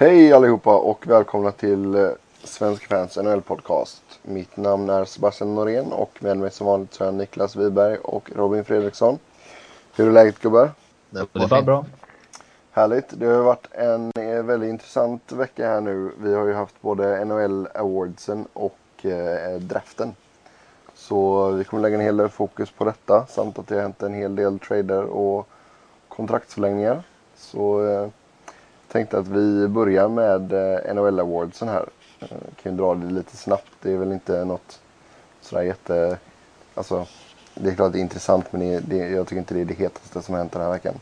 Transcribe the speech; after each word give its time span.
Hej 0.00 0.32
allihopa 0.32 0.76
och 0.76 1.06
välkomna 1.06 1.52
till 1.52 1.94
eh, 1.94 2.08
Svensk 2.44 2.88
Fans 2.88 3.16
NHL 3.16 3.42
Podcast. 3.42 4.02
Mitt 4.22 4.56
namn 4.56 4.90
är 4.90 5.04
Sebastian 5.04 5.54
Norén 5.54 5.92
och 5.92 6.22
med 6.22 6.36
mig 6.36 6.50
som 6.50 6.66
vanligt 6.66 6.94
så 6.94 7.04
är 7.04 7.12
Niklas 7.12 7.56
Wiberg 7.56 7.96
och 7.96 8.30
Robin 8.36 8.64
Fredriksson. 8.64 9.18
Hur 9.96 10.08
är 10.08 10.12
läget 10.12 10.38
gubbar? 10.38 10.70
Det 11.10 11.20
är 11.20 11.48
bara 11.48 11.62
bra. 11.62 11.84
Härligt. 12.70 13.04
Det 13.10 13.26
har 13.26 13.42
varit 13.42 13.66
en 13.72 14.12
eh, 14.16 14.42
väldigt 14.42 14.70
intressant 14.70 15.32
vecka 15.32 15.68
här 15.68 15.80
nu. 15.80 16.10
Vi 16.18 16.34
har 16.34 16.46
ju 16.46 16.54
haft 16.54 16.82
både 16.82 17.24
NHL 17.24 17.68
Awardsen 17.74 18.46
och 18.52 19.06
eh, 19.06 19.58
draften. 19.60 20.14
Så 20.94 21.48
vi 21.50 21.64
kommer 21.64 21.82
lägga 21.82 21.96
en 21.96 22.04
hel 22.04 22.16
del 22.16 22.28
fokus 22.28 22.70
på 22.70 22.84
detta 22.84 23.26
samt 23.26 23.58
att 23.58 23.66
det 23.66 23.74
har 23.74 23.82
hänt 23.82 24.02
en 24.02 24.14
hel 24.14 24.36
del 24.36 24.58
trader 24.58 25.04
och 25.04 25.48
kontraktsförlängningar. 26.08 27.02
Så 27.36 27.88
eh, 27.88 28.08
tänkte 28.92 29.18
att 29.18 29.28
vi 29.28 29.68
börjar 29.68 30.08
med 30.08 30.52
eh, 30.52 30.94
NHL 30.94 31.20
Awardsen 31.20 31.68
här. 31.68 31.88
Eh, 32.20 32.28
kan 32.62 32.72
ju 32.72 32.78
dra 32.78 32.94
det 32.94 33.06
lite 33.06 33.36
snabbt. 33.36 33.72
Det 33.82 33.92
är 33.92 33.96
väl 33.96 34.12
inte 34.12 34.44
något 34.44 34.80
sådär 35.40 35.62
jätte... 35.62 36.18
Alltså, 36.74 37.06
det 37.54 37.70
är 37.70 37.74
klart 37.74 37.92
det 37.92 37.98
är 37.98 38.00
intressant 38.00 38.52
men 38.52 38.60
det, 38.60 38.80
det, 38.80 38.96
jag 38.96 39.26
tycker 39.26 39.38
inte 39.38 39.54
det 39.54 39.60
är 39.60 39.64
det 39.64 39.74
hetaste 39.74 40.22
som 40.22 40.34
har 40.34 40.38
hänt 40.40 40.52
den 40.52 40.62
här 40.62 40.70
veckan. 40.70 40.94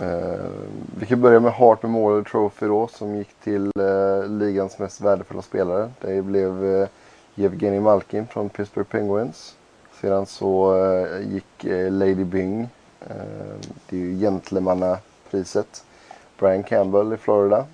Uh, 0.00 0.50
vi 0.98 1.06
kan 1.06 1.20
börja 1.20 1.40
med 1.40 1.52
Hart 1.52 1.82
Memorial 1.82 2.24
Trophy 2.24 2.66
då 2.66 2.88
som 2.88 3.16
gick 3.16 3.34
till 3.44 3.70
uh, 3.78 4.28
ligans 4.28 4.78
mest 4.78 5.00
värdefulla 5.00 5.42
spelare. 5.42 5.90
Det 6.00 6.22
blev 6.22 6.64
uh, 6.64 6.88
Yevgeny 7.36 7.80
Malkin 7.80 8.26
från 8.26 8.48
Pittsburgh 8.48 8.88
Penguins. 8.88 9.56
Sedan 10.00 10.26
så 10.26 10.74
uh, 10.74 11.32
gick 11.32 11.64
Lady 11.90 12.24
Byng. 12.24 12.68
det 13.88 13.96
är 13.96 14.00
ju 14.00 14.18
gentlemannapriset. 14.18 15.84
Brian 16.40 16.62
Campbell 16.62 17.12
i 17.12 17.16
Florida. 17.16 17.66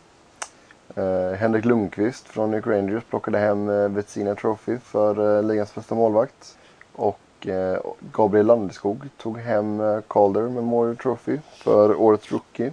Eh, 0.94 1.38
Henrik 1.38 1.64
Lundqvist 1.64 2.28
från 2.28 2.50
New 2.50 2.58
York 2.58 2.66
Rangers 2.66 3.04
plockade 3.04 3.38
hem 3.38 3.68
eh, 3.68 3.74
uh, 3.74 3.88
Vetsina 3.88 4.34
Trophy 4.34 4.78
för 4.78 5.38
eh, 5.38 5.42
ligans 5.42 5.74
bästa 5.74 5.94
målvakt. 5.94 6.58
Och 6.92 7.20
Eh, 7.46 7.78
Gabriel 8.12 8.46
Landeskog 8.46 9.08
tog 9.16 9.38
hem 9.38 9.80
eh, 9.80 9.98
Calder 10.08 10.42
Memorial 10.42 10.96
Trophy 10.96 11.38
för 11.52 12.00
årets 12.00 12.32
rookie. 12.32 12.72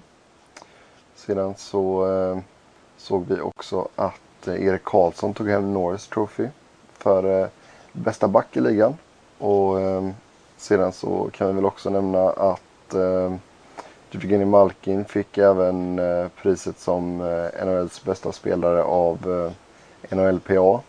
Sedan 1.16 1.53
så 1.58 2.11
eh, 2.11 2.39
såg 2.97 3.25
vi 3.28 3.41
också 3.41 3.88
att 3.95 4.47
Erik 4.47 4.83
Karlsson 4.83 5.33
tog 5.33 5.50
hem 5.50 5.73
Norris 5.73 6.07
Trophy 6.07 6.47
för 6.97 7.50
bästa 7.91 8.28
back 8.28 8.57
i 8.57 8.61
ligan. 8.61 8.97
Och 9.38 9.78
sedan 10.57 10.94
så 10.94 11.30
kan 11.33 11.47
vi 11.47 11.53
väl 11.53 11.66
också 11.66 11.89
nämna 11.89 12.30
att 12.30 12.95
Evgeni 14.16 14.45
Malkin 14.45 15.06
fick 15.06 15.38
även 15.38 16.00
eh, 16.00 16.28
priset 16.28 16.80
som 16.80 17.22
eh, 17.22 17.66
NHLs 17.66 18.03
bästa 18.03 18.31
spelare 18.31 18.83
av 18.83 19.17
eh, 20.09 20.16
NHLPA. 20.17 20.81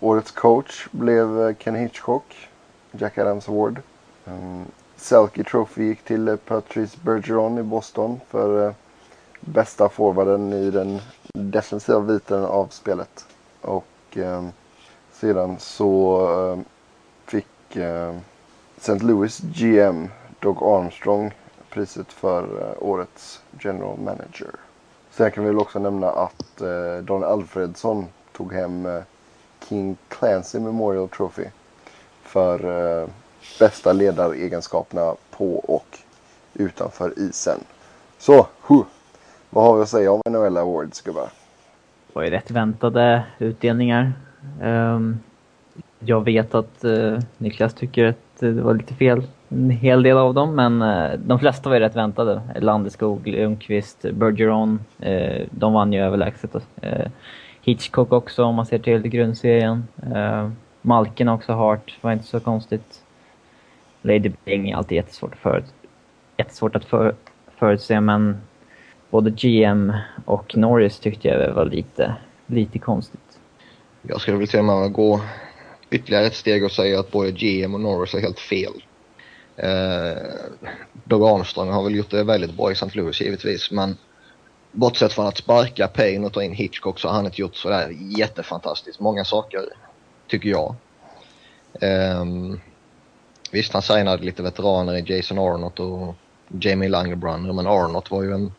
Årets 0.00 0.30
coach 0.30 0.86
blev 0.90 1.54
Ken 1.54 1.74
Hitchcock 1.74 2.48
Jack 2.92 3.18
Adams 3.18 3.48
Award. 3.48 3.82
Mm, 4.26 4.64
Selke 4.96 5.44
Trophy 5.44 5.84
gick 5.84 6.04
till 6.04 6.36
Patrice 6.46 6.96
Bergeron 7.02 7.58
i 7.58 7.62
Boston 7.62 8.20
för 8.28 8.74
bästa 9.40 9.88
forwarden 9.88 10.52
i 10.52 10.70
den 10.70 11.00
defensiva 11.34 12.00
biten 12.00 12.44
av 12.44 12.66
spelet. 12.66 13.26
Och 13.60 14.18
sedan 15.12 15.56
så 15.58 16.64
fick 17.26 17.76
St. 18.76 18.98
Louis 18.98 19.38
GM 19.38 20.08
Doug 20.40 20.62
Armstrong 20.62 21.32
priset 21.74 22.12
för 22.12 22.42
eh, 22.42 22.88
årets 22.88 23.42
general 23.60 23.98
manager. 23.98 24.50
Sen 25.10 25.30
kan 25.30 25.44
vi 25.44 25.50
väl 25.50 25.58
också 25.58 25.78
nämna 25.78 26.10
att 26.10 26.62
uh, 26.62 27.04
Don 27.04 27.24
Alfredsson 27.24 28.06
tog 28.32 28.52
hem 28.52 28.86
eh, 28.86 29.02
King 29.68 29.96
Clancy 30.08 30.60
Memorial 30.60 31.08
Trophy 31.08 31.44
för 32.22 32.58
eh, 33.02 33.08
bästa 33.58 33.92
ledaregenskaperna 33.92 35.14
på 35.30 35.54
och 35.54 35.98
utanför 36.54 37.18
isen. 37.18 37.58
Så, 38.18 38.46
huh, 38.60 38.84
vad 39.50 39.64
har 39.64 39.76
vi 39.76 39.82
att 39.82 39.88
säga 39.88 40.12
om 40.12 40.20
NHL 40.28 40.56
Awards 40.56 41.00
gubbar? 41.00 41.28
Det 42.06 42.14
var 42.14 42.22
ju 42.22 42.30
rätt 42.30 42.50
väntade 42.50 43.24
utdelningar. 43.38 44.12
Um, 44.62 45.20
jag 45.98 46.24
vet 46.24 46.54
att 46.54 46.84
uh, 46.84 47.18
Niklas 47.38 47.74
tycker 47.74 48.04
att 48.04 48.23
det 48.52 48.62
var 48.62 48.74
lite 48.74 48.94
fel, 48.94 49.22
en 49.48 49.70
hel 49.70 50.02
del 50.02 50.16
av 50.16 50.34
dem, 50.34 50.54
men 50.54 50.82
eh, 50.82 51.18
de 51.18 51.38
flesta 51.38 51.68
var 51.68 51.76
ju 51.76 51.80
rätt 51.80 51.96
väntade. 51.96 52.42
Landeskog, 52.60 53.26
Lundqvist, 53.26 54.02
Bergeron, 54.12 54.80
uh, 55.06 55.46
de 55.50 55.72
vann 55.72 55.92
ju 55.92 56.00
överlägset. 56.00 56.54
Eh, 56.80 57.06
Hitchcock 57.62 58.12
också 58.12 58.44
om 58.44 58.54
man 58.54 58.66
ser 58.66 58.78
till 58.78 59.02
grundserien. 59.08 59.88
Malken 60.82 61.28
också 61.28 61.52
Hart, 61.52 61.98
var 62.00 62.12
inte 62.12 62.26
så 62.26 62.40
konstigt. 62.40 63.02
Lady 64.02 64.32
Bing 64.44 64.70
är 64.70 64.76
alltid 64.76 64.96
jättesvårt 64.96 65.32
att, 65.32 65.38
för, 65.38 65.64
jättesvårt 66.36 66.76
att 66.76 66.84
för, 66.84 67.14
förutse, 67.58 68.00
men 68.00 68.36
både 69.10 69.30
GM 69.30 69.92
och 70.24 70.56
Norris 70.56 70.98
tyckte 70.98 71.28
jag 71.28 71.52
var 71.52 71.64
lite, 71.64 72.14
lite 72.46 72.78
konstigt. 72.78 73.38
Jag 74.02 74.20
skulle 74.20 74.36
vilja 74.36 74.50
se 74.50 74.58
och 74.58 74.64
med 74.64 74.92
gå 74.92 75.20
ytterligare 75.94 76.26
ett 76.26 76.34
steg 76.34 76.64
och 76.64 76.72
säga 76.72 77.00
att 77.00 77.10
både 77.10 77.30
GM 77.30 77.74
och 77.74 77.80
Norris 77.80 78.14
är 78.14 78.20
helt 78.20 78.40
fel. 78.40 78.84
Eh, 79.56 80.22
Doug 81.04 81.22
Armstrong 81.22 81.70
har 81.70 81.82
väl 81.82 81.94
gjort 81.94 82.10
det 82.10 82.24
väldigt 82.24 82.56
bra 82.56 82.70
i 82.70 82.72
St. 82.72 82.90
Louis 82.92 83.20
givetvis, 83.20 83.70
men 83.70 83.96
bortsett 84.72 85.12
från 85.12 85.26
att 85.26 85.36
sparka 85.36 85.88
Payne 85.88 86.26
och 86.26 86.32
ta 86.32 86.42
in 86.42 86.52
Hitchcock 86.52 87.00
så 87.00 87.08
har 87.08 87.14
han 87.14 87.26
inte 87.26 87.40
gjort 87.40 87.56
sådär 87.56 87.96
jättefantastiskt 88.18 89.00
många 89.00 89.24
saker 89.24 89.60
tycker 90.26 90.48
jag. 90.48 90.74
Um, 92.20 92.60
visst, 93.50 93.72
han 93.72 93.82
signade 93.82 94.24
lite 94.24 94.42
veteraner 94.42 94.96
i 94.96 95.16
Jason 95.16 95.38
Arnott 95.38 95.80
och 95.80 96.14
Jamie 96.60 96.88
Langebrunner, 96.88 97.52
men 97.52 97.66
Arnott 97.66 98.10
var 98.10 98.22
ju 98.22 98.32
en, 98.32 98.52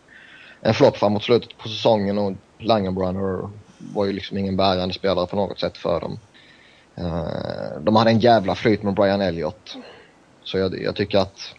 en 0.61 0.73
flopp 0.73 0.97
framåt 0.97 1.23
slutet 1.23 1.57
på 1.57 1.67
säsongen 1.69 2.17
och 2.17 2.33
Langebrunner 2.59 3.49
var 3.77 4.05
ju 4.05 4.13
liksom 4.13 4.37
ingen 4.37 4.57
bärande 4.57 4.93
spelare 4.93 5.27
på 5.27 5.35
något 5.35 5.59
sätt 5.59 5.77
för 5.77 5.99
dem. 5.99 6.19
Uh, 6.99 7.81
de 7.81 7.95
hade 7.95 8.09
en 8.09 8.19
jävla 8.19 8.55
flyt 8.55 8.83
med 8.83 8.93
Brian 8.93 9.21
Elliott. 9.21 9.77
Så 10.43 10.57
jag, 10.57 10.81
jag 10.81 10.95
tycker 10.95 11.17
att 11.17 11.55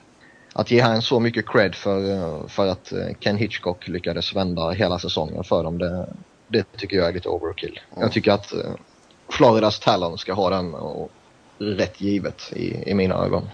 att 0.53 0.71
ge 0.71 0.81
han 0.81 1.03
så 1.03 1.21
mycket 1.21 1.49
cred 1.49 1.75
för, 1.75 2.49
för 2.49 2.67
att 2.67 2.93
Ken 3.21 3.37
Hitchcock 3.37 3.89
lyckades 3.89 4.37
vända 4.37 4.71
hela 4.71 4.99
säsongen 4.99 5.45
för 5.45 5.63
dem, 5.63 5.79
det, 5.79 6.07
det 6.49 6.65
tycker 6.77 6.97
jag 6.97 7.09
är 7.09 7.13
lite 7.13 7.29
overkill. 7.29 7.81
Mm. 7.91 8.03
Jag 8.03 8.13
tycker 8.13 8.33
att 8.33 8.53
Floridas 9.29 9.81
Talon 9.81 10.19
ska 10.19 10.33
ha 10.33 10.51
den 10.51 10.75
och 10.75 11.11
rätt 11.59 12.01
givet 12.01 12.53
i, 12.53 12.91
i 12.91 12.95
mina 12.95 13.15
ögon. 13.15 13.49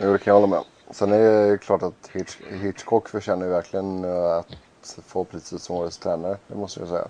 Jo, 0.00 0.12
det 0.12 0.18
kan 0.18 0.34
jag 0.34 0.40
hålla 0.40 0.46
med. 0.46 0.64
Sen 0.90 1.12
är 1.12 1.50
det 1.50 1.58
klart 1.58 1.82
att 1.82 2.10
Hitch, 2.12 2.36
Hitchcock 2.62 3.08
förtjänar 3.08 3.46
verkligen 3.46 4.04
eh, 4.04 4.36
att 4.36 4.98
få 5.06 5.24
priset 5.24 5.62
som 5.62 5.76
årets 5.76 5.98
tränare. 5.98 6.36
Det 6.48 6.54
måste 6.54 6.80
jag 6.80 6.88
säga. 6.88 7.08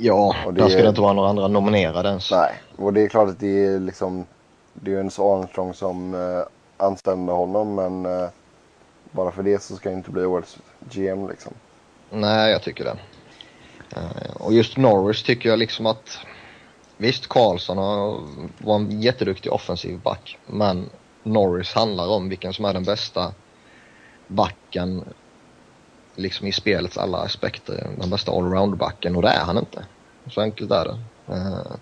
Ja, 0.00 0.34
och 0.46 0.54
det 0.54 0.60
där 0.62 0.68
skulle 0.68 0.88
inte 0.88 1.00
vara 1.00 1.12
några 1.12 1.28
andra 1.28 1.48
nominerade 1.48 2.08
ens. 2.08 2.30
Nej, 2.30 2.62
och 2.76 2.92
det 2.92 3.00
är 3.00 3.08
klart 3.08 3.28
att 3.28 3.40
det 3.40 3.66
är 3.66 3.80
liksom 3.80 4.26
det 4.74 4.90
är 4.90 4.94
ju 4.94 5.00
en 5.00 5.06
Armstrong 5.06 5.74
som 5.74 6.14
uh, 6.14 6.44
anställde 6.76 7.32
honom 7.32 7.74
men 7.74 8.06
uh, 8.06 8.28
bara 9.10 9.30
för 9.30 9.42
det 9.42 9.62
så 9.62 9.76
ska 9.76 9.88
det 9.88 9.94
inte 9.94 10.10
bli 10.10 10.24
årets 10.24 10.58
GM 10.90 11.28
liksom. 11.28 11.52
Nej, 12.10 12.52
jag 12.52 12.62
tycker 12.62 12.84
det. 12.84 12.96
Uh, 13.96 14.36
och 14.36 14.52
just 14.52 14.76
Norris 14.76 15.22
tycker 15.22 15.48
jag 15.48 15.58
liksom 15.58 15.86
att 15.86 16.18
Visst, 17.00 17.26
Karlsson 17.26 17.76
var 18.58 18.76
en 18.76 19.00
jätteduktig 19.00 19.52
offensiv 19.52 20.00
back, 20.00 20.38
men 20.46 20.90
Norris 21.22 21.74
handlar 21.74 22.08
om 22.08 22.28
vilken 22.28 22.52
som 22.52 22.64
är 22.64 22.74
den 22.74 22.84
bästa 22.84 23.32
backen 24.26 25.04
liksom 26.18 26.46
i 26.46 26.52
spelets 26.52 26.98
alla 26.98 27.18
aspekter. 27.18 27.90
Den 28.00 28.10
bästa 28.10 28.32
allroundbacken 28.32 29.16
och 29.16 29.22
det 29.22 29.28
är 29.28 29.44
han 29.44 29.58
inte. 29.58 29.84
Så 30.30 30.40
enkelt 30.40 30.70
är 30.70 30.84
det. 30.84 30.98
Uh, 31.34 31.76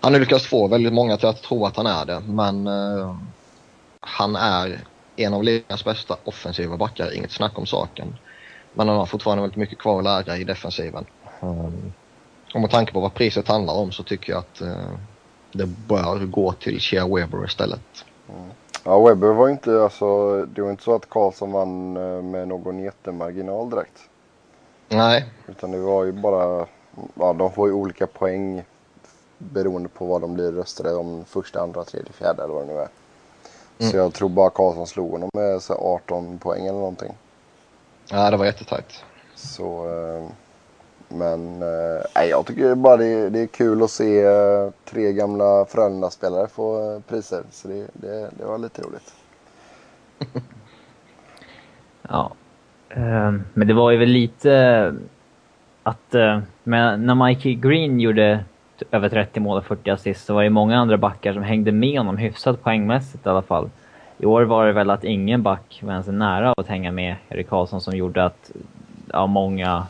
han 0.00 0.12
har 0.12 0.20
lyckats 0.20 0.46
få 0.46 0.68
väldigt 0.68 0.92
många 0.92 1.16
till 1.16 1.28
att 1.28 1.42
tro 1.42 1.66
att 1.66 1.76
han 1.76 1.86
är 1.86 2.04
det, 2.04 2.20
men 2.20 2.66
uh, 2.66 3.16
han 4.00 4.36
är 4.36 4.80
en 5.16 5.34
av 5.34 5.44
ligans 5.44 5.84
bästa 5.84 6.16
offensiva 6.24 6.76
backar, 6.76 7.16
inget 7.16 7.32
snack 7.32 7.58
om 7.58 7.66
saken. 7.66 8.16
Men 8.74 8.88
han 8.88 8.96
har 8.96 9.06
fortfarande 9.06 9.42
väldigt 9.42 9.58
mycket 9.58 9.78
kvar 9.78 9.98
att 9.98 10.04
lära 10.04 10.36
i 10.36 10.44
defensiven. 10.44 11.06
Um, 11.40 11.92
och 12.54 12.60
med 12.60 12.70
tanke 12.70 12.92
på 12.92 13.00
vad 13.00 13.14
priset 13.14 13.48
handlar 13.48 13.74
om 13.74 13.92
så 13.92 14.02
tycker 14.02 14.32
jag 14.32 14.38
att 14.38 14.62
uh, 14.62 14.98
det 15.52 15.66
bör 15.66 16.18
gå 16.18 16.52
till 16.52 16.80
Shea 16.80 17.06
Weber 17.06 17.44
istället. 17.44 18.04
Mm. 18.28 18.50
Ja, 18.86 19.08
Weber 19.08 19.28
var 19.28 19.48
inte, 19.48 19.82
alltså, 19.82 20.42
det 20.46 20.62
var 20.62 20.70
inte 20.70 20.82
så 20.82 20.94
att 20.94 21.08
Karlsson 21.10 21.52
vann 21.52 21.96
eh, 21.96 22.22
med 22.22 22.48
någon 22.48 22.78
jättemarginal 22.78 23.70
direkt. 23.70 24.00
Nej. 24.88 25.26
Utan 25.48 25.70
det 25.70 25.78
var 25.78 26.04
ju 26.04 26.12
bara, 26.12 26.66
ja 27.14 27.32
de 27.32 27.52
får 27.52 27.68
ju 27.68 27.74
olika 27.74 28.06
poäng 28.06 28.64
beroende 29.38 29.88
på 29.88 30.06
vad 30.06 30.20
de 30.20 30.34
blir 30.34 30.52
röstade 30.52 30.94
om 30.94 31.24
första, 31.24 31.60
andra, 31.60 31.84
tredje, 31.84 32.12
fjärde 32.12 32.42
eller 32.42 32.54
vad 32.54 32.66
det 32.66 32.72
nu 32.74 32.80
är. 32.80 32.88
Mm. 33.78 33.90
Så 33.90 33.96
jag 33.96 34.14
tror 34.14 34.28
bara 34.28 34.50
Karlsson 34.50 34.86
slog 34.86 35.10
honom 35.10 35.30
med 35.34 35.62
så 35.62 35.74
18 35.74 36.38
poäng 36.38 36.66
eller 36.66 36.78
någonting. 36.78 37.14
Ja, 38.10 38.30
det 38.30 38.36
var 38.36 38.44
jättetajt. 38.44 39.04
Så, 39.34 39.88
eh, 39.88 40.30
men 41.08 41.62
eh, 41.62 42.24
jag 42.24 42.46
tycker 42.46 42.74
bara 42.74 42.96
det, 42.96 43.30
det 43.30 43.40
är 43.40 43.46
kul 43.46 43.82
att 43.82 43.90
se 43.90 44.22
eh, 44.22 44.70
tre 44.84 45.12
gamla 45.12 45.64
Frölunda-spelare 45.64 46.48
få 46.48 46.94
eh, 46.94 47.00
priser. 47.00 47.42
Så 47.50 47.68
det, 47.68 47.86
det, 47.92 48.30
det 48.38 48.44
var 48.44 48.58
lite 48.58 48.82
roligt. 48.82 49.14
ja. 52.08 52.32
Eh, 52.88 53.32
men 53.54 53.68
det 53.68 53.74
var 53.74 53.90
ju 53.90 53.96
väl 53.96 54.08
lite 54.08 54.94
att 55.82 56.14
eh, 56.14 56.40
när 56.64 57.26
Mikey 57.26 57.54
Green 57.54 58.00
gjorde 58.00 58.44
över 58.90 59.08
30 59.08 59.40
mål 59.40 59.58
och 59.58 59.64
40 59.64 59.90
assist 59.90 60.26
så 60.26 60.34
var 60.34 60.42
det 60.42 60.50
många 60.50 60.78
andra 60.78 60.96
backar 60.96 61.32
som 61.32 61.42
hängde 61.42 61.72
med 61.72 61.98
honom 61.98 62.16
hyfsat 62.16 62.62
poängmässigt 62.62 63.26
i 63.26 63.28
alla 63.28 63.42
fall. 63.42 63.70
I 64.18 64.26
år 64.26 64.42
var 64.42 64.66
det 64.66 64.72
väl 64.72 64.90
att 64.90 65.04
ingen 65.04 65.42
back 65.42 65.80
var 65.82 65.92
ens 65.92 66.06
nära 66.06 66.54
att 66.56 66.66
hänga 66.66 66.92
med 66.92 67.16
Erik 67.28 67.48
Karlsson 67.48 67.80
som 67.80 67.96
gjorde 67.96 68.24
att 68.24 68.50
ja, 69.12 69.26
många 69.26 69.86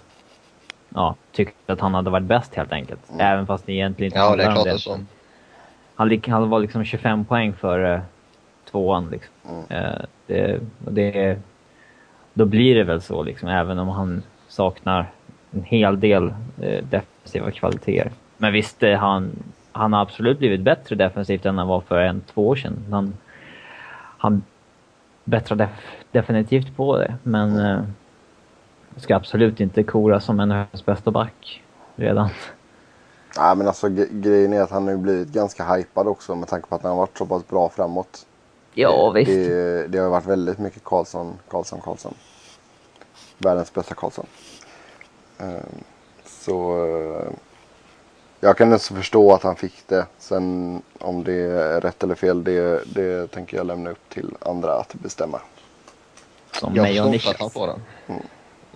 ja, 0.96 1.14
tyckte 1.32 1.72
att 1.72 1.81
han 1.81 1.94
hade 1.94 2.10
varit 2.10 2.26
bäst 2.26 2.54
helt 2.54 2.72
enkelt. 2.72 3.10
Mm. 3.10 3.20
Även 3.20 3.46
fast 3.46 3.66
det 3.66 3.72
egentligen 3.72 4.08
inte 4.12 4.19
Ja, 4.19 4.37
det 4.37 4.44
är 4.44 4.52
klart 4.52 4.64
det 4.64 4.70
är 4.70 4.76
så. 4.76 4.98
Han, 5.94 6.20
han 6.26 6.50
var 6.50 6.60
liksom 6.60 6.84
25 6.84 7.25
poäng 7.25 7.52
för 7.52 7.94
uh, 7.94 8.00
tvåan 8.70 9.08
liksom. 9.10 9.34
Mm. 9.48 9.84
Uh, 9.84 10.00
det, 10.26 10.60
det, 10.78 11.38
då 12.34 12.44
blir 12.44 12.75
det 12.75 12.84
väl 12.84 13.02
så 13.02 13.22
liksom, 13.22 13.48
även 13.48 13.78
om 13.78 13.88
han 13.88 14.22
saknar 14.48 15.06
en 15.50 15.62
hel 15.62 16.00
del 16.00 16.25
uh, 16.25 16.84
defensiva 16.90 17.50
kvaliteter. 17.50 18.12
Men 18.37 18.52
visst, 18.52 18.82
han, 18.98 19.31
han 19.72 19.93
har 19.93 20.02
absolut 20.02 20.38
blivit 20.38 20.60
bättre 20.60 20.96
defensivt 20.96 21.46
än 21.46 21.58
han 21.58 21.69
var 21.69 21.81
för 21.81 22.00
en, 22.00 22.20
två 22.20 22.48
år 22.48 22.56
sedan. 22.56 22.84
Han, 22.90 23.14
han 24.19 24.43
bättrar 25.25 25.56
def 25.56 25.70
definitivt 26.12 26.76
på 26.76 26.98
det, 26.98 27.14
men 27.22 27.58
eh, 28.96 29.02
ska 29.02 29.16
absolut 29.16 29.60
inte 29.60 29.82
kora 29.82 30.20
som 30.20 30.40
en 30.40 30.48
NHLs 30.48 30.87
bästa 30.87 31.10
back 31.10 31.62
redan. 31.96 32.28
Nej 33.38 33.56
men 33.56 33.66
alltså 33.66 33.88
grejen 34.10 34.52
är 34.52 34.60
att 34.60 34.70
han 34.70 34.88
har 34.88 34.96
blivit 34.96 35.28
ganska 35.28 35.75
hypad 35.75 36.08
också 36.08 36.34
med 36.34 36.48
tanke 36.48 36.69
på 36.69 36.75
att 36.75 36.82
han 36.82 36.90
har 36.90 36.98
varit 36.98 37.19
så 37.19 37.26
pass 37.26 37.48
bra 37.48 37.69
framåt. 37.69 38.26
Ja 38.75 39.10
visst. 39.10 39.31
Det, 39.31 39.87
det 39.87 39.98
har 39.98 40.10
varit 40.10 40.26
väldigt 40.26 40.58
mycket 40.58 40.84
Karlsson, 40.84 41.38
Karlsson, 41.48 41.81
Karlsson. 41.81 42.14
Världens 43.38 43.75
bästa 43.75 43.94
Karlsson. 43.94 44.26
Um, 45.38 45.84
så 46.25 46.87
uh, 46.87 47.31
jag 48.40 48.56
kan 48.56 48.72
inte 48.72 48.94
förstå 48.94 49.32
att 49.32 49.43
han 49.43 49.56
fick 49.56 49.88
det. 49.88 50.06
Sen 50.19 50.82
om 50.98 51.25
det 51.25 51.32
är 51.32 51.81
rätt 51.81 52.02
eller 52.02 52.14
fel, 52.14 52.44
det, 52.44 52.82
det 52.94 53.31
tänker 53.31 53.56
jag 53.56 53.66
lämna 53.66 53.90
upp 53.90 54.08
till 54.08 54.31
andra 54.40 54.72
att 54.72 54.94
bestämma. 54.94 55.40
Som 56.52 56.75
jag 56.75 56.90
inte 56.90 57.31
att 57.31 57.40
han 57.40 57.50
får 57.50 57.66
den. 57.66 57.81
Mm. 58.06 58.22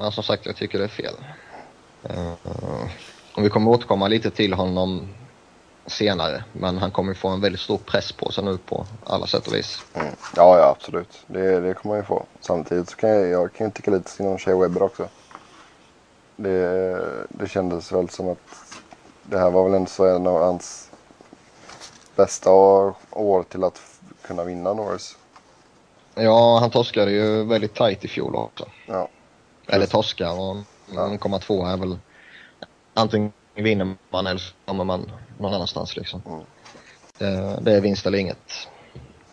Men 0.00 0.12
som 0.12 0.24
sagt, 0.24 0.46
jag 0.46 0.56
tycker 0.56 0.78
det 0.78 0.84
är 0.84 0.88
fel. 0.88 1.14
Uh, 2.10 2.32
och 3.34 3.44
vi 3.44 3.48
kommer 3.48 3.70
återkomma 3.70 4.08
lite 4.08 4.30
till 4.30 4.52
honom 4.52 5.08
senare. 5.86 6.44
Men 6.52 6.78
han 6.78 6.90
kommer 6.90 7.14
få 7.14 7.28
en 7.28 7.40
väldigt 7.40 7.60
stor 7.60 7.78
press 7.78 8.12
på 8.12 8.32
sig 8.32 8.44
nu 8.44 8.58
på 8.58 8.86
alla 9.04 9.26
sätt 9.26 9.46
och 9.46 9.54
vis. 9.54 9.82
Mm. 9.94 10.14
Ja, 10.36 10.58
ja 10.58 10.74
absolut. 10.76 11.24
Det, 11.26 11.60
det 11.60 11.74
kommer 11.74 11.94
han 11.94 12.02
ju 12.02 12.06
få. 12.06 12.26
Samtidigt 12.40 12.90
så 12.90 12.96
kan 12.96 13.10
jag, 13.10 13.28
jag 13.28 13.52
kan 13.52 13.70
tycka 13.70 13.90
lite 13.90 14.10
synd 14.10 14.28
om 14.28 14.38
Shea 14.38 14.56
Webber 14.56 14.82
också. 14.82 15.08
Det, 16.36 17.26
det 17.28 17.48
kändes 17.48 17.92
väl 17.92 18.08
som 18.08 18.28
att 18.28 18.38
det 19.22 19.38
här 19.38 19.50
var 19.50 19.64
väl 19.64 19.74
ändå 19.74 19.90
så 19.90 20.04
en 20.04 20.26
av 20.26 20.42
hans 20.42 20.90
bästa 22.16 22.50
år 22.50 23.42
till 23.42 23.64
att 23.64 23.80
kunna 24.22 24.44
vinna 24.44 24.72
Norris. 24.72 25.16
Ja, 26.14 26.58
han 26.58 26.70
torskade 26.70 27.10
ju 27.10 27.44
väldigt 27.44 27.74
tajt 27.74 28.04
i 28.04 28.08
fjol 28.08 28.34
också. 28.36 28.66
Ja. 28.86 29.08
Eller 29.72 29.86
torskar 29.86 30.32
och 30.32 30.56
0,2 30.88 31.72
är 31.72 31.76
väl 31.76 31.98
antingen 32.94 33.32
vinner 33.54 33.96
man 34.10 34.26
eller 34.26 34.40
så 34.40 34.54
kommer 34.64 34.84
man 34.84 35.10
någon 35.38 35.54
annanstans 35.54 35.96
liksom. 35.96 36.22
Mm. 36.26 36.40
Det, 37.18 37.58
det, 37.62 37.72
är 37.72 37.80
vinst 37.80 38.06
eller 38.06 38.18
inget. 38.18 38.68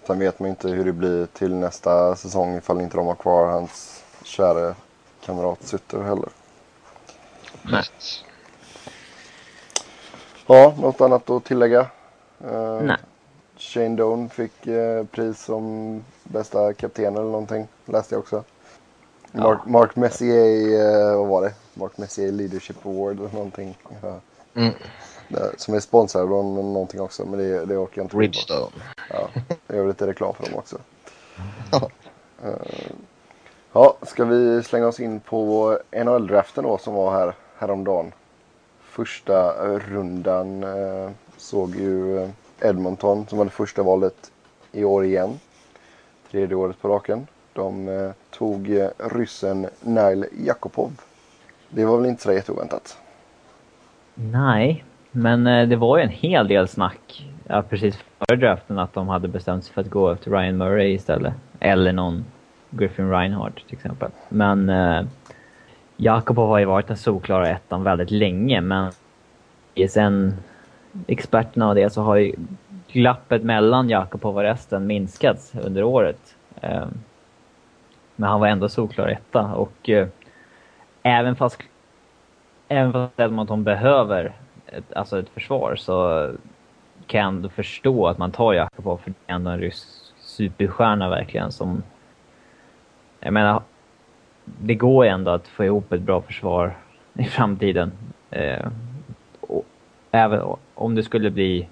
Sen 0.07 0.19
vet 0.19 0.39
man 0.39 0.49
inte 0.49 0.69
hur 0.69 0.85
det 0.85 0.93
blir 0.93 1.25
till 1.25 1.55
nästa 1.55 2.15
säsong 2.15 2.57
ifall 2.57 2.81
inte 2.81 2.97
de 2.97 3.07
har 3.07 3.15
kvar 3.15 3.45
hans 3.45 4.03
kära 4.23 4.75
kamrat 5.25 5.63
Sutter 5.63 6.01
heller. 6.01 6.29
Nej. 7.61 7.83
Ja, 10.47 10.75
något 10.77 11.01
annat 11.01 11.29
att 11.29 11.43
tillägga? 11.43 11.87
Uh, 12.45 12.81
Nej. 12.81 12.97
Shane 13.57 13.95
Doan 13.95 14.29
fick 14.29 14.67
uh, 14.67 15.05
pris 15.05 15.43
som 15.43 16.03
bästa 16.23 16.73
kapten 16.73 17.15
eller 17.15 17.23
någonting. 17.23 17.67
Läste 17.85 18.15
jag 18.15 18.19
också. 18.19 18.43
Ja. 19.31 19.43
Mark, 19.43 19.65
Mark 19.65 19.95
Messier, 19.95 21.11
uh, 21.11 21.17
vad 21.17 21.27
var 21.27 21.41
det? 21.41 21.53
Mark 21.73 21.97
Messier 21.97 22.31
Leadership 22.31 22.85
Award 22.85 23.19
eller 23.19 23.33
någonting. 23.33 23.77
Mm. 24.55 24.73
som 25.57 25.73
är 25.73 25.79
sponsrad 25.79 26.23
av 26.23 26.29
någonting 26.29 27.01
också, 27.01 27.25
men 27.25 27.39
det, 27.39 27.65
det 27.65 27.77
orkar 27.77 28.01
jag 28.01 28.05
inte. 28.05 28.15
Bridgestone. 28.15 28.71
Ja, 29.09 29.29
jag 29.67 29.77
gör 29.77 29.87
lite 29.87 30.07
reklam 30.07 30.33
för 30.33 30.43
dem 30.43 30.55
också. 30.55 30.77
ja, 33.73 33.97
ska 34.01 34.25
vi 34.25 34.63
slänga 34.63 34.87
oss 34.87 34.99
in 34.99 35.19
på 35.19 35.79
NHL-draften 35.91 36.63
då 36.63 36.77
som 36.77 36.93
var 36.93 37.11
här 37.11 37.33
häromdagen 37.57 38.11
första 38.97 39.53
rundan 39.77 40.63
eh, 40.63 41.11
såg 41.37 41.75
ju 41.75 42.23
eh, 42.23 42.29
Edmonton 42.61 43.27
som 43.27 43.37
var 43.37 43.45
det 43.45 43.51
första 43.51 43.83
valet 43.83 44.31
i 44.71 44.83
år 44.83 45.05
igen. 45.05 45.39
Tredje 46.31 46.55
året 46.55 46.81
på 46.81 46.87
raken. 46.87 47.27
De 47.57 47.87
eh, 47.89 48.11
tog 48.29 48.69
eh, 48.69 48.89
ryssen 48.97 49.67
Nail 49.81 50.25
Jakopov. 50.45 50.91
Det 51.69 51.85
var 51.85 51.97
väl 51.97 52.09
inte 52.09 52.23
så 52.23 52.33
jätteoväntat? 52.33 52.97
Nej, 54.13 54.83
men 55.11 55.47
eh, 55.47 55.67
det 55.67 55.75
var 55.75 55.97
ju 55.97 56.03
en 56.03 56.09
hel 56.09 56.47
del 56.47 56.67
snack 56.67 57.27
ja, 57.47 57.61
precis 57.69 57.97
före 58.19 58.37
draften 58.37 58.79
att 58.79 58.93
de 58.93 59.07
hade 59.07 59.27
bestämt 59.27 59.65
sig 59.65 59.73
för 59.73 59.81
att 59.81 59.89
gå 59.89 60.11
efter 60.11 60.31
Ryan 60.31 60.57
Murray 60.57 60.93
istället. 60.93 61.33
Eller 61.59 61.93
någon 61.93 62.25
Griffin 62.69 63.09
Reinhardt 63.09 63.55
till 63.55 63.75
exempel. 63.75 64.11
Men 64.29 64.71
Jakobov 65.97 66.49
har 66.49 66.59
ju 66.59 66.65
varit 66.65 66.87
den 66.87 66.97
solklara 66.97 67.49
ettan 67.49 67.83
väldigt 67.83 68.11
länge, 68.11 68.61
men 68.61 68.91
sen 69.89 70.33
experterna 71.07 71.69
och 71.69 71.75
det 71.75 71.89
så 71.89 72.01
har 72.01 72.15
ju 72.15 72.35
glappet 72.87 73.43
mellan 73.43 73.89
Jakobov 73.89 74.35
och 74.35 74.43
resten 74.43 74.87
minskats 74.87 75.53
under 75.61 75.83
året. 75.83 76.35
Eh, 76.61 76.85
men 78.19 78.29
han 78.29 78.39
var 78.39 78.47
ändå 78.47 78.69
solklar 78.69 79.07
etta 79.07 79.41
och 79.41 79.89
eh, 79.89 80.07
även 81.03 81.35
fast 81.35 81.61
även 82.67 82.93
fast 82.93 83.19
Edmonton 83.19 83.63
behöver 83.63 84.33
ett, 84.65 84.93
alltså 84.93 85.19
ett 85.19 85.29
försvar 85.29 85.75
så 85.75 86.31
kan 87.07 87.19
jag 87.19 87.27
ändå 87.27 87.49
förstå 87.49 88.07
att 88.07 88.17
man 88.17 88.31
tar 88.31 88.53
Jakobov 88.53 88.97
för 88.97 89.09
det 89.09 89.31
är 89.31 89.35
ändå 89.35 89.51
en 89.51 89.59
rysk 89.59 89.87
superstjärna 90.19 91.09
verkligen 91.09 91.51
som... 91.51 91.83
Jag 93.19 93.33
menar, 93.33 93.61
det 94.45 94.75
går 94.75 95.05
ju 95.05 95.11
ändå 95.11 95.31
att 95.31 95.47
få 95.47 95.65
ihop 95.65 95.93
ett 95.93 96.01
bra 96.01 96.21
försvar 96.21 96.77
i 97.13 97.23
framtiden. 97.23 97.91
Eh, 98.29 98.67
även 100.11 100.41
om 100.73 100.95
det 100.95 101.03
skulle 101.03 101.29
bli 101.29 101.67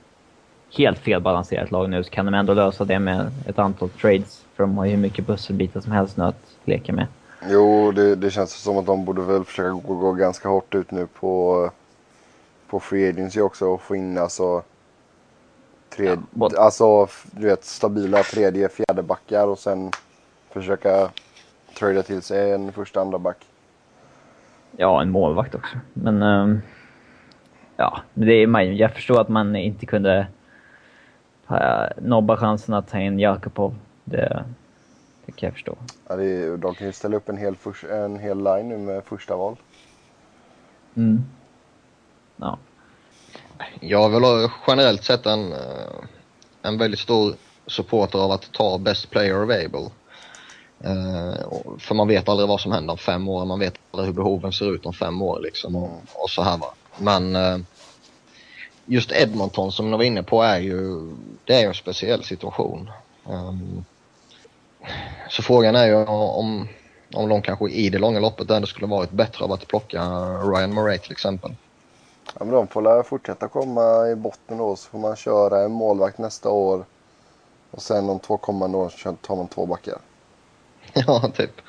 helt 0.78 1.00
felbalanserat 1.00 1.72
lag 1.72 1.90
nu 1.90 2.04
så 2.04 2.10
kan 2.10 2.26
de 2.26 2.34
ändå 2.34 2.54
lösa 2.54 2.86
det 2.86 3.00
med 3.00 3.32
ett 3.48 3.60
antal 3.60 3.90
trades. 3.90 4.45
För 4.56 4.64
de 4.64 4.78
har 4.78 4.86
ju 4.86 4.92
hur 4.92 4.98
mycket 4.98 5.28
pusselbitar 5.28 5.82
som 5.82 5.92
helst 5.92 6.18
nu 6.18 6.24
att 6.24 6.58
leka 6.64 6.94
med. 6.94 7.08
Jo, 7.50 7.92
det, 7.92 8.16
det 8.16 8.32
känns 8.32 8.54
som 8.54 8.78
att 8.78 8.86
de 8.86 9.06
borde 9.06 9.22
väl 9.22 9.44
försöka 9.44 9.70
gå, 9.70 9.96
gå 9.96 10.14
ganska 10.14 10.50
hårt 10.50 10.76
ut 10.76 10.92
nu 10.92 11.08
på, 11.08 11.70
på 12.68 12.80
Free 12.80 13.10
Agency 13.10 13.42
också 13.42 13.66
och 13.66 13.82
få 13.82 13.96
in 13.96 14.18
alltså, 14.18 14.64
tredje, 15.90 16.18
ja, 16.34 16.50
alltså 16.58 17.08
du 17.32 17.48
vet, 17.48 17.64
stabila 17.64 18.24
tredje, 18.24 18.70
fjärde 18.70 19.04
backar 19.04 19.48
och 19.48 19.60
sen 19.60 19.92
försöka 20.50 21.10
trada 21.80 22.04
till 22.04 22.22
sig 22.22 22.52
en 22.52 22.72
första, 22.72 23.02
andra 23.02 23.20
back. 23.20 23.38
Ja, 24.78 25.02
en 25.02 25.12
målvakt 25.12 25.56
också. 25.56 25.78
Men 25.94 26.24
um, 26.24 26.62
ja, 27.78 28.00
det 28.14 28.34
är, 28.34 28.62
jag 28.62 28.94
förstår 28.94 29.22
att 29.22 29.30
man 29.30 29.56
inte 29.56 29.86
kunde 29.86 30.28
uh, 31.52 31.88
nobba 32.02 32.38
chansen 32.38 32.74
att 32.74 32.88
ta 32.88 33.00
in 33.00 33.20
Jakubov. 33.20 33.76
Det, 34.06 34.46
det 35.26 35.32
kan 35.32 35.48
jag 35.48 35.54
förstå. 35.54 35.78
Ja, 36.08 36.16
det 36.16 36.26
är, 36.26 36.58
de 36.58 36.76
kan 36.76 36.88
ju 36.88 36.94
ställa 36.94 37.18
upp 37.18 37.30
en 37.30 37.38
hel, 37.38 37.56
en 37.92 38.20
hel 38.20 38.44
line 38.44 38.70
nu 38.70 38.78
med 38.78 39.04
första 39.04 39.36
val. 39.36 39.56
Mm. 40.96 41.26
Ja. 42.36 42.58
Jag 43.80 44.10
vill 44.10 44.50
generellt 44.68 45.04
sett 45.04 45.26
en, 45.26 45.54
eh, 45.54 46.04
en 46.62 46.78
väldigt 46.78 47.00
stor 47.00 47.36
supporter 47.68 48.20
av 48.20 48.32
att 48.32 48.52
ta 48.52 48.78
best 48.78 49.10
player 49.10 49.36
available. 49.36 49.90
Uh, 50.86 51.78
för 51.80 51.96
man 51.96 52.08
vet 52.08 52.30
aldrig 52.30 52.50
vad 52.50 52.62
som 52.62 52.72
händer 52.72 52.92
om 52.92 52.98
fem 52.98 53.28
år, 53.28 53.46
man 53.46 53.60
vet 53.60 53.74
aldrig 53.92 54.08
hur 54.08 54.14
behoven 54.14 54.54
ser 54.54 54.76
ut 54.76 54.86
om 54.86 54.94
fem 54.94 55.22
år 55.22 55.40
liksom 55.44 55.76
och, 55.76 56.02
och 56.14 56.30
så 56.30 56.42
här 56.42 56.58
va. 56.58 56.74
Men 56.98 57.36
uh, 57.36 57.60
just 58.86 59.12
Edmonton 59.12 59.72
som 59.72 59.92
du 59.92 59.98
var 59.98 60.04
inne 60.04 60.24
på 60.24 60.42
är 60.42 60.60
ju, 60.60 61.12
det 61.44 61.62
är 61.62 61.68
en 61.68 61.74
speciell 61.74 62.24
situation. 62.24 62.90
Um, 63.24 63.86
så 65.30 65.44
frågan 65.44 65.76
är 65.76 65.86
ju 65.86 65.96
om, 65.96 66.68
om 67.14 67.30
de 67.30 67.42
kanske 67.42 67.70
i 67.70 67.90
det 67.90 67.98
långa 67.98 68.20
loppet 68.20 68.52
ändå 68.52 68.68
skulle 68.68 68.88
varit 68.88 69.12
bättre 69.12 69.46
av 69.46 69.52
att 69.52 69.68
plocka 69.68 70.02
Ryan 70.44 70.74
Murray 70.74 70.98
till 70.98 71.12
exempel. 71.12 71.56
Ja, 72.40 72.46
men 72.46 72.54
de 72.54 72.68
får 72.68 73.04
fortsätta 73.04 73.48
komma 73.48 74.08
i 74.08 74.16
botten 74.16 74.58
då 74.58 74.76
så 74.76 74.90
får 74.90 75.00
man 75.00 75.16
köra 75.16 75.64
en 75.64 75.72
målvakt 75.72 76.18
nästa 76.18 76.50
år. 76.50 76.86
Och 77.72 77.82
sen 77.82 78.08
de 78.08 78.20
två 78.20 78.38
kommande 78.38 78.78
åren 78.78 79.18
tar 79.22 79.36
man 79.36 79.48
två 79.48 79.66
backar. 79.66 79.98
ja, 80.94 81.32
typ. 81.36 81.62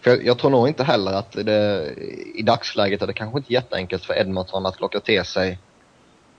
För 0.00 0.10
jag, 0.10 0.24
jag, 0.24 0.38
tror 0.38 0.50
nog 0.50 0.68
inte 0.68 0.84
heller 0.84 1.12
att 1.12 1.32
det, 1.32 1.92
i 2.34 2.42
dagsläget 2.42 3.02
är 3.02 3.06
det 3.06 3.12
kanske 3.12 3.38
inte 3.38 3.52
jätteenkelt 3.52 4.04
för 4.04 4.18
Edmonton 4.18 4.66
att 4.66 4.80
locka 4.80 5.00
till 5.00 5.24
sig 5.24 5.58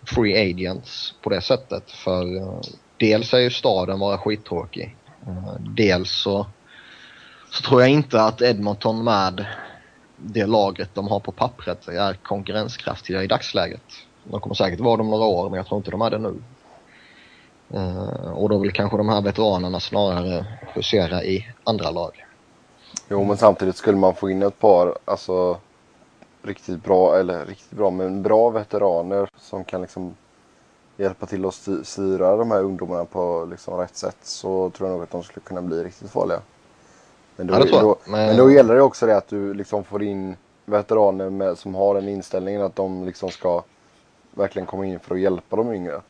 free 0.03 0.51
agents 0.51 1.13
på 1.21 1.29
det 1.29 1.41
sättet. 1.41 1.91
För 1.91 2.35
uh, 2.35 2.61
dels 2.97 3.33
är 3.33 3.37
ju 3.37 3.49
staden 3.49 3.99
bara 3.99 4.17
skittråkig. 4.17 4.95
Eh, 5.27 5.53
dels 5.59 6.11
så, 6.11 6.45
så 7.51 7.61
tror 7.61 7.81
jag 7.81 7.89
inte 7.89 8.21
att 8.21 8.41
Edmonton 8.41 9.03
med 9.03 9.45
det 10.17 10.45
laget 10.45 10.89
de 10.93 11.07
har 11.07 11.19
på 11.19 11.31
pappret 11.31 11.87
är 11.87 12.13
konkurrenskraftiga 12.13 13.23
i 13.23 13.27
dagsläget. 13.27 13.83
De 14.23 14.39
kommer 14.39 14.55
säkert 14.55 14.79
vara 14.79 14.97
det 14.97 15.03
om 15.03 15.09
några 15.09 15.25
år 15.25 15.49
men 15.49 15.57
jag 15.57 15.67
tror 15.67 15.77
inte 15.77 15.91
de 15.91 16.01
är 16.01 16.09
det 16.09 16.17
nu. 16.17 16.35
Eh, 17.73 18.31
och 18.31 18.49
då 18.49 18.57
vill 18.57 18.71
kanske 18.71 18.97
de 18.97 19.09
här 19.09 19.21
veteranerna 19.21 19.79
snarare 19.79 20.45
husera 20.73 21.23
i 21.23 21.47
andra 21.63 21.91
lag. 21.91 22.25
Jo 23.09 23.23
men 23.23 23.37
samtidigt 23.37 23.75
skulle 23.75 23.97
man 23.97 24.15
få 24.15 24.29
in 24.29 24.41
ett 24.41 24.59
par 24.59 24.97
alltså 25.05 25.57
riktigt 26.43 26.83
bra, 26.83 27.19
eller 27.19 27.45
riktigt 27.45 27.77
bra, 27.77 27.91
men 27.91 28.23
bra 28.23 28.49
veteraner 28.49 29.29
som 29.39 29.63
kan 29.63 29.81
liksom 29.81 30.15
hjälpa 30.97 31.25
till 31.25 31.45
att 31.45 31.67
styra 31.83 32.35
de 32.35 32.51
här 32.51 32.63
ungdomarna 32.63 33.05
på 33.05 33.47
liksom 33.51 33.77
rätt 33.77 33.95
sätt 33.95 34.17
så 34.21 34.69
tror 34.69 34.89
jag 34.89 34.93
nog 34.93 35.03
att 35.03 35.11
de 35.11 35.23
skulle 35.23 35.43
kunna 35.43 35.61
bli 35.61 35.83
riktigt 35.83 36.11
farliga. 36.11 36.41
Men 37.35 37.47
då, 37.47 37.53
ja, 37.53 37.81
då, 37.81 37.95
men... 38.05 38.25
men... 38.27 38.37
då 38.37 38.51
gäller 38.51 38.75
det 38.75 38.81
också 38.81 39.05
det 39.05 39.17
att 39.17 39.27
du 39.27 39.53
liksom 39.53 39.83
får 39.83 40.03
in 40.03 40.35
veteraner 40.65 41.29
med, 41.29 41.57
som 41.57 41.75
har 41.75 41.95
den 41.95 42.09
inställningen 42.09 42.61
att 42.61 42.75
de 42.75 43.05
liksom 43.05 43.29
ska 43.29 43.63
verkligen 44.31 44.65
komma 44.65 44.85
in 44.85 44.99
för 44.99 45.15
att 45.15 45.21
hjälpa 45.21 45.55
de 45.55 45.73
yngre. 45.73 46.01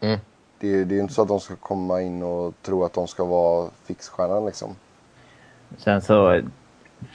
Mm. 0.00 0.18
Det, 0.58 0.84
det 0.84 0.96
är 0.96 1.00
inte 1.00 1.14
så 1.14 1.22
att 1.22 1.28
de 1.28 1.40
ska 1.40 1.56
komma 1.56 2.02
in 2.02 2.22
och 2.22 2.54
tro 2.62 2.84
att 2.84 2.92
de 2.92 3.06
ska 3.06 3.24
vara 3.24 3.70
fixstjärnan 3.84 4.46
liksom. 4.46 4.76
Sen 5.78 6.02
så 6.02 6.40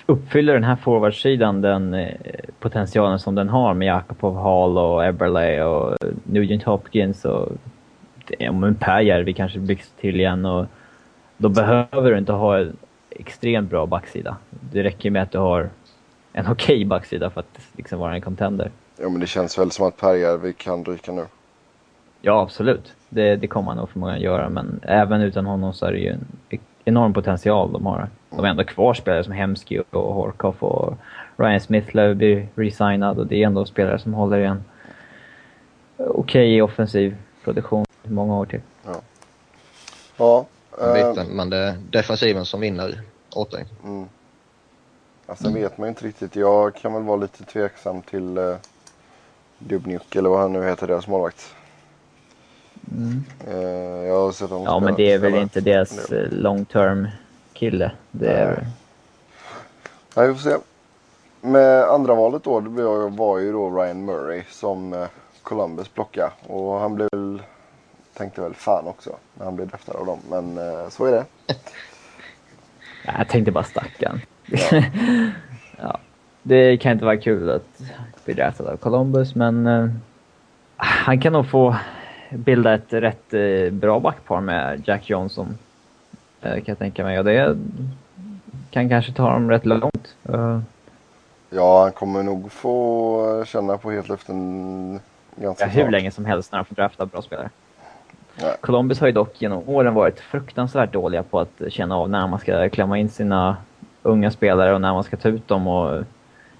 uppfyller 0.06 0.54
den 0.54 0.64
här 0.64 0.76
forwardsidan 0.76 1.62
den 1.62 1.94
eh, 1.94 2.16
potentialen 2.60 3.20
som 3.20 3.36
den 3.36 3.50
har 3.50 3.74
med 3.74 3.88
Jakobov 3.88 4.38
Hall 4.38 4.78
och 4.78 5.06
Eberle 5.06 5.64
och 5.64 5.98
Nugent 6.24 6.64
Hopkins 6.64 7.26
och 7.26 7.52
om 8.50 8.64
en 8.64 8.76
Pääjärvi 8.76 9.34
kanske 9.34 9.60
byggs 9.60 9.92
till 10.00 10.20
igen 10.20 10.46
och 10.46 10.66
då 11.38 11.50
behöver 11.50 12.12
du 12.12 12.18
inte 12.18 12.32
ha 12.32 12.58
en 12.58 12.78
extremt 13.10 13.70
bra 13.70 13.86
backsida. 13.86 14.38
Det 14.72 14.84
räcker 14.84 15.12
med 15.12 15.22
att 15.22 15.32
du 15.32 15.38
har 15.38 15.70
en 16.34 16.48
okej 16.48 16.76
okay 16.76 16.86
backsida 16.86 17.30
för 17.30 17.40
att 17.40 17.60
liksom 17.78 18.00
vara 18.00 18.16
en 18.16 18.22
contender. 18.22 18.72
Ja 18.98 19.10
men 19.10 19.20
det 19.20 19.28
känns 19.28 19.60
väl 19.60 19.72
som 19.72 19.88
att 19.88 19.98
Pääjärvi 19.98 20.54
kan 20.54 20.86
ryka 20.86 21.12
nu. 21.12 21.26
Ja 22.22 22.42
absolut, 22.42 22.94
det, 23.10 23.36
det 23.36 23.48
kommer 23.48 23.68
han 23.68 23.78
nog 23.78 23.90
förmodligen 23.90 24.22
göra 24.22 24.50
men 24.50 24.80
även 24.84 25.22
utan 25.22 25.46
honom 25.46 25.74
så 25.74 25.86
är 25.86 25.92
det 25.92 26.00
ju 26.00 26.10
en 26.10 26.28
enorm 26.86 27.14
potential 27.14 27.72
de 27.72 27.86
har. 27.86 28.10
De 28.30 28.40
har 28.40 28.48
ändå 28.48 28.64
kvar 28.64 28.94
spelare 28.94 29.24
som 29.24 29.34
Hemsky 29.34 29.80
och 29.90 30.14
Horkoff 30.14 30.64
och 30.64 30.94
Ryan 31.38 31.62
Smith 31.62 31.96
lär 31.96 32.14
bli 32.14 32.48
resignad 32.56 33.20
och 33.20 33.28
det 33.28 33.44
är 33.44 33.48
ändå 33.48 33.66
spelare 33.66 34.00
som 34.00 34.14
håller 34.14 34.38
i 34.38 34.46
en 34.46 34.64
okej 35.98 36.18
okay 36.18 36.62
offensiv 36.62 37.16
produktion 37.44 37.86
i 38.04 38.10
många 38.10 38.38
år 38.38 38.46
till. 38.46 38.62
Ja. 38.86 39.02
ja 40.18 40.46
äh... 40.80 41.26
men 41.28 41.50
det 41.50 41.58
är 41.58 41.78
defensiven 41.90 42.46
som 42.46 42.62
vinner 42.62 43.02
åt 43.36 43.52
dig. 43.52 43.66
Mm. 43.84 44.06
Alltså 45.28 45.48
mm. 45.48 45.62
vet 45.62 45.78
man 45.78 45.90
inte 45.90 46.06
riktigt. 46.06 46.36
Jag 46.36 46.76
kan 46.76 46.94
väl 46.94 47.04
vara 47.04 47.18
lite 47.18 47.44
tveksam 47.44 48.02
till 48.02 48.38
uh, 48.38 48.56
Dubnyuk 49.60 50.16
eller 50.16 50.30
vad 50.30 50.40
han 50.40 50.54
nu 50.54 50.64
heter, 50.64 50.88
deras 50.88 51.08
målvakt. 51.08 51.55
Mm. 52.92 53.24
Uh, 53.48 54.06
jag 54.08 54.20
har 54.20 54.32
sett 54.32 54.50
honom 54.50 54.66
Ja, 54.66 54.80
men 54.80 54.96
det 54.96 55.12
är 55.12 55.20
väl 55.20 55.36
inte 55.36 55.62
deras 55.62 56.08
long 56.32 56.66
term 56.66 57.08
kille. 57.54 57.92
Det 58.12 58.32
är... 58.32 58.48
Nej. 58.48 58.68
Nej, 60.16 60.28
vi 60.28 60.34
får 60.34 60.50
se. 60.50 60.58
Med 61.42 61.84
andra 61.84 62.16
valet 62.16 62.44
då, 62.44 62.60
det 62.60 62.70
var 63.10 63.40
ju 63.40 63.52
då 63.52 63.70
Ryan 63.70 64.06
Murray 64.06 64.44
som 64.52 64.94
eh, 64.94 65.08
Columbus 65.44 65.88
plockade. 65.88 66.32
Och 66.48 66.80
han 66.80 66.96
blev 66.96 67.10
väl, 67.12 67.42
tänkte 68.14 68.42
väl 68.42 68.54
fan 68.54 68.88
också 68.88 69.16
när 69.34 69.46
han 69.46 69.56
blev 69.56 69.68
draftad 69.68 69.94
av 69.94 70.06
dem. 70.06 70.20
Men 70.30 70.58
eh, 70.58 70.90
så 70.90 71.06
är 71.06 71.12
det. 71.12 71.26
Jag 73.18 73.28
tänkte 73.28 73.52
bara 73.52 73.64
stackarn. 73.64 74.22
Ja. 74.46 74.58
ja. 75.78 76.00
Det 76.44 76.78
kan 76.78 76.92
inte 76.92 77.06
vara 77.06 77.18
kul 77.18 77.50
att 77.50 77.82
bli 78.26 78.34
draftad 78.34 78.72
av 78.72 78.78
Columbus 78.78 79.36
men 79.36 79.68
han 80.76 81.22
kan 81.22 81.34
nog 81.34 81.50
få 81.50 81.76
bilda 82.30 82.74
ett 82.74 82.94
rätt 82.94 83.34
uh, 83.34 83.72
bra 83.72 84.00
backpar 84.00 84.42
med 84.42 84.82
Jack 84.86 85.10
Johnson. 85.10 85.58
Eh, 86.42 86.54
kan 86.54 86.64
jag 86.66 86.80
tänka 86.80 87.04
mig. 87.04 87.20
Och 87.20 87.26
det 87.26 87.58
kan 88.70 88.90
kanske 88.90 89.12
ta 89.12 89.30
dem 89.30 89.50
rätt 89.50 89.66
långt. 89.66 90.16
Eh, 90.30 90.60
ja, 91.50 91.84
han 91.84 91.92
kommer 91.92 92.24
nog 92.24 92.52
få 92.52 93.44
känna 93.48 93.78
på 93.78 93.92
hetluften 93.92 95.00
ganska 95.36 95.66
ja, 95.66 95.70
hur 95.70 95.92
länge 95.92 96.12
som 96.12 96.26
helst 96.26 96.52
när 96.52 96.58
han 96.58 96.66
får 96.66 96.76
drafta 96.76 97.06
bra 97.06 97.22
spelare. 97.22 97.50
Ja. 98.42 98.56
Columbus 98.62 99.00
har 99.00 99.08
ju 99.08 99.14
dock 99.14 99.42
genom 99.42 99.70
åren 99.70 99.94
varit 99.94 100.20
fruktansvärt 100.20 100.94
dåliga 100.94 101.24
på 101.24 101.40
att 101.40 101.62
känna 101.70 101.98
av 101.98 102.10
när 102.10 102.28
man 102.28 102.40
ska 102.40 102.70
klämma 102.70 102.98
in 102.98 103.10
sina 103.10 103.58
unga 104.02 104.32
spelare 104.32 104.74
och 104.74 104.82
när 104.82 104.94
man 104.94 105.04
ska 105.04 105.18
ta 105.18 105.30
ut 105.30 105.48
dem. 105.48 105.68
Och, 105.68 106.04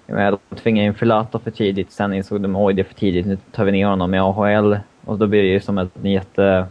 jag 0.06 0.14
menar, 0.16 0.38
de 0.48 0.56
tvingade 0.56 0.86
in 0.86 0.94
Filato 0.94 1.38
för 1.38 1.50
tidigt, 1.50 1.92
sen 1.92 2.12
insåg 2.12 2.40
de 2.40 2.56
oj 2.56 2.74
det 2.74 2.82
är 2.82 2.84
för 2.84 2.94
tidigt, 2.94 3.26
nu 3.26 3.38
tar 3.52 3.64
vi 3.64 3.72
ner 3.72 3.86
honom 3.86 4.14
i 4.14 4.18
AHL. 4.18 4.78
Och 5.06 5.18
då 5.18 5.26
blir 5.26 5.42
det 5.42 5.48
ju 5.48 5.60
som 5.60 5.78
ett 5.78 5.90
jätte... 6.02 6.66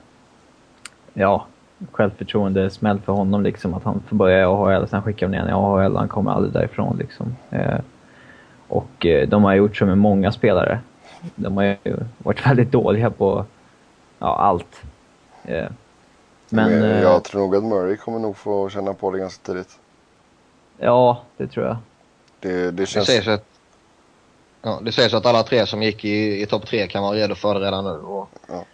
Ja, 1.14 1.46
självförtroende 1.92 2.70
smäll 2.70 3.00
för 3.00 3.14
honom 3.14 3.44
liksom 3.44 3.74
att 3.74 3.84
han 3.84 4.04
får 4.08 4.16
börja 4.16 4.40
i 4.40 4.44
AHL, 4.44 4.88
sen 4.88 5.02
skickar 5.02 5.28
de 5.28 5.38
ner 5.38 5.50
i 5.50 5.52
AHL 5.52 5.94
och 5.94 6.00
han 6.00 6.08
kommer 6.08 6.32
aldrig 6.32 6.54
därifrån 6.54 6.98
liksom. 6.98 7.36
Eh, 7.50 7.80
och 8.68 9.06
eh, 9.06 9.30
de 9.30 9.44
har 9.44 9.54
gjort 9.54 9.78
så 9.78 9.86
med 9.86 9.98
många 9.98 10.32
spelare. 10.32 10.80
De 11.36 11.58
har 11.58 11.64
ju 11.64 11.78
varit 12.18 12.48
väldigt 12.48 12.72
dåliga 12.72 13.10
på 13.10 13.46
ja, 14.20 14.38
allt. 14.38 14.82
Eh, 15.44 15.68
men, 16.50 16.80
men 16.80 17.02
jag 17.02 17.24
tror 17.24 17.42
nog 17.42 17.56
att 17.56 17.64
Murray 17.64 17.98
kommer 17.98 18.20
nog 18.20 18.38
få 18.38 18.70
känna 18.70 18.94
på 18.94 19.12
det 19.12 19.20
ganska 19.20 19.46
tidigt. 19.46 19.80
Ja, 20.78 21.22
det 21.38 21.48
tror 21.48 21.66
jag. 21.66 21.78
Det, 22.40 22.72
det 22.72 22.86
känns... 22.86 23.08
Det 23.08 23.14
sägs 23.14 23.28
att, 23.28 23.46
ja, 24.66 24.80
det 24.84 24.92
sägs 24.92 25.14
att 25.14 25.26
alla 25.26 25.44
tre 25.44 25.66
som 25.66 25.84
gick 25.84 26.06
i, 26.06 26.42
i 26.42 26.46
topp 26.46 26.66
tre 26.66 26.88
kan 26.88 27.04
vara 27.04 27.16
redo 27.16 27.36
för 27.36 27.60
det 27.60 27.66
redan 27.66 27.84
nu. 27.84 27.92
Och... 27.92 28.30
Ja 28.48 28.66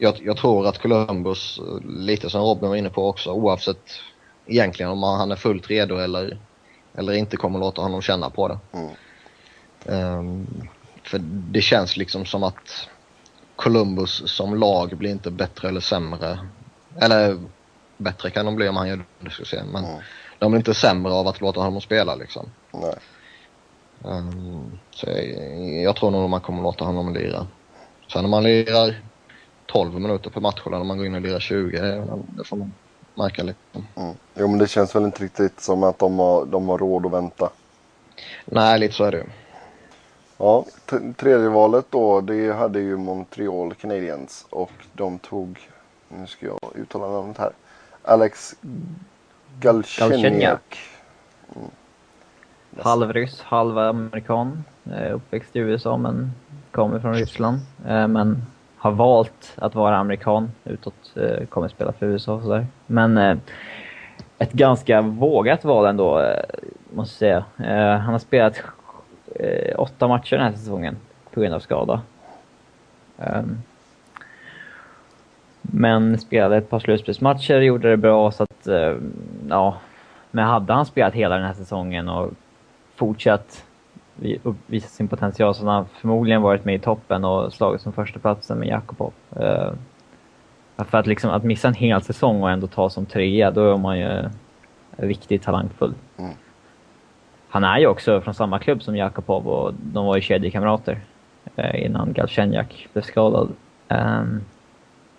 jag, 0.00 0.20
jag, 0.22 0.36
tror 0.36 0.66
att 0.66 0.78
Columbus, 0.78 1.60
lite 1.84 2.30
som 2.30 2.40
Robin 2.40 2.68
var 2.68 2.76
inne 2.76 2.90
på 2.90 3.08
också, 3.08 3.30
oavsett 3.30 4.00
egentligen 4.46 4.90
om 4.90 5.02
han 5.02 5.32
är 5.32 5.36
fullt 5.36 5.70
redo 5.70 5.96
eller, 5.96 6.38
eller 6.94 7.12
inte 7.12 7.36
kommer 7.36 7.58
låta 7.58 7.82
honom 7.82 8.02
känna 8.02 8.30
på 8.30 8.48
det. 8.48 8.58
Mm. 8.72 10.18
Um, 10.18 10.68
för 11.02 11.18
det 11.22 11.60
känns 11.60 11.96
liksom 11.96 12.26
som 12.26 12.42
att 12.42 12.88
Columbus 13.56 14.22
som 14.26 14.54
lag 14.54 14.96
blir 14.96 15.10
inte 15.10 15.30
bättre 15.30 15.68
eller 15.68 15.80
sämre. 15.80 16.38
Eller 17.00 17.38
bättre 17.96 18.30
kan 18.30 18.46
de 18.46 18.56
bli 18.56 18.68
om 18.68 18.76
han 18.76 18.88
gör 18.88 19.04
det, 19.20 19.30
ska 19.30 19.44
se. 19.44 19.62
Men 19.72 19.84
mm. 19.84 20.00
de 20.38 20.50
blir 20.50 20.58
inte 20.58 20.74
sämre 20.74 21.12
av 21.12 21.28
att 21.28 21.40
låta 21.40 21.60
honom 21.60 21.80
spela 21.80 22.14
liksom. 22.14 22.50
Nej. 22.72 22.94
Um, 24.02 24.78
så 24.90 25.06
jag, 25.06 25.82
jag 25.82 25.96
tror 25.96 26.10
nog 26.10 26.30
man 26.30 26.40
kommer 26.40 26.62
låta 26.62 26.84
honom 26.84 27.14
lira. 27.14 27.46
Sen 28.12 28.24
om 28.24 28.30
man 28.30 28.42
lirar 28.42 29.00
12 29.66 30.00
minuter 30.00 30.30
per 30.30 30.40
match 30.40 30.62
eller 30.66 30.78
när 30.78 30.84
man 30.84 30.96
går 30.96 31.06
in 31.06 31.14
och 31.14 31.20
lirar 31.20 31.40
20. 31.40 31.78
Det 32.36 32.44
får 32.44 32.56
man 32.56 32.72
märka 33.14 33.42
lite. 33.42 33.58
Mm. 33.96 34.14
Jo 34.34 34.48
men 34.48 34.58
det 34.58 34.68
känns 34.68 34.94
väl 34.94 35.04
inte 35.04 35.24
riktigt 35.24 35.60
som 35.60 35.82
att 35.82 35.98
de 35.98 36.18
har, 36.18 36.46
de 36.46 36.68
har 36.68 36.78
råd 36.78 37.06
att 37.06 37.12
vänta. 37.12 37.50
Nej, 38.44 38.78
lite 38.78 38.94
så 38.94 39.04
är 39.04 39.12
det. 39.12 39.26
Ja, 40.38 40.64
tredje 41.16 41.48
valet 41.48 41.86
då, 41.90 42.20
det 42.20 42.52
hade 42.52 42.80
ju 42.80 42.96
Montreal 42.96 43.74
Canadiens 43.74 44.46
och 44.50 44.72
de 44.92 45.18
tog, 45.18 45.58
nu 46.08 46.26
ska 46.26 46.46
jag 46.46 46.58
uttala 46.74 47.08
namnet 47.08 47.38
här, 47.38 47.52
Alex 48.02 48.54
Galchenyuk. 49.60 50.78
Mm. 51.56 51.70
Halvryss, 52.78 53.42
halv 53.42 53.78
amerikan. 53.78 54.64
Eh, 54.92 55.14
uppväxt 55.14 55.56
i 55.56 55.58
USA 55.58 55.96
men 55.96 56.32
kommer 56.70 57.00
från 57.00 57.14
Ryssland. 57.14 57.58
Eh, 57.86 58.08
men 58.08 58.42
har 58.76 58.90
valt 58.90 59.52
att 59.56 59.74
vara 59.74 59.96
amerikan 59.96 60.52
utåt, 60.64 61.16
eh, 61.16 61.46
kommer 61.46 61.68
spela 61.68 61.92
för 61.92 62.06
USA 62.06 62.34
och 62.34 62.42
sådär. 62.42 62.66
Men 62.86 63.40
ett 64.38 64.52
ganska 64.52 65.00
vågat 65.00 65.64
val 65.64 65.86
ändå, 65.86 66.34
måste 66.94 67.26
jag 67.26 67.44
säga. 67.56 67.98
Han 67.98 68.12
har 68.12 68.18
spelat 68.18 68.62
åtta 69.76 70.08
matcher 70.08 70.36
den 70.36 70.46
här 70.46 70.52
säsongen 70.52 70.96
på 71.30 71.40
grund 71.40 71.54
av 71.54 71.60
skada. 71.60 72.00
Ehm, 73.18 73.62
men 75.62 76.18
spelade 76.18 76.56
ett 76.56 76.70
par 76.70 76.80
slutspelsmatcher, 76.80 77.60
gjorde 77.60 77.90
det 77.90 77.96
bra 77.96 78.30
så 78.30 78.42
att, 78.42 78.68
ja, 79.48 79.76
Men 80.30 80.44
hade 80.44 80.72
han 80.72 80.86
spelat 80.86 81.14
hela 81.14 81.36
den 81.36 81.46
här 81.46 81.54
säsongen 81.54 82.08
och 82.08 82.32
fortsatt 83.00 83.64
visa 84.66 84.88
sin 84.88 85.08
potential 85.08 85.54
så 85.54 85.60
hade 85.60 85.72
han 85.72 85.86
förmodligen 86.00 86.42
varit 86.42 86.64
med 86.64 86.74
i 86.74 86.78
toppen 86.78 87.24
och 87.24 87.52
slagit 87.52 87.80
som 87.80 87.92
första 87.92 88.18
platsen 88.18 88.58
med 88.58 88.68
Jakobov. 88.68 89.12
Uh, 89.40 89.72
för 90.76 90.98
att, 90.98 91.06
liksom, 91.06 91.30
att 91.30 91.44
missa 91.44 91.68
en 91.68 91.74
hel 91.74 92.02
säsong 92.02 92.42
och 92.42 92.50
ändå 92.50 92.66
ta 92.66 92.90
som 92.90 93.06
trea, 93.06 93.50
då 93.50 93.72
är 93.72 93.78
man 93.78 93.98
ju 93.98 94.30
riktigt 94.96 95.42
talangfull. 95.42 95.94
Mm. 96.18 96.30
Han 97.48 97.64
är 97.64 97.78
ju 97.78 97.86
också 97.86 98.20
från 98.20 98.34
samma 98.34 98.58
klubb 98.58 98.82
som 98.82 98.96
Jakobov 98.96 99.48
och 99.48 99.74
de 99.74 100.06
var 100.06 100.16
ju 100.16 100.22
kedjekamrater 100.22 101.00
eh, 101.56 101.84
innan 101.84 102.12
Galchenyak 102.12 102.88
blev 102.92 103.02
skadad. 103.02 103.48
Um, 103.88 104.40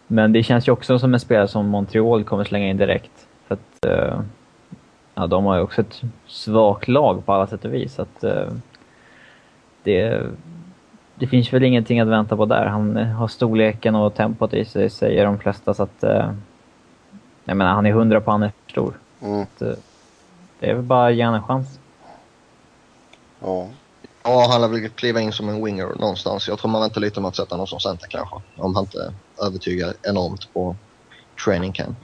men 0.07 0.33
det 0.33 0.43
känns 0.43 0.67
ju 0.67 0.71
också 0.71 1.00
som 1.00 1.13
en 1.13 1.19
spelare 1.19 1.47
som 1.47 1.67
Montreal 1.67 2.23
kommer 2.23 2.43
slänga 2.43 2.67
in 2.67 2.77
direkt. 2.77 3.27
För 3.47 3.55
att 3.55 3.85
uh, 3.88 4.21
ja, 5.15 5.27
de 5.27 5.45
har 5.45 5.55
ju 5.55 5.61
också 5.61 5.81
ett 5.81 6.01
svagt 6.27 6.87
lag 6.87 7.25
på 7.25 7.33
alla 7.33 7.47
sätt 7.47 7.65
och 7.65 7.73
vis. 7.73 7.99
att, 7.99 8.23
uh, 8.23 8.53
det, 9.83 10.23
det 11.15 11.27
finns 11.27 11.53
väl 11.53 11.63
ingenting 11.63 11.99
att 11.99 12.07
vänta 12.07 12.37
på 12.37 12.45
där. 12.45 12.65
Han 12.65 12.97
har 12.97 13.27
storleken 13.27 13.95
och 13.95 14.15
tempot 14.15 14.53
i 14.53 14.65
sig, 14.65 14.89
säger 14.89 15.25
de 15.25 15.39
flesta. 15.39 15.73
Så 15.73 15.83
att, 15.83 16.03
uh, 16.03 16.31
jag 17.43 17.57
menar, 17.57 17.73
han 17.73 17.85
är 17.85 17.91
hundra 17.91 18.21
på 18.21 18.31
han 18.31 18.43
är 18.43 18.51
för 18.65 18.71
stor. 18.71 18.93
Mm. 19.21 19.41
Att, 19.41 19.59
det 20.59 20.69
är 20.69 20.73
väl 20.73 20.83
bara 20.83 21.07
att 21.07 21.15
ge 21.15 21.21
en 21.21 21.43
chans. 21.43 21.79
Ja. 23.39 23.67
Ja, 24.23 24.47
han 24.51 24.61
har 24.61 24.69
väl 24.69 24.89
kliva 24.89 25.21
in 25.21 25.31
som 25.31 25.49
en 25.49 25.65
winger 25.65 25.87
någonstans. 25.99 26.47
Jag 26.47 26.59
tror 26.59 26.71
man 26.71 26.81
väntar 26.81 27.01
lite 27.01 27.21
med 27.21 27.29
att 27.29 27.35
sätta 27.35 27.55
honom 27.55 27.67
som 27.67 27.79
center 27.79 28.07
kanske. 28.07 28.35
Om 28.57 28.75
han 28.75 28.83
inte 28.83 29.13
övertygar 29.45 29.93
enormt 30.03 30.53
på 30.53 30.75
training 31.45 31.71
camp. 31.71 31.97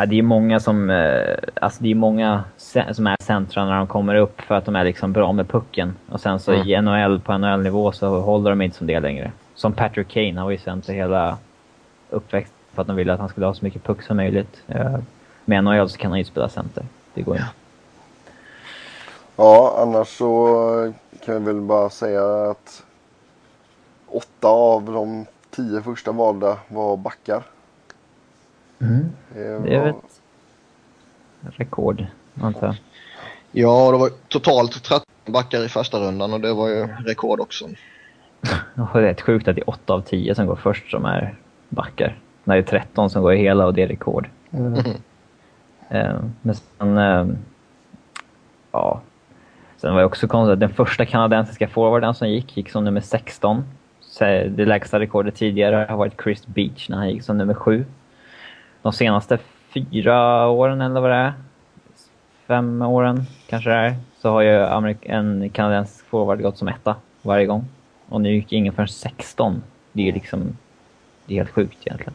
Ja, 0.00 0.06
det 0.06 0.18
är 0.18 0.22
många 0.22 0.60
som, 0.60 0.90
eh, 0.90 1.36
alltså 1.60 1.82
det 1.82 1.90
är 1.90 1.94
många 1.94 2.44
som 2.92 3.06
är 3.06 3.22
centra 3.22 3.64
när 3.64 3.78
de 3.78 3.86
kommer 3.86 4.14
upp 4.14 4.40
för 4.40 4.54
att 4.54 4.64
de 4.64 4.76
är 4.76 4.84
liksom 4.84 5.12
bra 5.12 5.32
med 5.32 5.48
pucken. 5.48 5.96
Och 6.08 6.20
sen 6.20 6.40
så 6.40 6.52
mm. 6.52 6.68
i 6.68 6.80
NHL, 6.80 7.20
på 7.20 7.38
NHL-nivå 7.38 7.92
så 7.92 8.20
håller 8.20 8.50
de 8.50 8.62
inte 8.62 8.76
som 8.76 8.86
det 8.86 9.00
längre. 9.00 9.32
Som 9.54 9.72
Patrick 9.72 10.08
Kane, 10.08 10.34
han 10.34 10.44
var 10.44 10.50
ju 10.50 10.58
center 10.58 10.92
hela 10.92 11.38
uppväxten 12.10 12.56
för 12.74 12.82
att 12.82 12.86
de 12.86 12.96
ville 12.96 13.12
att 13.12 13.20
han 13.20 13.28
skulle 13.28 13.46
ha 13.46 13.54
så 13.54 13.64
mycket 13.64 13.84
puck 13.84 14.02
som 14.02 14.16
möjligt. 14.16 14.62
Eh, 14.66 14.98
med 15.44 15.64
NHL 15.64 15.88
så 15.88 15.98
kan 15.98 16.10
han 16.10 16.18
ju 16.18 16.24
spela 16.24 16.48
center. 16.48 16.84
Det 17.14 17.22
går 17.22 17.36
inte. 17.36 17.48
Ja, 19.36 19.78
annars 19.78 20.08
så 20.08 20.92
kan 21.24 21.34
jag 21.34 21.40
väl 21.40 21.60
bara 21.60 21.90
säga 21.90 22.50
att 22.50 22.82
åtta 24.06 24.48
av 24.48 24.84
de 24.84 25.26
tio 25.50 25.82
första 25.82 26.12
valda 26.12 26.56
var 26.68 26.96
backar. 26.96 27.42
Mm. 28.80 29.10
Det, 29.34 29.58
var... 29.58 29.66
det 29.66 29.74
är 29.74 29.88
ett 29.88 30.20
rekord, 31.56 32.06
antar 32.42 32.66
jag. 32.66 32.76
Ja, 33.52 33.90
det 33.90 33.98
var 33.98 34.10
totalt 34.28 34.82
13 34.82 35.00
backar 35.26 35.64
i 35.64 35.68
första 35.68 35.98
rundan 35.98 36.32
och 36.32 36.40
det 36.40 36.54
var 36.54 36.68
ju 36.68 36.86
rekord 37.06 37.40
också. 37.40 37.64
det 38.74 38.82
är 38.94 39.02
rätt 39.02 39.20
sjukt 39.20 39.48
att 39.48 39.56
det 39.56 39.60
är 39.60 39.70
8 39.70 39.92
av 39.92 40.00
10 40.00 40.34
som 40.34 40.46
går 40.46 40.56
först 40.56 40.90
som 40.90 41.04
är 41.04 41.34
backar. 41.68 42.18
När 42.44 42.54
det 42.54 42.60
är 42.60 42.80
13 42.80 43.10
som 43.10 43.22
går 43.22 43.34
i 43.34 43.38
hela 43.38 43.66
och 43.66 43.74
det 43.74 43.82
är 43.82 43.88
rekord. 43.88 44.28
Mm. 44.50 44.82
Men 46.42 46.54
sen... 46.54 46.98
Eh, 46.98 47.26
ja, 48.72 49.00
Sen 49.80 49.94
var 49.94 50.00
det 50.00 50.06
också 50.06 50.28
konstigt 50.28 50.52
att 50.52 50.60
den 50.60 50.74
första 50.74 51.06
kanadensiska 51.06 51.68
forwarden 51.68 52.14
som 52.14 52.28
gick, 52.28 52.56
gick 52.56 52.70
som 52.70 52.84
nummer 52.84 53.00
16. 53.00 53.64
Det 54.18 54.64
lägsta 54.64 55.00
rekordet 55.00 55.34
tidigare 55.34 55.86
har 55.88 55.96
varit 55.96 56.22
Chris 56.22 56.46
Beach 56.46 56.88
när 56.88 56.96
han 56.96 57.10
gick 57.10 57.22
som 57.22 57.38
nummer 57.38 57.54
7. 57.54 57.84
De 58.82 58.92
senaste 58.92 59.38
fyra 59.74 60.48
åren 60.48 60.80
eller 60.80 61.00
vad 61.00 61.10
det 61.10 61.16
är, 61.16 61.32
fem 62.46 62.82
åren 62.82 63.26
kanske 63.46 63.70
det 63.70 63.76
är, 63.76 63.96
så 64.18 64.30
har 64.30 64.40
ju 64.40 64.96
en 65.02 65.50
kanadensisk 65.50 66.04
forward 66.06 66.42
gått 66.42 66.58
som 66.58 66.68
etta 66.68 66.96
varje 67.22 67.46
gång. 67.46 67.64
Och 68.08 68.20
nu 68.20 68.34
gick 68.34 68.52
ingen 68.52 68.72
förrän 68.72 68.88
16. 68.88 69.62
Det 69.92 70.02
är 70.02 70.06
ju 70.06 70.12
liksom, 70.12 70.56
det 71.26 71.34
är 71.34 71.36
helt 71.36 71.50
sjukt 71.50 71.78
egentligen. 71.86 72.14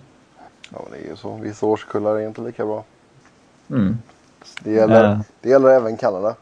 Ja, 0.74 0.86
det 0.92 0.98
är 0.98 1.10
ju 1.10 1.16
så. 1.16 1.36
Vissa 1.36 1.66
årskullar 1.66 2.16
är 2.16 2.28
inte 2.28 2.42
lika 2.42 2.66
bra. 2.66 2.84
Mm. 3.70 3.98
Det 4.64 4.72
gäller, 4.72 5.12
uh. 5.12 5.20
det 5.42 5.50
gäller 5.50 5.70
även 5.70 5.98
Kanada. 5.98 6.36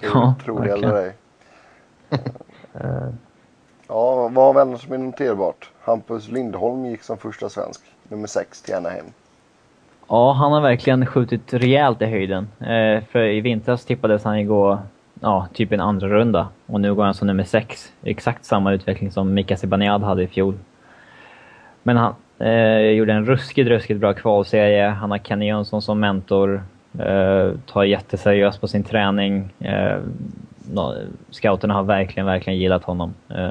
Tror, 0.00 0.12
ja, 0.14 0.34
tror 0.44 0.64
det 0.64 0.72
eller 0.72 0.96
ej. 0.96 1.14
ja, 3.88 4.28
vad 4.28 4.44
har 4.44 4.54
vi 4.54 4.60
annars 4.60 4.84
som 4.84 4.92
är 4.92 4.98
noterbart? 4.98 5.70
Hampus 5.80 6.28
Lindholm 6.28 6.86
gick 6.86 7.02
som 7.02 7.18
första 7.18 7.48
svensk, 7.48 7.80
nummer 8.08 8.26
6 8.26 8.62
till 8.62 8.74
Anaheim. 8.74 9.04
Ja, 10.08 10.32
han 10.32 10.52
har 10.52 10.60
verkligen 10.60 11.06
skjutit 11.06 11.54
rejält 11.54 12.02
i 12.02 12.06
höjden. 12.06 12.48
Eh, 12.60 13.04
för 13.10 13.24
i 13.24 13.40
vintras 13.40 13.84
tippades 13.84 14.24
han 14.24 14.40
ju 14.40 14.46
gå 14.46 14.78
ja, 15.20 15.48
typ 15.52 15.72
en 15.72 15.80
andra 15.80 16.08
runda 16.08 16.48
och 16.66 16.80
nu 16.80 16.94
går 16.94 17.04
han 17.04 17.14
som 17.14 17.26
nummer 17.26 17.44
6. 17.44 17.92
Exakt 18.02 18.44
samma 18.44 18.72
utveckling 18.72 19.12
som 19.12 19.34
Mika 19.34 19.56
Zibanejad 19.56 20.02
hade 20.02 20.22
i 20.22 20.26
fjol. 20.26 20.54
Men 21.82 21.96
han 21.96 22.14
eh, 22.38 22.78
gjorde 22.78 23.12
en 23.12 23.26
ruskigt, 23.26 23.68
ruskigt 23.68 24.00
bra 24.00 24.14
kvalserie. 24.14 24.88
Han 24.88 25.10
har 25.10 25.18
Kenny 25.18 25.46
Jönsson 25.46 25.82
som 25.82 26.00
mentor. 26.00 26.62
Eh, 26.98 27.50
tar 27.66 27.84
jätteseriöst 27.84 28.60
på 28.60 28.68
sin 28.68 28.82
träning. 28.82 29.52
Eh, 29.58 29.98
no, 30.72 30.94
scouterna 31.30 31.74
har 31.74 31.82
verkligen, 31.82 32.26
verkligen 32.26 32.58
gillat 32.58 32.84
honom. 32.84 33.14
Eh, 33.28 33.50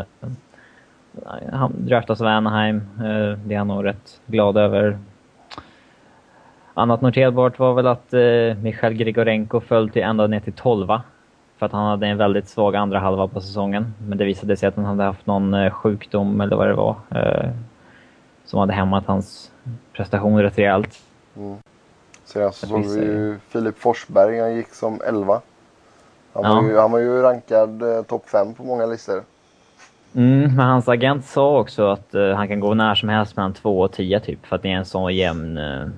han 1.51 1.73
draftas 1.77 2.21
av 2.21 2.27
Anaheim. 2.27 2.81
Uh, 2.99 3.37
det 3.45 3.53
är 3.53 3.57
han 3.57 3.67
nog 3.67 3.85
rätt 3.85 4.21
glad 4.25 4.57
över. 4.57 4.97
Annat 6.73 7.01
noterbart 7.01 7.59
var 7.59 7.73
väl 7.73 7.87
att 7.87 8.13
uh, 8.13 8.57
Michail 8.57 8.93
Grigorenko 8.93 9.59
föll 9.59 9.89
till 9.89 10.01
ända 10.01 10.27
ner 10.27 10.39
till 10.39 10.53
12 10.53 10.87
för 11.57 11.65
att 11.65 11.71
han 11.71 11.85
hade 11.85 12.07
en 12.07 12.17
väldigt 12.17 12.49
svag 12.49 12.75
andra 12.75 12.99
halva 12.99 13.27
på 13.27 13.41
säsongen. 13.41 13.93
Men 14.07 14.17
det 14.17 14.25
visade 14.25 14.57
sig 14.57 14.67
att 14.67 14.75
han 14.75 14.85
hade 14.85 15.03
haft 15.03 15.25
någon 15.25 15.71
sjukdom 15.71 16.41
eller 16.41 16.55
vad 16.55 16.67
det 16.67 16.73
var 16.73 16.95
som 18.45 18.59
hade 18.59 18.73
hämmat 18.73 19.05
hans 19.05 19.51
prestation 19.93 20.41
rätt 20.41 20.57
rejält. 20.57 20.99
Mm. 21.37 21.57
Senast 22.25 22.59
så 22.59 22.67
såg 22.67 22.85
vi 22.85 23.05
ju 23.05 23.37
Filip 23.49 23.77
Forsberg, 23.79 24.39
han 24.39 24.55
gick 24.55 24.73
som 24.73 25.01
11. 25.07 25.41
Han, 26.33 26.43
ja. 26.43 26.55
var, 26.55 26.63
ju, 26.63 26.77
han 26.77 26.91
var 26.91 26.99
ju 26.99 27.21
rankad 27.21 27.81
eh, 27.81 28.01
topp 28.01 28.29
5 28.29 28.53
på 28.53 28.63
många 28.63 28.85
listor. 28.85 29.23
Mm, 30.15 30.55
men 30.55 30.67
hans 30.67 30.89
agent 30.89 31.25
sa 31.25 31.59
också 31.59 31.87
att 31.87 32.15
uh, 32.15 32.33
han 32.33 32.47
kan 32.47 32.59
gå 32.59 32.73
när 32.73 32.95
som 32.95 33.09
helst 33.09 33.35
mellan 33.35 33.53
2 33.53 33.81
och 33.81 33.91
10 33.91 34.19
typ, 34.19 34.45
för 34.45 34.55
att 34.55 34.61
det 34.61 34.71
är 34.71 34.75
en 34.75 34.85
sån 34.85 35.15
jämn, 35.15 35.57
uh, 35.57 35.89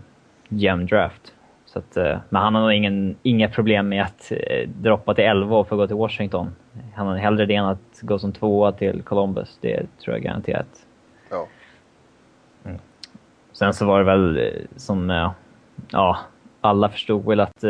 jämn 0.49 0.85
draft. 0.85 1.33
Så 1.65 1.79
att, 1.79 1.97
uh, 1.97 2.17
men 2.29 2.41
han 2.41 2.55
har 2.55 2.61
nog 2.61 2.73
ingen, 2.73 3.15
inga 3.23 3.49
problem 3.49 3.89
med 3.89 4.03
att 4.03 4.31
uh, 4.31 4.69
droppa 4.69 5.13
till 5.13 5.23
11 5.23 5.57
och 5.57 5.67
få 5.67 5.75
gå 5.75 5.87
till 5.87 5.95
Washington. 5.95 6.55
Han 6.95 7.07
har 7.07 7.17
hellre 7.17 7.45
det 7.45 7.55
än 7.55 7.65
att 7.65 7.99
gå 8.01 8.19
som 8.19 8.31
tvåa 8.31 8.71
till 8.71 9.01
Columbus, 9.01 9.57
det 9.61 9.85
tror 10.03 10.15
jag 10.15 10.23
garanterat. 10.23 10.85
Ja. 11.29 11.47
Mm. 12.65 12.77
Sen 13.51 13.73
så 13.73 13.85
var 13.85 13.99
det 13.99 14.05
väl 14.05 14.51
som 14.75 15.31
ja, 15.89 16.17
alla 16.61 16.89
förstod 16.89 17.25
väl 17.25 17.39
att 17.39 17.63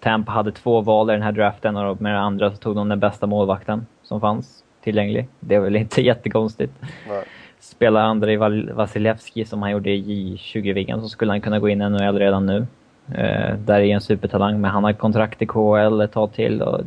Tampa 0.00 0.32
hade 0.32 0.52
två 0.52 0.80
val 0.80 1.10
i 1.10 1.12
den 1.12 1.22
här 1.22 1.32
draften 1.32 1.76
och 1.76 2.02
med 2.02 2.14
den 2.14 2.22
andra 2.22 2.50
så 2.50 2.56
tog 2.56 2.76
de 2.76 2.88
den 2.88 3.00
bästa 3.00 3.26
målvakten 3.26 3.86
som 4.02 4.20
fanns 4.20 4.63
tillgänglig. 4.84 5.26
Det 5.40 5.54
är 5.54 5.60
väl 5.60 5.76
inte 5.76 6.02
jättekonstigt. 6.10 6.72
Nej. 7.08 7.24
Spelar 7.60 8.00
Andrei 8.00 8.36
Vasilevski 8.72 9.44
som 9.44 9.62
han 9.62 9.70
gjorde 9.70 9.90
i 9.90 10.36
J20-viggen 10.36 11.00
så 11.00 11.08
skulle 11.08 11.32
han 11.32 11.40
kunna 11.40 11.58
gå 11.58 11.68
in 11.68 11.82
i 11.82 11.88
NHL 11.88 12.18
redan 12.18 12.46
nu. 12.46 12.66
Eh, 13.14 13.54
där 13.56 13.80
är 13.80 13.84
en 13.84 14.00
supertalang, 14.00 14.60
men 14.60 14.70
han 14.70 14.84
har 14.84 14.92
kontrakt 14.92 15.42
i 15.42 15.46
KHL 15.46 16.00
ett 16.00 16.12
tag 16.12 16.32
till. 16.32 16.62
Och 16.62 16.80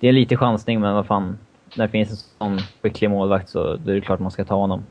det 0.00 0.08
är 0.08 0.12
lite 0.12 0.36
chansning, 0.36 0.80
men 0.80 0.94
vad 0.94 1.06
fan. 1.06 1.38
När 1.76 1.86
det 1.86 1.90
finns 1.90 2.10
en 2.10 2.16
sån 2.16 2.58
skicklig 2.82 3.10
målvakt 3.10 3.48
så 3.48 3.72
är 3.72 3.78
det 3.84 4.00
klart 4.00 4.20
man 4.20 4.30
ska 4.30 4.44
ta 4.44 4.54
honom. 4.54 4.82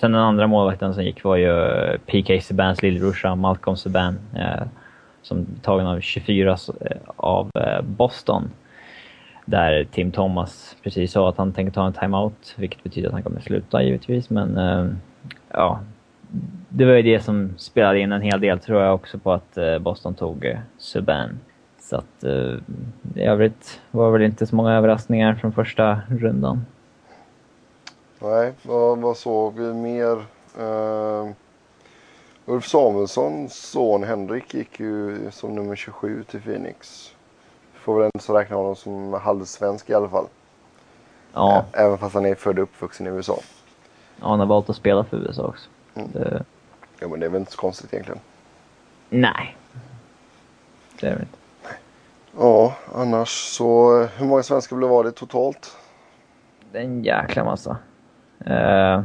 Sen 0.00 0.12
den 0.12 0.20
andra 0.20 0.46
målvakten 0.46 0.94
som 0.94 1.04
gick 1.04 1.24
var 1.24 1.36
ju 1.36 1.50
eh, 1.50 1.98
PK 2.06 2.40
Subans 2.40 2.82
lillebrorsa, 2.82 3.34
Malcolm 3.34 3.76
Subban. 3.76 4.18
Eh, 4.34 4.66
som 5.22 5.46
tagen 5.62 5.86
av 5.86 6.00
24 6.00 6.50
eh, 6.80 6.96
av 7.16 7.50
eh, 7.54 7.82
Boston. 7.82 8.50
Där 9.50 9.84
Tim 9.84 10.12
Thomas 10.12 10.76
precis 10.82 11.12
sa 11.12 11.28
att 11.28 11.36
han 11.36 11.52
tänker 11.52 11.72
ta 11.72 11.86
en 11.86 11.92
timeout, 11.92 12.54
vilket 12.56 12.82
betyder 12.82 13.08
att 13.08 13.14
han 13.14 13.22
kommer 13.22 13.40
sluta 13.40 13.82
givetvis. 13.82 14.30
Men 14.30 14.58
eh, 14.58 14.86
ja, 15.48 15.80
det 16.68 16.84
var 16.84 16.92
ju 16.92 17.02
det 17.02 17.20
som 17.20 17.54
spelade 17.58 18.00
in 18.00 18.12
en 18.12 18.22
hel 18.22 18.40
del 18.40 18.58
tror 18.58 18.82
jag 18.82 18.94
också 18.94 19.18
på 19.18 19.32
att 19.32 19.56
eh, 19.56 19.78
Boston 19.78 20.14
tog 20.14 20.44
eh, 20.44 20.58
Subban. 20.78 21.40
Så 21.80 21.96
att 21.96 22.24
i 23.14 23.22
övrigt 23.22 23.80
var 23.90 24.06
det 24.06 24.12
väl 24.12 24.22
inte 24.22 24.46
så 24.46 24.56
många 24.56 24.74
överraskningar 24.74 25.34
från 25.34 25.52
första 25.52 26.00
rundan. 26.08 26.64
Nej, 28.18 28.52
vad, 28.62 28.98
vad 28.98 29.16
såg 29.16 29.58
vi 29.58 29.74
mer? 29.74 30.16
Uh, 30.60 31.30
Ulf 32.44 32.66
Samuelssons 32.66 33.70
son 33.70 34.04
Henrik 34.04 34.54
gick 34.54 34.80
ju 34.80 35.18
som 35.30 35.54
nummer 35.54 35.76
27 35.76 36.24
till 36.24 36.40
Phoenix. 36.40 37.10
Får 37.88 38.00
väl 38.00 38.10
ändå 38.14 38.38
räkna 38.38 38.56
honom 38.56 38.76
som 38.76 39.12
halvsvensk 39.12 39.90
i 39.90 39.94
alla 39.94 40.08
fall. 40.08 40.26
Ja. 41.32 41.64
Även 41.72 41.98
fast 41.98 42.14
han 42.14 42.26
är 42.26 42.34
född 42.34 42.58
och 42.58 42.62
uppvuxen 42.62 43.06
i 43.06 43.10
USA. 43.10 43.38
Ja, 44.20 44.28
han 44.28 44.38
har 44.38 44.46
valt 44.46 44.70
att 44.70 44.76
spela 44.76 45.04
för 45.04 45.16
USA 45.16 45.42
också. 45.42 45.70
Mm. 45.94 46.08
Det... 46.12 46.44
Ja, 47.00 47.08
men 47.08 47.20
det 47.20 47.26
är 47.26 47.30
väl 47.30 47.40
inte 47.40 47.52
så 47.52 47.58
konstigt 47.58 47.92
egentligen. 47.92 48.20
Nej. 49.08 49.56
Det 51.00 51.06
är 51.06 51.14
det 51.14 51.20
inte. 51.20 51.38
Ja, 52.38 52.74
annars 52.94 53.28
så 53.28 54.02
hur 54.16 54.26
många 54.26 54.42
svenskar 54.42 54.76
blev 54.76 54.90
var 54.90 55.04
det 55.04 55.12
totalt? 55.12 55.76
Det 56.72 56.78
är 56.78 56.82
en 56.82 57.04
jäkla 57.04 57.44
massa. 57.44 57.76
Uh, 58.46 59.02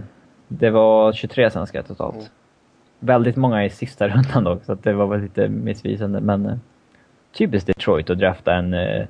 det 0.48 0.69
var 0.69 1.13
23 1.13 1.52
svenskar 1.52 1.82
totalt. 1.82 2.15
Mm. 2.15 2.28
Väldigt 3.00 3.36
många 3.36 3.65
i 3.65 3.69
sista 3.69 4.08
rundan 4.08 4.43
dock, 4.43 4.63
så 4.63 4.74
det 4.74 4.93
var 4.93 5.08
väl 5.08 5.22
lite 5.22 5.50
missvisande. 5.50 6.22
Men 6.22 6.46
uh, 6.46 6.58
typiskt 7.34 7.67
Detroit 7.67 8.10
att 8.10 8.17
drafta 8.17 8.54
en 8.54 8.74
uh, 8.74 9.06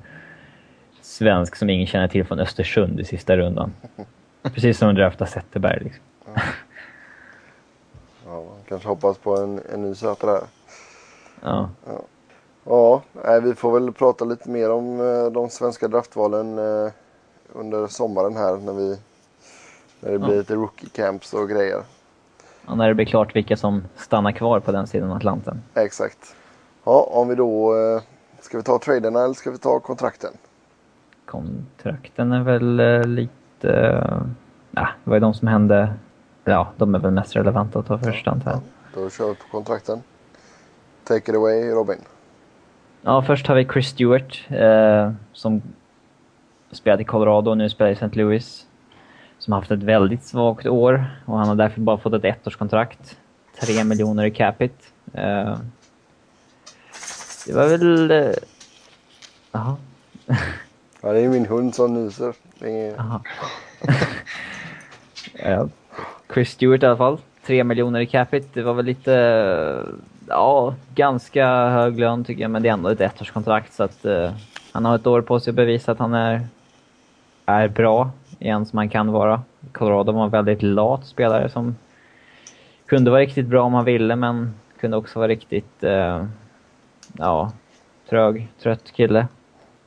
svensk 1.00 1.56
som 1.56 1.70
ingen 1.70 1.86
känner 1.86 2.08
till 2.08 2.24
från 2.24 2.40
Östersund 2.40 3.00
i 3.00 3.04
sista 3.04 3.36
rundan. 3.36 3.72
Precis 4.42 4.78
som 4.78 4.88
att 4.88 4.96
drafta 4.96 5.26
Zetterberg. 5.26 5.84
Liksom. 5.84 6.02
Ja. 8.26 8.30
ja, 8.30 8.56
kanske 8.68 8.88
hoppas 8.88 9.18
på 9.18 9.36
en, 9.36 9.60
en 9.72 9.82
ny 9.82 9.94
söta 9.94 10.26
där. 10.26 10.40
Ja. 11.42 11.70
ja. 11.86 12.00
Ja, 12.64 13.02
vi 13.42 13.54
får 13.54 13.80
väl 13.80 13.92
prata 13.92 14.24
lite 14.24 14.50
mer 14.50 14.70
om 14.70 15.00
eh, 15.00 15.32
de 15.32 15.50
svenska 15.50 15.88
draftvalen 15.88 16.58
eh, 16.58 16.92
under 17.52 17.86
sommaren 17.86 18.36
här 18.36 18.56
när, 18.56 18.72
vi, 18.72 18.98
när 20.00 20.12
det 20.12 20.18
blir 20.18 20.36
lite 20.36 20.54
rookie 20.54 20.88
camps 20.88 21.34
och 21.34 21.48
grejer. 21.48 21.82
Ja, 22.66 22.74
när 22.74 22.88
det 22.88 22.94
blir 22.94 23.06
klart 23.06 23.36
vilka 23.36 23.56
som 23.56 23.84
stannar 23.96 24.32
kvar 24.32 24.60
på 24.60 24.72
den 24.72 24.86
sidan 24.86 25.12
Atlanten. 25.12 25.62
Exakt. 25.74 26.36
Ja, 26.84 27.08
om 27.10 27.28
vi 27.28 27.34
då... 27.34 27.74
Eh, 28.44 28.46
ska 28.46 28.56
vi 28.56 28.62
ta 28.62 28.78
traderna 28.78 29.24
eller 29.24 29.34
ska 29.34 29.50
vi 29.50 29.58
ta 29.58 29.80
kontrakten? 29.80 30.32
Kontrakten 31.26 32.32
är 32.32 32.42
väl 32.42 33.08
lite... 33.08 33.68
Ja, 34.70 34.88
det 35.04 35.10
var 35.10 35.16
ju 35.16 35.20
de 35.20 35.34
som 35.34 35.48
hände... 35.48 35.94
Ja, 36.44 36.72
de 36.76 36.94
är 36.94 36.98
väl 36.98 37.10
mest 37.10 37.36
relevanta 37.36 37.78
att 37.78 37.86
ta 37.86 37.98
först 37.98 38.28
antar 38.28 38.50
jag. 38.50 38.60
Ja, 38.60 39.00
då 39.00 39.10
kör 39.10 39.28
vi 39.28 39.34
på 39.34 39.48
kontrakten. 39.50 40.02
Take 41.04 41.30
it 41.30 41.36
away 41.36 41.70
Robin. 41.70 41.98
Ja, 43.02 43.22
först 43.22 43.46
har 43.46 43.54
vi 43.54 43.64
Chris 43.64 43.88
Stewart 43.88 44.46
eh, 44.48 45.12
som 45.32 45.62
spelat 46.72 47.00
i 47.00 47.04
Colorado 47.04 47.50
och 47.50 47.58
nu 47.58 47.68
spelar 47.68 47.90
i 47.90 47.92
St. 47.92 48.10
Louis. 48.12 48.66
Som 49.38 49.52
har 49.52 49.60
haft 49.60 49.70
ett 49.70 49.82
väldigt 49.82 50.24
svagt 50.24 50.66
år 50.66 51.06
och 51.26 51.38
han 51.38 51.48
har 51.48 51.54
därför 51.54 51.80
bara 51.80 51.98
fått 51.98 52.12
ett 52.12 52.24
ettårskontrakt. 52.24 53.18
Tre 53.60 53.84
miljoner 53.84 54.24
i 54.24 54.30
capita. 54.30 54.74
Eh, 55.12 55.56
det 57.46 57.52
var 57.52 57.66
väl... 57.68 58.10
Eh, 58.10 58.34
jaha. 59.52 59.76
ja, 61.00 61.12
det 61.12 61.20
är 61.20 61.28
min 61.28 61.46
hund 61.46 61.74
som 61.74 61.94
nyser. 61.94 62.34
Är... 62.60 62.94
ja. 65.38 65.68
Chris 66.34 66.50
Stewart 66.50 66.82
i 66.82 66.86
alla 66.86 66.96
fall. 66.96 67.18
Tre 67.46 67.64
miljoner 67.64 68.00
i 68.00 68.06
capita. 68.06 68.46
Det 68.52 68.62
var 68.62 68.74
väl 68.74 68.84
lite 68.84 69.12
ja, 70.28 70.74
ganska 70.94 71.68
hög 71.68 71.98
lön 71.98 72.24
tycker 72.24 72.42
jag, 72.42 72.50
men 72.50 72.62
det 72.62 72.68
är 72.68 72.72
ändå 72.72 72.88
ett 72.88 73.00
ettårskontrakt 73.00 73.72
så 73.72 73.82
att 73.82 74.06
uh, 74.06 74.30
han 74.72 74.84
har 74.84 74.94
ett 74.94 75.06
år 75.06 75.20
på 75.20 75.40
sig 75.40 75.50
att 75.50 75.54
bevisa 75.54 75.92
att 75.92 75.98
han 75.98 76.14
är, 76.14 76.46
är 77.46 77.68
bra 77.68 78.10
igen 78.38 78.66
som 78.66 78.76
han 78.78 78.88
kan 78.88 79.12
vara. 79.12 79.42
Colorado 79.72 80.12
var 80.12 80.24
en 80.24 80.30
väldigt 80.30 80.62
lat 80.62 81.06
spelare 81.06 81.48
som 81.48 81.76
kunde 82.86 83.10
vara 83.10 83.20
riktigt 83.20 83.46
bra 83.46 83.62
om 83.62 83.74
han 83.74 83.84
ville, 83.84 84.16
men 84.16 84.54
kunde 84.80 84.96
också 84.96 85.18
vara 85.18 85.28
riktigt, 85.28 85.84
uh, 85.84 86.24
ja, 87.18 87.52
trög, 88.10 88.52
trött 88.62 88.92
kille. 88.92 89.28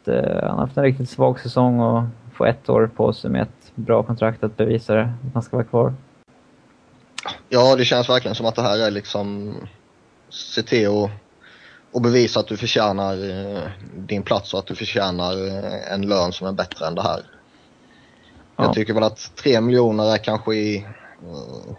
Han 0.06 0.16
har 0.50 0.58
haft 0.58 0.78
en 0.78 0.84
riktigt 0.84 1.10
svag 1.10 1.40
säsong 1.40 1.80
och 1.80 2.04
får 2.34 2.48
ett 2.48 2.70
år 2.70 2.90
på 2.96 3.14
sig 3.14 3.32
med 3.32 3.42
ett 3.42 3.72
bra 3.76 4.04
kontrakt 4.04 4.44
att 4.44 4.58
bevisa 4.58 4.94
det, 4.94 5.02
att 5.02 5.34
han 5.34 5.44
ska 5.44 5.58
vara 5.58 5.68
kvar. 5.68 5.94
Ja, 7.50 7.76
det 7.76 7.86
känns 7.86 8.10
verkligen 8.10 8.36
som 8.36 8.46
att 8.46 8.56
det 8.56 8.62
här 8.62 8.80
är 8.88 8.92
liksom 8.92 9.54
se 10.30 10.64
till 10.64 10.88
att 10.88 11.10
och 11.92 12.02
bevisa 12.02 12.40
att 12.40 12.48
du 12.48 12.58
förtjänar 12.58 13.30
eh, 13.30 13.64
din 13.96 14.24
plats 14.24 14.54
och 14.54 14.60
att 14.60 14.66
du 14.66 14.76
förtjänar 14.76 15.48
eh, 15.48 15.94
en 15.94 16.02
lön 16.02 16.32
som 16.32 16.48
är 16.48 16.52
bättre 16.52 16.88
än 16.88 16.96
det 16.96 17.02
här. 17.02 17.22
Ja. 18.56 18.64
Jag 18.64 18.74
tycker 18.74 18.94
väl 18.94 19.04
att 19.04 19.36
3 19.36 19.62
miljoner 19.62 20.14
är 20.14 20.18
kanske 20.18 20.56
i, 20.56 20.86
uh, 21.24 21.76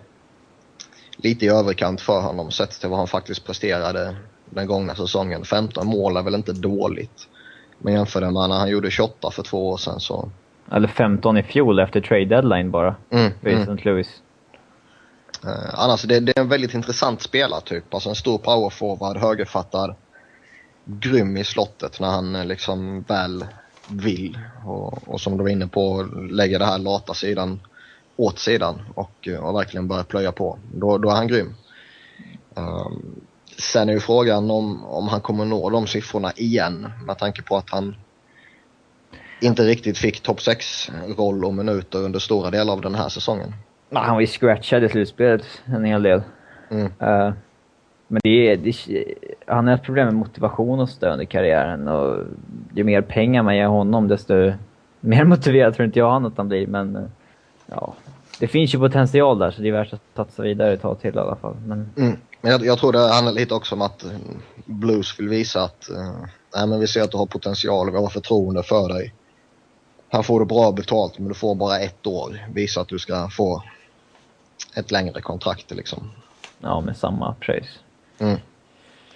lite 1.17 1.45
i 1.45 1.49
överkant 1.49 2.01
för 2.01 2.21
honom 2.21 2.51
sett 2.51 2.71
till 2.71 2.89
vad 2.89 2.99
han 2.99 3.09
faktiskt 3.09 3.45
presterade 3.45 4.17
den 4.51 4.67
gångna 4.67 4.95
säsongen. 4.95 5.45
15 5.45 5.87
mål 5.87 6.17
är 6.17 6.23
väl 6.23 6.35
inte 6.35 6.53
dåligt. 6.53 7.29
Men 7.79 7.95
jämför 7.95 8.21
det 8.21 8.31
med 8.31 8.49
när 8.49 8.59
han 8.59 8.71
gjorde 8.71 8.91
28 8.91 9.31
för 9.31 9.43
två 9.43 9.71
år 9.71 9.77
sedan 9.77 10.01
så... 10.01 10.29
Eller 10.73 10.89
15 10.89 11.37
i 11.37 11.43
fjol 11.43 11.79
efter 11.79 12.01
trade 12.01 12.25
deadline 12.25 12.71
bara. 12.71 12.97
Mm, 13.11 13.33
mm. 13.43 13.63
St. 13.63 13.89
Louis. 13.89 14.23
Eh, 15.45 15.81
annars 15.81 16.03
det, 16.03 16.21
det 16.21 16.39
är 16.39 16.41
en 16.41 16.49
väldigt 16.49 16.75
intressant 16.75 17.23
spelartyp. 17.23 17.95
Alltså 17.95 18.09
en 18.09 18.15
stor 18.15 18.39
powerforward, 18.39 19.17
högerfattad, 19.17 19.95
grym 20.85 21.37
i 21.37 21.45
slottet 21.45 22.01
när 22.01 22.09
han 22.09 22.37
eh, 22.37 22.45
liksom 22.45 23.03
väl 23.03 23.45
vill. 23.89 24.39
Och, 24.65 25.09
och 25.09 25.21
som 25.21 25.37
du 25.37 25.43
var 25.43 25.51
inne 25.51 25.67
på, 25.67 26.03
lägger 26.31 26.59
det 26.59 26.65
här 26.65 26.79
lata 26.79 27.15
sidan 27.15 27.61
åt 28.17 28.39
sidan 28.39 28.83
och, 28.95 29.29
eh, 29.29 29.39
och 29.39 29.57
verkligen 29.57 29.89
börjar 29.89 30.05
plöja 30.05 30.33
på. 30.33 30.59
Då, 30.75 30.99
då 30.99 31.11
är 31.11 31.15
han 31.15 31.29
grym. 31.29 31.55
Um, 32.55 33.21
sen 33.59 33.88
är 33.88 33.92
ju 33.92 34.01
frågan 34.01 34.51
om, 34.51 34.85
om 34.85 35.09
han 35.09 35.21
kommer 35.21 35.44
nå 35.44 35.71
de 35.71 35.87
siffrorna 35.87 36.33
igen 36.37 36.92
med 37.07 37.18
tanke 37.18 37.42
på 37.42 37.57
att 37.57 37.71
han 37.71 37.97
inte 39.40 39.62
riktigt 39.62 39.99
fick 39.99 40.21
topp 40.21 40.38
6-roll 40.38 41.44
och 41.44 41.55
minuter 41.55 41.99
under 41.99 42.18
stora 42.18 42.51
delar 42.51 42.73
av 42.73 42.81
den 42.81 42.94
här 42.94 43.09
säsongen. 43.09 43.55
Nej, 43.90 44.03
han 44.03 44.14
var 44.14 44.21
ju 44.21 44.27
scratchad 44.27 44.85
i 44.85 44.88
slutspelet 44.88 45.44
en 45.64 45.85
hel 45.85 46.03
del. 46.03 46.23
Mm. 46.71 46.87
Uh, 46.87 47.33
men 48.09 48.21
det 48.25 48.53
är, 48.53 48.57
det, 48.57 49.05
han 49.47 49.66
har 49.66 49.75
ett 49.75 49.83
problem 49.83 50.07
med 50.07 50.14
motivation 50.14 50.81
och 50.81 50.88
stöd 50.88 51.23
i 51.23 51.27
karriären. 51.27 51.88
Och 51.88 52.25
ju 52.75 52.85
mer 52.85 53.01
pengar 53.01 53.42
man 53.42 53.57
ger 53.57 53.66
honom, 53.66 54.09
desto 54.09 54.53
mer 55.01 55.25
motiverad 55.35 55.75
tror 55.75 55.87
inte 55.87 55.99
jag 55.99 56.11
han 56.11 56.27
att 56.27 56.37
han 56.37 56.49
blir. 56.49 56.66
Men 56.66 56.97
uh, 56.97 57.05
ja, 57.66 57.94
det 58.40 58.47
finns 58.47 58.75
ju 58.75 58.79
potential 58.79 59.38
där 59.38 59.51
så 59.51 59.62
det 59.62 59.68
är 59.68 59.73
värt 59.73 59.92
att 59.92 60.03
satsa 60.16 60.42
vidare 60.42 60.73
ett 60.73 60.83
tag 60.83 61.01
till 61.01 61.14
i 61.14 61.18
alla 61.18 61.37
fall. 61.37 61.57
Men, 61.66 61.90
mm. 61.97 62.16
Men 62.40 62.53
jag, 62.53 62.64
jag, 62.64 62.79
tror 62.79 62.92
det 62.92 62.98
handlar 62.98 63.33
lite 63.33 63.55
också 63.55 63.74
om 63.74 63.83
att 63.83 64.05
Blues 64.64 65.20
vill 65.20 65.29
visa 65.29 65.62
att 65.62 65.88
uh, 65.90 66.24
nej, 66.55 66.66
men 66.66 66.81
vi 66.81 66.87
ser 66.87 67.03
att 67.03 67.11
du 67.11 67.16
har 67.16 67.27
potential, 67.27 67.90
vi 67.90 67.98
har 67.98 68.09
förtroende 68.09 68.62
för 68.62 68.88
dig. 68.88 69.14
Här 70.09 70.22
får 70.22 70.40
du 70.40 70.46
bra 70.46 70.72
betalt 70.72 71.18
men 71.18 71.29
du 71.29 71.35
får 71.35 71.55
bara 71.55 71.79
ett 71.79 72.07
år. 72.07 72.48
Visa 72.55 72.81
att 72.81 72.88
du 72.88 72.98
ska 72.98 73.29
få 73.29 73.62
ett 74.77 74.90
längre 74.90 75.20
kontrakt 75.20 75.70
liksom. 75.70 76.11
Ja, 76.59 76.81
med 76.81 76.96
samma 76.96 77.35
pröjs. 77.40 77.79
Mm. 78.18 78.38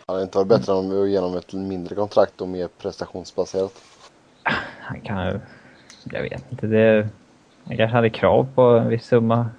Hade 0.07 0.19
det 0.19 0.23
inte 0.23 0.39
varit 0.39 0.49
bättre 0.49 0.73
om 0.73 0.91
vi 0.91 0.97
var 0.97 1.07
igenom 1.07 1.37
ett 1.37 1.53
mindre 1.53 1.95
kontrakt 1.95 2.41
och 2.41 2.49
mer 2.49 2.69
prestationsbaserat? 2.83 3.73
Han 4.81 5.01
kan 5.01 5.27
ju... 5.27 5.41
Jag 6.05 6.23
vet 6.23 6.45
inte. 6.51 6.67
Det, 6.67 7.09
han 7.65 7.77
kanske 7.77 7.97
hade 7.97 8.11
krav 8.11 8.49
på 8.55 8.63
en 8.63 8.89
viss 8.89 9.07
summa. 9.07 9.51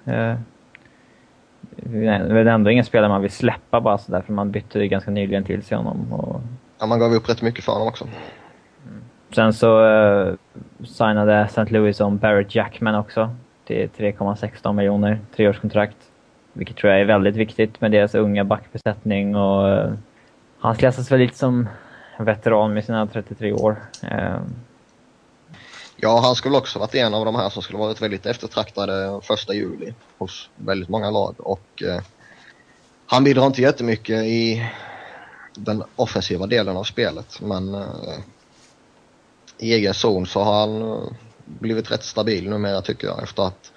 Eh, 1.76 2.26
det 2.26 2.40
är 2.40 2.46
ändå 2.46 2.70
ingen 2.70 2.84
spelare 2.84 3.08
man 3.08 3.22
vill 3.22 3.30
släppa 3.30 3.80
bara 3.80 3.98
sådär 3.98 4.22
för 4.26 4.32
man 4.32 4.50
bytte 4.50 4.78
ju 4.78 4.88
ganska 4.88 5.10
nyligen 5.10 5.44
till 5.44 5.62
sig 5.62 5.76
honom. 5.76 6.12
Och... 6.12 6.40
Ja, 6.78 6.86
man 6.86 6.98
gav 6.98 7.14
upp 7.14 7.28
rätt 7.28 7.42
mycket 7.42 7.64
för 7.64 7.72
honom 7.72 7.88
också. 7.88 8.04
Mm. 8.04 9.02
Sen 9.34 9.52
så 9.52 9.84
uh, 9.86 10.34
signade 10.84 11.40
St. 11.40 11.64
Louis 11.64 12.00
om 12.00 12.18
Barrett 12.18 12.54
Jackman 12.54 12.94
också 12.94 13.30
till 13.64 13.88
3,16 13.88 14.72
miljoner, 14.72 15.18
treårskontrakt. 15.36 15.96
Vilket 16.52 16.76
tror 16.76 16.92
jag 16.92 17.00
är 17.00 17.04
väldigt 17.04 17.36
viktigt 17.36 17.80
med 17.80 17.92
deras 17.92 18.14
unga 18.14 18.44
backbesättning 18.44 19.36
och 19.36 19.68
uh, 19.68 19.92
han 20.58 20.76
klassas 20.76 21.12
väl 21.12 21.18
lite 21.18 21.38
som 21.38 21.68
veteran 22.18 22.74
med 22.74 22.84
sina 22.84 23.06
33 23.06 23.52
år. 23.52 23.76
Uh, 24.04 24.38
ja, 26.04 26.20
han 26.20 26.34
skulle 26.34 26.56
också 26.56 26.78
varit 26.78 26.94
en 26.94 27.14
av 27.14 27.24
de 27.24 27.34
här 27.34 27.50
som 27.50 27.62
skulle 27.62 27.78
varit 27.78 28.02
väldigt 28.02 28.26
eftertraktade 28.26 29.20
första 29.22 29.54
juli 29.54 29.94
hos 30.18 30.48
väldigt 30.56 30.88
många 30.88 31.10
lag 31.10 31.34
och 31.38 31.82
eh, 31.82 32.02
han 33.06 33.24
bidrar 33.24 33.46
inte 33.46 33.62
jättemycket 33.62 34.24
i 34.24 34.70
den 35.54 35.84
offensiva 35.96 36.46
delen 36.46 36.76
av 36.76 36.84
spelet 36.84 37.40
men 37.40 37.74
eh, 37.74 38.18
i 39.58 39.72
egen 39.74 39.94
zon 39.94 40.26
så 40.26 40.42
har 40.42 40.60
han 40.60 40.82
eh, 40.82 41.02
blivit 41.44 41.90
rätt 41.90 42.04
stabil 42.04 42.50
numera 42.50 42.82
tycker 42.82 43.06
jag 43.06 43.22
efter 43.22 43.42
att 43.42 43.72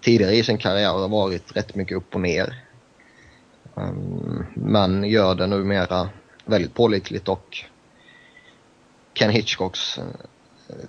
tidigare 0.00 0.34
i 0.34 0.44
sin 0.44 0.58
karriär 0.58 0.92
har 0.92 1.08
varit 1.08 1.56
rätt 1.56 1.74
mycket 1.74 1.96
upp 1.96 2.14
och 2.14 2.20
ner. 2.20 2.64
Um, 3.74 4.46
men 4.54 5.04
gör 5.04 5.34
det 5.34 5.46
numera 5.46 6.08
väldigt 6.44 6.74
pålitligt 6.74 7.28
och 7.28 7.58
Ken 9.14 9.30
Hitchcocks 9.30 9.98
eh, 9.98 10.04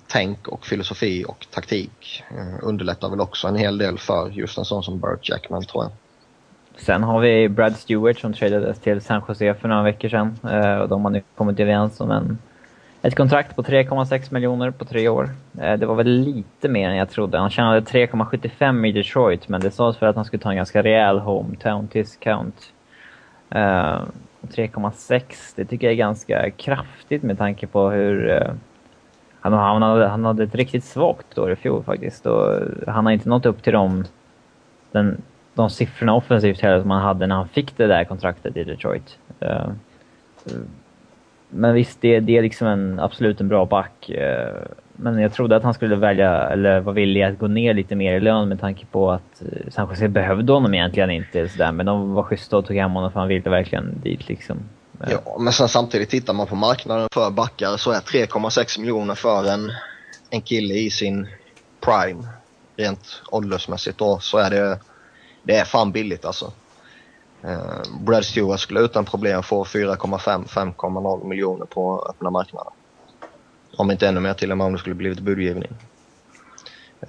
tänk 0.07 0.47
och 0.47 0.65
filosofi 0.65 1.25
och 1.27 1.47
taktik 1.51 2.23
eh, 2.31 2.67
underlättar 2.67 3.09
väl 3.09 3.21
också 3.21 3.47
en 3.47 3.55
hel 3.55 3.77
del 3.77 3.97
för 3.97 4.29
just 4.29 4.57
en 4.57 4.65
sån 4.65 4.83
som 4.83 4.99
Burt 4.99 5.29
Jackman 5.29 5.63
tror 5.63 5.83
jag. 5.83 5.91
Sen 6.77 7.03
har 7.03 7.19
vi 7.19 7.49
Brad 7.49 7.75
Stewart 7.75 8.19
som 8.19 8.33
tradades 8.33 8.79
till 8.79 9.01
San 9.01 9.21
Jose 9.27 9.53
för 9.53 9.67
några 9.67 9.83
veckor 9.83 10.09
sedan 10.09 10.37
eh, 10.43 10.77
och 10.77 10.89
de 10.89 11.03
har 11.03 11.11
nu 11.11 11.21
kommit 11.35 11.59
överens 11.59 11.99
om 12.01 12.11
en 12.11 12.37
ett 13.01 13.15
kontrakt 13.15 13.55
på 13.55 13.63
3,6 13.63 14.33
miljoner 14.33 14.71
på 14.71 14.85
tre 14.85 15.07
år. 15.07 15.29
Eh, 15.61 15.73
det 15.73 15.85
var 15.85 15.95
väl 15.95 16.07
lite 16.07 16.69
mer 16.69 16.89
än 16.89 16.95
jag 16.95 17.09
trodde. 17.09 17.37
Han 17.37 17.49
tjänade 17.49 17.79
3,75 17.79 18.87
i 18.87 18.91
Detroit, 18.91 19.49
men 19.49 19.61
det 19.61 19.71
sades 19.71 19.97
för 19.97 20.05
att 20.05 20.15
han 20.15 20.25
skulle 20.25 20.43
ta 20.43 20.49
en 20.49 20.55
ganska 20.55 20.83
rejäl 20.83 21.19
hometown 21.19 21.87
discount. 21.91 22.57
3,6 23.49 25.21
det 25.55 25.65
tycker 25.65 25.87
jag 25.87 25.91
är 25.91 25.97
ganska 25.97 26.51
kraftigt 26.51 27.23
med 27.23 27.37
tanke 27.37 27.67
på 27.67 27.89
hur... 27.89 28.43
Han, 29.45 29.53
han, 29.53 29.81
hade, 29.81 30.07
han 30.07 30.25
hade 30.25 30.43
ett 30.43 30.55
riktigt 30.55 30.83
svagt 30.83 31.37
år 31.37 31.51
i 31.51 31.55
fjol 31.55 31.83
faktiskt 31.83 32.25
och 32.25 32.59
han 32.87 33.05
har 33.05 33.13
inte 33.13 33.29
nått 33.29 33.45
upp 33.45 33.63
till 33.63 33.73
de, 33.73 34.05
den, 34.91 35.21
de 35.53 35.69
siffrorna 35.69 36.13
offensivt 36.13 36.61
heller 36.61 36.81
som 36.81 36.91
han 36.91 37.01
hade 37.01 37.27
när 37.27 37.35
han 37.35 37.47
fick 37.47 37.77
det 37.77 37.87
där 37.87 38.03
kontraktet 38.03 38.57
i 38.57 38.63
Detroit. 38.63 39.17
Uh, 39.43 39.69
men 41.49 41.73
visst, 41.73 42.01
det, 42.01 42.19
det 42.19 42.37
är 42.37 42.41
liksom 42.41 42.67
en, 42.67 42.99
absolut 42.99 43.41
en 43.41 43.47
bra 43.47 43.65
back. 43.65 44.09
Eh, 44.09 44.53
men 44.95 45.19
jag 45.19 45.33
trodde 45.33 45.55
att 45.55 45.63
han 45.63 45.73
skulle 45.73 45.95
välja, 45.95 46.49
eller 46.49 46.79
var 46.79 46.93
villig 46.93 47.23
att 47.23 47.39
gå 47.39 47.47
ner 47.47 47.73
lite 47.73 47.95
mer 47.95 48.13
i 48.13 48.19
lön 48.19 48.49
med 48.49 48.59
tanke 48.59 48.85
på 48.85 49.11
att 49.11 49.41
eh, 49.41 49.69
San 49.69 49.89
Jose 49.89 50.07
behövde 50.07 50.53
honom 50.53 50.73
egentligen 50.73 51.11
inte. 51.11 51.49
Sådär. 51.49 51.71
Men 51.71 51.85
de 51.85 52.13
var 52.13 52.23
schyssta 52.23 52.57
och 52.57 52.65
tog 52.65 52.77
hem 52.77 52.91
honom 52.91 53.11
för 53.11 53.19
han 53.19 53.29
ville 53.29 53.49
verkligen 53.49 53.99
dit 54.03 54.29
liksom. 54.29 54.57
Ja, 54.99 55.37
men 55.39 55.53
sen 55.53 55.69
samtidigt 55.69 56.09
tittar 56.09 56.33
man 56.33 56.47
på 56.47 56.55
marknaden 56.55 57.07
för 57.13 57.31
backar 57.31 57.77
så 57.77 57.91
är 57.91 57.99
3,6 57.99 58.79
miljoner 58.79 59.15
för 59.15 59.45
en, 59.45 59.71
en 60.29 60.41
kille 60.41 60.73
i 60.73 60.89
sin 60.89 61.27
prime, 61.81 62.27
rent 62.75 63.21
åldersmässigt 63.31 63.97
då, 63.97 64.19
så 64.19 64.37
är 64.37 64.49
det, 64.49 64.79
det 65.43 65.55
är 65.55 65.65
fan 65.65 65.91
billigt 65.91 66.25
alltså. 66.25 66.51
Uh, 67.45 67.99
Brad 67.99 68.25
Stewart 68.25 68.59
skulle 68.59 68.79
utan 68.79 69.05
problem 69.05 69.43
få 69.43 69.63
4,5-5,0 69.63 71.27
miljoner 71.27 71.65
på 71.65 72.07
öppna 72.09 72.29
marknaden. 72.29 72.73
Om 73.77 73.91
inte 73.91 74.07
ännu 74.07 74.19
mer 74.19 74.33
till 74.33 74.51
och 74.51 74.57
med 74.57 74.67
om 74.67 74.73
det 74.73 74.79
skulle 74.79 74.95
blivit 74.95 75.19
budgivning. 75.19 75.71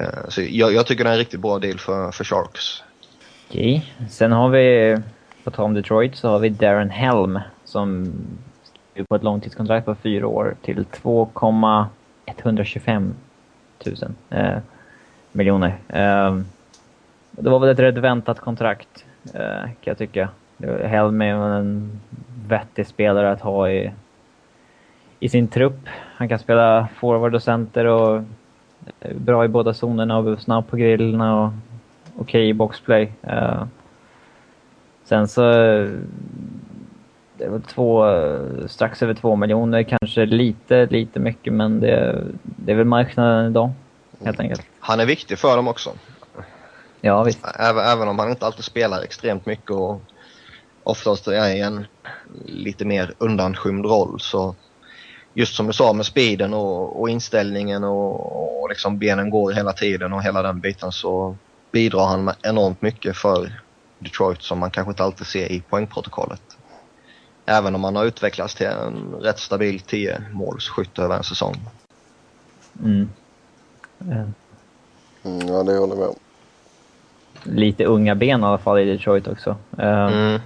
Uh, 0.00 0.28
så 0.28 0.42
jag, 0.42 0.72
jag, 0.72 0.86
tycker 0.86 1.04
det 1.04 1.10
är 1.10 1.12
en 1.12 1.18
riktigt 1.18 1.40
bra 1.40 1.58
deal 1.58 1.78
för, 1.78 2.10
för 2.10 2.24
Sharks. 2.24 2.82
Okej, 3.48 3.94
sen 4.10 4.32
har 4.32 4.48
vi, 4.48 4.96
på 5.44 5.50
tal 5.50 5.64
om 5.64 5.74
Detroit, 5.74 6.16
så 6.16 6.28
har 6.28 6.38
vi 6.38 6.48
Darren 6.48 6.90
Helm 6.90 7.38
som 7.66 8.12
skriver 8.62 9.06
på 9.06 9.16
ett 9.16 9.22
långtidskontrakt 9.22 9.86
på 9.86 9.94
fyra 9.94 10.26
år 10.26 10.56
till 10.62 10.84
2,125 10.84 13.14
000 13.86 13.94
eh, 14.30 14.58
miljoner. 15.32 15.76
Eh, 15.88 16.38
det 17.30 17.50
var 17.50 17.58
väl 17.58 17.68
ett 17.68 17.78
rätt 17.78 17.98
väntat 17.98 18.40
kontrakt, 18.40 19.04
eh, 19.34 19.62
kan 19.62 19.72
jag 19.84 19.98
tycka. 19.98 20.28
Helmi 20.84 21.30
är 21.30 21.34
en 21.34 22.00
vettig 22.48 22.86
spelare 22.86 23.30
att 23.30 23.40
ha 23.40 23.70
i 23.70 23.92
i 25.20 25.28
sin 25.28 25.48
trupp. 25.48 25.88
Han 26.16 26.28
kan 26.28 26.38
spela 26.38 26.88
forward 26.96 27.34
och 27.34 27.42
center 27.42 27.84
och 27.84 28.22
eh, 29.00 29.16
bra 29.16 29.44
i 29.44 29.48
båda 29.48 29.74
zonerna 29.74 30.18
och 30.18 30.40
snabb 30.40 30.68
på 30.68 30.76
grillorna 30.76 31.44
och 31.44 31.52
okej 32.14 32.22
okay 32.22 32.48
i 32.48 32.54
boxplay. 32.54 33.12
Eh, 33.22 33.64
sen 35.04 35.28
så... 35.28 35.42
Det 37.38 37.48
väl 37.48 37.62
två, 37.62 38.04
strax 38.66 39.02
över 39.02 39.14
två 39.14 39.36
miljoner, 39.36 39.82
kanske 39.82 40.26
lite, 40.26 40.86
lite 40.86 41.20
mycket 41.20 41.52
men 41.52 41.80
det, 41.80 42.24
det 42.42 42.72
är 42.72 42.76
väl 42.76 42.86
marknaden 42.86 43.50
idag, 43.50 43.72
helt 44.24 44.40
enkelt. 44.40 44.62
Han 44.80 45.00
är 45.00 45.06
viktig 45.06 45.38
för 45.38 45.56
dem 45.56 45.68
också. 45.68 45.90
Ja, 47.00 47.22
visst. 47.22 47.38
Även, 47.58 47.84
även 47.84 48.08
om 48.08 48.18
han 48.18 48.30
inte 48.30 48.46
alltid 48.46 48.64
spelar 48.64 49.02
extremt 49.02 49.46
mycket 49.46 49.70
och 49.70 50.00
oftast 50.82 51.28
är 51.28 51.48
i 51.56 51.60
en 51.60 51.86
lite 52.44 52.84
mer 52.84 53.14
undanskymd 53.18 53.86
roll 53.86 54.20
så 54.20 54.54
just 55.34 55.54
som 55.54 55.66
du 55.66 55.72
sa 55.72 55.92
med 55.92 56.06
speeden 56.06 56.54
och, 56.54 57.00
och 57.00 57.10
inställningen 57.10 57.84
och, 57.84 58.62
och 58.62 58.68
liksom 58.68 58.98
benen 58.98 59.30
går 59.30 59.52
hela 59.52 59.72
tiden 59.72 60.12
och 60.12 60.22
hela 60.22 60.42
den 60.42 60.60
biten 60.60 60.92
så 60.92 61.36
bidrar 61.72 62.06
han 62.06 62.24
med 62.24 62.34
enormt 62.42 62.82
mycket 62.82 63.16
för 63.16 63.60
Detroit 63.98 64.42
som 64.42 64.58
man 64.58 64.70
kanske 64.70 64.90
inte 64.90 65.02
alltid 65.02 65.26
ser 65.26 65.52
i 65.52 65.60
poängprotokollet. 65.60 66.55
Även 67.46 67.74
om 67.74 67.84
han 67.84 67.96
har 67.96 68.04
utvecklats 68.04 68.54
till 68.54 68.66
en 68.66 69.14
rätt 69.20 69.38
stabil 69.38 69.80
10 69.80 70.22
målsskytt 70.32 70.98
över 70.98 71.16
en 71.16 71.22
säsong. 71.22 71.54
Mm. 72.84 73.08
Mm, 75.24 75.48
ja, 75.48 75.62
det 75.62 75.78
håller 75.78 75.94
jag 75.94 75.98
med 75.98 76.08
om. 76.08 76.14
Lite 77.42 77.84
unga 77.84 78.14
ben 78.14 78.40
i 78.40 78.44
alla 78.44 78.58
fall 78.58 78.78
i 78.78 78.84
Detroit 78.84 79.28
också. 79.28 79.56
Mm. 79.78 80.40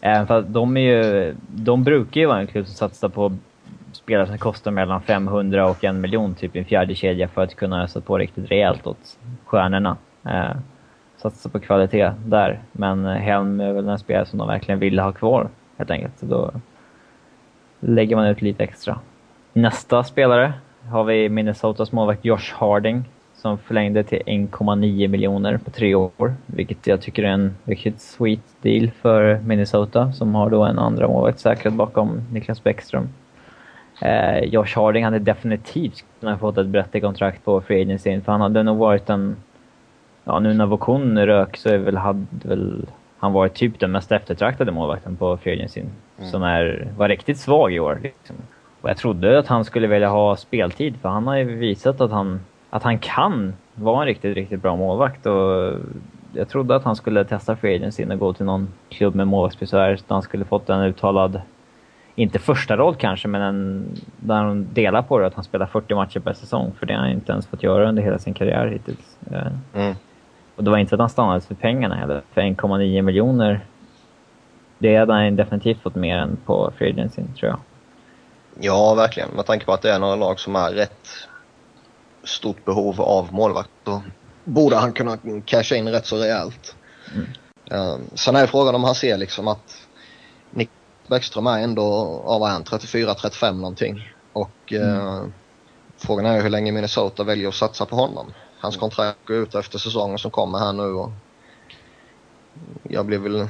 Även 0.00 0.26
för 0.26 0.38
att 0.38 0.52
de 0.52 0.76
är 0.76 0.80
ju, 0.80 1.34
de 1.48 1.84
brukar 1.84 2.20
ju 2.20 2.26
vara 2.26 2.40
en 2.40 2.46
klubb 2.46 2.66
som 2.66 2.74
satsar 2.74 3.08
på 3.08 3.36
spelare 3.92 4.26
som 4.26 4.38
kostar 4.38 4.70
mellan 4.70 5.02
500 5.02 5.66
och 5.66 5.84
en 5.84 6.00
miljon 6.00 6.34
typ 6.34 6.56
i 6.56 6.58
en 6.58 6.64
fjärde 6.64 6.94
kedja 6.94 7.28
för 7.28 7.42
att 7.42 7.54
kunna 7.54 7.84
ösa 7.84 8.00
på 8.00 8.18
riktigt 8.18 8.50
rejält 8.50 8.86
åt 8.86 9.18
stjärnorna. 9.44 9.96
Eh, 10.24 10.56
satsa 11.16 11.48
på 11.48 11.60
kvalitet 11.60 12.12
där. 12.26 12.62
Men 12.72 13.04
Helm 13.04 13.60
är 13.60 13.72
väl 13.72 13.88
en 13.88 13.98
spelare 13.98 14.26
som 14.26 14.38
de 14.38 14.48
verkligen 14.48 14.78
vill 14.78 14.98
ha 14.98 15.12
kvar 15.12 15.48
helt 15.76 15.90
enkelt. 15.90 16.18
Så 16.18 16.26
då 16.26 16.50
lägger 17.80 18.16
man 18.16 18.26
ut 18.26 18.42
lite 18.42 18.64
extra. 18.64 18.98
Nästa 19.52 20.04
spelare 20.04 20.52
har 20.90 21.04
vi 21.04 21.28
Minnesotas 21.28 21.92
målvakt 21.92 22.24
Josh 22.24 22.54
Harding 22.54 23.04
som 23.34 23.58
förlängde 23.58 24.02
till 24.02 24.22
1,9 24.26 25.08
miljoner 25.08 25.56
på 25.56 25.70
tre 25.70 25.94
år. 25.94 26.34
Vilket 26.46 26.86
jag 26.86 27.00
tycker 27.00 27.22
är 27.22 27.28
en 27.28 27.56
riktigt 27.64 28.00
sweet 28.00 28.40
deal 28.62 28.90
för 28.90 29.38
Minnesota 29.38 30.12
som 30.12 30.34
har 30.34 30.50
då 30.50 30.64
en 30.64 30.78
andra 30.78 31.08
målvakt 31.08 31.40
säkrad 31.40 31.72
bakom 31.72 32.22
Niklas 32.32 32.64
Bäckström. 32.64 33.08
Eh, 34.00 34.38
Josh 34.38 34.76
Harding 34.76 35.04
hade 35.04 35.18
definitivt 35.18 36.04
kunnat 36.20 36.40
fått 36.40 36.58
ett 36.58 36.66
bättre 36.66 37.00
kontrakt 37.00 37.44
på 37.44 37.60
Free 37.60 37.82
Agency 37.82 38.20
för 38.20 38.32
han 38.32 38.40
hade 38.40 38.62
nog 38.62 38.78
varit 38.78 39.10
en... 39.10 39.36
Ja, 40.24 40.38
nu 40.38 40.54
när 40.54 40.66
Vokon 40.66 41.26
rök 41.26 41.56
så 41.56 41.68
är 41.68 41.78
väl, 41.78 41.96
hade 41.96 42.26
väl 42.42 42.86
han 43.24 43.32
varit 43.32 43.54
typ 43.54 43.80
den 43.80 43.92
mest 43.92 44.12
eftertraktade 44.12 44.72
målvakten 44.72 45.16
på 45.16 45.36
Free. 45.36 45.68
Mm. 45.76 46.30
Som 46.30 46.42
är, 46.42 46.88
var 46.96 47.08
riktigt 47.08 47.38
svag 47.38 47.72
i 47.72 47.80
år. 47.80 48.00
Liksom. 48.02 48.36
Och 48.80 48.90
jag 48.90 48.96
trodde 48.96 49.38
att 49.38 49.46
han 49.46 49.64
skulle 49.64 49.86
vilja 49.86 50.08
ha 50.08 50.36
speltid 50.36 50.96
för 51.02 51.08
han 51.08 51.26
har 51.26 51.36
ju 51.36 51.44
visat 51.44 52.00
att 52.00 52.10
han, 52.10 52.40
att 52.70 52.82
han 52.82 52.98
kan 52.98 53.54
vara 53.74 54.00
en 54.00 54.06
riktigt, 54.06 54.36
riktigt 54.36 54.62
bra 54.62 54.76
målvakt. 54.76 55.26
Och 55.26 55.72
jag 56.32 56.48
trodde 56.48 56.76
att 56.76 56.84
han 56.84 56.96
skulle 56.96 57.24
testa 57.24 57.56
Free 57.56 57.90
och 58.12 58.18
gå 58.18 58.32
till 58.32 58.46
någon 58.46 58.68
klubb 58.88 59.14
med 59.14 59.28
målvaktsbesvär 59.28 59.96
så 59.96 60.04
han 60.08 60.22
skulle 60.22 60.44
fått 60.44 60.70
en 60.70 60.80
uttalad 60.80 61.40
inte 62.16 62.38
första 62.38 62.76
roll 62.76 62.94
kanske, 62.94 63.28
men 63.28 63.42
en, 63.42 63.86
där 64.16 64.34
han 64.34 64.66
delar 64.72 65.02
på 65.02 65.18
det, 65.18 65.26
att 65.26 65.34
han 65.34 65.44
spelar 65.44 65.66
40 65.66 65.94
matcher 65.94 66.20
per 66.20 66.32
säsong. 66.32 66.72
För 66.78 66.86
det 66.86 66.94
har 66.94 67.00
han 67.00 67.10
inte 67.10 67.32
ens 67.32 67.46
fått 67.46 67.62
göra 67.62 67.88
under 67.88 68.02
hela 68.02 68.18
sin 68.18 68.34
karriär 68.34 68.66
hittills. 68.66 69.18
Eh, 69.32 69.82
mm. 69.82 69.94
Och 70.56 70.64
det 70.64 70.70
var 70.70 70.78
inte 70.78 70.94
att 70.94 71.00
han 71.00 71.10
stannade 71.10 71.40
för 71.40 71.54
pengarna 71.54 71.94
heller. 71.94 72.22
För 72.32 72.40
1,9 72.40 73.02
miljoner, 73.02 73.66
det 74.78 74.96
hade 74.96 75.12
han 75.12 75.36
definitivt 75.36 75.82
fått 75.82 75.94
mer 75.94 76.16
än 76.16 76.36
på 76.46 76.72
free 76.78 76.90
agency, 76.90 77.22
tror 77.38 77.50
jag. 77.50 77.60
Ja, 78.60 78.94
verkligen. 78.94 79.28
Med 79.30 79.46
tanke 79.46 79.64
på 79.64 79.72
att 79.72 79.82
det 79.82 79.92
är 79.92 79.98
några 79.98 80.16
lag 80.16 80.40
som 80.40 80.56
är 80.56 80.72
rätt 80.72 81.08
stort 82.24 82.64
behov 82.64 83.00
av 83.00 83.32
målvakt 83.32 83.70
så 83.84 84.02
borde 84.44 84.76
han 84.76 84.92
kunna 84.92 85.18
casha 85.44 85.76
in 85.76 85.88
rätt 85.88 86.06
så 86.06 86.16
rejält. 86.16 86.76
Mm. 87.14 87.26
Um, 87.70 88.10
sen 88.14 88.36
är 88.36 88.46
frågan 88.46 88.74
om 88.74 88.84
han 88.84 88.94
ser 88.94 89.18
liksom 89.18 89.48
att 89.48 89.86
Nick 90.50 90.70
Bäckström 91.06 91.46
är 91.46 91.60
ändå, 91.60 91.82
ja 92.26 92.38
vad 92.38 92.48
är 92.48 92.52
han, 92.52 92.64
34-35 92.64 93.52
någonting. 93.52 94.12
Och 94.32 94.72
mm. 94.72 94.96
eh, 94.96 95.22
frågan 95.96 96.26
är 96.26 96.42
hur 96.42 96.50
länge 96.50 96.72
Minnesota 96.72 97.24
väljer 97.24 97.48
att 97.48 97.54
satsa 97.54 97.86
på 97.86 97.96
honom. 97.96 98.32
Hans 98.64 98.76
kontrakt 98.76 99.18
går 99.26 99.36
ut 99.36 99.54
efter 99.54 99.78
säsongen 99.78 100.18
som 100.18 100.30
kommer 100.30 100.58
här 100.58 100.72
nu 100.72 100.82
och 100.82 101.10
jag 102.82 103.06
blir 103.06 103.18
väl 103.18 103.40
eh, 103.40 103.48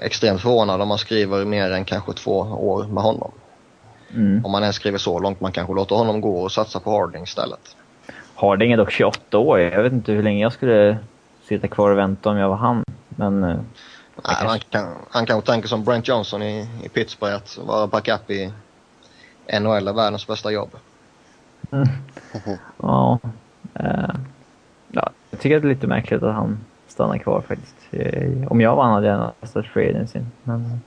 extremt 0.00 0.40
förvånad 0.40 0.80
om 0.80 0.88
man 0.88 0.98
skriver 0.98 1.44
mer 1.44 1.70
än 1.70 1.84
kanske 1.84 2.12
två 2.12 2.38
år 2.40 2.84
med 2.84 3.02
honom. 3.02 3.32
Mm. 4.14 4.44
Om 4.44 4.52
man 4.52 4.62
ens 4.62 4.76
skriver 4.76 4.98
så 4.98 5.18
långt 5.18 5.40
man 5.40 5.52
kanske 5.52 5.74
låter 5.74 5.96
honom 5.96 6.20
gå 6.20 6.42
och 6.42 6.52
satsa 6.52 6.80
på 6.80 6.90
Harding 6.90 7.22
istället. 7.22 7.76
Harding 8.34 8.72
är 8.72 8.76
dock 8.76 8.90
28 8.90 9.38
år. 9.38 9.60
Jag 9.60 9.82
vet 9.82 9.92
inte 9.92 10.12
hur 10.12 10.22
länge 10.22 10.42
jag 10.42 10.52
skulle 10.52 10.98
sitta 11.48 11.68
kvar 11.68 11.90
och 11.90 11.98
vänta 11.98 12.30
om 12.30 12.36
jag 12.36 12.48
var 12.48 12.56
han. 12.56 12.84
Men 13.08 13.44
eh, 13.44 13.56
Nej, 14.24 14.36
han, 14.38 14.58
kan, 14.58 14.94
han 15.10 15.26
kanske 15.26 15.52
tänker 15.52 15.68
som 15.68 15.84
Brent 15.84 16.08
Johnson 16.08 16.42
i, 16.42 16.68
i 16.84 16.88
Pittsburgh 16.88 17.36
att 17.36 17.58
vara 17.58 17.86
backup 17.86 18.30
i 18.30 18.52
NHL 19.60 19.88
är 19.88 19.92
världens 19.92 20.26
bästa 20.26 20.50
jobb. 20.50 20.70
Mm. 21.72 21.88
ja. 22.82 23.18
Uh, 23.80 24.14
ja. 24.90 25.10
Jag 25.30 25.40
tycker 25.40 25.60
det 25.60 25.66
är 25.66 25.68
lite 25.68 25.86
märkligt 25.86 26.22
att 26.22 26.34
han 26.34 26.58
stannar 26.86 27.18
kvar 27.18 27.40
faktiskt. 27.40 27.76
Om 28.48 28.60
jag 28.60 28.76
var 28.76 28.84
han 28.84 28.92
hade 28.92 29.06
jag 29.06 29.30
nästan 29.40 29.62
free 29.62 29.90
agency. 29.90 30.20
Men, 30.42 30.80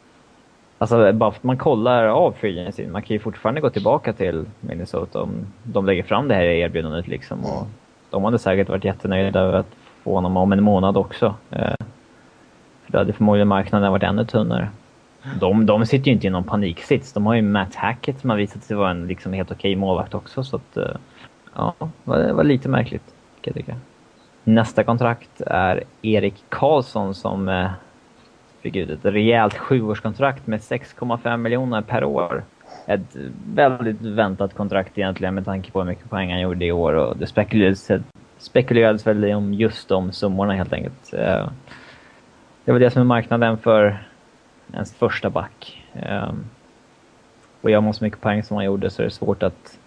alltså 0.78 1.14
bara 1.14 1.32
för 1.32 1.38
att 1.38 1.44
man 1.44 1.58
kollar 1.58 2.06
av 2.06 2.32
free 2.32 2.60
agency, 2.60 2.88
man 2.88 3.02
kan 3.02 3.14
ju 3.14 3.20
fortfarande 3.20 3.62
gå 3.62 3.70
tillbaka 3.70 4.14
till 4.14 4.46
Minnesota 4.60 5.22
om 5.22 5.32
de 5.64 5.86
lägger 5.86 6.04
fram 6.04 6.28
det 6.28 6.36
här 6.36 6.44
erbjudandet 6.44 7.08
liksom. 7.08 7.46
Och 7.46 7.68
de 8.10 8.24
hade 8.24 8.40
säkert 8.40 8.70
varit 8.70 8.84
jättenöjda 8.84 9.40
över 9.40 9.60
att 9.60 9.76
få 10.04 10.16
honom 10.16 10.38
om 10.38 10.52
en 10.52 10.64
månad 10.64 10.98
också. 10.98 11.26
Uh, 11.26 11.86
för 12.86 12.92
då 12.92 12.98
hade 12.98 13.14
förmodligen 13.14 13.48
marknaden 13.48 13.92
varit 13.92 14.04
ännu 14.04 14.26
tunnare. 14.26 14.70
De, 15.40 15.66
de 15.66 15.86
sitter 15.86 16.08
ju 16.08 16.14
inte 16.14 16.28
i 16.28 16.30
någon 16.30 16.44
paniksits. 16.44 17.14
De 17.14 17.26
har 17.26 17.34
ju 17.34 17.42
Matt 17.42 17.76
Hackett 17.76 18.20
som 18.20 18.30
har 18.30 18.38
visat 18.38 18.64
sig 18.64 18.78
vara 18.78 18.92
en 18.92 19.08
liksom 19.08 19.34
helt 19.34 19.52
okej 19.52 19.76
målvakt 19.76 20.14
också. 20.14 20.44
Så 20.44 20.56
att, 20.56 20.78
eh, 20.78 20.96
ja, 21.56 21.74
det 22.04 22.34
var 22.34 22.44
lite 22.44 22.70
märkligt 22.70 23.06
kan 23.42 23.54
jag 23.56 23.56
tycka. 23.56 23.76
Nästa 24.44 24.84
kontrakt 24.84 25.42
är 25.42 25.84
Erik 26.02 26.44
Karlsson 26.50 27.16
som 27.16 27.50
eh, 27.50 27.72
fick 28.62 28.76
ut 28.76 28.90
ett 28.90 29.06
rejält 29.06 29.58
sjuårskontrakt 29.58 30.48
med 30.48 30.60
6,5 30.60 31.38
miljoner 31.38 31.82
per 31.82 32.04
år. 32.04 32.44
Ett 32.86 33.16
väldigt 33.46 34.02
väntat 34.02 34.54
kontrakt 34.54 34.98
egentligen 34.98 35.36
med 35.36 35.46
tanke 35.46 35.72
på 35.72 35.80
hur 35.80 35.88
mycket 35.88 36.10
poäng 36.10 36.32
han 36.32 36.42
gjorde 36.42 36.66
i 36.66 36.72
år 36.72 36.94
och 36.94 37.18
det 37.18 37.28
spekulerades, 37.28 37.92
spekulerades 38.38 39.08
väl 39.08 39.34
om 39.34 39.54
just 39.54 39.90
de 39.90 40.12
summorna 40.12 40.54
helt 40.54 40.74
enkelt. 40.74 41.14
Eh, 41.14 41.50
det 42.66 42.72
var 42.72 42.80
det 42.80 42.92
som 42.92 43.02
är 43.02 43.06
marknaden 43.06 43.58
för 43.58 43.98
ens 44.74 44.96
första 44.96 45.30
back. 45.30 45.84
Eh, 45.94 46.34
och 47.62 47.70
gör 47.70 47.82
man 47.82 47.94
så 47.94 48.04
mycket 48.04 48.22
poäng 48.22 48.44
som 48.44 48.58
han 48.58 48.66
gjorde 48.66 48.90
så 48.90 49.02
är 49.02 49.06
det 49.06 49.12
svårt 49.12 49.44
att 49.44 49.78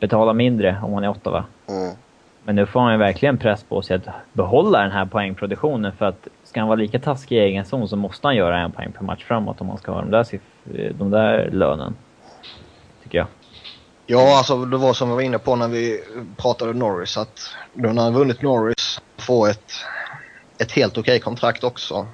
betala 0.00 0.32
mindre 0.32 0.80
om 0.82 0.92
man 0.92 1.04
är 1.04 1.08
Ottawa. 1.08 1.44
Mm. 1.68 1.96
Men 2.44 2.56
nu 2.56 2.66
får 2.66 2.80
han 2.80 2.92
ju 2.92 2.98
verkligen 2.98 3.38
press 3.38 3.64
på 3.64 3.82
sig 3.82 3.96
att 3.96 4.08
behålla 4.32 4.82
den 4.82 4.90
här 4.90 5.04
poängproduktionen 5.04 5.92
för 5.92 6.06
att 6.06 6.28
ska 6.44 6.60
han 6.60 6.68
vara 6.68 6.78
lika 6.78 6.98
taskig 6.98 7.36
i 7.36 7.40
egen 7.40 7.64
zon 7.64 7.88
så 7.88 7.96
måste 7.96 8.26
han 8.26 8.36
göra 8.36 8.58
en 8.58 8.72
poäng 8.72 8.92
per 8.92 9.04
match 9.04 9.24
framåt 9.24 9.60
om 9.60 9.68
han 9.68 9.78
ska 9.78 9.92
ha 9.92 10.00
de 10.00 10.10
där, 10.10 10.40
de 10.98 11.10
där 11.10 11.50
lönen. 11.50 11.96
Tycker 13.02 13.18
jag. 13.18 13.26
Ja, 14.06 14.38
alltså 14.38 14.64
det 14.64 14.76
var 14.76 14.92
som 14.92 15.08
vi 15.08 15.14
var 15.14 15.22
inne 15.22 15.38
på 15.38 15.56
när 15.56 15.68
vi 15.68 16.00
pratade 16.36 16.72
Norris 16.72 17.16
att 17.16 17.40
då 17.74 17.88
när 17.88 18.02
han 18.02 18.14
vunnit 18.14 18.42
Norris 18.42 19.00
får 19.16 19.48
ett, 19.48 19.72
ett 20.58 20.72
helt 20.72 20.98
okej 20.98 21.20
kontrakt 21.20 21.64
också. 21.64 22.06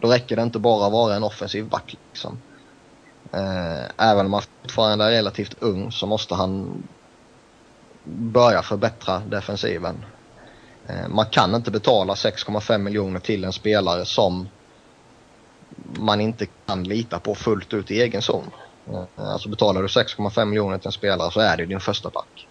Då 0.00 0.08
räcker 0.08 0.36
det 0.36 0.42
inte 0.42 0.58
bara 0.58 0.86
att 0.86 0.92
vara 0.92 1.14
en 1.14 1.24
offensiv 1.24 1.68
back 1.68 1.96
liksom. 2.10 2.38
Eh, 3.32 3.84
även 3.96 4.26
om 4.26 4.32
han 4.32 4.42
fortfarande 4.62 5.04
är 5.04 5.10
relativt 5.10 5.62
ung 5.62 5.92
så 5.92 6.06
måste 6.06 6.34
han 6.34 6.82
börja 8.04 8.62
förbättra 8.62 9.18
defensiven. 9.18 10.04
Eh, 10.86 11.08
man 11.08 11.26
kan 11.26 11.54
inte 11.54 11.70
betala 11.70 12.14
6,5 12.14 12.78
miljoner 12.78 13.20
till 13.20 13.44
en 13.44 13.52
spelare 13.52 14.04
som 14.04 14.48
man 15.98 16.20
inte 16.20 16.46
kan 16.66 16.84
lita 16.84 17.18
på 17.18 17.34
fullt 17.34 17.74
ut 17.74 17.90
i 17.90 18.00
egen 18.00 18.22
zon. 18.22 18.50
Eh, 18.88 19.04
alltså 19.16 19.48
betalar 19.48 19.82
du 19.82 19.88
6,5 19.88 20.44
miljoner 20.44 20.78
till 20.78 20.88
en 20.88 20.92
spelare 20.92 21.30
så 21.30 21.40
är 21.40 21.56
det 21.56 21.66
din 21.66 21.80
första 21.80 22.10
back. 22.10 22.48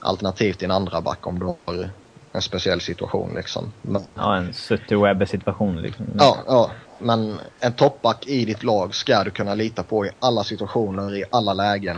Alternativt 0.00 0.58
din 0.58 0.70
andra 0.70 1.00
back 1.00 1.26
om 1.26 1.38
du 1.38 1.46
har 1.46 1.90
en 2.32 2.42
speciell 2.42 2.80
situation 2.80 3.34
liksom. 3.34 3.72
Men, 3.82 4.02
ja, 4.14 4.36
en 4.36 4.54
Sutter 4.54 5.26
situation 5.26 5.82
liksom. 5.82 6.06
Ja, 6.18 6.38
ja. 6.46 6.70
Men 6.98 7.38
en 7.60 7.72
toppback 7.72 8.26
i 8.26 8.44
ditt 8.44 8.62
lag 8.62 8.94
ska 8.94 9.24
du 9.24 9.30
kunna 9.30 9.54
lita 9.54 9.82
på 9.82 10.06
i 10.06 10.10
alla 10.20 10.44
situationer, 10.44 11.16
i 11.16 11.24
alla 11.30 11.54
lägen, 11.54 11.96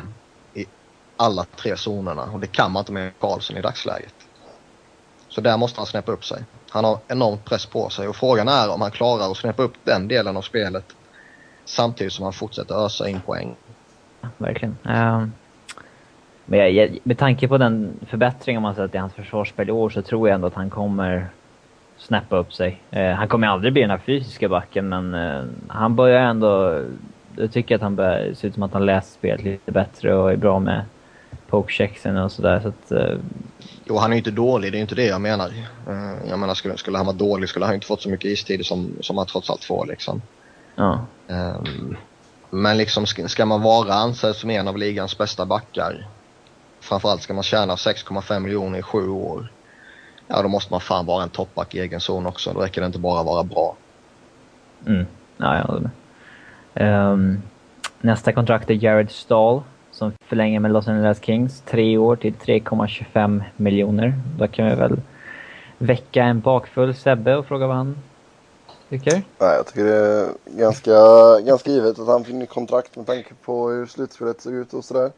i 0.54 0.66
alla 1.16 1.44
tre 1.44 1.76
zonerna. 1.76 2.22
Och 2.22 2.40
det 2.40 2.46
kan 2.46 2.72
man 2.72 2.80
inte 2.80 2.92
med 2.92 3.12
Karlsson 3.20 3.56
i 3.56 3.62
dagsläget. 3.62 4.14
Så 5.28 5.40
där 5.40 5.56
måste 5.56 5.80
han 5.80 5.86
snäppa 5.86 6.12
upp 6.12 6.24
sig. 6.24 6.44
Han 6.70 6.84
har 6.84 6.98
enormt 7.08 7.44
press 7.44 7.66
på 7.66 7.88
sig 7.88 8.08
och 8.08 8.16
frågan 8.16 8.48
är 8.48 8.70
om 8.70 8.80
han 8.80 8.90
klarar 8.90 9.30
att 9.30 9.36
snäppa 9.36 9.62
upp 9.62 9.74
den 9.84 10.08
delen 10.08 10.36
av 10.36 10.42
spelet 10.42 10.84
samtidigt 11.64 12.12
som 12.12 12.24
han 12.24 12.32
fortsätter 12.32 12.84
ösa 12.86 13.08
in 13.08 13.20
poäng. 13.20 13.56
verkligen. 14.38 14.76
Um, 14.84 15.32
men 16.44 16.74
jag, 16.74 16.98
med 17.02 17.18
tanke 17.18 17.48
på 17.48 17.58
den 17.58 18.00
förbättring 18.06 18.62
man 18.62 18.74
sett 18.74 18.94
i 18.94 18.98
hans 18.98 19.14
försvarsspel 19.14 19.68
i 19.68 19.72
år 19.72 19.90
så 19.90 20.02
tror 20.02 20.28
jag 20.28 20.34
ändå 20.34 20.46
att 20.46 20.54
han 20.54 20.70
kommer 20.70 21.30
snappa 21.98 22.36
upp 22.36 22.52
sig. 22.52 22.80
Uh, 22.96 23.10
han 23.10 23.28
kommer 23.28 23.46
aldrig 23.46 23.72
bli 23.72 23.82
den 23.82 23.90
här 23.90 23.98
fysiska 24.06 24.48
backen 24.48 24.88
men 24.88 25.14
uh, 25.14 25.44
han 25.68 25.96
börjar 25.96 26.20
ändå... 26.20 26.82
Jag 27.38 27.52
tycker 27.52 27.74
att 27.74 27.80
han 27.80 27.96
börjar 27.96 28.34
se 28.34 28.46
ut 28.46 28.54
som 28.54 28.62
att 28.62 28.72
han 28.72 28.86
läser 28.86 29.12
spelet 29.12 29.44
lite 29.44 29.72
bättre 29.72 30.14
och 30.14 30.32
är 30.32 30.36
bra 30.36 30.58
med 30.58 30.84
pokechecksen 31.48 32.16
och 32.16 32.32
sådär. 32.32 32.60
Så 32.60 32.68
att, 32.68 32.92
uh, 32.92 33.18
Jo, 33.84 33.96
han 33.96 34.10
är 34.10 34.14
ju 34.14 34.18
inte 34.18 34.30
dålig, 34.30 34.72
det 34.72 34.78
är 34.78 34.80
inte 34.80 34.94
det 34.94 35.06
jag 35.06 35.20
menar. 35.20 35.50
Jag 36.28 36.38
menar, 36.38 36.54
skulle, 36.54 36.76
skulle 36.76 36.96
han 36.96 37.06
vara 37.06 37.16
dålig 37.16 37.48
skulle 37.48 37.64
han 37.64 37.74
inte 37.74 37.86
fått 37.86 38.02
så 38.02 38.08
mycket 38.08 38.30
istid 38.30 38.66
som, 38.66 38.90
som 39.00 39.18
han 39.18 39.26
trots 39.26 39.50
allt 39.50 39.64
får 39.64 39.86
liksom. 39.86 40.22
Ja. 40.74 41.06
Um, 41.28 41.96
men 42.50 42.76
liksom 42.76 43.06
ska, 43.06 43.28
ska 43.28 43.46
man 43.46 43.62
vara 43.62 43.94
ansedd 43.94 44.36
som 44.36 44.50
en 44.50 44.68
av 44.68 44.78
ligans 44.78 45.18
bästa 45.18 45.46
backar, 45.46 46.06
framförallt 46.80 47.22
ska 47.22 47.34
man 47.34 47.42
tjäna 47.42 47.74
6,5 47.74 48.40
miljoner 48.40 48.78
i 48.78 48.82
sju 48.82 49.08
år, 49.08 49.52
ja 50.28 50.42
då 50.42 50.48
måste 50.48 50.72
man 50.72 50.80
fan 50.80 51.06
vara 51.06 51.22
en 51.22 51.28
toppback 51.28 51.74
i 51.74 51.80
egen 51.80 52.00
zon 52.00 52.26
också. 52.26 52.52
Då 52.52 52.60
räcker 52.60 52.80
det 52.80 52.86
inte 52.86 52.98
bara 52.98 53.22
vara 53.22 53.44
bra. 53.44 53.76
Mm. 54.86 55.06
Ja, 55.36 55.56
jag 55.56 55.64
håller 55.64 55.80
med. 55.80 57.12
Um, 57.12 57.42
nästa 58.00 58.32
kontrakt 58.32 58.70
är 58.70 58.84
Jared 58.84 59.10
Stahl 59.10 59.62
som 59.90 60.12
förlänger 60.26 60.60
med 60.60 60.72
Los 60.72 60.88
Angeles 60.88 61.22
Kings. 61.22 61.60
Tre 61.60 61.98
år 61.98 62.16
till 62.16 62.34
3,25 62.34 63.42
miljoner. 63.56 64.14
Då 64.38 64.48
kan 64.48 64.66
vi 64.66 64.74
väl 64.74 65.00
väcka 65.78 66.24
en 66.24 66.40
bakfull 66.40 66.94
Sebbe 66.94 67.36
och 67.36 67.46
fråga 67.46 67.66
vad 67.66 67.76
han 67.76 67.98
tycker. 68.88 69.12
Nej, 69.12 69.56
jag 69.56 69.66
tycker 69.66 69.84
det 69.84 69.94
är 69.94 70.28
ganska, 70.46 70.92
ganska 71.40 71.70
givet 71.70 71.98
att 71.98 72.06
han 72.06 72.24
fick 72.24 72.48
kontrakt 72.48 72.96
med 72.96 73.06
tanke 73.06 73.34
på 73.44 73.68
hur 73.68 73.86
slutspelet 73.86 74.40
såg 74.40 74.52
ut 74.52 74.72
och 74.72 74.84
sådär. 74.84 75.10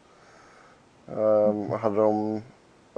Um, 1.06 1.70
hade 1.70 1.96
de 1.96 2.42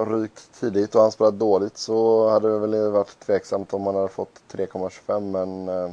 rykt 0.04 0.60
tidigt 0.60 0.94
och 0.94 1.02
han 1.02 1.12
spelat 1.12 1.38
dåligt 1.38 1.76
så 1.76 2.28
hade 2.30 2.52
det 2.52 2.58
väl 2.58 2.90
varit 2.90 3.20
tveksamt 3.20 3.74
om 3.74 3.86
han 3.86 3.94
hade 3.94 4.08
fått 4.08 4.40
3,25 4.52 5.20
men 5.20 5.68
uh, 5.68 5.90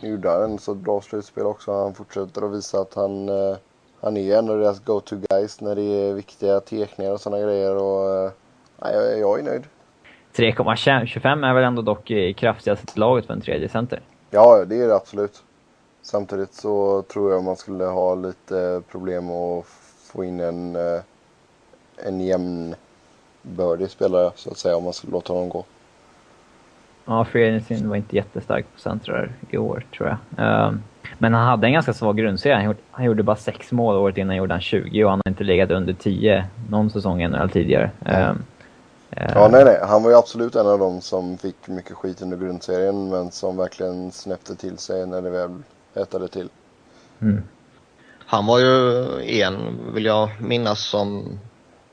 nu 0.00 0.08
gjorde 0.08 0.30
han 0.30 0.42
en 0.42 0.58
så 0.58 0.74
bra 0.74 1.00
slutspel 1.00 1.46
också. 1.46 1.72
Han 1.72 1.94
fortsätter 1.94 2.42
att 2.42 2.52
visa 2.52 2.80
att 2.80 2.94
han 2.94 3.28
uh, 3.28 3.56
han 4.00 4.16
är 4.16 4.38
en 4.38 4.50
av 4.50 4.58
deras 4.58 4.84
go-to 4.84 5.16
guys 5.30 5.60
när 5.60 5.74
det 5.74 5.82
är 5.82 6.14
viktiga 6.14 6.60
tekningar 6.60 7.12
och 7.12 7.20
sådana 7.20 7.42
grejer. 7.42 7.76
Och, 7.76 8.26
uh, 8.26 8.32
jag, 8.78 9.18
jag 9.18 9.38
är 9.38 9.42
nöjd. 9.42 9.64
3,25 10.34 11.46
är 11.46 11.54
väl 11.54 11.64
ändå 11.64 11.82
dock 11.82 12.10
i 12.10 12.34
kraftigaste 12.34 12.98
laget 12.98 13.26
för 13.26 13.34
en 13.34 13.40
tredje 13.40 13.68
center? 13.68 14.00
Ja, 14.30 14.64
det 14.64 14.82
är 14.82 14.88
det 14.88 14.96
absolut. 14.96 15.42
Samtidigt 16.02 16.54
så 16.54 17.02
tror 17.02 17.32
jag 17.32 17.44
man 17.44 17.56
skulle 17.56 17.84
ha 17.84 18.14
lite 18.14 18.82
problem 18.90 19.30
att 19.30 19.66
få 20.12 20.24
in 20.24 20.40
en, 20.40 20.76
eh, 20.76 21.00
en 21.96 22.20
jämnbördig 23.48 23.90
spelare 23.90 24.30
så 24.34 24.50
att 24.50 24.58
säga 24.58 24.76
om 24.76 24.84
man 24.84 24.92
skulle 24.92 25.12
låta 25.12 25.32
honom 25.32 25.48
gå. 25.48 25.64
Ja, 27.04 27.24
Frederiksen 27.24 27.88
var 27.88 27.96
inte 27.96 28.16
jättestark 28.16 28.66
på 28.74 28.80
centrar 28.80 29.32
i 29.50 29.58
år 29.58 29.84
tror 29.96 30.08
jag. 30.08 30.66
Um, 30.68 30.82
men 31.18 31.34
han 31.34 31.46
hade 31.46 31.66
en 31.66 31.72
ganska 31.72 31.92
svag 31.92 32.16
grundserie. 32.16 32.54
Han 32.54 32.64
gjorde, 32.64 32.78
han 32.90 33.04
gjorde 33.04 33.22
bara 33.22 33.36
sex 33.36 33.72
mål 33.72 33.96
året 33.96 34.18
innan 34.18 34.36
gjorde 34.36 34.54
han 34.54 34.60
20 34.60 35.04
och 35.04 35.10
han 35.10 35.20
har 35.24 35.30
inte 35.30 35.44
legat 35.44 35.70
under 35.70 35.92
10 35.92 36.44
någon 36.70 36.90
säsong 36.90 37.22
än 37.22 37.34
eller 37.34 37.48
tidigare. 37.48 37.90
Um, 38.06 38.42
Ja, 39.10 39.48
nej, 39.52 39.64
nej. 39.64 39.78
Han 39.82 40.02
var 40.02 40.10
ju 40.10 40.16
absolut 40.16 40.54
en 40.54 40.66
av 40.66 40.78
dem 40.78 41.00
som 41.00 41.38
fick 41.38 41.68
mycket 41.68 41.96
skit 41.96 42.22
under 42.22 42.36
grundserien 42.36 43.08
men 43.08 43.30
som 43.30 43.56
verkligen 43.56 44.12
snäppte 44.12 44.54
till 44.54 44.78
sig 44.78 45.06
när 45.06 45.22
det 45.22 45.30
väl 45.30 45.62
hettade 45.94 46.28
till. 46.28 46.48
Mm. 47.20 47.42
Han 48.26 48.46
var 48.46 48.58
ju 48.58 49.04
en, 49.40 49.78
vill 49.94 50.04
jag 50.04 50.30
minnas, 50.40 50.80
som 50.80 51.38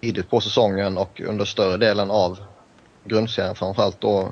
tidigt 0.02 0.30
på 0.30 0.42
säsongen 0.42 0.98
och 0.98 1.22
under 1.22 1.46
större 1.46 1.78
delen 1.78 2.12
av 2.12 2.40
grundserien 3.04 3.56
framförallt 3.56 4.02
då 4.02 4.32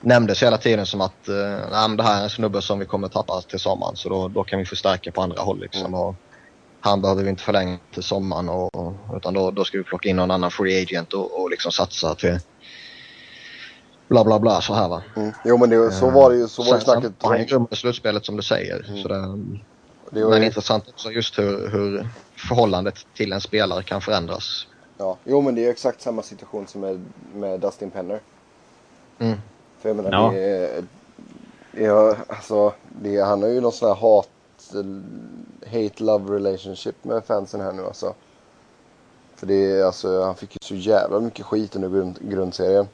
nämndes 0.00 0.42
hela 0.42 0.58
tiden 0.58 0.86
som 0.86 1.00
att 1.00 1.28
eh, 1.28 1.88
det 1.96 2.02
här 2.02 2.20
är 2.20 2.22
en 2.22 2.30
snubbe 2.30 2.62
som 2.62 2.78
vi 2.78 2.86
kommer 2.86 3.08
tappa 3.08 3.40
till 3.40 3.58
sommaren 3.58 3.96
så 3.96 4.08
då, 4.08 4.28
då 4.28 4.44
kan 4.44 4.58
vi 4.58 4.64
förstärka 4.64 5.12
på 5.12 5.22
andra 5.22 5.42
håll 5.42 5.60
liksom. 5.60 5.86
Mm. 5.86 6.00
Och 6.00 6.14
han 6.80 7.02
behöver 7.02 7.22
vi 7.22 7.30
inte 7.30 7.42
förlänga 7.42 7.78
till 7.94 8.02
sommaren 8.02 8.48
och, 8.48 8.94
utan 9.16 9.34
då, 9.34 9.50
då 9.50 9.64
ska 9.64 9.78
vi 9.78 9.84
plocka 9.84 10.08
in 10.08 10.16
någon 10.16 10.30
annan 10.30 10.50
free 10.50 10.82
agent 10.82 11.12
och, 11.12 11.42
och 11.42 11.50
liksom 11.50 11.72
satsa 11.72 12.14
till 12.14 12.38
bla 14.08 14.24
bla 14.24 14.38
bla 14.38 14.60
så 14.60 14.74
här 14.74 14.88
va. 14.88 15.02
Mm. 15.16 15.32
Jo 15.44 15.56
men 15.56 15.70
det, 15.70 15.92
så 15.92 16.10
var 16.10 16.30
det 16.30 16.36
ju, 16.36 16.48
så 16.48 16.62
var 16.62 16.74
det 16.74 16.80
snacket. 16.80 17.12
Han 17.18 17.46
grym 17.46 17.66
i 17.70 17.76
slutspelet 17.76 18.26
som 18.26 18.36
du 18.36 18.42
säger. 18.42 18.86
Mm. 18.88 19.02
Så 19.02 19.08
det, 19.08 19.38
det 20.10 20.28
men 20.28 20.40
ju... 20.40 20.46
intressant 20.46 20.88
också 20.88 21.10
just 21.10 21.38
hur, 21.38 21.68
hur 21.68 22.08
förhållandet 22.36 23.06
till 23.14 23.32
en 23.32 23.40
spelare 23.40 23.82
kan 23.82 24.00
förändras. 24.00 24.66
Ja, 24.98 25.16
jo 25.24 25.40
men 25.40 25.54
det 25.54 25.66
är 25.66 25.70
exakt 25.70 26.02
samma 26.02 26.22
situation 26.22 26.66
som 26.66 26.80
med, 26.80 27.04
med 27.34 27.60
Dustin 27.60 27.90
Penner. 27.90 28.20
Mm. 29.18 29.38
För 29.78 29.88
jag 29.88 29.96
menar, 29.96 30.12
ja. 30.12 30.30
det 30.32 30.40
är, 30.40 30.84
ja, 31.84 32.16
alltså, 32.28 32.72
det, 33.02 33.20
han 33.20 33.42
har 33.42 33.48
ju 33.48 33.60
någon 33.60 33.72
sån 33.72 33.88
här 33.88 33.94
hat 33.94 34.28
hate-love 35.66 36.34
relationship 36.34 37.04
med 37.04 37.24
fansen 37.24 37.60
här 37.60 37.72
nu 37.72 37.84
alltså. 37.84 38.14
För 39.36 39.46
det 39.46 39.54
är 39.54 39.84
alltså, 39.84 40.22
han 40.22 40.36
fick 40.36 40.50
ju 40.54 40.58
så 40.60 40.74
jävla 40.74 41.20
mycket 41.20 41.46
skit 41.46 41.76
under 41.76 41.88
grund, 41.88 42.18
grundserien. 42.20 42.88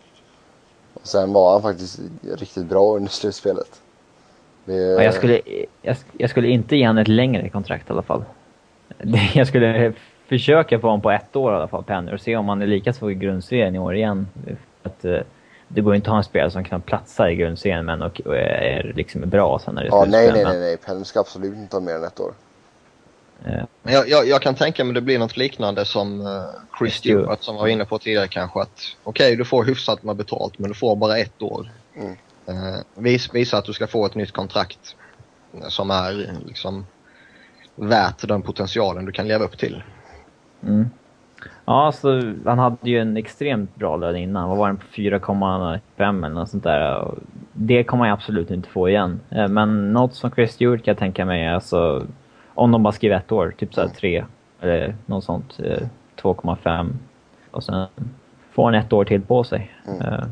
Och 0.94 1.06
sen 1.06 1.32
var 1.32 1.52
han 1.52 1.62
faktiskt 1.62 2.00
riktigt 2.22 2.66
bra 2.66 2.96
under 2.96 3.10
slutspelet. 3.10 3.82
Det... 4.66 4.74
Ja, 4.74 5.02
jag, 5.02 5.14
skulle, 5.14 5.40
jag, 5.82 5.96
jag, 6.18 6.30
skulle 6.30 6.48
inte 6.48 6.76
ge 6.76 6.86
honom 6.86 7.02
ett 7.02 7.08
längre 7.08 7.48
kontrakt 7.48 7.90
i 7.90 7.92
alla 7.92 8.02
fall. 8.02 8.24
Jag 9.34 9.46
skulle 9.46 9.92
försöka 10.28 10.78
få 10.78 10.86
honom 10.86 11.00
på 11.00 11.10
ett 11.10 11.36
år 11.36 11.52
i 11.52 11.56
alla 11.56 11.68
fall, 11.68 11.84
Penner, 11.84 12.14
och 12.14 12.20
se 12.20 12.36
om 12.36 12.48
han 12.48 12.62
är 12.62 12.66
lika 12.66 12.92
svår 12.92 13.10
i 13.10 13.14
grundserien 13.14 13.74
i 13.74 13.78
år 13.78 13.94
igen. 13.94 14.28
Att, 14.82 15.04
eh, 15.04 15.18
det 15.68 15.80
går 15.80 15.94
inte 15.94 16.06
att 16.06 16.12
ha 16.12 16.18
en 16.18 16.24
spelare 16.24 16.50
som 16.50 16.64
kan 16.64 16.80
platsa 16.80 17.30
i 17.30 17.36
grundserien 17.36 17.84
men 17.84 18.02
och, 18.02 18.20
och 18.24 18.36
är 18.36 18.92
liksom 18.96 19.20
bra 19.20 19.58
sen 19.64 19.74
när 19.74 19.82
det 19.82 19.88
är 19.88 19.90
Ja, 19.90 20.04
nej, 20.08 20.32
nej, 20.32 20.44
nej, 20.44 20.58
nej. 20.58 20.76
Penner 20.76 21.04
ska 21.04 21.20
absolut 21.20 21.54
inte 21.54 21.76
ha 21.76 21.80
mer 21.80 21.94
än 21.94 22.04
ett 22.04 22.20
år. 22.20 22.32
Men 23.82 23.94
jag, 23.94 24.08
jag, 24.08 24.28
jag, 24.28 24.42
kan 24.42 24.54
tänka 24.54 24.84
mig 24.84 24.94
det 24.94 25.00
blir 25.00 25.18
något 25.18 25.36
liknande 25.36 25.84
som 25.84 26.28
Chris 26.78 26.94
Stewart 26.94 27.42
som 27.42 27.56
var 27.56 27.66
inne 27.66 27.84
på 27.84 27.98
tidigare 27.98 28.28
kanske 28.28 28.60
att 28.60 28.96
okej 29.04 29.26
okay, 29.26 29.36
du 29.36 29.44
får 29.44 29.64
hyfsat 29.64 30.02
med 30.02 30.16
betalt 30.16 30.58
men 30.58 30.68
du 30.70 30.74
får 30.74 30.96
bara 30.96 31.18
ett 31.18 31.42
år. 31.42 31.70
Mm. 31.96 32.16
Eh, 32.48 33.02
vis, 33.02 33.34
visa 33.34 33.58
att 33.58 33.64
du 33.64 33.72
ska 33.72 33.86
få 33.86 34.06
ett 34.06 34.14
nytt 34.14 34.32
kontrakt 34.32 34.96
som 35.68 35.90
är 35.90 36.32
liksom 36.46 36.86
värt 37.74 38.28
den 38.28 38.42
potentialen 38.42 39.04
du 39.04 39.12
kan 39.12 39.28
leva 39.28 39.44
upp 39.44 39.58
till. 39.58 39.82
Mm. 40.62 40.90
Ja, 41.64 41.92
så 41.92 42.34
han 42.44 42.58
hade 42.58 42.90
ju 42.90 42.98
en 42.98 43.16
extremt 43.16 43.76
bra 43.76 43.96
lön 43.96 44.16
innan. 44.16 44.48
Vad 44.48 44.58
var 44.58 44.66
den 44.66 44.76
på 44.76 44.86
4,5 44.86 46.26
eller 46.26 46.34
något 46.34 46.50
sånt 46.50 46.64
där. 46.64 47.14
Det 47.52 47.84
kommer 47.84 48.04
han 48.04 48.12
absolut 48.12 48.50
inte 48.50 48.68
få 48.68 48.88
igen. 48.88 49.20
Eh, 49.30 49.48
men 49.48 49.92
något 49.92 50.14
som 50.14 50.30
Chris 50.30 50.52
Stewart 50.52 50.84
kan 50.84 50.92
jag 50.92 50.98
tänka 50.98 51.24
mig 51.24 51.44
är 51.44 51.52
alltså 51.52 52.06
om 52.54 52.72
de 52.72 52.82
bara 52.82 52.92
skriver 52.92 53.16
ett 53.16 53.32
år, 53.32 53.54
typ 53.58 53.74
såhär 53.74 53.88
tre 53.88 54.24
eller 54.60 54.96
något 55.06 55.24
sånt. 55.24 55.58
2,5 56.22 56.80
eh, 56.80 56.86
och 57.50 57.64
sen 57.64 57.86
får 58.52 58.64
han 58.64 58.74
ett 58.74 58.92
år 58.92 59.04
till 59.04 59.22
på 59.22 59.44
sig. 59.44 59.72
Mm. 59.86 60.30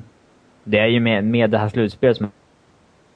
Det 0.64 0.78
är 0.78 0.86
ju 0.86 1.00
med, 1.00 1.24
med 1.24 1.50
det 1.50 1.58
här 1.58 1.68
slutspelet 1.68 2.16
som 2.16 2.30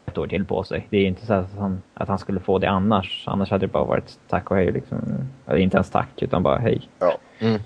ett 0.07 0.19
år 0.19 0.27
till 0.27 0.45
på 0.45 0.65
sig. 0.65 0.87
Det 0.91 0.97
är 0.97 1.07
inte 1.07 1.27
så 1.27 1.35
att 1.35 1.59
han, 1.59 1.83
att 1.95 2.09
han 2.09 2.19
skulle 2.19 2.41
få 2.41 2.59
det 2.59 2.71
annars. 2.71 3.25
Annars 3.27 3.51
hade 3.51 3.67
det 3.67 3.73
bara 3.73 3.85
varit 3.85 4.19
tack 4.29 4.51
och 4.51 4.57
hej 4.57 4.73
liksom. 4.73 4.99
Eller 5.47 5.59
inte 5.59 5.77
ens 5.77 5.91
tack, 5.91 6.23
utan 6.23 6.43
bara 6.43 6.59
hej. 6.59 6.89
Ja. 6.99 7.19
Mm. 7.39 7.61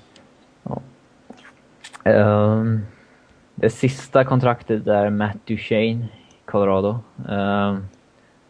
ja. 0.63 0.81
Um, 2.05 2.87
det 3.55 3.71
sista 3.71 4.25
kontraktet 4.25 4.87
är 4.87 5.11
Matt 5.11 5.37
Duchene, 5.47 6.09
Colorado. 6.45 6.99
Um, 7.29 7.89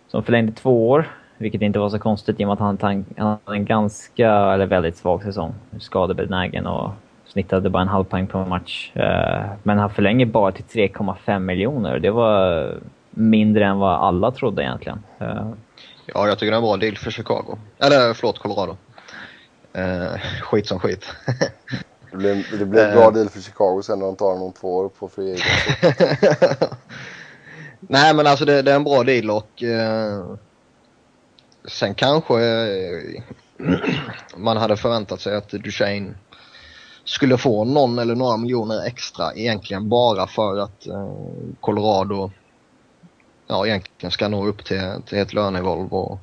som 0.08 0.22
förlängde 0.22 0.52
två 0.52 0.90
år, 0.90 1.08
vilket 1.38 1.62
inte 1.62 1.78
var 1.78 1.88
så 1.88 1.98
konstigt 1.98 2.40
i 2.40 2.44
och 2.44 2.48
med 2.48 2.52
att 2.52 2.80
han, 2.80 3.04
han 3.16 3.38
hade 3.44 3.56
en 3.56 3.64
ganska, 3.64 4.30
eller 4.30 4.66
väldigt 4.66 4.96
svag 4.96 5.22
säsong. 5.22 5.54
Skadebenägen 5.78 6.66
och 6.66 6.90
snittade 7.32 7.70
bara 7.70 7.82
en 7.82 7.88
halv 7.88 8.04
poäng 8.04 8.26
per 8.26 8.44
match. 8.44 8.92
Uh, 8.96 9.52
men 9.62 9.78
han 9.78 9.90
förlänger 9.90 10.26
bara 10.26 10.52
till 10.52 10.64
3,5 10.64 11.38
miljoner. 11.38 11.98
Det 11.98 12.10
var 12.10 12.74
mindre 13.10 13.64
än 13.64 13.78
vad 13.78 13.94
alla 13.94 14.30
trodde 14.30 14.62
egentligen. 14.62 15.02
Uh, 15.20 15.52
ja, 16.06 16.28
jag 16.28 16.38
tycker 16.38 16.50
det 16.50 16.54
är 16.54 16.58
en 16.58 16.62
bra 16.62 16.76
deal 16.76 16.96
för 16.96 17.10
Chicago. 17.10 17.58
Eller 17.78 18.14
förlåt, 18.14 18.38
Colorado. 18.38 18.76
Uh, 19.78 20.18
skit 20.42 20.66
som 20.66 20.78
skit. 20.78 21.06
det 22.10 22.16
blir, 22.16 22.58
det 22.58 22.66
blir 22.66 22.84
en 22.84 22.94
bra 22.94 23.10
deal 23.10 23.28
för 23.28 23.40
Chicago 23.40 23.82
sen 23.82 23.98
när 23.98 24.06
de 24.06 24.16
tar 24.16 24.32
honom 24.32 24.52
två 24.52 24.76
år 24.76 24.88
på 24.88 25.08
free 25.08 25.38
Nej 27.80 28.14
men 28.14 28.26
alltså 28.26 28.44
det, 28.44 28.62
det, 28.62 28.72
är 28.72 28.76
en 28.76 28.84
bra 28.84 29.02
deal 29.02 29.30
och 29.30 29.62
uh, 29.62 30.36
sen 31.64 31.94
kanske 31.94 32.34
uh, 32.34 33.22
man 34.36 34.56
hade 34.56 34.76
förväntat 34.76 35.20
sig 35.20 35.36
att 35.36 35.50
Duchene 35.50 36.14
skulle 37.04 37.38
få 37.38 37.64
någon 37.64 37.98
eller 37.98 38.14
några 38.14 38.36
miljoner 38.36 38.86
extra 38.86 39.34
egentligen 39.34 39.88
bara 39.88 40.26
för 40.26 40.58
att 40.58 40.86
uh, 40.86 41.14
Colorado 41.60 42.30
ja, 43.46 43.66
egentligen 43.66 44.10
ska 44.10 44.28
nå 44.28 44.46
upp 44.46 44.64
till, 44.64 44.92
till 45.06 45.18
ett 45.18 45.34
lönegolv 45.34 45.94
och, 45.94 46.12
och 46.12 46.18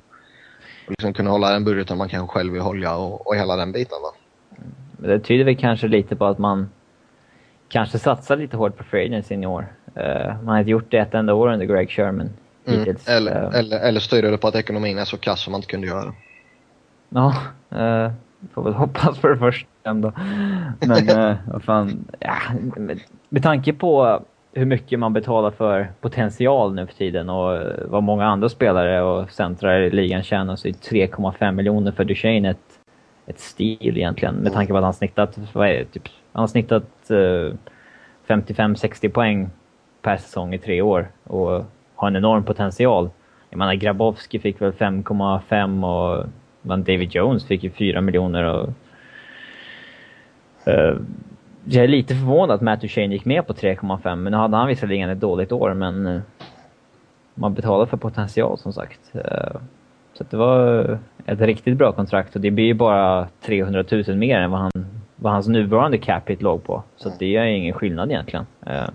liksom 0.88 1.13
kunna 1.13 1.30
hålla 1.30 1.49
den 1.49 1.63
budgeten 1.63 1.97
man 1.97 2.09
kanske 2.09 2.34
själv 2.34 2.53
vill 2.53 2.61
hålla 2.61 2.97
och, 2.97 3.27
och 3.27 3.36
hela 3.36 3.55
den 3.55 3.71
biten. 3.71 3.97
Va? 4.01 4.11
Det 4.97 5.19
tyder 5.19 5.45
väl 5.45 5.57
kanske 5.57 5.88
lite 5.88 6.15
på 6.15 6.25
att 6.25 6.38
man 6.38 6.69
kanske 7.69 7.99
satsar 7.99 8.38
lite 8.38 8.57
hårt 8.57 8.77
på 8.77 8.84
free 8.84 9.05
agency 9.05 9.36
i 9.36 9.45
år. 9.45 9.73
Uh, 9.97 10.43
man 10.43 10.47
har 10.47 10.59
inte 10.59 10.71
gjort 10.71 10.91
det 10.91 10.97
ett 10.97 11.13
enda 11.13 11.34
år 11.34 11.53
under 11.53 11.65
Greg 11.65 11.89
Sherman. 11.89 12.30
Mm. 12.65 12.95
Eller, 13.07 13.47
uh, 13.47 13.55
eller, 13.55 13.80
eller 13.80 13.99
styr 13.99 14.21
det 14.21 14.38
på 14.38 14.47
att 14.47 14.55
ekonomin 14.55 14.97
är 14.97 15.05
så 15.05 15.17
kass 15.17 15.41
som 15.41 15.51
man 15.51 15.59
inte 15.59 15.71
kunde 15.71 15.88
göra 15.88 16.05
det. 16.05 16.13
Ja, 17.09 17.34
uh, 17.73 18.11
får 18.53 18.63
väl 18.63 18.73
hoppas 18.73 19.19
för 19.19 19.29
det 19.29 19.37
första 19.37 19.67
ändå. 19.83 20.11
Men 20.79 21.09
uh, 21.09 21.35
vad 21.47 21.63
fan, 21.63 22.07
ja, 22.19 22.35
med, 22.77 22.99
med 23.29 23.43
tanke 23.43 23.73
på 23.73 24.21
hur 24.53 24.65
mycket 24.65 24.99
man 24.99 25.13
betalar 25.13 25.51
för 25.51 25.87
potential 26.01 26.73
nu 26.73 26.87
för 26.87 26.93
tiden 26.93 27.29
och 27.29 27.61
vad 27.85 28.03
många 28.03 28.25
andra 28.25 28.49
spelare 28.49 29.01
och 29.01 29.31
centrar 29.31 29.81
i 29.81 29.91
ligan 29.91 30.23
tjänar 30.23 30.55
så 30.55 30.67
är 30.67 30.71
3,5 30.71 31.51
miljoner 31.51 31.91
för 31.91 32.03
Duchene 32.03 32.49
ett, 32.49 32.79
ett 33.27 33.39
stil 33.39 33.97
egentligen. 33.97 34.35
Med 34.35 34.53
tanke 34.53 34.71
på 34.71 34.77
att 34.77 34.83
han 34.83 34.93
snittat, 34.93 35.37
vad 35.53 35.67
är 35.67 35.73
det, 35.73 35.85
typ, 35.85 36.03
han 36.31 36.41
har 36.41 36.47
snittat 36.47 37.11
uh, 37.11 37.53
55-60 38.27 39.09
poäng 39.09 39.49
per 40.01 40.17
säsong 40.17 40.53
i 40.53 40.57
tre 40.57 40.81
år 40.81 41.07
och 41.23 41.65
har 41.95 42.07
en 42.07 42.15
enorm 42.15 42.43
potential. 42.43 43.09
Jag 43.49 43.57
menar 43.57 43.73
Grabowski 43.73 44.39
fick 44.39 44.61
väl 44.61 44.71
5,5 44.71 45.85
och 45.85 46.25
men 46.62 46.84
David 46.84 47.16
Jones 47.16 47.45
fick 47.45 47.64
ju 47.64 47.70
4 47.70 48.01
miljoner 48.01 48.43
och 48.43 48.70
uh, 50.68 50.99
jag 51.64 51.84
är 51.84 51.88
lite 51.88 52.16
förvånad 52.16 52.55
att 52.55 52.62
Matt 52.62 52.82
Duchene 52.82 53.14
gick 53.14 53.26
med 53.26 53.47
på 53.47 53.53
3,5 53.53 54.16
men 54.16 54.32
nu 54.32 54.38
hade 54.38 54.57
han 54.57 54.68
visserligen 54.68 55.10
ett 55.10 55.20
dåligt 55.20 55.51
år 55.51 55.74
men 55.74 56.07
uh, 56.07 56.22
man 57.36 57.53
betalar 57.53 57.86
för 57.86 57.97
potential 57.97 58.57
som 58.57 58.74
sagt. 58.74 58.99
Uh, 59.16 59.62
så 60.14 60.26
det 60.30 60.38
var 60.38 60.99
ett 61.26 61.41
riktigt 61.41 61.78
bra 61.78 61.91
kontrakt 61.91 62.36
och 62.36 62.41
det 62.41 62.51
blir 62.51 62.66
ju 62.66 62.74
bara 62.74 63.28
300 63.41 63.84
000 63.91 64.16
mer 64.16 64.39
än 64.39 64.51
vad, 64.51 64.60
han, 64.60 64.72
vad 65.16 65.34
hans 65.34 65.47
nuvarande 65.47 65.97
cap 65.97 66.30
hit 66.30 66.41
låg 66.41 66.64
på. 66.64 66.84
Så 66.97 67.12
det 67.20 67.36
är 67.36 67.45
ingen 67.45 67.74
skillnad 67.74 68.12
egentligen. 68.12 68.45
Uh, 68.68 68.89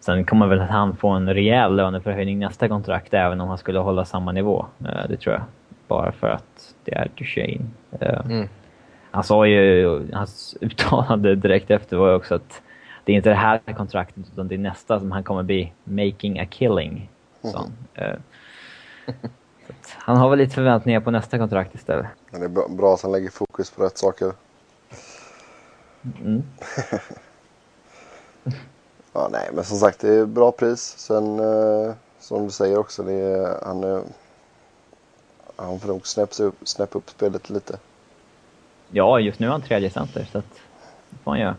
sen 0.00 0.24
kommer 0.24 0.46
väl 0.46 0.60
han 0.60 0.96
få 0.96 1.08
en 1.08 1.34
rejäl 1.34 1.76
löneförhöjning 1.76 2.38
nästa 2.38 2.68
kontrakt 2.68 3.14
även 3.14 3.40
om 3.40 3.48
han 3.48 3.58
skulle 3.58 3.78
hålla 3.78 4.04
samma 4.04 4.32
nivå. 4.32 4.66
det 5.08 5.16
tror 5.16 5.34
jag. 5.34 5.42
Bara 5.88 6.12
för 6.12 6.28
att 6.28 6.74
det 6.84 6.94
är 6.94 7.10
Duchene. 7.16 7.64
Mm 8.00 8.48
han 9.16 9.24
sa 9.24 9.46
ju, 9.46 10.12
hans 10.12 10.56
uttalande 10.60 11.34
direkt 11.34 11.70
efter 11.70 11.96
var 11.96 12.08
ju 12.08 12.14
också 12.14 12.34
att 12.34 12.62
det 13.04 13.12
är 13.12 13.16
inte 13.16 13.28
det 13.28 13.34
här 13.34 13.60
kontraktet 13.76 14.24
utan 14.32 14.48
det 14.48 14.54
är 14.54 14.58
nästa 14.58 15.00
som 15.00 15.12
han 15.12 15.24
kommer 15.24 15.42
bli 15.42 15.72
making 15.84 16.40
a 16.40 16.46
killing. 16.50 17.10
Så, 17.42 17.70
mm. 17.94 18.22
så 19.82 19.94
han 19.98 20.16
har 20.16 20.30
väl 20.30 20.38
lite 20.38 20.54
förväntningar 20.54 21.00
på 21.00 21.10
nästa 21.10 21.38
kontrakt 21.38 21.74
istället. 21.74 22.06
Men 22.30 22.40
det 22.40 22.46
är 22.46 22.68
bra 22.68 22.94
att 22.94 23.02
han 23.02 23.12
lägger 23.12 23.30
fokus 23.30 23.70
på 23.70 23.84
rätt 23.84 23.98
saker. 23.98 24.32
Mm. 26.20 26.42
ja, 29.12 29.28
nej, 29.32 29.50
men 29.52 29.64
som 29.64 29.78
sagt 29.78 30.00
det 30.00 30.14
är 30.14 30.26
bra 30.26 30.52
pris. 30.52 30.94
Sen 30.98 31.40
eh, 31.40 31.94
som 32.18 32.44
du 32.44 32.50
säger 32.50 32.78
också, 32.78 33.02
det 33.02 33.12
är, 33.12 33.66
han, 33.66 33.84
är, 33.84 34.02
han 35.56 35.80
får 35.80 35.88
nog 35.88 36.06
snäppa 36.06 36.42
upp, 36.42 36.56
snäppa 36.64 36.98
upp 36.98 37.10
spelet 37.10 37.50
lite. 37.50 37.78
Ja, 38.90 39.20
just 39.20 39.38
nu 39.38 39.46
är 39.46 39.50
han 39.50 39.62
tredje 39.62 39.90
center 39.90 40.28
så 40.32 40.38
att 40.38 40.54
det 41.10 41.18
får 41.24 41.30
han 41.30 41.40
göra. 41.40 41.56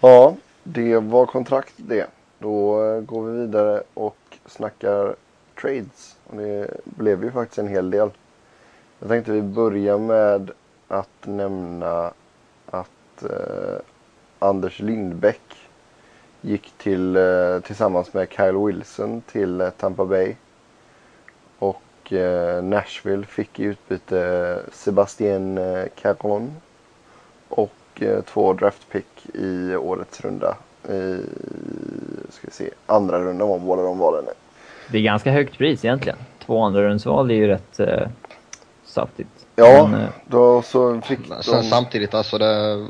Ja, 0.00 0.36
det 0.62 0.98
var 0.98 1.26
kontrakt 1.26 1.74
det. 1.76 2.06
Då 2.38 2.84
eh, 2.84 3.00
går 3.00 3.24
vi 3.24 3.40
vidare 3.40 3.82
och 3.94 4.38
snackar 4.46 5.14
trades. 5.60 6.16
Och 6.26 6.36
det 6.36 6.70
blev 6.84 7.24
ju 7.24 7.30
faktiskt 7.30 7.58
en 7.58 7.68
hel 7.68 7.90
del. 7.90 8.10
Jag 8.98 9.08
tänkte 9.08 9.32
vi 9.32 9.42
börjar 9.42 9.98
med 9.98 10.50
att 10.88 11.26
nämna 11.26 12.12
att 12.66 13.22
eh, 13.22 13.78
Anders 14.38 14.80
Lindbäck 14.80 15.40
gick 16.40 16.72
till, 16.78 17.16
eh, 17.16 17.60
tillsammans 17.62 18.14
med 18.14 18.28
Kyle 18.30 18.66
Wilson 18.66 19.20
till 19.20 19.60
eh, 19.60 19.70
Tampa 19.70 20.04
Bay. 20.04 20.34
Och 22.04 22.12
eh, 22.12 22.62
Nashville 22.64 23.26
fick 23.26 23.60
i 23.60 23.62
utbyte 23.62 24.60
Sebastien 24.72 25.58
eh, 25.58 25.84
Caron 26.02 26.52
och 27.48 27.72
eh, 27.94 28.20
två 28.20 28.52
draftpick 28.52 29.26
i 29.34 29.76
årets 29.76 30.20
runda. 30.20 30.56
I 30.88 31.16
ska 32.30 32.46
vi 32.46 32.50
se, 32.50 32.70
andra 32.86 33.18
rundan 33.18 33.48
var 33.48 33.58
båda 33.58 33.82
de 33.82 33.98
valen. 33.98 34.24
Det 34.90 34.98
är 34.98 35.02
ganska 35.02 35.30
högt 35.30 35.58
pris 35.58 35.84
egentligen. 35.84 36.18
Två 36.46 36.62
andra 36.62 36.82
rundsval 36.82 37.30
är 37.30 37.34
ju 37.34 37.46
rätt 37.46 37.80
eh, 37.80 38.08
saftigt. 38.84 39.46
Ja, 39.56 39.88
Men, 39.90 40.08
då 40.26 40.62
så 40.62 41.00
fick 41.00 41.18
de... 41.28 41.62
Samtidigt 41.62 42.14
alltså 42.14 42.38
det 42.38 42.86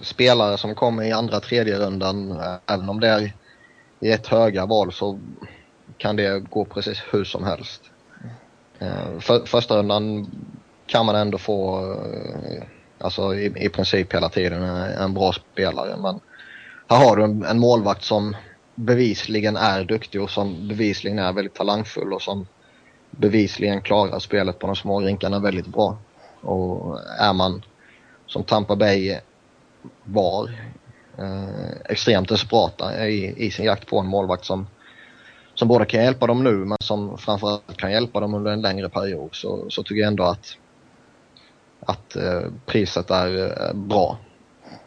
spelare 0.00 0.58
som 0.58 0.74
kommer 0.74 1.02
i 1.02 1.12
andra, 1.12 1.40
tredje 1.40 1.78
rundan, 1.78 2.40
även 2.66 2.88
om 2.88 3.00
det 3.00 3.08
är 3.08 3.32
i 4.00 4.12
ett 4.12 4.26
höga 4.26 4.66
val 4.66 4.92
så 4.92 5.18
kan 5.98 6.16
det 6.16 6.40
gå 6.50 6.64
precis 6.64 7.02
hur 7.10 7.24
som 7.24 7.44
helst. 7.44 7.90
Eh, 8.78 9.18
för, 9.20 9.46
första 9.46 9.76
rundan 9.76 10.30
kan 10.86 11.06
man 11.06 11.16
ändå 11.16 11.38
få, 11.38 11.80
eh, 11.92 12.62
alltså 12.98 13.34
i, 13.34 13.66
i 13.66 13.68
princip 13.68 14.14
hela 14.14 14.28
tiden, 14.28 14.62
en, 14.62 14.76
en 14.76 15.14
bra 15.14 15.32
spelare. 15.32 15.96
Men 15.96 16.20
här 16.88 17.08
har 17.08 17.16
du 17.16 17.24
en, 17.24 17.44
en, 17.44 17.58
målvakt 17.58 18.04
som 18.04 18.36
bevisligen 18.74 19.56
är 19.56 19.84
duktig 19.84 20.22
och 20.22 20.30
som 20.30 20.68
bevisligen 20.68 21.18
är 21.18 21.32
väldigt 21.32 21.54
talangfull 21.54 22.12
och 22.12 22.22
som 22.22 22.46
bevisligen 23.10 23.82
klarar 23.82 24.18
spelet 24.18 24.58
på 24.58 24.66
de 24.66 24.76
små 24.76 25.00
rinkarna 25.00 25.38
väldigt 25.38 25.66
bra. 25.66 25.96
Och 26.40 27.00
är 27.18 27.32
man 27.32 27.62
som 28.26 28.44
Tampa 28.44 28.76
Bay 28.76 29.18
var 30.04 30.50
eh, 31.18 31.70
extremt 31.84 32.28
desperata 32.28 33.08
i, 33.08 33.46
i 33.46 33.50
sin 33.50 33.64
jakt 33.64 33.86
på 33.86 33.98
en 33.98 34.06
målvakt 34.06 34.44
som 34.44 34.66
som 35.54 35.68
både 35.68 35.84
kan 35.84 36.04
hjälpa 36.04 36.26
dem 36.26 36.44
nu 36.44 36.54
men 36.54 36.76
som 36.80 37.18
framförallt 37.18 37.76
kan 37.76 37.92
hjälpa 37.92 38.20
dem 38.20 38.34
under 38.34 38.52
en 38.52 38.60
längre 38.60 38.88
period 38.88 39.28
så, 39.32 39.64
så 39.68 39.82
tycker 39.82 40.00
jag 40.00 40.08
ändå 40.08 40.24
att, 40.24 40.56
att 41.80 42.16
eh, 42.16 42.42
priset 42.66 43.10
är 43.10 43.44
eh, 43.44 43.74
bra. 43.74 44.18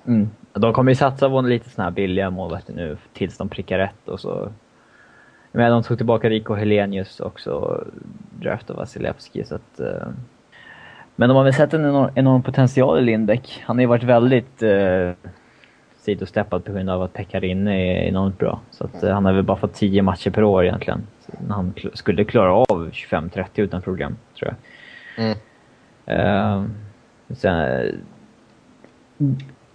Mm. 0.07 0.29
De 0.53 0.73
kommer 0.73 0.91
ju 0.91 0.95
satsa 0.95 1.29
på 1.29 1.41
lite 1.41 1.69
sådana 1.69 1.89
här 1.89 1.95
billiga 1.95 2.29
målvakter 2.29 2.73
nu 2.73 2.97
tills 3.13 3.37
de 3.37 3.49
prickar 3.49 3.77
rätt 3.77 4.07
och 4.07 4.19
så... 4.19 4.51
Men 5.51 5.71
de 5.71 5.83
tog 5.83 5.97
tillbaka 5.97 6.29
Rico 6.29 6.53
Helenius 6.53 7.19
också, 7.19 7.83
draftade 8.39 8.79
Vasilevski 8.79 9.43
så 9.43 9.55
att... 9.55 9.79
Eh... 9.79 10.07
Men 11.15 11.29
de 11.29 11.37
har 11.37 11.43
väl 11.43 11.53
sett 11.53 11.73
en 11.73 11.85
enorm, 11.85 12.11
enorm 12.15 12.43
potential 12.43 12.99
i 12.99 13.01
Lindbäck. 13.01 13.63
Han 13.65 13.75
har 13.75 13.81
ju 13.81 13.87
varit 13.87 14.03
väldigt 14.03 14.63
eh, 14.63 15.11
uh, 16.07 16.13
sidosteppad 16.13 16.65
på 16.65 16.71
grund 16.71 16.89
av 16.89 17.01
att 17.01 17.13
Pekarinne 17.13 17.71
är 17.71 18.07
enormt 18.07 18.37
bra. 18.37 18.59
Så 18.71 18.83
att, 18.83 19.03
uh, 19.03 19.09
han 19.09 19.25
har 19.25 19.33
väl 19.33 19.43
bara 19.43 19.57
fått 19.57 19.73
10 19.73 20.01
matcher 20.01 20.29
per 20.29 20.43
år 20.43 20.65
egentligen. 20.65 21.07
Så 21.19 21.31
han 21.49 21.73
skulle 21.93 22.23
klara 22.23 22.53
av 22.53 22.89
25-30 22.91 23.45
utan 23.55 23.81
problem, 23.81 24.17
tror 24.39 24.53
jag. 24.53 25.25
Mm. 25.25 25.37
Uh, 26.09 26.65
sen, 27.29 27.85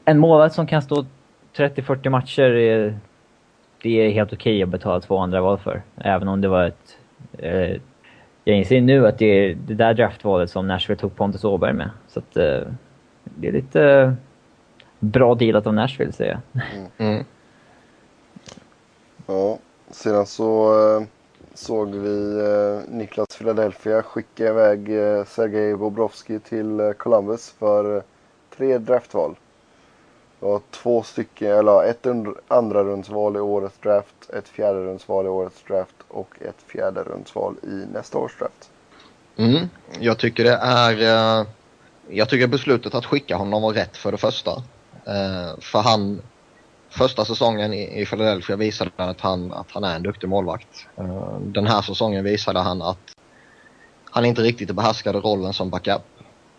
en 0.04 0.18
målvakt 0.18 0.54
som 0.54 0.66
kan 0.66 0.82
stå 0.82 1.04
30-40 1.56 2.08
matcher, 2.08 2.42
är, 2.42 2.98
det 3.82 4.06
är 4.06 4.10
helt 4.10 4.32
okej 4.32 4.54
okay 4.54 4.62
att 4.62 4.68
betala 4.68 5.00
två 5.00 5.18
andra 5.18 5.40
val 5.40 5.58
för. 5.58 5.82
Även 5.96 6.28
om 6.28 6.40
det 6.40 6.48
var 6.48 6.64
ett... 6.64 6.98
Eh, 7.38 7.76
jag 8.44 8.56
inser 8.56 8.80
nu 8.80 9.06
att 9.06 9.18
det 9.18 9.26
är 9.26 9.54
det 9.66 9.74
där 9.74 9.94
draftvalet 9.94 10.50
som 10.50 10.68
Nashville 10.68 11.00
tog 11.00 11.16
Pontus 11.16 11.44
Åberg 11.44 11.72
med. 11.72 11.90
Så 12.08 12.18
att, 12.18 12.36
eh, 12.36 12.60
det 13.24 13.48
är 13.48 13.52
lite 13.52 13.82
eh, 13.82 14.12
bra 15.02 15.34
dealat 15.34 15.66
av 15.66 15.74
Nashville, 15.74 16.12
säger 16.12 16.40
jag. 16.52 16.62
Mm. 16.74 16.86
Mm. 16.98 17.24
Ja, 19.26 19.58
sedan 19.90 20.26
så 20.26 20.72
eh, 20.96 21.02
såg 21.54 21.94
vi 21.94 22.40
eh, 22.40 22.94
Niklas 22.94 23.36
Philadelphia 23.38 24.02
skicka 24.02 24.48
iväg 24.48 24.98
eh, 24.98 25.24
Sergej 25.24 25.76
Bobrovski 25.76 26.38
till 26.38 26.94
Columbus 26.98 27.54
för 27.58 28.02
tre 28.56 28.78
draftval. 28.78 29.34
Det 30.40 30.46
var 30.46 30.60
två 30.70 31.02
stycken, 31.02 31.52
eller 31.52 31.84
ett 31.84 32.06
andra 32.48 32.84
rundsval 32.84 33.36
i 33.36 33.40
årets 33.40 33.78
draft, 33.78 34.30
ett 34.30 34.48
fjärde 34.48 34.80
rundsval 34.80 35.26
i 35.26 35.28
årets 35.28 35.62
draft 35.68 35.96
och 36.08 36.34
ett 36.40 36.62
fjärde 36.66 37.02
rundsval 37.02 37.54
i 37.62 37.86
nästa 37.92 38.18
års 38.18 38.38
draft. 38.38 38.70
Mm. 39.36 39.68
Jag 40.00 40.18
tycker 40.18 40.44
det 40.44 40.58
är... 40.62 41.46
Jag 42.08 42.28
tycker 42.28 42.46
beslutet 42.46 42.94
att 42.94 43.06
skicka 43.06 43.36
honom 43.36 43.62
var 43.62 43.72
rätt 43.72 43.96
för 43.96 44.12
det 44.12 44.18
första. 44.18 44.62
Eh, 45.06 45.60
för 45.60 45.80
han... 45.80 46.22
Första 46.90 47.24
säsongen 47.24 47.72
i 47.74 48.06
Philadelphia 48.06 48.56
visade 48.56 48.90
att 48.96 49.20
han, 49.20 49.52
att 49.52 49.70
han 49.70 49.84
är 49.84 49.96
en 49.96 50.02
duktig 50.02 50.28
målvakt. 50.28 50.86
Eh, 50.96 51.38
den 51.40 51.66
här 51.66 51.82
säsongen 51.82 52.24
visade 52.24 52.60
han 52.60 52.82
att 52.82 53.14
han 54.10 54.24
inte 54.24 54.42
riktigt 54.42 54.70
behärskade 54.70 55.18
rollen 55.18 55.52
som 55.52 55.70
backup. 55.70 56.02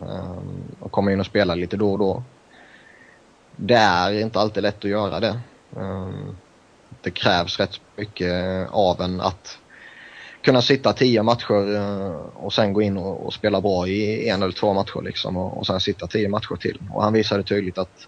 Eh, 0.01 0.37
och 0.79 0.91
kom 0.91 1.09
in 1.09 1.19
och 1.19 1.25
spelade 1.25 1.61
lite 1.61 1.77
då 1.77 1.91
och 1.91 1.99
då 1.99 2.23
det 3.55 3.75
är 3.75 4.21
inte 4.21 4.39
alltid 4.39 4.63
lätt 4.63 4.77
att 4.77 4.91
göra 4.91 5.19
det. 5.19 5.39
Eh, 5.75 6.09
det 7.01 7.11
krävs 7.11 7.59
rätt 7.59 7.81
mycket 7.95 8.33
av 8.69 9.01
en 9.01 9.21
att 9.21 9.57
kunna 10.41 10.61
sitta 10.61 10.93
tio 10.93 11.23
matcher 11.23 11.75
eh, 11.75 12.15
och 12.33 12.53
sen 12.53 12.73
gå 12.73 12.81
in 12.81 12.97
och, 12.97 13.33
spela 13.33 13.61
bra 13.61 13.87
i 13.87 14.29
en 14.29 14.43
eller 14.43 14.53
två 14.53 14.73
matcher 14.73 15.01
liksom 15.01 15.37
och, 15.37 15.57
och 15.57 15.67
sen 15.67 15.79
sitta 15.79 16.07
tio 16.07 16.29
matcher 16.29 16.55
till. 16.55 16.81
Och 16.93 17.03
han 17.03 17.13
visade 17.13 17.43
tydligt 17.43 17.77
att 17.77 18.07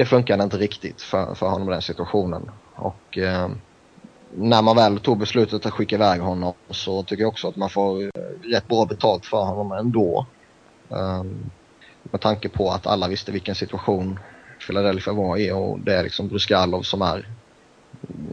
det 0.00 0.06
funkade 0.06 0.44
inte 0.44 0.56
riktigt 0.56 1.02
för, 1.02 1.34
för 1.34 1.48
honom 1.48 1.68
i 1.68 1.72
den 1.72 1.82
situationen. 1.82 2.50
Och 2.74 3.18
eh, 3.18 3.48
när 4.34 4.62
man 4.62 4.76
väl 4.76 5.00
tog 5.00 5.18
beslutet 5.18 5.66
att 5.66 5.72
skicka 5.72 5.96
iväg 5.96 6.20
honom 6.20 6.52
så 6.70 7.02
tycker 7.02 7.22
jag 7.22 7.28
också 7.28 7.48
att 7.48 7.56
man 7.56 7.70
får 7.70 8.02
eh, 8.02 8.10
rätt 8.42 8.68
bra 8.68 8.84
betalt 8.84 9.26
för 9.26 9.42
honom 9.42 9.72
ändå. 9.72 10.26
Eh, 10.90 11.22
med 12.02 12.20
tanke 12.20 12.48
på 12.48 12.70
att 12.70 12.86
alla 12.86 13.08
visste 13.08 13.32
vilken 13.32 13.54
situation 13.54 14.18
Philadelphia 14.66 15.12
var 15.12 15.36
i 15.36 15.52
och 15.52 15.80
det 15.80 15.94
är 15.94 16.02
liksom 16.02 16.28
Bruskalov 16.28 16.82
som 16.82 17.02
är 17.02 17.28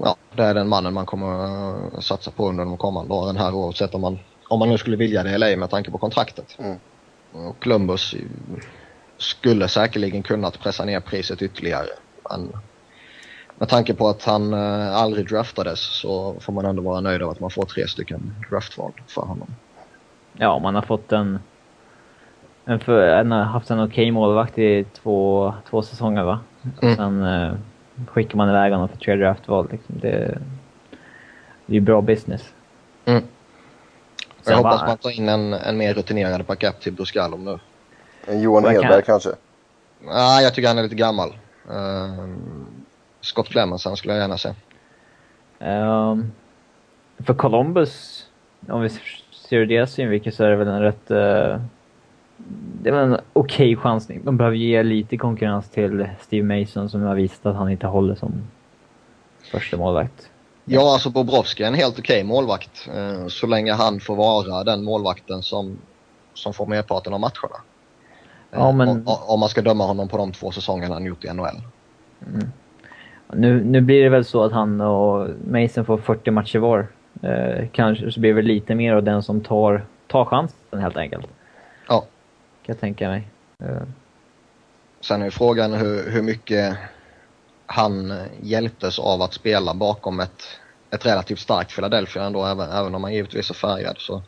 ja, 0.01 0.15
det 0.35 0.43
är 0.43 0.53
den 0.53 0.69
mannen 0.69 0.93
man 0.93 1.05
kommer 1.05 1.97
att 1.97 2.03
satsa 2.03 2.31
på 2.31 2.49
under 2.49 2.65
de 2.65 2.77
kommande 2.77 3.13
åren 3.13 3.37
här 3.37 3.53
oavsett 3.53 3.95
om 3.95 4.01
man, 4.01 4.19
om 4.47 4.59
man 4.59 4.69
nu 4.69 4.77
skulle 4.77 4.97
vilja 4.97 5.23
det 5.23 5.29
eller 5.29 5.47
ej 5.47 5.57
med 5.57 5.69
tanke 5.69 5.91
på 5.91 5.97
kontraktet. 5.97 6.57
Mm. 6.59 6.77
Och 7.31 7.63
Columbus 7.63 8.15
skulle 9.17 9.67
säkerligen 9.67 10.23
kunnat 10.23 10.59
pressa 10.59 10.85
ner 10.85 10.99
priset 10.99 11.41
ytterligare. 11.41 11.87
Men 12.29 12.51
med 13.55 13.69
tanke 13.69 13.93
på 13.93 14.07
att 14.07 14.23
han 14.23 14.53
äh, 14.53 14.95
aldrig 14.95 15.27
draftades 15.29 15.79
så 15.79 16.35
får 16.39 16.53
man 16.53 16.65
ändå 16.65 16.81
vara 16.81 17.01
nöjd 17.01 17.21
av 17.21 17.29
att 17.29 17.39
man 17.39 17.49
får 17.49 17.65
tre 17.65 17.87
stycken 17.87 18.35
draftval 18.49 18.91
för 19.07 19.21
honom. 19.21 19.47
Ja, 20.33 20.59
man 20.59 20.75
har 20.75 20.81
fått 20.81 21.11
en 21.11 21.39
en, 22.69 22.79
för, 22.79 23.07
en 23.07 23.31
haft 23.31 23.69
en 23.69 23.79
okej 23.79 23.87
okay 23.87 24.11
målvakt 24.11 24.57
i 24.57 24.85
två, 24.93 25.53
två 25.69 25.81
säsonger 25.81 26.23
va? 26.23 26.39
Mm. 26.81 26.95
Sen 26.95 27.23
eh, 27.23 27.53
skickar 28.07 28.37
man 28.37 28.49
iväg 28.49 28.71
honom 28.71 28.87
för 28.87 28.97
tre 28.97 29.15
draftval. 29.15 29.67
Liksom. 29.71 29.95
Det, 30.01 30.39
det 31.65 31.77
är 31.77 31.81
bra 31.81 32.01
business. 32.01 32.53
Mm. 33.05 33.23
Jag 34.45 34.57
hoppas 34.57 34.79
bara... 34.79 34.87
man 34.87 34.97
tar 34.97 35.09
in 35.09 35.29
en, 35.29 35.53
en 35.53 35.77
mer 35.77 35.93
rutinerad 35.93 36.45
backup 36.45 36.79
till 36.79 36.93
Bruskalov 36.93 37.39
nu. 37.39 37.59
En 38.27 38.41
Johan 38.41 38.65
Hedberg 38.65 38.91
kan... 38.91 39.01
kanske? 39.01 39.29
Nej, 39.99 40.13
ah, 40.13 40.41
jag 40.41 40.53
tycker 40.53 40.67
han 40.67 40.77
är 40.77 40.83
lite 40.83 40.95
gammal. 40.95 41.29
Uh, 41.71 42.35
Scott 43.21 43.49
Clemmensen 43.49 43.97
skulle 43.97 44.13
jag 44.13 44.21
gärna 44.21 44.37
se. 44.37 44.49
Um, 45.59 46.31
för 47.25 47.33
Columbus, 47.33 48.25
om 48.69 48.81
vi 48.81 48.89
ser 48.89 49.57
ur 49.57 49.65
deras 49.65 49.91
synvinkel 49.91 50.33
så 50.33 50.43
är 50.43 50.49
det 50.49 50.55
väl 50.55 50.67
en 50.67 50.81
rätt 50.81 51.11
uh, 51.11 51.61
det 52.81 52.91
var 52.91 52.99
en 52.99 53.13
okej 53.13 53.21
okay 53.33 53.75
chansning. 53.75 54.21
De 54.23 54.37
behöver 54.37 54.57
ge 54.57 54.83
lite 54.83 55.17
konkurrens 55.17 55.69
till 55.69 56.09
Steve 56.21 56.59
Mason 56.59 56.89
som 56.89 57.01
har 57.01 57.15
visat 57.15 57.45
att 57.45 57.55
han 57.55 57.69
inte 57.71 57.87
håller 57.87 58.15
som 58.15 58.47
första 59.51 59.77
målvakt. 59.77 60.29
Ja, 60.65 60.93
alltså 60.93 61.09
Bobrovski 61.09 61.63
är 61.63 61.67
en 61.67 61.73
helt 61.73 61.99
okej 61.99 62.15
okay 62.15 62.23
målvakt. 62.23 62.87
Eh, 62.95 63.27
så 63.27 63.47
länge 63.47 63.73
han 63.73 63.99
får 63.99 64.15
vara 64.15 64.63
den 64.63 64.83
målvakten 64.83 65.43
som, 65.43 65.77
som 66.33 66.53
får 66.53 66.65
merparten 66.65 67.13
av 67.13 67.19
matcherna. 67.19 67.61
Ja, 68.51 68.71
men... 68.71 68.89
om, 68.89 69.03
om 69.27 69.39
man 69.39 69.49
ska 69.49 69.61
döma 69.61 69.85
honom 69.85 70.07
på 70.07 70.17
de 70.17 70.31
två 70.31 70.51
säsongerna 70.51 70.93
han 70.93 71.05
gjort 71.05 71.25
i 71.25 71.33
NHL. 71.33 71.61
Mm. 72.27 72.51
Nu, 73.33 73.63
nu 73.63 73.81
blir 73.81 74.03
det 74.03 74.09
väl 74.09 74.25
så 74.25 74.43
att 74.43 74.51
han 74.51 74.81
och 74.81 75.29
Mason 75.47 75.85
får 75.85 75.97
40 75.97 76.31
matcher 76.31 76.59
var. 76.59 76.87
Eh, 77.21 77.67
kanske 77.71 78.11
så 78.11 78.19
blir 78.19 78.33
det 78.33 78.41
lite 78.41 78.75
mer 78.75 78.93
av 78.93 79.03
den 79.03 79.23
som 79.23 79.41
tar, 79.41 79.85
tar 80.07 80.25
chansen 80.25 80.79
helt 80.79 80.97
enkelt. 80.97 81.27
Ja 81.87 82.03
kan 82.67 82.73
jag 82.73 82.79
tänka 82.79 83.09
mig. 83.09 83.27
Uh. 83.63 83.81
Sen 85.01 85.21
är 85.21 85.29
frågan 85.29 85.73
hur, 85.73 86.11
hur 86.11 86.21
mycket 86.21 86.77
han 87.65 88.13
hjälptes 88.41 88.99
av 88.99 89.21
att 89.21 89.33
spela 89.33 89.73
bakom 89.73 90.19
ett, 90.19 90.43
ett 90.91 91.05
relativt 91.05 91.39
starkt 91.39 91.75
Philadelphia 91.75 92.23
ändå, 92.23 92.45
även, 92.45 92.69
även 92.69 92.95
om 92.95 93.03
han 93.03 93.13
givetvis 93.13 93.49
är 93.49 93.53
färgad 93.53 93.95
så, 93.97 94.21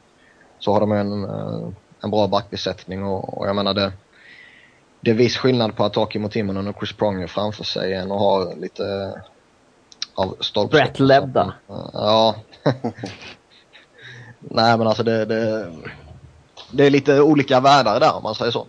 så 0.59 0.73
har 0.73 0.79
de 0.79 0.91
en, 0.91 1.23
eh, 1.23 1.69
en 2.03 2.11
bra 2.11 2.27
backbesättning 2.27 3.03
och, 3.03 3.37
och 3.37 3.47
jag 3.47 3.55
menar 3.55 3.73
det, 3.73 3.91
det 5.01 5.11
är 5.11 5.15
viss 5.15 5.37
skillnad 5.37 5.75
på 5.75 5.83
att 5.83 5.95
ha 5.95 6.09
Kimmo 6.09 6.29
Timonen 6.29 6.67
och 6.67 6.75
Chris 6.79 6.93
Pronger 6.93 7.27
framför 7.27 7.63
sig 7.63 7.93
än 7.93 8.11
att 8.11 8.19
ha 8.19 8.53
lite 8.53 9.13
av 10.15 10.35
stolpskott. 10.39 10.71
Brett 10.71 10.99
Lebda. 10.99 11.53
Ja. 11.93 12.35
Nej 14.39 14.77
men 14.77 14.87
alltså 14.87 15.03
det, 15.03 15.25
det, 15.25 15.71
det 16.71 16.85
är 16.85 16.89
lite 16.89 17.21
olika 17.21 17.59
världar 17.59 17.99
där 17.99 18.15
om 18.15 18.23
man 18.23 18.35
säger 18.35 18.51
så. 18.51 18.67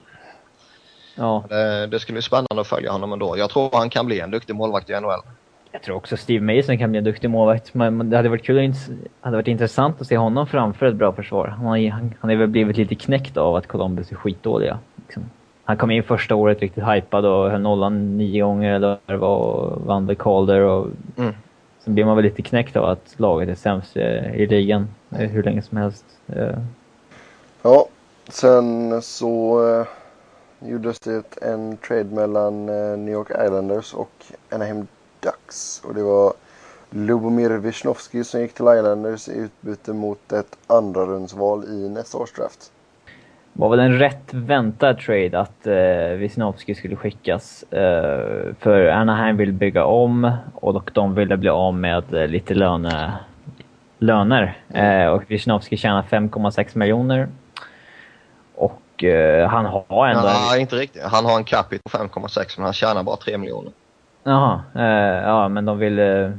Ja. 1.14 1.44
Det, 1.48 1.86
det 1.86 2.00
skulle 2.00 2.14
bli 2.14 2.22
spännande 2.22 2.60
att 2.60 2.66
följa 2.66 2.92
honom 2.92 3.12
ändå. 3.12 3.38
Jag 3.38 3.50
tror 3.50 3.70
han 3.72 3.90
kan 3.90 4.06
bli 4.06 4.20
en 4.20 4.30
duktig 4.30 4.54
målvakt 4.54 4.90
i 4.90 5.00
NHL. 5.00 5.20
Jag 5.72 5.82
tror 5.82 5.96
också 5.96 6.16
Steve 6.16 6.56
Mason 6.56 6.78
kan 6.78 6.90
bli 6.90 6.98
en 6.98 7.04
duktig 7.04 7.30
målvakt. 7.30 7.74
Men 7.74 8.10
det 8.10 8.16
hade 8.16 8.28
varit 8.28 8.44
kul 8.44 8.74
hade 9.20 9.36
varit 9.36 9.48
intressant 9.48 10.00
att 10.00 10.06
se 10.06 10.16
honom 10.16 10.46
framför 10.46 10.86
ett 10.86 10.94
bra 10.94 11.12
försvar. 11.12 11.46
Han 11.46 11.66
har, 11.66 11.90
han, 11.90 12.14
han 12.20 12.30
har 12.30 12.36
väl 12.36 12.48
blivit 12.48 12.76
lite 12.76 12.94
knäckt 12.94 13.36
av 13.36 13.56
att 13.56 13.66
Columbus 13.66 14.12
är 14.12 14.16
skitdåliga. 14.16 14.78
Liksom. 14.96 15.30
Han 15.70 15.76
kom 15.76 15.90
in 15.90 16.02
första 16.02 16.34
året 16.34 16.60
riktigt 16.60 16.84
hypad 16.84 17.24
och 17.24 17.50
höll 17.50 17.60
nollan 17.60 18.16
nio 18.16 18.42
gånger 18.42 18.74
eller 18.74 18.88
vad 18.88 18.98
det 19.06 19.16
var 19.16 19.36
och 19.36 19.80
vann 19.80 20.06
The 20.06 20.14
Calder 20.14 20.60
och 20.60 20.86
mm. 21.16 21.34
Sen 21.84 21.94
blir 21.94 22.04
man 22.04 22.16
väl 22.16 22.24
lite 22.24 22.42
knäckt 22.42 22.76
av 22.76 22.84
att 22.84 23.14
laget 23.16 23.48
är 23.48 23.54
sämst 23.54 23.96
i 23.96 24.46
ligan 24.46 24.88
hur 25.08 25.42
länge 25.42 25.62
som 25.62 25.78
helst. 25.78 26.04
Ja, 27.62 27.88
sen 28.28 29.02
så 29.02 29.62
eh, 29.68 29.86
gjordes 30.68 31.00
det 31.00 31.36
en 31.42 31.76
trade 31.76 32.04
mellan 32.04 32.68
eh, 32.68 32.98
New 32.98 33.14
York 33.14 33.30
Islanders 33.30 33.94
och 33.94 34.24
Anaheim 34.50 34.86
Ducks. 35.20 35.82
Och 35.84 35.94
det 35.94 36.02
var 36.02 36.32
Lubomir 36.90 37.50
Wisnowski 37.50 38.24
som 38.24 38.40
gick 38.40 38.54
till 38.54 38.64
Islanders 38.64 39.28
i 39.28 39.38
utbyte 39.38 39.92
mot 39.92 40.32
ett 40.32 40.56
andra 40.66 41.06
rundsval 41.06 41.64
i 41.64 41.88
nästa 41.88 42.18
års 42.18 42.32
draft. 42.32 42.72
Var 43.60 43.68
väl 43.68 43.80
en 43.80 43.98
rätt 43.98 44.34
väntad 44.34 44.94
trade 44.94 45.40
att 45.40 45.66
eh, 45.66 46.18
Wisnowski 46.18 46.74
skulle 46.74 46.96
skickas. 46.96 47.62
Eh, 47.62 48.54
för 48.60 48.88
Anaheim 48.88 49.36
vill 49.36 49.52
bygga 49.52 49.84
om 49.84 50.32
och 50.54 50.90
de 50.92 51.14
ville 51.14 51.36
bli 51.36 51.48
av 51.48 51.74
med 51.74 52.14
eh, 52.14 52.26
lite 52.26 52.54
löne, 52.54 53.12
löner. 53.98 54.58
Mm. 54.68 55.06
Eh, 55.06 55.12
och 55.12 55.22
Wisnowski 55.26 55.76
tjänar 55.76 56.02
5,6 56.02 56.78
miljoner 56.78 57.28
Och 58.54 59.04
uh, 59.04 59.46
han 59.46 59.66
har 59.66 60.06
ändå... 60.06 60.28
En... 60.54 60.60
inte 60.60 60.76
riktigt. 60.76 61.02
Han 61.02 61.24
har 61.24 61.36
en 61.36 61.44
capita 61.44 61.82
på 61.90 61.98
5,6 61.98 62.54
men 62.56 62.64
han 62.64 62.72
tjänar 62.72 63.02
bara 63.02 63.16
3 63.16 63.38
miljoner. 63.38 63.72
Jaha. 64.22 64.62
Uh, 64.76 65.28
ja, 65.28 65.48
men 65.48 65.64
de 65.64 65.78
vill 65.78 65.98
uh, 65.98 66.32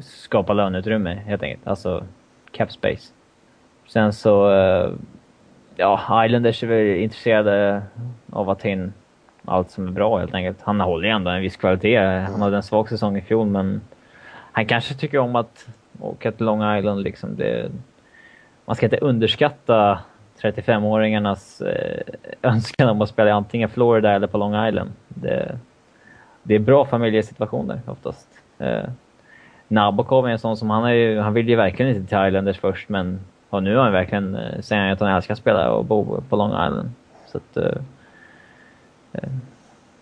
skapa 0.00 0.52
löneutrymme 0.52 1.14
helt 1.14 1.42
enkelt. 1.42 1.66
Alltså 1.66 2.04
cap 2.52 2.72
space. 2.72 3.12
Sen 3.88 4.12
så 4.12 4.50
ja, 5.76 6.24
Islanders 6.26 6.62
är 6.62 6.66
väl 6.66 6.96
intresserade 6.96 7.82
av 8.32 8.50
att 8.50 8.60
ta 8.60 8.68
in 8.68 8.92
allt 9.44 9.70
som 9.70 9.86
är 9.86 9.90
bra 9.90 10.18
helt 10.18 10.34
enkelt. 10.34 10.62
Han 10.62 10.80
håller 10.80 11.08
ju 11.08 11.14
ändå 11.14 11.30
en 11.30 11.42
viss 11.42 11.56
kvalitet. 11.56 11.98
Han 11.98 12.42
hade 12.42 12.56
en 12.56 12.62
svag 12.62 12.88
säsong 12.88 13.16
i 13.16 13.20
fjol 13.20 13.46
men 13.46 13.80
han 14.52 14.66
kanske 14.66 14.94
tycker 14.94 15.18
om 15.18 15.36
att 15.36 15.66
åka 16.00 16.32
till 16.32 16.46
Long 16.46 16.76
Island 16.78 17.02
liksom. 17.02 17.36
Det, 17.36 17.70
man 18.64 18.76
ska 18.76 18.86
inte 18.86 18.96
underskatta 18.96 19.98
35-åringarnas 20.42 21.62
eh, 21.62 22.02
önskan 22.42 22.88
om 22.88 23.02
att 23.02 23.08
spela 23.08 23.34
antingen 23.34 23.68
Florida 23.68 24.12
eller 24.12 24.26
på 24.26 24.38
Long 24.38 24.66
Island. 24.66 24.90
Det, 25.08 25.58
det 26.42 26.54
är 26.54 26.58
bra 26.58 26.84
familjesituationer 26.84 27.80
oftast. 27.86 28.28
Eh, 28.58 28.84
Nabokov 29.68 30.26
är 30.26 30.30
en 30.30 30.38
sån 30.38 30.56
som 30.56 30.70
han, 30.70 30.84
är 30.84 30.92
ju, 30.92 31.20
han 31.20 31.34
vill 31.34 31.48
ju 31.48 31.56
verkligen 31.56 31.96
inte 31.96 32.08
till 32.08 32.26
Islanders 32.28 32.58
först 32.58 32.88
men 32.88 33.20
och 33.52 33.62
nu 33.62 33.76
har 33.76 33.82
han 33.82 33.92
verkligen, 33.92 34.34
eh, 34.34 34.60
säger 34.60 34.82
han 34.82 34.92
att 34.92 35.00
han 35.00 35.16
älskar 35.16 35.34
att 35.34 35.38
spela 35.38 35.72
och 35.72 35.84
bo 35.84 36.20
på 36.28 36.36
Long 36.36 36.50
Island. 36.50 36.90
Så 37.26 37.38
att, 37.38 37.56
eh, 37.56 37.82
eh, 39.12 39.28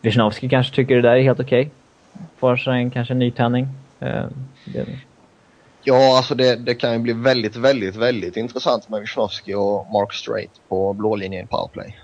Wisnowski 0.00 0.48
kanske 0.48 0.74
tycker 0.74 0.96
det 0.96 1.02
där 1.02 1.16
är 1.16 1.22
helt 1.22 1.40
okej. 1.40 1.60
Okay. 1.60 2.26
Får 2.36 2.56
sig 2.56 2.72
en 2.72 2.90
kanske 2.90 3.14
nytändning. 3.14 3.68
Eh, 4.00 4.24
Ja, 5.82 6.16
alltså 6.16 6.34
det, 6.34 6.56
det 6.56 6.74
kan 6.74 6.92
ju 6.92 6.98
bli 6.98 7.12
väldigt, 7.12 7.56
väldigt, 7.56 7.96
väldigt 7.96 8.36
intressant 8.36 8.88
med 8.88 9.00
Wisnowski 9.00 9.54
och 9.54 9.86
Mark 9.92 10.12
Strait 10.12 10.60
på 10.68 10.92
blålinjen 10.92 11.44
i 11.44 11.46
powerplay. 11.46 11.98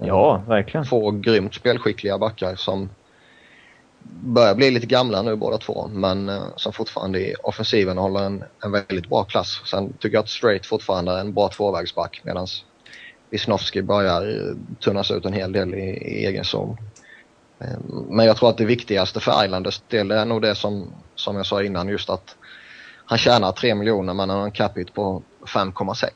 Ja, 0.00 0.42
verkligen. 0.48 0.86
Två 0.86 1.10
grymt 1.10 1.54
spelskickliga 1.54 2.18
backar 2.18 2.54
som 2.54 2.88
börjar 4.10 4.54
bli 4.54 4.70
lite 4.70 4.86
gamla 4.86 5.22
nu 5.22 5.36
båda 5.36 5.58
två 5.58 5.88
men 5.92 6.28
eh, 6.28 6.44
som 6.56 6.72
fortfarande 6.72 7.20
i 7.20 7.34
offensiven 7.42 7.98
håller 7.98 8.20
en, 8.20 8.44
en 8.64 8.72
väldigt 8.72 9.08
bra 9.08 9.24
klass. 9.24 9.60
Sen 9.70 9.92
tycker 9.92 10.16
jag 10.16 10.22
att 10.22 10.28
Straight 10.28 10.66
fortfarande 10.66 11.12
är 11.12 11.20
en 11.20 11.34
bra 11.34 11.48
tvåvägsback 11.48 12.20
medan 12.24 12.46
Wisnowski 13.30 13.82
börjar 13.82 14.28
eh, 14.28 14.56
tunnas 14.80 15.10
ut 15.10 15.24
en 15.24 15.32
hel 15.32 15.52
del 15.52 15.74
i, 15.74 15.88
i 15.88 16.26
egen 16.26 16.44
zon. 16.44 16.76
Eh, 17.58 17.78
men 18.08 18.26
jag 18.26 18.36
tror 18.36 18.50
att 18.50 18.58
det 18.58 18.64
viktigaste 18.64 19.20
för 19.20 19.44
Islanders 19.44 19.82
del 19.88 20.10
är 20.10 20.24
nog 20.24 20.42
det 20.42 20.54
som, 20.54 20.92
som 21.14 21.36
jag 21.36 21.46
sa 21.46 21.62
innan 21.62 21.88
just 21.88 22.10
att 22.10 22.36
han 23.04 23.18
tjänar 23.18 23.52
3 23.52 23.74
miljoner 23.74 24.14
men 24.14 24.30
han 24.30 24.38
har 24.38 24.46
en 24.46 24.52
capita 24.52 24.92
på 24.92 25.22
5,6. 25.54 26.10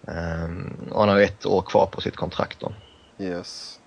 Um, 0.00 0.14
ehm, 0.14 0.92
och 0.92 1.00
han 1.00 1.08
har 1.08 1.20
ett 1.20 1.46
år 1.46 1.62
kvar 1.62 1.86
på 1.86 2.00
sitt 2.00 2.16
kontrakt 2.16 2.60
då. 2.60 2.72
Yes. 3.18 3.78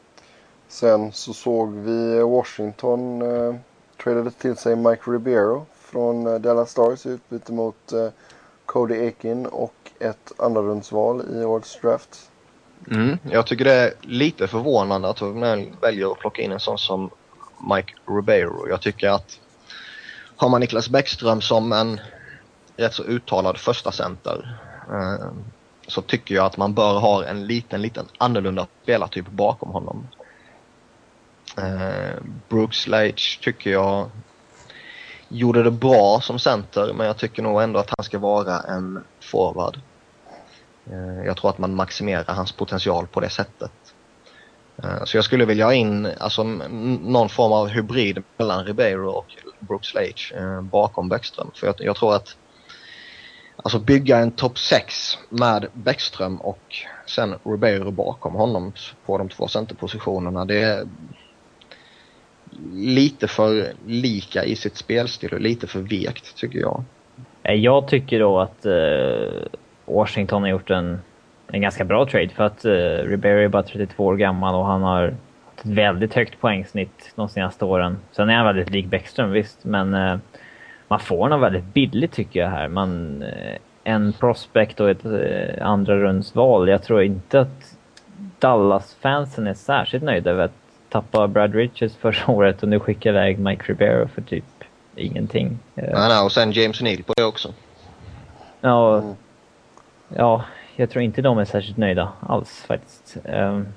Sen 0.76 1.12
så 1.12 1.34
såg 1.34 1.74
vi 1.74 2.20
Washington 2.20 3.22
eh, 3.22 3.56
tradade 4.04 4.32
till 4.32 4.56
sig 4.56 4.76
Mike 4.76 5.12
Ribeiro 5.12 5.66
från 5.80 6.28
uh, 6.28 6.40
Dallas 6.40 6.72
Stars 6.72 7.06
i 7.06 7.10
utbyte 7.10 7.54
mot 7.54 7.92
eh, 7.92 8.08
Cody 8.66 8.96
Ekin 8.96 9.46
och 9.46 9.74
ett 10.00 10.32
andrarumsval 10.38 11.24
i 11.34 11.46
årets 11.46 11.82
draft. 11.82 12.30
Mm, 12.92 13.18
jag 13.32 13.48
tycker 13.48 13.66
det 13.66 13.74
är 13.74 13.94
lite 14.02 14.48
förvånande 14.48 15.10
att 15.10 15.22
man 15.22 15.78
väljer 15.82 16.12
att 16.12 16.20
plocka 16.20 16.42
in 16.42 16.52
en 16.52 16.60
sån 16.60 16.78
som 16.78 17.10
Mike 17.76 17.94
Ribeiro. 18.08 18.70
Jag 18.70 18.82
tycker 18.82 19.10
att 19.10 19.40
har 20.36 20.50
man 20.50 20.62
Niklas 20.62 20.90
Bäckström 20.90 21.42
som 21.42 21.72
en 21.72 22.00
rätt 22.78 22.94
så 22.94 23.04
uttalad 23.04 23.58
första 23.58 23.92
center 23.92 24.58
eh, 24.92 25.28
så 25.88 26.02
tycker 26.02 26.36
jag 26.36 26.46
att 26.46 26.58
man 26.58 26.74
bör 26.74 27.00
ha 27.00 27.26
en 27.26 27.48
liten, 27.48 27.82
liten 27.82 28.06
annorlunda 28.18 28.68
spelartyp 28.84 29.28
bakom 29.28 29.70
honom. 29.70 30.08
Eh, 31.58 32.16
Brooks 32.50 32.88
Leitch 32.88 33.38
tycker 33.38 33.72
jag 33.72 34.10
gjorde 35.28 35.64
det 35.64 35.72
bra 35.72 36.22
som 36.22 36.40
center 36.40 36.94
men 36.94 37.08
jag 37.08 37.18
tycker 37.18 37.44
nog 37.44 37.62
ändå 37.62 37.80
att 37.80 37.94
han 37.98 38.04
ska 38.04 38.20
vara 38.20 38.60
en 38.60 39.04
forward. 39.20 39.80
Eh, 40.92 41.26
jag 41.26 41.38
tror 41.38 41.50
att 41.50 41.58
man 41.58 41.76
maximerar 41.76 42.34
hans 42.34 42.52
potential 42.52 43.08
på 43.08 43.20
det 43.20 43.30
sättet. 43.30 43.72
Eh, 44.84 45.04
så 45.04 45.18
jag 45.18 45.24
skulle 45.24 45.46
vilja 45.46 45.66
ha 45.66 45.74
in 45.74 46.12
alltså, 46.20 46.44
någon 46.44 47.30
form 47.30 47.52
av 47.52 47.68
hybrid 47.68 48.24
mellan 48.38 48.66
Ribeiro 48.66 49.10
och 49.10 49.36
Brooks 49.60 49.94
Leitch 49.94 50.32
eh, 50.32 50.62
bakom 50.62 51.10
Bäckström. 51.10 51.52
För 51.56 51.68
jag, 51.68 51.76
jag, 51.80 51.96
tror 51.96 52.16
att 52.16 52.38
alltså 53.56 53.80
bygga 53.80 54.18
en 54.18 54.32
topp 54.32 54.60
6 54.60 55.18
med 55.30 55.68
Bäckström 55.74 56.42
och 56.42 56.76
sen 57.08 57.36
Ribeiro 57.44 57.92
bakom 57.92 58.34
honom 58.34 58.74
på 59.06 59.18
de 59.18 59.30
två 59.30 59.48
centerpositionerna. 59.48 60.46
Det 60.46 60.62
är 60.64 60.88
lite 62.74 63.28
för 63.28 63.68
lika 63.86 64.44
i 64.44 64.56
sitt 64.56 64.78
spelstil 64.78 65.34
och 65.34 65.42
lite 65.42 65.68
för 65.68 65.80
vekt 65.80 66.36
tycker 66.36 66.60
jag. 66.60 66.84
Eh, 67.44 67.54
jag 67.54 67.88
tycker 67.88 68.20
då 68.20 68.40
att 68.40 68.66
uh, 68.66 69.48
Washington 69.86 70.42
har 70.42 70.50
gjort 70.50 70.70
en 70.70 71.00
en 71.48 71.62
ganska 71.62 71.86
bra 71.86 72.06
trade 72.06 72.30
för 72.30 72.44
att 72.44 72.66
eh, 72.66 72.72
uh, 72.72 73.10
Ribery 73.10 73.44
är 73.44 73.48
bara 73.48 73.64
32 73.64 74.06
år 74.06 74.16
gammal 74.16 74.56
och 74.56 74.66
han 74.66 74.82
har 74.82 75.08
ett 75.56 75.66
väldigt 75.66 76.14
högt 76.14 76.42
poängsnitt 76.42 77.14
de 77.16 77.30
senaste 77.30 77.66
åren. 77.66 77.98
Sen 78.12 78.30
är 78.30 78.36
han 78.36 78.46
väldigt 78.46 78.70
lik 78.70 78.86
Bäckström 78.86 79.32
visst, 79.32 79.64
men 79.64 79.94
uh, 79.94 80.18
man 80.88 81.00
får 81.00 81.18
honom 81.18 81.42
väldigt 81.42 81.74
billigt 81.74 82.12
tycker 82.12 82.40
jag 82.40 82.50
här. 82.50 82.68
Man, 82.68 83.24
uh, 83.24 83.58
en 83.84 84.14
prospect 84.14 84.80
och 84.80 84.90
ett 84.90 85.06
uh, 85.06 85.68
andra 85.68 85.96
rundsval. 85.96 86.70
Jag 86.70 86.84
tror 86.84 87.04
inte 87.04 87.40
att 87.40 87.78
Dallas-fansen 88.40 89.48
är 89.48 89.54
särskilt 89.54 90.04
nöjda 90.04 90.32
över 90.32 90.44
att 90.44 90.65
tappa 90.96 91.28
Brad 91.28 91.56
Richards 91.56 91.96
förra 91.96 92.32
året 92.32 92.64
och 92.64 92.70
nu 92.70 92.80
skicka 92.80 93.10
iväg 93.10 93.40
Mike 93.40 93.64
Ribeiro 93.68 94.08
för 94.08 94.22
typ 94.22 94.44
ingenting. 94.96 95.60
Nej, 95.74 95.94
nej, 95.94 96.24
och 96.24 96.32
sen 96.32 96.52
James 96.52 96.82
Neal 96.82 97.04
på 97.04 97.14
det 97.18 97.24
också. 97.24 97.54
Ja, 98.62 98.98
mm. 98.98 99.16
ja 100.08 100.46
jag 100.76 100.90
tror 100.90 101.04
inte 101.04 101.22
de 101.22 101.38
är 101.38 101.46
särskilt 101.46 101.78
nöjda 101.78 102.12
alls 102.20 102.66
faktiskt. 102.68 103.18
Um... 103.24 103.68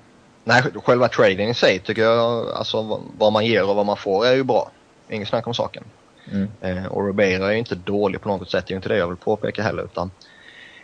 Nej, 0.45 0.63
själva 0.63 1.09
trading 1.09 1.49
i 1.49 1.55
sig 1.55 1.79
tycker 1.79 2.03
jag, 2.03 2.51
alltså 2.51 3.01
vad 3.19 3.33
man 3.33 3.47
ger 3.47 3.71
och 3.71 3.77
vad 3.77 3.87
man 3.87 3.97
får 3.97 4.27
är 4.27 4.35
ju 4.35 4.45
bra. 4.45 4.71
Inget 5.09 5.29
snack 5.29 5.47
om 5.47 5.55
saken. 5.55 5.85
Mm. 6.33 6.49
Eh, 6.61 6.87
och 6.87 7.07
Ribeiro 7.07 7.45
är 7.45 7.53
ju 7.53 7.59
inte 7.59 7.75
dålig 7.75 8.21
på 8.21 8.29
något 8.29 8.51
sätt, 8.51 8.67
det 8.67 8.71
är 8.71 8.75
ju 8.75 8.77
inte 8.77 8.89
det 8.89 8.97
jag 8.97 9.09
vill 9.09 9.17
påpeka 9.17 9.63
heller 9.63 9.83
utan 9.85 10.11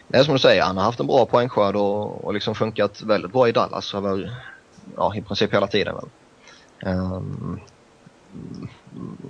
det 0.09 0.18
är 0.18 0.22
som 0.22 0.35
du 0.35 0.39
säger, 0.39 0.62
han 0.62 0.76
har 0.76 0.85
haft 0.85 1.01
en 1.01 1.07
bra 1.07 1.26
poängskörd 1.26 1.76
och, 1.76 2.24
och 2.24 2.35
liksom 2.35 2.55
funkat 2.55 3.03
väldigt 3.03 3.32
bra 3.32 3.49
i 3.49 3.53
Dallas 3.53 3.95
över, 3.95 4.37
ja 4.97 5.14
i 5.16 5.22
princip 5.22 5.55
hela 5.55 5.66
tiden 5.66 5.95
väl. 5.95 6.09
Um, 6.85 7.61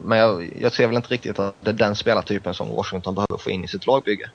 men 0.05 0.19
jag, 0.19 0.53
jag 0.61 0.73
ser 0.73 0.87
väl 0.87 0.97
inte 0.97 1.09
riktigt 1.09 1.39
att 1.39 1.55
det 1.61 1.71
är 1.71 1.75
den 1.75 1.97
spelartypen 1.97 2.55
som 2.55 2.69
Washington 2.69 3.15
behöver 3.15 3.37
få 3.39 3.51
in 3.51 3.65
i 3.65 3.69
sitt 3.69 3.87
lagbygge. 3.87 4.31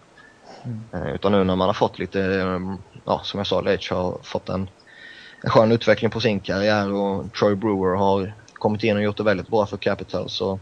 Mm. 0.91 1.07
Utan 1.15 1.31
nu 1.31 1.43
när 1.43 1.55
man 1.55 1.67
har 1.67 1.73
fått 1.73 1.99
lite, 1.99 2.23
ehm, 2.23 2.77
ja 3.05 3.21
som 3.23 3.37
jag 3.37 3.47
sa, 3.47 3.61
Leitch 3.61 3.91
har 3.91 4.19
fått 4.23 4.49
en, 4.49 4.69
en 5.43 5.49
skön 5.49 5.71
utveckling 5.71 6.11
på 6.11 6.19
sin 6.19 6.39
karriär 6.39 6.93
och 6.93 7.33
Troy 7.33 7.55
Brewer 7.55 7.95
har 7.95 8.33
kommit 8.53 8.83
in 8.83 8.97
och 8.97 9.03
gjort 9.03 9.17
det 9.17 9.23
väldigt 9.23 9.47
bra 9.47 9.65
för 9.65 9.77
Capital 9.77 10.29
så 10.29 10.59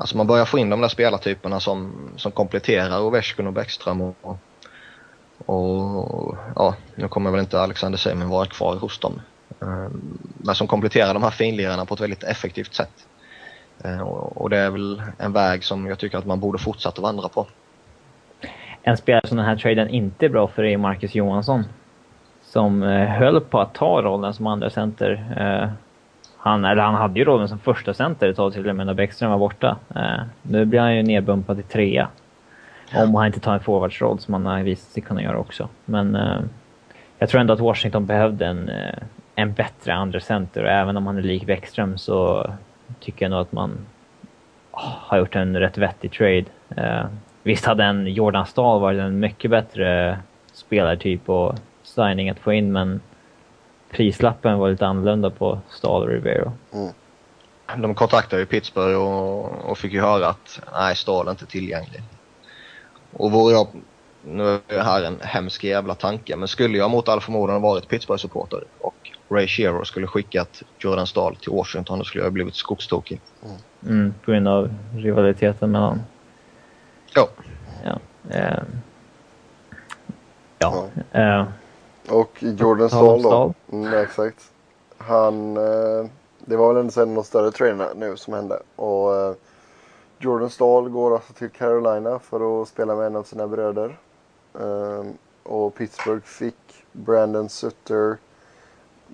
Alltså 0.00 0.16
man 0.16 0.26
börjar 0.26 0.44
få 0.44 0.58
in 0.58 0.70
de 0.70 0.80
där 0.80 0.88
spelartyperna 0.88 1.60
som, 1.60 1.92
som 2.16 2.32
kompletterar 2.32 3.00
Ovechkin 3.00 3.46
och 3.46 3.52
Bäckström 3.52 4.00
och, 4.00 4.16
och, 4.24 4.38
och 5.46 6.36
ja, 6.56 6.74
nu 6.94 7.08
kommer 7.08 7.30
väl 7.30 7.40
inte 7.40 7.60
Alexander 7.60 7.98
Semin 7.98 8.28
vara 8.28 8.46
kvar 8.46 8.76
hos 8.76 8.98
dem. 8.98 9.20
Ehm, 9.62 10.18
men 10.38 10.54
som 10.54 10.66
kompletterar 10.66 11.14
de 11.14 11.22
här 11.22 11.30
finlirarna 11.30 11.84
på 11.84 11.94
ett 11.94 12.00
väldigt 12.00 12.22
effektivt 12.22 12.74
sätt. 12.74 13.06
Ehm, 13.84 14.02
och 14.02 14.50
det 14.50 14.58
är 14.58 14.70
väl 14.70 15.02
en 15.18 15.32
väg 15.32 15.64
som 15.64 15.86
jag 15.86 15.98
tycker 15.98 16.18
att 16.18 16.26
man 16.26 16.40
borde 16.40 16.58
fortsätta 16.58 17.02
vandra 17.02 17.28
på. 17.28 17.46
En 18.82 18.96
spelare 18.96 19.26
som 19.26 19.36
den 19.36 19.46
här 19.46 19.56
traden 19.56 19.88
inte 19.88 20.26
är 20.26 20.28
bra 20.28 20.48
för 20.48 20.64
är 20.64 20.76
Marcus 20.76 21.14
Johansson. 21.14 21.64
Som 22.42 22.82
eh, 22.82 23.08
höll 23.08 23.40
på 23.40 23.60
att 23.60 23.74
ta 23.74 24.02
rollen 24.02 24.34
som 24.34 24.46
andra 24.46 24.70
center. 24.70 25.34
Eh, 25.36 25.70
han, 26.36 26.64
eller 26.64 26.82
han 26.82 26.94
hade 26.94 27.18
ju 27.18 27.24
rollen 27.24 27.48
som 27.48 27.58
första 27.58 27.94
center 27.94 28.28
ett 28.28 28.36
tag 28.36 28.52
till 28.52 28.68
och 28.68 28.76
med 28.76 28.86
när 28.86 28.94
Bäckström 28.94 29.30
var 29.30 29.38
borta. 29.38 29.76
Eh, 29.94 30.20
nu 30.42 30.64
blir 30.64 30.80
han 30.80 30.96
ju 30.96 31.02
nedbumpad 31.02 31.56
till 31.56 31.66
trea. 31.66 32.08
Om 32.94 33.14
han 33.14 33.26
inte 33.26 33.40
tar 33.40 33.54
en 33.54 33.60
forwardsroll 33.60 34.18
som 34.18 34.34
han 34.34 34.46
har 34.46 34.62
visat 34.62 34.92
sig 34.92 35.02
kunna 35.02 35.22
göra 35.22 35.38
också. 35.38 35.68
Men 35.84 36.16
eh, 36.16 36.40
jag 37.18 37.28
tror 37.28 37.40
ändå 37.40 37.54
att 37.54 37.60
Washington 37.60 38.06
behövde 38.06 38.46
en, 38.46 38.70
en 39.42 39.52
bättre 39.52 39.94
andra 39.94 40.20
center 40.20 40.64
och 40.64 40.70
även 40.70 40.96
om 40.96 41.06
han 41.06 41.18
är 41.18 41.22
lik 41.22 41.46
Bäckström 41.46 41.98
så 41.98 42.50
tycker 43.00 43.24
jag 43.24 43.30
nog 43.30 43.40
att 43.40 43.52
man 43.52 43.78
ah, 44.70 44.92
har 45.00 45.18
gjort 45.18 45.36
en 45.36 45.56
rätt 45.56 45.78
vettig 45.78 46.12
trade. 46.12 46.44
Eh, 46.76 47.04
Visst 47.42 47.64
hade 47.64 47.84
en 47.84 48.06
Jordan 48.06 48.46
Stahl 48.46 48.80
varit 48.80 49.00
en 49.00 49.20
mycket 49.20 49.50
bättre 49.50 50.18
spelartyp 50.52 51.28
och 51.28 51.54
signing 51.82 52.30
att 52.30 52.38
få 52.38 52.52
in, 52.52 52.72
men 52.72 53.00
prislappen 53.90 54.58
var 54.58 54.70
lite 54.70 54.86
annorlunda 54.86 55.30
på 55.30 55.60
Stahl 55.68 56.02
och 56.02 56.08
Rivero. 56.08 56.52
Mm. 56.72 57.82
De 57.82 57.94
kontaktade 57.94 58.42
ju 58.42 58.46
Pittsburgh 58.46 58.96
och, 58.96 59.70
och, 59.70 59.78
fick 59.78 59.92
ju 59.92 60.00
höra 60.00 60.28
att 60.28 60.60
nej, 60.72 60.96
Stahl 60.96 61.26
är 61.26 61.30
inte 61.30 61.46
tillgänglig. 61.46 62.02
Och 63.12 63.32
vore 63.32 63.52
jag 63.52 63.68
nu 64.24 64.54
är 64.54 64.60
det 64.66 64.82
här 64.82 65.02
en 65.02 65.20
hemsk 65.20 65.64
jävla 65.64 65.94
tanke, 65.94 66.36
men 66.36 66.48
skulle 66.48 66.78
jag 66.78 66.90
mot 66.90 67.08
all 67.08 67.20
förmodan 67.20 67.62
varit 67.62 67.88
Pittsburgh-supporter 67.88 68.64
och 68.80 68.94
Ray 69.30 69.46
Shero 69.46 69.84
skulle 69.84 70.06
skickat 70.06 70.62
Jordan 70.78 71.06
Stahl 71.06 71.36
till 71.36 71.52
Washington, 71.52 71.98
då 71.98 72.04
skulle 72.04 72.22
jag 72.22 72.26
ha 72.26 72.32
blivit 72.32 72.54
skogstokig. 72.54 73.20
Mm, 73.86 74.14
på 74.24 74.30
grund 74.30 74.48
av 74.48 74.74
rivaliteten 74.96 75.70
mellan... 75.70 76.02
Ja. 77.14 77.28
Ja. 77.84 77.98
Eh, 78.30 78.62
ja. 80.58 80.86
Eh, 81.12 81.44
Och 82.08 82.36
Jordan 82.40 82.88
Stahl 82.88 83.22
då. 83.22 83.54
Mm, 83.72 83.94
exakt. 83.94 84.50
Han, 84.98 85.56
eh, 85.56 86.06
det 86.38 86.56
var 86.56 86.74
väl 86.74 86.80
ändå 86.80 87.00
en 87.02 87.08
av 87.08 87.14
de 87.14 87.24
större 87.24 87.50
traderna 87.50 87.88
nu 87.96 88.16
som 88.16 88.34
hände. 88.34 88.62
Och 88.76 89.16
eh, 89.16 89.34
Jordan 90.18 90.50
Stahl 90.50 90.88
går 90.88 91.14
alltså 91.14 91.32
till 91.32 91.50
Carolina 91.50 92.18
för 92.18 92.62
att 92.62 92.68
spela 92.68 92.94
med 92.96 93.06
en 93.06 93.16
av 93.16 93.22
sina 93.22 93.46
bröder. 93.46 93.98
Eh, 94.60 95.04
och 95.42 95.74
Pittsburgh 95.74 96.24
fick 96.24 96.56
Brandon 96.92 97.48
Sutter, 97.48 98.16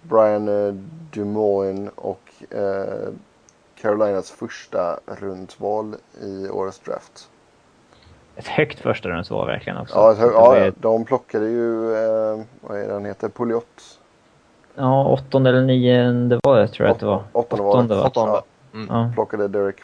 Brian 0.08 0.48
eh, 0.66 0.74
Dumoulin 1.12 1.88
och 1.94 2.20
eh, 2.50 3.08
Carolinas 3.80 4.30
första 4.30 5.00
rundsval 5.06 5.94
i 6.22 6.48
årets 6.48 6.78
draft. 6.78 7.28
ett 8.36 8.46
högt 8.48 8.78
första 8.80 9.08
rundsval 9.08 9.46
verkligen 9.46 9.78
också. 9.78 9.94
Ja, 9.94 10.12
ett 10.12 10.18
hö- 10.18 10.26
Det 10.26 10.32
var 10.32 10.56
ja, 10.56 10.72
de 10.76 11.04
plockade 11.04 11.46
ju, 11.48 11.94
eh, 11.96 12.40
vad 12.60 12.78
är 12.80 12.86
det 12.86 12.92
han 12.92 13.04
heter, 13.04 13.28
Pouliot. 13.28 13.98
ja, 14.74 15.04
åttonde 15.04 15.50
eller 15.50 15.62
nionde 15.62 16.40
var 16.42 16.58
det 16.60 16.68
tror 16.68 16.86
jag 16.88 16.94
att 16.94 17.00
det 17.00 17.06
var. 17.06 17.22
Åttonde 17.32 17.64
var 17.64 17.82
det. 17.82 18.00
Åttonde. 18.08 18.32
Ja. 18.32 18.42
Mm. 18.74 18.86
Ja. 18.90 19.10
plockade 19.14 19.48
Derek 19.48 19.76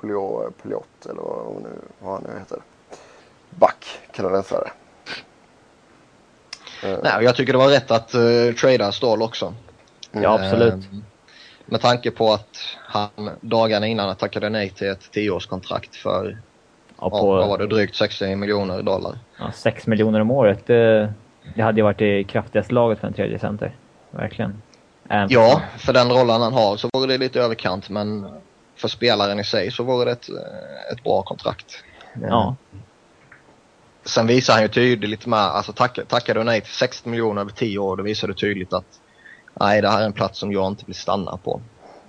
Pouliot, 0.00 0.62
Pouliot 0.62 1.06
eller 1.10 1.22
vad, 1.22 1.62
nu, 1.62 1.68
vad 1.98 2.12
han 2.12 2.22
nu 2.22 2.38
heter. 2.38 2.58
Back, 3.50 3.86
kanadensare. 4.12 4.70
Nej, 6.82 7.24
jag 7.24 7.36
tycker 7.36 7.52
det 7.52 7.58
var 7.58 7.68
rätt 7.68 7.90
att 7.90 8.14
uh, 8.14 8.52
trada 8.54 8.92
Stahl 8.92 9.22
också. 9.22 9.54
Ja, 10.12 10.34
absolut. 10.34 10.72
Ehm, 10.74 11.04
med 11.66 11.80
tanke 11.80 12.10
på 12.10 12.32
att 12.32 12.56
han 12.86 13.30
dagarna 13.40 13.86
innan 13.86 14.16
tackade 14.16 14.48
nej 14.48 14.70
till 14.70 14.88
ett 14.88 15.10
tioårskontrakt 15.12 15.96
för, 15.96 16.38
Ja, 17.00 17.08
ja, 17.12 17.24
vad 17.26 17.48
var 17.48 17.56
på 17.56 17.56
det, 17.56 17.66
drygt 17.66 17.96
60 17.96 18.36
miljoner 18.36 18.82
dollar. 18.82 19.18
ja, 19.38 19.52
6 19.52 19.86
miljoner 19.86 20.20
om 20.20 20.30
året. 20.30 20.66
Det, 20.66 21.12
det 21.54 21.62
hade 21.62 21.78
ju 21.78 21.82
varit 21.82 21.98
det 21.98 22.24
kraftigaste 22.24 22.74
laget 22.74 22.98
för 22.98 23.06
en 23.06 23.12
tredje 23.14 23.38
center. 23.38 23.76
Verkligen. 24.10 24.62
Även 25.08 25.28
Ja, 25.30 25.62
för 25.78 25.92
den 25.92 26.08
rollen 26.12 26.40
han 26.42 26.52
har 26.52 26.76
så 26.76 26.88
vore 26.92 27.06
det 27.06 27.18
lite 27.18 27.40
överkant 27.40 27.90
men 27.90 28.26
för 28.76 28.88
spelaren 28.88 29.38
i 29.40 29.44
sig 29.44 29.70
så 29.70 29.82
vore 29.84 30.04
det 30.04 30.10
ett, 30.12 30.28
eh, 30.28 30.92
ett 30.92 31.04
bra 31.04 31.22
kontrakt. 31.22 31.84
Ja. 32.28 32.56
Sen 34.04 34.26
visar 34.26 34.52
han 34.54 34.62
ju 34.62 34.68
tydligt 34.68 35.26
med, 35.26 35.38
alltså 35.38 35.72
tack, 35.72 35.98
tackar 36.08 36.34
du 36.34 36.44
nej 36.44 36.60
till 36.60 36.72
60 36.72 37.08
miljoner 37.08 37.40
över 37.40 37.52
10 37.52 37.78
år, 37.78 37.96
då 37.96 38.02
visar 38.02 38.28
du 38.28 38.34
tydligt 38.34 38.72
att 38.72 39.00
nej, 39.54 39.82
det 39.82 39.88
här 39.88 40.02
är 40.02 40.06
en 40.06 40.12
plats 40.12 40.38
som 40.38 40.52
jag 40.52 40.66
inte 40.66 40.84
vill 40.86 40.94
stanna 40.94 41.36
på. 41.36 41.60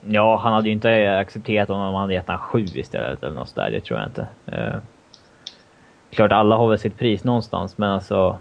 Ja, 0.07 0.37
han 0.37 0.53
hade 0.53 0.67
ju 0.67 0.73
inte 0.73 1.19
accepterat 1.19 1.69
om 1.69 1.79
man 1.79 1.95
hade 1.95 2.13
gett 2.13 2.27
han 2.27 2.39
sju 2.39 2.65
istället 2.73 3.23
eller 3.23 3.35
något 3.35 3.49
sådär. 3.49 3.71
Det 3.71 3.81
tror 3.81 3.99
jag 3.99 4.09
inte. 4.09 4.27
Eh, 4.45 4.79
klart, 6.09 6.31
alla 6.31 6.55
har 6.55 6.69
väl 6.69 6.79
sitt 6.79 6.97
pris 6.97 7.23
någonstans, 7.23 7.77
men 7.77 7.89
alltså... 7.89 8.37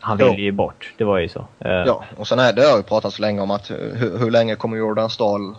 Han 0.00 0.16
ville 0.16 0.42
ju 0.42 0.52
bort. 0.52 0.94
Det 0.98 1.04
var 1.04 1.18
ju 1.18 1.28
så. 1.28 1.46
Eh, 1.58 1.70
Ja, 1.70 2.04
och 2.16 2.28
sen 2.28 2.38
är 2.38 2.52
det 2.52 2.62
har 2.62 2.76
ju 2.76 2.82
pratats 2.82 3.16
så 3.16 3.22
länge 3.22 3.40
om 3.40 3.50
att 3.50 3.70
hur, 3.70 4.18
hur 4.18 4.30
länge 4.30 4.54
kommer 4.54 4.76
Jordan 4.76 5.10
Stahl 5.10 5.54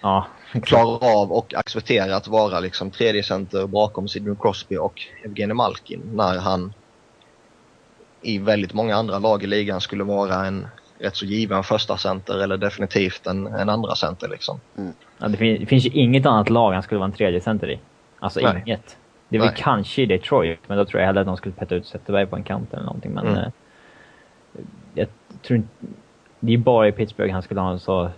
ja. 0.00 0.26
klara 0.62 1.16
av 1.16 1.32
och 1.32 1.54
acceptera 1.54 2.16
att 2.16 2.28
vara 2.28 2.60
liksom 2.60 2.90
tredje 2.90 3.22
center 3.22 3.66
bakom 3.66 4.08
Sidney 4.08 4.34
Crosby 4.40 4.76
och 4.76 5.02
Evgeny 5.24 5.54
Malkin 5.54 6.00
när 6.14 6.38
han 6.38 6.74
i 8.22 8.38
väldigt 8.38 8.74
många 8.74 8.96
andra 8.96 9.18
lag 9.18 9.42
i 9.42 9.46
ligan 9.46 9.80
skulle 9.80 10.04
vara 10.04 10.46
en 10.46 10.66
rätt 10.98 11.16
så 11.16 11.24
given 11.26 11.62
första 11.64 11.96
center 11.96 12.38
eller 12.42 12.56
definitivt 12.56 13.26
en, 13.26 13.46
en 13.46 13.68
andra 13.68 13.94
center 13.94 14.28
liksom. 14.28 14.60
Ja, 15.18 15.28
det, 15.28 15.36
fin- 15.36 15.60
det 15.60 15.66
finns 15.66 15.86
ju 15.86 15.90
inget 15.90 16.26
annat 16.26 16.50
lag 16.50 16.72
han 16.72 16.82
skulle 16.82 16.98
vara 16.98 17.06
en 17.10 17.16
tredje 17.16 17.40
center 17.40 17.70
i. 17.70 17.78
Alltså 18.20 18.40
Nej. 18.40 18.62
inget. 18.66 18.96
Det 19.28 19.36
är 19.36 19.40
väl 19.40 19.48
Nej. 19.48 19.60
kanske 19.62 20.02
i 20.02 20.06
Detroit, 20.06 20.58
men 20.66 20.78
då 20.78 20.84
tror 20.84 21.00
jag 21.00 21.06
hellre 21.06 21.20
att 21.20 21.26
de 21.26 21.36
skulle 21.36 21.54
peta 21.54 21.74
ut 21.74 21.86
Zetterberg 21.86 22.26
på 22.26 22.36
en 22.36 22.42
kant 22.42 22.72
eller 22.74 22.84
någonting. 22.84 23.12
Men 23.12 23.26
Mm. 23.26 23.38
eh, 23.38 23.48
jag 24.94 25.08
tror 25.42 25.56
inte... 25.56 25.68
Det 26.40 26.52
är 26.54 26.58
bara 26.58 26.88
i 26.88 26.92
Pittsburgh 26.92 27.32
han 27.32 27.42
skulle 27.42 27.60
ha 27.60 27.70
en 27.70 27.78
så, 27.80 28.10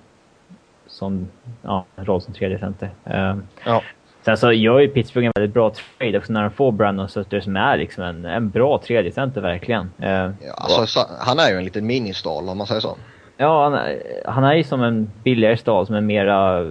sån 0.86 1.28
ja, 1.62 1.84
roll 1.96 2.20
som 2.20 2.34
tredje 2.34 2.58
center. 2.58 2.90
Eh, 3.04 3.36
Ja. 3.64 3.82
Sen 4.26 4.36
så 4.36 4.52
gör 4.52 4.78
ju 4.78 4.88
Pittsburgh 4.88 5.26
en 5.26 5.32
väldigt 5.36 5.54
bra 5.54 5.72
trade 5.98 6.18
också 6.18 6.32
när 6.32 6.42
de 6.42 6.50
får 6.50 6.72
Brandon 6.72 7.08
Sutter 7.08 7.40
som 7.40 7.56
är 7.56 7.76
liksom 7.76 8.04
en, 8.04 8.24
en 8.24 8.50
bra 8.50 8.78
tredje 8.78 9.12
center 9.12 9.40
verkligen. 9.40 9.90
Eh, 9.98 10.10
Ja, 10.10 10.30
alltså, 10.56 10.86
så, 10.86 11.00
han 11.18 11.38
är 11.38 11.50
ju 11.50 11.56
en 11.56 11.64
liten 11.64 11.86
ministal 11.86 12.48
om 12.48 12.58
man 12.58 12.66
säger 12.66 12.80
så. 12.80 12.96
Ja, 13.36 13.62
han, 13.64 13.74
är- 13.74 14.02
han 14.26 14.44
är 14.44 14.54
ju 14.54 14.64
som 14.64 14.82
en 14.82 15.10
billigare 15.22 15.56
stad 15.56 15.86
som 15.86 15.96
är 15.96 16.00
mera... 16.00 16.66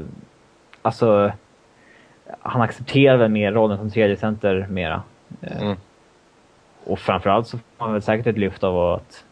Alltså... 0.82 1.32
Han 2.40 2.62
accepterar 2.62 3.18
väl 3.18 3.32
mer 3.32 3.52
rollen 3.52 3.78
som 3.78 3.92
tredje 3.92 4.18
center 4.18 4.68
mera. 4.70 5.02
Eh, 5.42 5.62
Mm. 5.62 5.78
Och 6.86 7.00
framförallt 7.00 7.48
så 7.48 7.58
får 7.58 7.86
man 7.86 7.94
väl 7.94 8.02
säkert 8.02 8.28
ett 8.28 8.38
lyft 8.38 8.64
av 8.64 8.94
att... 8.94 9.24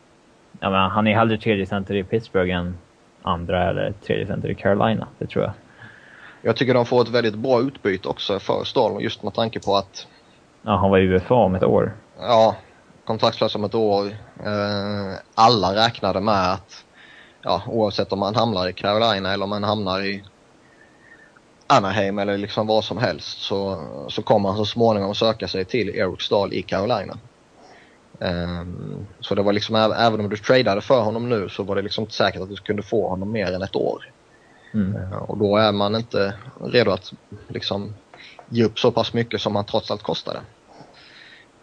Ja, 0.60 0.70
men 0.70 0.90
han 0.90 1.08
är 1.08 1.16
hellre 1.16 1.38
tredje 1.38 1.66
center 1.66 1.96
i 1.96 2.04
Pittsburgh 2.04 2.56
än 2.56 2.78
andra 3.22 3.70
eller 3.70 3.92
tredje 4.08 4.28
center 4.28 4.50
i 4.50 4.56
Carolina. 4.56 5.08
Det 5.18 5.28
tror 5.28 5.44
jag. 5.44 5.54
Jag 6.46 6.56
tycker 6.56 6.74
de 6.74 6.86
får 6.86 7.02
ett 7.02 7.10
väldigt 7.10 7.36
bra 7.36 7.62
utbyte 7.62 8.08
också 8.08 8.40
för 8.40 8.64
Stahl 8.64 9.04
just 9.04 9.24
med 9.24 9.34
tanke 9.34 9.60
på 9.60 9.76
att 9.78 10.08
Ja, 10.62 10.76
han 10.78 10.90
var 10.92 10.98
i 10.98 11.02
UFA 11.08 11.34
om 11.36 11.56
ett 11.56 11.64
år. 11.64 11.94
ja, 12.20 12.56
kontraktslös 13.06 13.56
om 13.56 13.64
ett 13.64 13.76
år. 13.76 14.06
Eh, 14.46 15.20
alla 15.36 15.76
räknade 15.76 16.20
med 16.22 16.54
att 16.54 16.84
ja, 17.42 17.62
oavsett 17.68 18.12
om 18.14 18.20
man 18.20 18.36
hamnar 18.36 18.68
i 18.70 18.74
Carolina 18.74 19.34
eller 19.34 19.44
om 19.44 19.50
man 19.50 19.64
hamnar 19.64 20.02
i 20.02 20.24
Anaheim 21.68 22.20
eller 22.20 22.38
liksom 22.38 22.68
vad 22.68 22.84
som 22.84 22.98
helst 22.98 23.42
så, 23.42 23.84
så 24.10 24.22
kommer 24.24 24.50
han 24.50 24.58
så 24.58 24.66
småningom 24.66 25.16
söka 25.16 25.48
sig 25.48 25.66
till 25.66 25.90
Eric 25.90 26.22
Stahl 26.22 26.54
i 26.54 26.62
Carolina. 26.62 27.18
Ehm, 28.20 29.06
så 29.20 29.36
det 29.36 29.42
var 29.42 29.54
liksom, 29.54 29.76
även 29.76 30.20
om 30.20 30.30
du 30.30 30.38
tradade 30.38 30.82
för 30.82 31.02
honom 31.02 31.30
nu 31.30 31.50
så 31.50 31.64
var 31.64 31.76
det 31.76 31.82
liksom 31.82 32.02
inte 32.02 32.14
säkert 32.14 32.42
att 32.42 32.50
du 32.50 32.56
kunde 32.56 32.84
få 32.84 33.10
honom 33.10 33.32
mer 33.32 33.52
än 33.54 33.62
ett 33.62 33.76
år. 33.76 34.10
Mm. 34.74 34.96
Eh, 34.96 35.14
Och 35.18 35.38
då 35.38 35.58
är 35.58 35.72
man 35.72 35.96
inte 35.96 36.34
redo 36.62 36.92
att 36.92 37.14
liksom 37.48 37.94
ge 38.50 38.64
upp 38.64 38.80
så 38.80 38.92
pass 38.92 39.14
mycket 39.14 39.42
som 39.42 39.54
man 39.54 39.66
trots 39.66 39.92
allt 39.92 40.04
kostade. 40.04 40.40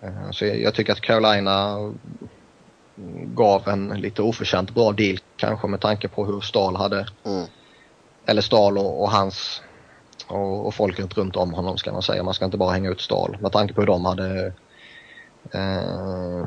Eh, 0.00 0.30
Så 0.30 0.44
jag 0.46 0.74
tycker 0.74 0.92
att 0.92 1.00
Carolina 1.00 1.76
gav 3.34 3.68
en 3.68 3.88
lite 3.88 4.22
oförtjänt 4.22 4.74
bra 4.74 4.92
deal 4.92 5.18
kanske 5.36 5.66
med 5.66 5.80
tanke 5.80 6.08
på 6.08 6.24
hur 6.26 6.40
Stahl 6.40 6.76
hade, 6.76 7.06
Mm. 7.24 7.46
eller 8.26 8.42
Stahl 8.42 8.78
och, 8.78 9.02
och 9.02 9.10
hans 9.10 9.62
och, 10.28 10.66
och 10.66 10.74
folket 10.74 11.16
runt 11.16 11.36
om 11.36 11.54
honom 11.54 11.76
ska 11.78 11.92
man 11.92 12.02
säga. 12.02 12.22
Man 12.22 12.34
ska 12.34 12.44
inte 12.44 12.56
bara 12.56 12.72
hänga 12.72 12.90
ut 12.90 13.00
Stahl. 13.00 13.36
Med 13.40 13.52
tanke 13.52 13.74
på 13.74 13.80
hur 13.80 13.86
de 13.86 14.04
hade 14.04 14.52
eh, 15.54 15.76
eh, 15.78 16.46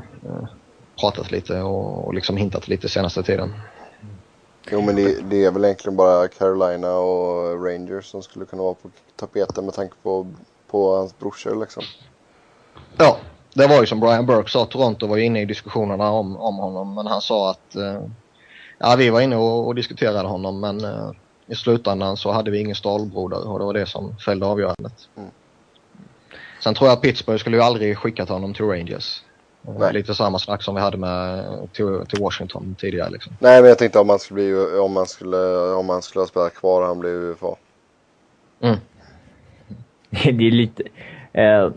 pratat 1.00 1.32
lite 1.32 1.62
och, 1.62 2.06
och 2.08 2.14
liksom 2.14 2.38
hintat 2.38 2.68
lite 2.68 2.90
senaste 2.90 3.24
tiden. 3.24 3.54
Jo 4.72 4.82
men 4.82 4.96
det, 4.96 5.30
det 5.30 5.46
är 5.46 5.52
väl 5.52 5.66
egentligen 5.66 5.96
bara 5.96 6.28
Carolina 6.28 6.92
och 6.92 7.66
Rangers 7.66 8.06
som 8.06 8.24
skulle 8.24 8.46
kunna 8.46 8.64
vara 8.64 8.74
på 8.74 8.90
tapeten 9.16 9.66
med 9.66 9.74
tanke 9.74 9.96
på, 10.04 10.28
på 10.68 10.96
hans 10.96 11.20
brorsor 11.20 11.60
liksom. 11.60 11.84
Ja, 12.98 13.18
det 13.54 13.68
var 13.68 13.82
ju 13.82 13.88
som 13.88 14.00
Brian 14.00 14.26
Burke 14.26 14.50
sa, 14.50 14.66
Toronto 14.66 15.08
var 15.08 15.18
ju 15.18 15.26
inne 15.26 15.42
i 15.42 15.46
diskussionerna 15.46 16.12
om, 16.12 16.38
om 16.38 16.56
honom 16.56 16.96
men 16.96 17.08
han 17.08 17.22
sa 17.22 17.52
att 17.52 17.76
eh, 17.76 18.02
ja, 18.78 18.96
vi 18.98 19.10
var 19.10 19.22
inne 19.22 19.36
och, 19.36 19.68
och 19.68 19.76
diskuterade 19.76 20.28
honom 20.28 20.60
men 20.60 20.86
eh, 20.86 21.12
i 21.48 21.56
slutändan 21.56 22.18
så 22.18 22.32
hade 22.32 22.52
vi 22.52 22.60
ingen 22.60 22.76
Stahlbroder 22.76 23.48
och 23.48 23.60
det 23.60 23.66
var 23.66 23.74
det 23.74 23.86
som 23.86 24.18
fällde 24.18 24.46
avgörandet. 24.46 25.10
Mm. 25.18 25.30
Sen 26.64 26.74
tror 26.74 26.88
jag 26.88 26.96
att 26.96 27.02
Pittsburgh 27.02 27.40
skulle 27.40 27.58
ju 27.58 27.64
aldrig 27.64 27.98
skickat 27.98 28.30
honom 28.30 28.54
till 28.54 28.66
Rangers. 28.66 29.24
Eh, 29.68 29.74
Nej. 29.80 29.94
Lite 29.94 30.16
samma 30.16 30.40
snack 30.40 30.64
som 30.64 30.76
vi 30.76 30.82
hade 30.82 30.98
med 30.98 31.44
till, 31.74 32.06
till 32.10 32.22
Washington 32.22 32.76
tidigare 32.80 33.10
liksom. 33.10 33.34
Nej 33.40 33.62
men 33.62 33.70
jag 33.70 33.78
tänkte 33.78 34.00
om 34.00 34.10
han 34.10 34.20
skulle 34.20 34.36
bli, 34.36 34.78
om 34.80 34.96
han 34.96 35.06
skulle, 35.06 35.74
om 35.74 35.90
han 35.90 36.02
skulle 36.02 36.22
ha 36.22 36.28
spelat 36.28 36.56
kvar 36.56 36.82
och 36.82 36.88
han 36.88 37.00
blev 37.00 37.14
UFA. 37.14 37.56
Mm. 38.62 38.78
det 40.38 40.48
är 40.48 40.52
lite... 40.52 40.84
Eh, 41.34 41.70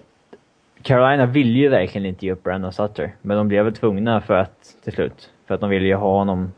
Carolina 0.83 1.27
ville 1.27 1.59
ju 1.59 1.69
verkligen 1.69 2.07
inte 2.07 2.27
ge 2.27 2.33
upp 2.33 2.43
Brandon 2.43 2.73
Sutter, 2.73 3.15
men 3.23 3.37
de 3.37 3.49
blev 3.49 3.65
väl 3.65 3.75
tvungna 3.75 4.21
för 4.21 4.35
att, 4.35 4.75
till 4.85 4.93
slut. 4.93 5.31
För 5.47 5.55
att 5.55 5.61
de 5.61 5.71
ville 5.71 5.87
ju 5.87 5.95
ha 5.95 6.19
honom 6.19 6.53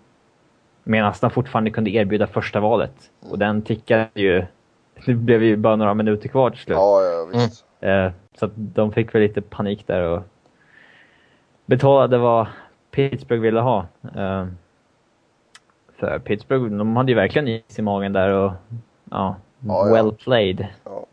medan 0.84 1.14
de 1.20 1.30
fortfarande 1.30 1.70
kunde 1.70 1.90
erbjuda 1.90 2.26
första 2.26 2.60
valet. 2.60 3.10
Och 3.20 3.38
den 3.38 3.62
tickade 3.62 4.08
ju... 4.14 4.44
Det 5.06 5.14
blev 5.14 5.42
ju 5.42 5.56
bara 5.56 5.76
några 5.76 5.94
minuter 5.94 6.28
kvar 6.28 6.50
till 6.50 6.58
slut. 6.58 6.76
Ja, 6.76 7.02
ja 7.02 7.28
visst. 7.32 7.64
Eh, 7.80 8.10
så 8.38 8.46
att 8.46 8.52
de 8.54 8.92
fick 8.92 9.14
väl 9.14 9.22
lite 9.22 9.40
panik 9.40 9.86
där 9.86 10.02
och 10.02 10.22
betalade 11.68 12.18
vad 12.18 12.46
Pittsburgh 12.90 13.42
ville 13.42 13.60
ha. 13.60 13.86
Eh, 14.16 14.46
för 15.98 16.18
Pittsburgh, 16.18 16.76
de 16.76 16.96
hade 16.96 17.12
ju 17.12 17.16
verkligen 17.16 17.48
is 17.48 17.78
i 17.78 17.82
magen 17.82 18.12
där 18.12 18.30
och 18.30 18.52
ja, 19.10 19.36
Ja, 19.60 19.88
ja. 19.88 19.92
well 19.94 20.12
played. 20.12 20.66
Ja, 20.84 21.06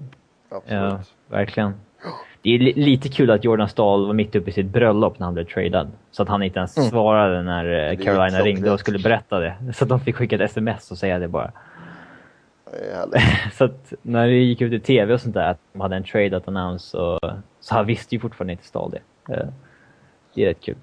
Ja, 0.67 0.99
verkligen. 1.27 1.73
det 2.41 2.49
är 2.55 2.59
li 2.59 2.73
lite 2.73 3.09
kul 3.09 3.31
att 3.31 3.43
Jordan 3.43 3.69
Stahl 3.69 4.07
var 4.07 4.13
mitt 4.13 4.35
uppe 4.35 4.49
i 4.49 4.53
sitt 4.53 4.65
bröllop 4.65 5.19
när 5.19 5.25
han 5.25 5.33
blev 5.33 5.45
tradad. 5.45 5.91
Så 6.11 6.23
att 6.23 6.29
han 6.29 6.43
inte 6.43 6.59
ens 6.59 6.77
Mm. 6.77 6.89
svarade 6.89 7.43
när 7.43 7.91
eh, 7.91 7.97
Carolina 7.97 8.39
ringde 8.39 8.71
och 8.71 8.79
skulle 8.79 8.99
berätta 8.99 9.39
det. 9.39 9.55
Så 9.73 9.83
att 9.85 9.89
de 9.89 9.99
fick 9.99 10.15
skicka 10.15 10.35
ett 10.35 10.41
sms 10.41 10.91
och 10.91 10.97
säga 10.97 11.19
det 11.19 11.27
bara. 11.27 11.51
Det. 13.11 13.21
Så 13.53 13.65
att 13.65 13.93
när 14.01 14.27
det 14.27 14.33
gick 14.33 14.61
ut 14.61 14.73
i 14.73 14.79
tv 14.79 15.13
och 15.13 15.21
sånt 15.21 15.33
där 15.35 15.49
att 15.51 15.59
de 15.73 15.81
hade 15.81 15.95
en 15.95 16.03
trade 16.03 16.37
att 16.37 16.47
announce 16.47 16.97
och, 16.97 17.19
så 17.59 17.75
han 17.75 17.85
visste 17.85 18.15
ju 18.15 18.19
fortfarande 18.21 18.51
inte 18.53 18.65
Stahl 18.65 18.91
det. 18.91 19.49
Det 20.35 20.43
är 20.43 20.47
rätt 20.47 20.61
kul. 20.61 20.77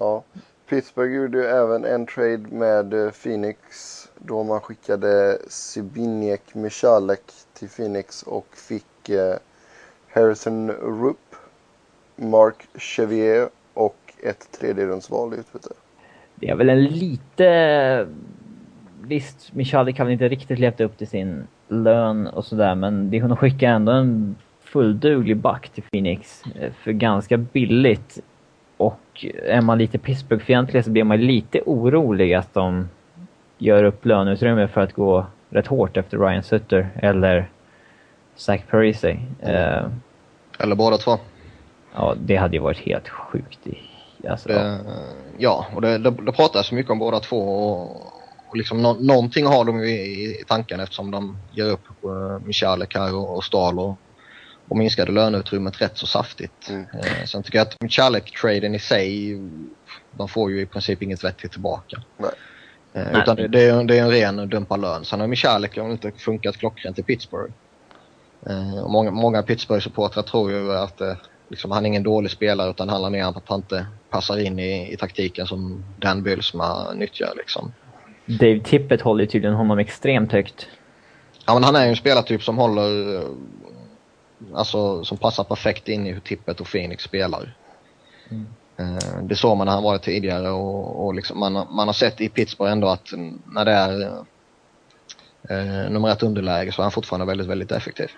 Ja. 0.00 0.24
Pittsburgh 0.68 1.14
gjorde 1.14 1.38
ju 1.38 1.44
även 1.44 1.84
en 1.84 2.06
trade 2.06 2.38
med 2.50 2.94
eh, 2.94 3.10
Phoenix 3.10 3.58
då 4.18 4.44
man 4.44 4.60
skickade 4.60 5.38
Sibiniek 5.48 6.54
Michalek 6.54 7.20
till 7.54 7.68
Phoenix 7.68 8.22
och 8.22 8.46
fick 8.52 9.08
eh, 9.08 9.36
Harrison 10.08 10.70
Rupp, 10.70 11.34
Mark 12.16 12.68
Chevier 12.74 13.48
och 13.74 14.14
ett 14.22 14.48
tredjerumsval 14.60 15.34
i 15.34 15.36
utbyte. 15.36 15.68
Det 16.34 16.48
är 16.48 16.54
väl 16.54 16.68
en 16.68 16.84
lite... 16.84 18.08
Visst, 19.02 19.54
Michalik 19.54 19.98
har 19.98 20.04
väl 20.04 20.12
inte 20.12 20.28
riktigt 20.28 20.58
levt 20.58 20.80
upp 20.80 20.98
till 20.98 21.08
sin 21.08 21.46
lön 21.68 22.26
och 22.26 22.44
sådär, 22.44 22.74
men 22.74 23.10
det 23.10 23.20
hon 23.20 23.36
skickar 23.36 23.68
ändå 23.68 23.92
en 23.92 24.36
fullduglig 24.72 25.36
back 25.36 25.68
till 25.68 25.82
Phoenix 25.82 26.42
eh, 26.60 26.72
för 26.82 26.92
ganska 26.92 27.36
billigt. 27.36 28.18
Och 28.76 29.24
är 29.44 29.60
man 29.60 29.78
lite 29.78 29.98
Pittsburgh-fientlig 29.98 30.84
så 30.84 30.90
blir 30.90 31.04
man 31.04 31.20
lite 31.20 31.60
orolig 31.66 32.34
att 32.34 32.54
de 32.54 32.88
gör 33.58 33.84
upp 33.84 34.04
löneutrymme 34.04 34.68
för 34.68 34.80
att 34.80 34.92
gå 34.92 35.26
rätt 35.50 35.66
hårt 35.66 35.96
efter 35.96 36.18
Ryan 36.18 36.42
Sutter 36.42 36.88
eller 36.96 37.50
Zach 38.36 38.60
Parise. 38.70 39.10
Eh, 39.40 39.86
Eller 40.58 40.74
båda 40.74 40.96
två. 40.96 41.18
ja, 41.94 42.14
det 42.20 42.36
hade 42.36 42.56
ju 42.56 42.62
varit 42.62 42.78
helt 42.78 43.08
sjukt. 43.08 43.66
i- 43.66 43.78
Alltså, 44.28 44.48
Det, 44.48 44.78
ja, 45.38 45.66
och 45.74 45.80
det, 45.82 45.98
det, 45.98 46.10
det 46.10 46.32
pratas 46.32 46.72
mycket 46.72 46.90
om 46.92 46.98
båda 46.98 47.20
två 47.20 47.38
och, 47.38 47.90
och 48.48 48.56
liksom 48.56 48.82
nå, 48.82 48.94
någonting 49.00 49.46
har 49.46 49.64
de 49.64 49.80
ju 49.80 49.86
i, 49.88 50.40
i 50.40 50.44
tanken 50.48 50.80
eftersom 50.80 51.10
de 51.10 51.36
ger 51.52 51.64
upp 51.70 51.84
uh, 52.04 52.38
Michalek 52.46 52.94
här 52.96 53.14
och, 53.16 53.36
och 53.36 53.44
Stahl 53.44 53.78
och, 53.78 53.94
och 54.68 54.76
minskade 54.76 55.12
löneutrymmet 55.12 55.82
rätt 55.82 55.98
så 55.98 56.06
saftigt. 56.06 56.68
Mm. 56.68 56.82
Eh, 56.82 57.24
sen 57.26 57.42
tycker 57.42 57.58
jag 57.58 57.66
att 57.66 57.76
Michalek-traden 57.80 58.74
i 58.74 58.78
sig, 58.78 59.40
de 60.10 60.28
får 60.28 60.50
ju 60.50 60.60
i 60.60 60.66
princip 60.66 61.02
inget 61.02 61.24
vettigt 61.24 61.52
tillbaka. 61.52 62.02
Nej. 62.16 62.30
Eh, 62.92 63.12
Nej. 63.12 63.22
utan 63.22 63.36
det, 63.36 63.48
det, 63.48 63.62
är, 63.64 63.84
det 63.84 63.98
är 63.98 64.02
en 64.02 64.10
ren 64.10 64.48
dumpad 64.48 64.80
lön. 64.80 65.04
Sen 65.04 65.20
har 65.20 65.26
Michalek 65.26 65.78
har 65.78 65.90
inte 65.90 66.10
funkat 66.10 66.56
klockrent 66.56 66.98
i 66.98 67.02
Pittsburgh. 67.02 67.52
Eh, 68.46 68.78
och 68.78 68.90
många, 68.90 69.10
många 69.10 69.42
Pittsburgh-supportrar 69.42 70.22
tror 70.22 70.50
ju 70.50 70.72
att 70.72 71.00
liksom, 71.48 71.70
han 71.70 71.84
är 71.84 71.88
ingen 71.88 72.02
dålig 72.02 72.30
spelare 72.30 72.70
utan 72.70 72.88
handlar 72.88 73.10
mer 73.10 73.26
om 73.26 73.36
att 73.36 73.48
han 73.48 73.58
inte 73.58 73.86
passar 74.10 74.38
in 74.38 74.58
i, 74.58 74.92
i 74.92 74.96
taktiken 74.96 75.46
som 75.46 75.84
Dan 75.98 76.22
Bylsma 76.22 76.92
nyttjar. 76.92 77.32
Liksom. 77.36 77.72
Dave 78.26 78.60
Tippett 78.60 79.00
håller 79.00 79.26
tydligen 79.26 79.56
honom 79.56 79.78
extremt 79.78 80.32
högt. 80.32 80.66
Ja, 81.46 81.54
men 81.54 81.64
han 81.64 81.76
är 81.76 81.84
ju 81.84 81.90
en 81.90 81.96
spelartyp 81.96 82.42
som 82.42 82.58
håller, 82.58 83.20
alltså 84.54 85.04
som 85.04 85.18
passar 85.18 85.44
perfekt 85.44 85.88
in 85.88 86.06
i 86.06 86.12
hur 86.12 86.20
Tippet 86.20 86.60
och 86.60 86.66
Phoenix 86.66 87.04
spelar. 87.04 87.56
Mm. 88.30 88.46
Eh, 88.76 89.22
Det 89.22 89.36
såg 89.36 89.56
man 89.56 89.66
när 89.66 89.72
han 89.74 89.82
var 89.82 89.98
tidigare 89.98 90.50
och, 90.50 91.06
och 91.06 91.14
liksom 91.14 91.38
man, 91.38 91.56
har- 91.56 91.66
man 91.70 91.88
har 91.88 91.92
sett 91.94 92.20
i 92.20 92.28
Pittsburgh 92.28 92.72
ändå 92.72 92.88
att 92.88 93.08
när 93.44 93.64
det 93.64 93.72
är 93.72 94.00
eh, 95.50 95.90
nummer 95.90 96.08
ett 96.08 96.22
underläge 96.22 96.72
så 96.72 96.82
är 96.82 96.84
han 96.84 96.92
fortfarande 96.92 97.26
väldigt, 97.26 97.46
väldigt 97.46 97.72
effektiv. 97.72 98.10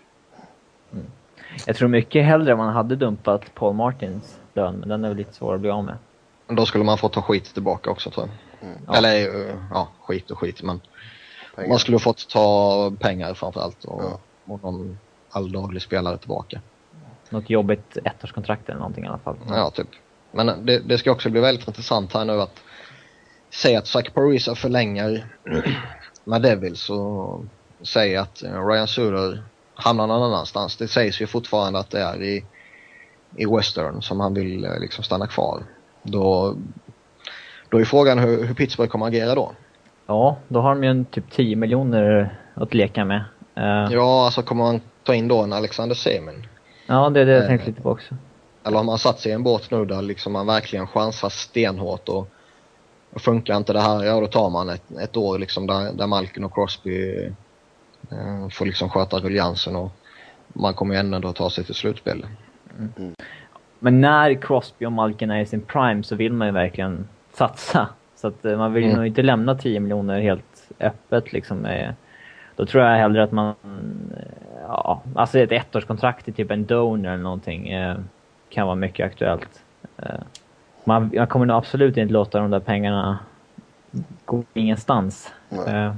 Jag 1.66 1.76
tror 1.76 1.88
mycket 1.88 2.24
hellre 2.24 2.56
man 2.56 2.72
hade 2.74 2.96
dumpat 2.96 3.54
Paul 3.54 3.74
Martins 3.74 4.38
lön, 4.54 4.76
men 4.76 4.88
den 4.88 5.04
är 5.04 5.08
väl 5.08 5.16
lite 5.16 5.32
svår 5.34 5.54
att 5.54 5.60
bli 5.60 5.70
av 5.70 5.84
med. 5.84 5.96
Då 6.46 6.66
skulle 6.66 6.84
man 6.84 6.98
få 6.98 7.08
ta 7.08 7.22
skit 7.22 7.44
tillbaka 7.54 7.90
också 7.90 8.10
tror 8.10 8.28
jag. 8.60 8.68
Mm. 8.70 8.78
Eller 8.94 9.48
eh, 9.50 9.54
ja, 9.70 9.88
skit 10.00 10.30
och 10.30 10.38
skit 10.38 10.62
men 10.62 10.80
Pengar. 11.56 11.68
man 11.68 11.78
skulle 11.78 11.98
fått 11.98 12.28
ta 12.28 12.92
pengar 13.00 13.34
framförallt 13.34 13.84
och, 13.84 14.02
Ja. 14.02 14.18
och 14.52 14.62
någon 14.64 14.98
alldaglig 15.30 15.82
spelare 15.82 16.18
tillbaka. 16.18 16.60
Något 17.30 17.50
jobbigt 17.50 17.96
ettårskontrakt 18.04 18.68
eller 18.68 18.78
någonting 18.78 19.04
i 19.04 19.08
alla 19.08 19.18
fall. 19.18 19.36
Ja, 19.48 19.70
typ. 19.70 19.88
Men 20.32 20.66
det, 20.66 20.78
det 20.78 20.98
ska 20.98 21.10
också 21.12 21.30
bli 21.30 21.40
väldigt 21.40 21.68
intressant 21.68 22.14
här 22.14 22.24
nu 22.24 22.40
att 22.42 22.62
säga 23.50 23.78
att 23.78 23.86
Zach 23.86 24.10
Parisa 24.14 24.54
förlänger 24.54 25.26
med 26.24 26.42
Devils 26.42 26.90
och 26.90 27.44
säga 27.82 28.20
att 28.20 28.42
eh, 28.42 28.66
Ryan 28.66 28.88
Suter 28.88 29.42
hamnar 29.74 30.06
någon 30.06 30.22
annanstans. 30.22 30.76
Det 30.76 30.88
sägs 30.88 31.20
ju 31.20 31.26
fortfarande 31.26 31.78
att 31.78 31.90
det 31.90 32.00
är 32.00 32.22
i, 32.22 32.44
i 33.36 33.46
Western 33.46 34.02
som 34.02 34.20
han 34.20 34.34
vill 34.34 34.64
eh, 34.64 34.78
liksom 34.80 35.04
stanna 35.04 35.26
kvar. 35.26 35.62
Då, 36.02 36.56
då 37.68 37.80
är 37.80 37.84
frågan 37.84 38.18
hur, 38.18 38.44
hur 38.44 38.54
Pittsburgh 38.54 38.90
kommer 38.90 39.06
agera 39.06 39.34
då. 39.34 39.52
Ja, 40.06 40.36
då 40.48 40.60
har 40.60 40.74
de 40.74 40.84
ju 40.84 40.90
en 40.90 41.04
typ 41.04 41.30
10 41.30 41.56
miljoner 41.56 42.38
att 42.54 42.74
leka 42.74 43.04
med. 43.04 43.24
Eh, 43.54 43.92
Ja, 43.92 44.24
alltså 44.24 44.42
kommer 44.42 44.64
man 44.64 44.80
ta 45.04 45.14
in 45.14 45.28
då 45.28 45.42
en 45.42 45.52
Alexander 45.52 45.94
Semin? 45.94 46.46
ja, 46.86 47.10
det 47.10 47.20
är 47.20 47.26
det 47.26 47.32
jag 47.32 47.42
Eh. 47.42 47.48
tänkte 47.48 47.66
lite 47.66 47.82
på 47.82 47.90
också. 47.90 48.14
Eller 48.64 48.76
har 48.76 48.84
man 48.84 48.98
satt 48.98 49.20
sig 49.20 49.32
i 49.32 49.34
en 49.34 49.42
båt 49.42 49.70
nu 49.70 49.84
där 49.84 50.02
liksom 50.02 50.32
man 50.32 50.46
verkligen 50.46 50.86
chansar 50.86 51.28
stenhårt 51.28 52.08
och, 52.08 52.28
och 53.14 53.20
funkar 53.20 53.56
inte 53.56 53.72
det 53.72 53.80
här, 53.80 54.04
ja 54.04 54.20
då 54.20 54.26
tar 54.26 54.50
man 54.50 54.68
ett, 54.68 54.82
ett 55.02 55.16
år 55.16 55.38
liksom 55.38 55.66
där, 55.66 55.92
där 55.92 56.06
Malkin 56.06 56.44
och 56.44 56.54
Crosby 56.54 57.24
eh, 58.10 58.48
får 58.52 58.66
liksom 58.66 58.88
sköta 58.90 59.18
ruljansen 59.18 59.76
och 59.76 59.90
man 60.48 60.74
kommer 60.74 60.94
ju 60.94 61.00
ändå 61.00 61.28
att 61.28 61.36
ta 61.36 61.50
sig 61.50 61.64
till 61.64 61.74
slutspel. 61.74 62.26
Men 63.78 64.00
när 64.00 64.34
Crosby 64.42 64.86
och 64.86 64.92
Malkin 64.92 65.30
är 65.30 65.40
i 65.40 65.46
sin 65.46 65.60
prime 65.62 66.02
så 66.02 66.16
vill 66.16 66.32
man 66.32 66.48
ju 66.48 66.52
verkligen 66.54 67.08
satsa. 67.32 67.88
Så 68.16 68.28
att 68.28 68.44
eh, 68.44 68.58
man 68.58 68.72
vill 68.72 68.82
ju 68.82 68.88
Mm. 68.88 68.98
nog 68.98 69.06
inte 69.06 69.22
lämna 69.22 69.54
10 69.54 69.80
miljoner 69.80 70.20
helt 70.20 70.68
öppet 70.80 71.32
liksom. 71.32 71.64
eh. 71.66 71.90
Då 72.60 72.66
tror 72.66 72.84
jag 72.84 72.96
hellre 72.96 73.22
att 73.22 73.32
man, 73.32 73.54
eh, 74.16 74.22
ja, 74.68 75.02
alltså 75.14 75.38
ett 75.38 75.52
ettårskontrakt 75.52 76.28
i 76.28 76.32
typ 76.32 76.50
en 76.50 76.66
donor 76.66 77.10
eller 77.10 77.22
någonting 77.22 77.68
eh, 77.68 77.96
kan 78.50 78.66
vara 78.66 78.76
mycket 78.76 79.06
aktuellt. 79.06 79.62
Eh, 79.96 80.20
man, 80.84 81.10
man 81.16 81.26
kommer 81.26 81.46
nog 81.46 81.56
absolut 81.56 81.96
inte 81.96 82.12
låta 82.12 82.38
de 82.38 82.50
där 82.50 82.60
pengarna 82.60 83.18
gå 84.24 84.44
ingenstans. 84.54 85.32
Eh, 85.66 85.94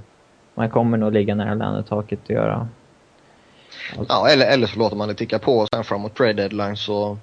man 0.55 0.71
kommer 0.71 0.99
nog 0.99 1.13
ligga 1.13 1.35
nära 1.35 1.55
lönetaket 1.55 2.21
och 2.25 2.31
göra 2.31 2.69
Ja, 4.09 4.29
eller, 4.29 4.47
eller 4.47 4.67
så 4.67 4.79
låter 4.79 4.97
man 4.97 5.09
det 5.09 5.15
ticka 5.15 5.39
på 5.39 5.59
och 5.59 5.69
sen 5.75 5.85
framåt 5.85 6.15
trade 6.15 6.33
deadline 6.33 6.77
så, 6.77 7.19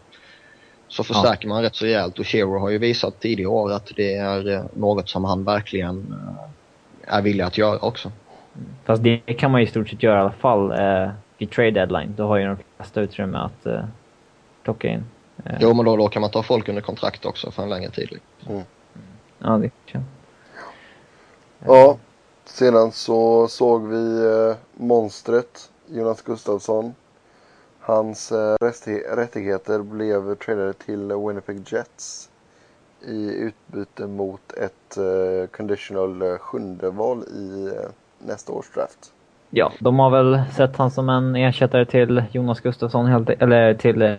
så 0.88 1.04
förstärker 1.04 1.48
man 1.48 1.62
rätt 1.62 1.76
så 1.76 1.86
rejält 1.86 2.20
och 2.20 2.28
Shero 2.28 2.60
har 2.60 2.70
ju 2.70 2.78
visat 2.78 3.20
tidigare 3.20 3.50
år 3.50 3.72
att 3.72 3.92
det 3.96 4.16
är 4.16 4.52
eh, 4.52 4.64
något 4.74 5.10
som 5.10 5.24
han 5.24 5.44
verkligen 5.44 6.16
eh, 7.08 7.16
är 7.18 7.22
villig 7.22 7.44
att 7.44 7.58
göra 7.58 7.80
också. 7.80 8.12
Fast 8.86 9.04
det 9.04 9.18
kan 9.18 9.52
man 9.52 9.62
ju 9.62 9.68
i 9.68 9.70
stort 9.70 9.90
sett 9.90 10.04
göra 10.04 10.18
i 10.18 10.22
alla 10.22 10.32
fall 10.32 10.72
eh, 10.72 11.10
vid 11.38 11.52
trade 11.52 11.72
deadline. 11.72 12.14
Då 12.18 12.28
har 12.28 12.38
ju 12.38 12.46
de 12.46 12.58
flesta 12.78 13.02
utrymme 13.02 13.38
att 13.38 13.66
eh, 13.66 13.84
plocka 14.64 14.88
in. 14.88 15.04
Eh, 15.46 15.56
Jo 15.60 15.74
men 15.74 15.86
då, 15.86 15.98
då 15.98 16.08
kan 16.10 16.22
man 16.22 16.32
ta 16.32 16.44
folk 16.44 16.70
under 16.70 16.82
kontrakt 16.82 17.26
också 17.26 17.52
för 17.52 17.64
en 17.64 17.70
längre 17.70 17.92
tid. 17.92 18.20
Ja, 19.40 19.58
det 19.58 19.72
kan 19.86 20.04
Ja, 21.66 21.98
sedan 22.46 22.92
så 22.92 23.48
såg 23.48 23.88
vi 23.88 24.26
eh, 24.26 24.56
monstret 24.74 25.70
Jonas 25.88 26.22
Gustafsson. 26.22 26.94
Hans 27.80 28.32
eh, 28.32 28.56
rätti- 28.62 29.16
rättigheter 29.16 29.80
blev 29.82 30.36
tradade 30.36 30.74
till 30.74 31.14
Winnipeg 31.28 31.62
Jets 31.74 32.30
i 33.02 33.32
utbyte 33.32 34.08
mot 34.08 34.52
ett 34.54 34.98
eh, 34.98 35.48
conditional 35.52 36.22
eh, 36.22 36.38
sjunde 36.38 36.90
val 36.90 37.24
i 37.24 37.68
eh, 37.68 37.90
nästa 38.20 38.52
års 38.52 38.70
draft. 38.74 39.14
Ja, 39.50 39.72
de 39.80 40.00
har 40.00 40.10
väl 40.10 40.42
sett 40.56 40.78
han 40.78 40.92
som 40.92 41.10
en 41.10 41.36
ersättare 41.36 41.86
till 41.86 42.24
Jonas 42.32 42.60
Gustafsson, 42.60 43.06
helt, 43.06 43.30
eller 43.30 43.74
till 43.74 44.02
eh, 44.02 44.16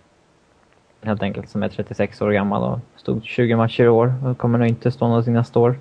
helt 1.02 1.22
enkelt, 1.22 1.50
som 1.50 1.62
är 1.62 1.68
36 1.68 2.22
år 2.22 2.30
gammal 2.30 2.72
och 2.72 2.78
stod 2.96 3.24
20 3.24 3.56
matcher 3.56 3.84
i 3.84 3.88
år 3.88 4.14
och 4.24 4.38
kommer 4.38 4.58
nog 4.58 4.68
inte 4.68 4.90
stå 4.90 5.08
någonting 5.08 5.34
nästa 5.34 5.60
år. 5.60 5.78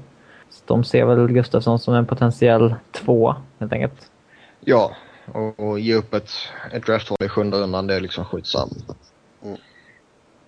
Så 0.50 0.64
de 0.66 0.84
ser 0.84 1.06
väl 1.06 1.28
Gustafsson 1.28 1.80
som 1.80 1.94
en 1.94 2.06
potentiell 2.06 2.76
två, 2.92 3.36
helt 3.60 3.74
enkelt. 3.74 4.12
Ja, 4.60 4.92
och, 5.26 5.60
och 5.60 5.80
ge 5.80 5.96
upp 5.96 6.14
ett, 6.14 6.32
ett 6.72 6.86
draftval 6.86 7.18
i 7.22 7.30
sjunde 7.30 7.58
rundan 7.58 7.88
det 7.88 7.96
är 7.96 8.02
liksom 8.02 8.26
skitsamma. 8.26 8.74
Mm. 9.44 9.58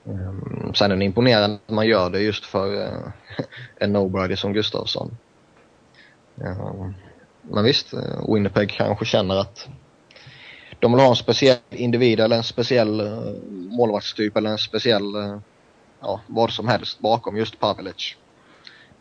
Um, 0.04 0.74
sen 0.76 0.92
är 0.92 0.96
det 0.96 1.06
imponerande 1.06 1.60
att 1.66 1.74
man 1.74 1.88
gör 1.88 2.10
det 2.10 2.20
just 2.20 2.46
för 2.46 2.76
uh, 2.76 3.08
en 3.76 3.94
nobody 3.94 4.36
som 4.36 4.54
Gustafsson. 4.54 5.18
Um, 6.36 6.94
men 7.42 7.64
visst, 7.64 7.94
Winnipeg 8.28 8.70
kanske 8.70 9.06
känner 9.06 9.36
att 9.36 9.68
de 10.80 10.92
vill 10.92 11.02
ha 11.02 11.10
en 11.10 11.16
speciell 11.16 11.58
individ 11.70 12.20
eller 12.20 12.38
en 12.38 12.44
speciell 12.44 13.02
uh, 13.02 13.34
målvaktstyp 13.52 14.38
eller 14.38 14.50
en 14.50 14.58
speciell, 14.58 15.16
uh, 15.16 15.38
ja 16.00 16.22
vad 16.28 16.52
som 16.52 16.68
helst 16.68 17.00
bakom 17.00 17.38
just 17.38 17.60
Pavelic. 17.60 18.16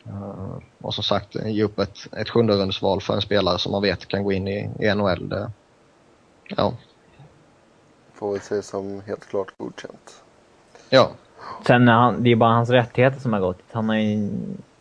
Uh, 0.07 0.59
och 0.80 0.95
som 0.95 1.05
sagt, 1.05 1.34
ge 1.34 1.62
upp 1.62 1.78
ett, 1.78 2.14
ett 2.16 2.28
sjunde 2.28 2.72
för 2.72 3.14
en 3.14 3.20
spelare 3.20 3.59
som 3.59 3.72
man 3.72 3.82
vet 3.82 4.09
kan 4.09 4.24
gå 4.24 4.32
in 4.32 4.49
i, 4.49 4.70
i 4.80 4.95
NHL. 4.95 5.28
Det, 5.28 5.51
ja, 6.49 6.74
får 8.14 8.32
vi 8.32 8.41
se 8.41 8.62
som 8.62 9.03
helt 9.07 9.28
klart 9.28 9.59
godkänt. 9.59 10.22
Ja, 10.91 11.11
Sen 11.66 11.88
är 11.88 11.93
han, 11.93 12.22
det 12.22 12.30
är 12.32 12.36
bara 12.36 12.55
hans 12.55 12.70
rättigheter 12.70 13.20
som 13.20 13.32
har 13.32 13.41
gått. 13.41 13.62
Han, 13.72 13.88
har 13.88 13.97
ju, 13.97 14.30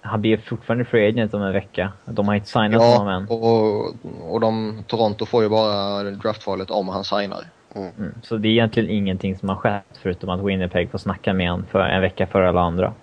han 0.01 0.21
blir 0.21 0.37
fortfarande 0.37 0.85
free 0.85 1.09
agent 1.09 1.33
om 1.33 1.41
en 1.41 1.53
vecka. 1.53 1.91
De 2.05 2.27
har 2.27 2.35
inte 2.35 2.47
signat 2.47 2.81
honom 2.81 3.07
ja 3.07 3.13
än. 3.13 3.27
och, 3.27 4.33
och 4.33 4.39
de, 4.39 4.83
Toronto 4.87 5.25
får 5.25 5.43
ju 5.43 5.49
bara 5.49 6.03
draftvalet 6.03 6.71
om 6.71 6.89
han 6.89 7.03
signar. 7.03 7.43
Mm. 7.75 8.13
Så 8.23 8.37
det 8.37 8.47
är 8.47 8.51
egentligen 8.51 8.89
ingenting 8.89 9.37
som 9.37 9.49
har 9.49 9.55
skett 9.55 9.99
förutom 10.01 10.29
att 10.29 10.41
Winnipeg 10.41 10.91
får 10.91 10.97
snacka 10.97 11.33
med 11.33 11.51
honom 11.51 11.65
för 11.71 11.79
en 11.79 12.01
vecka 12.01 12.27
före 12.27 12.49
alla 12.49 12.61
andra. 12.61 12.93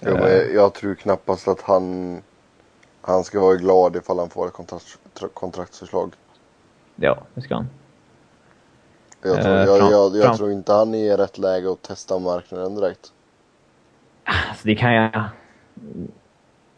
Ja, 0.00 0.14
men 0.14 0.54
jag 0.54 0.74
tror 0.74 0.94
knappast 0.94 1.48
att 1.48 1.60
han, 1.60 2.16
han 3.00 3.24
ska 3.24 3.40
vara 3.40 3.56
glad 3.56 3.96
ifall 3.96 4.18
han 4.18 4.30
får 4.30 4.46
ett 4.46 4.52
kontrakt, 4.52 4.98
kontraktsförslag. 5.34 6.12
Ja, 6.96 7.18
det 7.34 7.40
ska 7.40 7.54
han. 7.54 7.68
Jag 9.22 9.42
tror, 9.42 9.54
Eh, 9.54 9.64
jag, 9.64 9.92
jag, 9.92 10.16
jag 10.16 10.36
tror 10.36 10.52
inte 10.52 10.72
han 10.72 10.94
är 10.94 11.14
i 11.14 11.16
rätt 11.16 11.38
läge 11.38 11.72
att 11.72 11.82
testa 11.82 12.18
marknaden 12.18 12.74
direkt. 12.74 13.12
Alltså 14.24 14.66
det 14.66 14.74
kan 14.74 14.92
jag... 14.92 15.24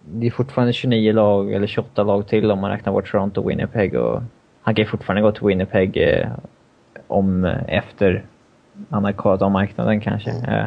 Det 0.05 0.26
är 0.26 0.30
fortfarande 0.30 0.72
29 0.72 1.12
lag, 1.12 1.53
eller 1.53 1.66
28 1.66 2.03
lag 2.03 2.26
till 2.26 2.51
om 2.51 2.59
man 2.59 2.70
räknar 2.70 2.92
bort 2.92 3.11
Toronto 3.11 3.40
och 3.40 3.51
Winnipeg. 3.51 3.94
Och 3.94 4.22
han 4.62 4.74
kan 4.74 4.82
ju 4.82 4.90
fortfarande 4.90 5.22
gå 5.22 5.32
till 5.32 5.46
Winnipeg 5.46 5.96
eh, 5.96 6.28
om, 7.07 7.44
efter 7.68 8.24
han 8.90 9.05
har 9.05 9.12
kollat 9.12 9.42
av 9.42 9.51
marknaden 9.51 10.01
kanske. 10.01 10.30
Eh, 10.30 10.64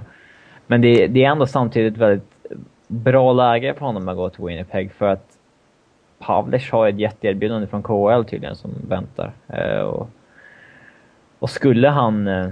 men 0.68 0.82
det, 0.82 1.08
det 1.08 1.26
är 1.26 1.32
ändå 1.32 1.46
samtidigt 1.46 1.98
väldigt 1.98 2.34
bra 2.88 3.34
läge 3.34 3.74
för 3.74 3.86
honom 3.86 4.08
att 4.08 4.16
gå 4.16 4.30
till 4.30 4.46
Winnipeg 4.46 4.92
för 4.92 5.08
att 5.08 5.38
Pavlic 6.20 6.72
har 6.72 6.88
ett 6.88 7.00
jätteerbjudande 7.00 7.68
från 7.68 7.84
KHL 7.84 8.24
tydligen 8.30 8.56
som 8.56 8.72
väntar. 8.88 9.32
Eh, 9.48 9.80
och, 9.80 10.10
och 11.40 11.50
skulle 11.50 11.90
han 11.90 12.28
eh, 12.28 12.50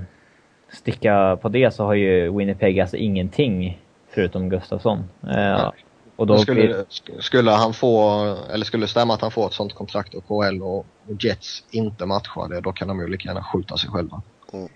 sticka 0.70 1.38
på 1.42 1.50
det 1.50 1.74
så 1.74 1.86
har 1.86 1.94
ju 1.94 2.38
Winnipeg 2.38 2.80
alltså 2.80 2.98
ingenting 2.98 3.81
förutom 4.14 4.50
Gustafsson. 4.50 5.04
Eh, 5.36 5.72
och 6.16 6.28
då 6.28 6.38
skulle, 6.38 6.86
skulle 7.20 7.52
han 7.52 7.74
få, 7.74 8.20
eller 8.54 8.66
skulle 8.66 8.84
det 8.84 8.88
stämma 8.88 9.14
att 9.14 9.22
han 9.22 9.32
får 9.32 9.48
ett 9.48 9.54
sånt 9.54 9.74
kontrakt 9.74 10.14
och 10.14 10.28
KL 10.28 10.62
och, 10.62 10.78
och 10.78 10.86
Jets 11.20 11.64
inte 11.72 12.06
matchar 12.06 12.48
det, 12.50 12.62
då 12.62 12.72
kan 12.72 12.88
de 12.88 13.00
ju 13.00 13.08
lika 13.08 13.28
gärna 13.30 13.44
skjuta 13.44 13.78
sig 13.78 13.90
själva. 13.90 14.22
Mm. 14.54 14.70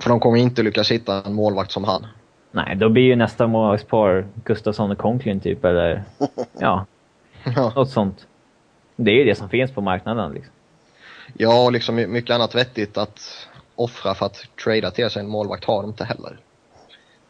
För 0.00 0.10
de 0.10 0.20
kommer 0.20 0.36
inte 0.38 0.62
lyckas 0.62 0.90
hitta 0.90 1.22
en 1.26 1.34
målvakt 1.34 1.72
som 1.72 1.84
han. 1.84 2.06
nej, 2.50 2.76
då 2.76 2.88
blir 2.88 3.02
ju 3.02 3.16
nästa 3.16 3.46
målvaktspar 3.46 4.26
Gustafsson 4.44 4.90
och 4.90 4.98
Conklin 4.98 5.40
typ, 5.40 5.64
eller 5.64 6.04
ja, 6.58 6.86
Ja. 7.56 7.72
något 7.76 7.90
sånt. 7.90 8.26
Det 8.96 9.10
är 9.10 9.14
ju 9.14 9.24
det 9.24 9.34
som 9.34 9.48
finns 9.48 9.70
på 9.72 9.80
marknaden 9.80 10.32
liksom. 10.32 10.52
Ja, 11.36 11.64
och 11.64 11.72
liksom 11.72 11.94
my- 11.94 12.06
mycket 12.06 12.34
annat 12.34 12.54
vettigt 12.54 12.98
att 12.98 13.48
offra 13.74 14.14
för 14.14 14.26
att 14.26 14.36
trada 14.64 14.90
till 14.90 15.10
sig 15.10 15.20
en 15.20 15.28
målvakt 15.28 15.64
har 15.64 15.82
de 15.82 15.90
inte 15.90 16.04
heller. 16.04 16.38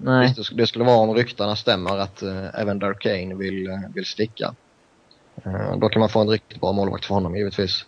Nej, 0.05 0.23
Visst, 0.27 0.37
det 0.37 0.43
sk- 0.43 0.57
det 0.57 0.67
skulle 0.67 0.85
vara 0.85 0.97
om 0.97 1.15
ryktena 1.15 1.57
stämmer 1.57 1.99
att 1.99 2.23
uh, 2.23 2.61
även 2.61 2.79
Darkane 2.79 3.35
vill, 3.35 3.71
eh, 3.71 3.79
vill 3.95 4.05
sticka. 4.07 4.55
Eh, 5.45 5.77
då 5.77 5.89
kan 5.89 6.01
man 6.01 6.09
få 6.09 6.21
en 6.21 6.29
riktigt 6.29 6.61
bra 6.61 6.73
målvakt 6.73 7.05
för 7.05 7.15
honom 7.15 7.37
givetvis. 7.37 7.85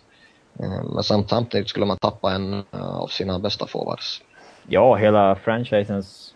Eh, 0.59 0.83
men 0.93 1.03
samt- 1.03 1.29
samtidigt 1.29 1.69
skulle 1.69 1.85
man 1.85 1.97
tappa 1.97 2.31
en 2.31 2.53
eh, 2.53 2.95
av 2.97 3.07
sina 3.07 3.39
bästa 3.39 3.67
forwards. 3.67 4.21
ja, 4.67 4.95
hela 4.95 5.35
franchisens... 5.35 6.33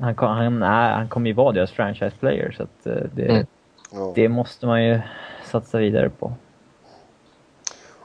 Han, 0.00 0.14
kom, 0.14 0.28
han, 0.28 0.62
är, 0.62 0.92
han 0.92 1.08
kommer 1.08 1.26
ju 1.26 1.32
vara 1.34 1.52
deras 1.52 1.70
franchise 1.70 2.16
player 2.20 2.54
så 2.56 2.62
att 2.62 2.86
eh, 2.86 3.08
det, 3.12 3.46
Mm. 3.92 4.12
Det 4.14 4.28
måste 4.28 4.66
man 4.66 4.84
ju 4.84 5.00
satsa 5.44 5.78
vidare 5.78 6.10
på. 6.10 6.32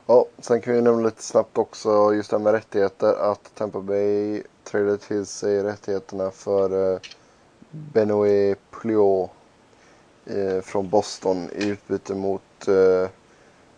Ja, 0.07 0.25
sen 0.39 0.61
kan 0.61 0.73
vi 0.73 0.81
nämna 0.81 1.01
lite 1.01 1.23
snabbt 1.23 1.57
också 1.57 2.13
just 2.13 2.29
det 2.29 2.37
här 2.37 2.43
med 2.43 2.53
rättigheter 2.53 3.31
att 3.31 3.55
Tampa 3.55 3.79
Bay 3.79 4.43
tradade 4.63 4.97
till 4.97 5.25
sig 5.25 5.63
rättigheterna 5.63 6.31
för 6.31 6.93
eh, 6.93 6.99
Benoit 7.71 8.57
Pouliot 8.71 9.31
eh, 10.25 10.61
från 10.61 10.89
Boston 10.89 11.49
i 11.55 11.67
utbyte 11.67 12.15
mot 12.15 12.67
eh, 12.67 13.09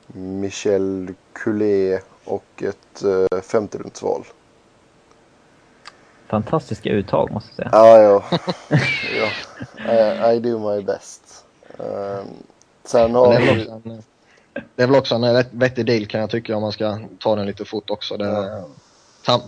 Michel 0.08 1.14
Culé 1.34 2.00
och 2.26 2.64
ett 2.64 3.04
femterumsval. 3.46 4.24
Fantastiska 6.28 6.90
uttag 6.90 7.32
måste 7.32 7.50
jag 7.50 7.72
säga. 7.72 7.84
Ja, 7.84 8.00
ja. 8.00 8.40
ja. 9.86 10.32
I, 10.32 10.36
I 10.36 10.40
do 10.40 10.72
my 10.72 10.82
best. 10.82 11.46
Um, 11.78 12.28
sen 12.84 13.16
har 13.16 13.40
vi... 13.40 13.62
också 13.62 13.72
en, 13.72 14.04
det 14.76 14.84
är 14.84 14.88
väl 14.88 14.96
också 14.96 15.16
en 15.16 15.34
rätt 15.34 15.50
vettig 15.52 15.86
deal 15.86 16.06
kan 16.06 16.22
jag 16.22 16.30
tycka 16.30 16.56
om 16.56 16.62
man 16.62 16.72
ska 16.72 17.00
ta 17.20 17.36
den 17.36 17.46
lite 17.46 17.66
fort 17.66 17.90
också. 17.90 18.18
Det, 18.18 18.64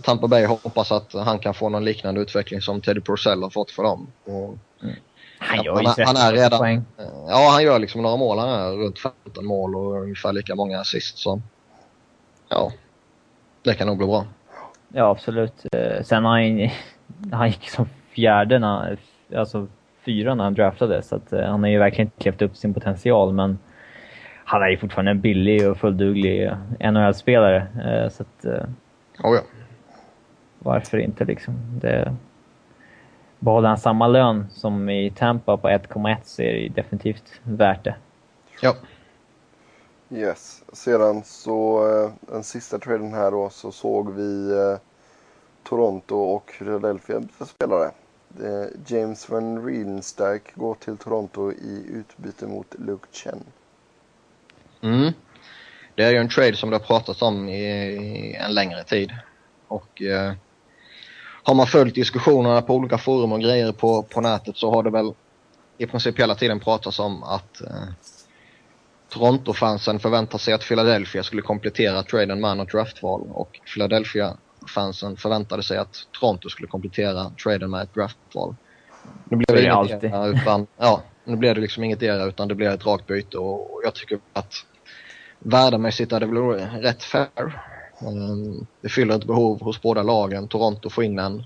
Tampa 0.02 0.28
Bay 0.28 0.46
hoppas 0.46 0.92
att 0.92 1.12
han 1.12 1.38
kan 1.38 1.54
få 1.54 1.68
någon 1.68 1.84
liknande 1.84 2.20
utveckling 2.20 2.60
som 2.60 2.80
Teddy 2.80 3.00
Purcell 3.00 3.42
har 3.42 3.50
fått 3.50 3.70
för 3.70 3.82
dem. 3.82 4.06
Och, 4.24 4.58
Han 5.38 5.56
Ja, 5.56 5.64
gör 5.64 5.74
han 5.74 5.82
ju 5.84 5.88
30 5.88 6.02
han 6.06 6.16
är 6.16 6.32
redan- 6.32 6.58
poäng. 6.58 6.84
ja, 7.28 7.48
han 7.52 7.62
gör 7.62 7.78
liksom 7.78 8.02
några 8.02 8.16
mål. 8.16 8.38
Han 8.38 8.48
är 8.48 8.70
runt 8.72 8.98
15 8.98 9.46
mål 9.46 9.76
och 9.76 10.02
ungefär 10.02 10.32
lika 10.32 10.54
många 10.54 10.80
assist. 10.80 11.18
Så 11.18 11.40
ja, 12.48 12.72
det 13.62 13.74
kan 13.74 13.86
nog 13.86 13.96
bli 13.98 14.06
bra. 14.06 14.24
Ja, 14.88 15.10
absolut. 15.10 15.52
Eh, 15.72 16.02
Sen 16.02 16.24
har 16.24 16.40
han, 16.40 16.70
han 17.38 17.48
gick 17.48 17.70
som 17.70 17.88
fjärde, 18.10 18.58
när, 18.58 18.68
han- 18.68 18.96
alltså 19.38 19.66
fyra 20.04 20.34
när 20.34 20.44
han 20.44 20.54
draftade, 20.54 21.02
så 21.02 21.16
att, 21.16 21.32
eh, 21.32 21.44
han 21.46 21.62
har 21.62 21.70
ju 21.70 21.78
verkligen 21.78 22.06
inte 22.06 22.24
levt 22.24 22.42
upp 22.42 22.56
sin 22.56 22.74
potential, 22.74 23.32
men 23.32 23.58
han 24.44 24.62
är 24.62 24.68
ju 24.68 24.76
fortfarande 24.78 25.10
en 25.10 25.20
billig 25.20 25.70
och 25.70 25.78
fullduglig 25.78 26.50
NHL-spelare. 26.80 27.56
eh, 27.84 28.08
Så 28.10 28.22
att, 28.22 28.44
Oh, 29.24 29.34
ja. 29.36 29.40
Varför 30.66 30.98
inte 30.98 31.24
liksom? 31.24 31.54
Det, 31.80 32.16
behåller 33.38 33.68
han 33.68 33.78
samma 33.78 34.06
lön 34.06 34.46
som 34.50 34.90
i 34.90 35.10
Tampa 35.10 35.56
på 35.56 35.68
1,1 35.68 36.16
så 36.24 36.42
är 36.42 36.52
det 36.52 36.68
definitivt 36.68 37.40
värt 37.42 37.84
det. 37.84 37.94
ja. 38.60 38.74
Yes. 40.10 40.62
Sedan 40.72 41.24
så 41.24 41.88
eh, 41.88 42.32
den 42.32 42.44
sista 42.44 42.78
traden 42.78 43.14
här 43.14 43.30
då 43.30 43.50
så 43.50 43.72
såg 43.72 44.12
vi 44.12 44.52
eh, 44.52 44.78
Toronto 45.62 46.16
och 46.16 46.52
Philadelphia 46.58 47.20
byta 47.20 47.46
spelare. 47.46 47.90
Eh, 48.42 48.66
James 48.86 49.28
Van 49.28 49.66
Riemsdyk 49.66 50.54
går 50.54 50.74
till 50.74 50.96
Toronto 50.96 51.52
i 51.52 51.84
utbyte 51.88 52.46
mot 52.46 52.74
Luke 52.78 53.06
Chen. 53.12 53.44
Mm. 54.80 55.12
Det 55.94 56.02
är 56.02 56.10
ju 56.10 56.18
en 56.18 56.28
trade 56.28 56.56
som 56.56 56.70
det 56.70 56.76
har 56.76 56.84
pratats 56.84 57.22
om 57.22 57.48
i, 57.48 57.62
i 57.62 58.34
en 58.34 58.54
längre 58.54 58.84
tid. 58.84 59.12
Och 59.68 60.02
eh, 60.02 60.32
har 61.46 61.54
man 61.54 61.66
följt 61.66 61.94
diskussionerna 61.94 62.62
på 62.62 62.74
olika 62.74 62.98
forum 62.98 63.32
och 63.32 63.40
grejer 63.40 63.72
på, 63.72 64.02
på 64.02 64.20
nätet 64.20 64.56
så 64.56 64.70
har 64.70 64.82
det 64.82 64.90
väl 64.90 65.12
i 65.78 65.86
princip 65.86 66.20
hela 66.20 66.34
tiden 66.34 66.60
pratats 66.60 66.98
om 66.98 67.22
att 67.22 67.60
eh, 67.60 67.88
Toronto-fansen 69.08 69.98
förväntar 69.98 70.38
sig 70.38 70.54
att 70.54 70.68
Philadelphia 70.68 71.22
skulle 71.22 71.42
komplettera 71.42 72.02
traden 72.02 72.40
med 72.40 72.56
något 72.56 72.72
draftval 72.72 73.20
och 73.30 73.60
Philadelphia-fansen 73.74 75.16
förväntade 75.16 75.62
sig 75.62 75.78
att 75.78 75.94
Toronto 76.20 76.48
skulle 76.48 76.68
komplettera 76.68 77.30
traden 77.30 77.70
med 77.70 77.82
ett 77.82 77.94
draftval. 77.94 78.56
Nu 79.24 79.36
blev 79.36 79.46
det 79.56 79.62
det 79.62 79.86
inget 79.86 80.04
era, 80.04 80.26
utan, 80.26 80.66
ja, 80.76 81.02
nu 81.24 81.36
blev 81.36 81.54
det 81.54 81.60
liksom 81.60 81.84
inget 81.84 82.02
era 82.02 82.24
utan 82.24 82.48
det 82.48 82.54
blev 82.54 82.72
ett 82.72 82.86
rakt 82.86 83.06
byte 83.06 83.38
och, 83.38 83.74
och 83.74 83.80
jag 83.84 83.94
tycker 83.94 84.18
att 84.32 84.52
värdemässigt 85.38 86.12
är 86.12 86.20
det 86.20 86.26
väl 86.26 86.82
rätt 86.82 87.02
fair. 87.02 87.75
Eh, 88.00 88.64
det 88.80 88.88
fyller 88.88 89.14
ett 89.14 89.24
behov 89.24 89.62
hos 89.62 89.82
båda 89.82 90.02
lagen. 90.02 90.48
Toronto 90.48 90.90
får 90.90 91.04
in 91.04 91.18
en, 91.18 91.44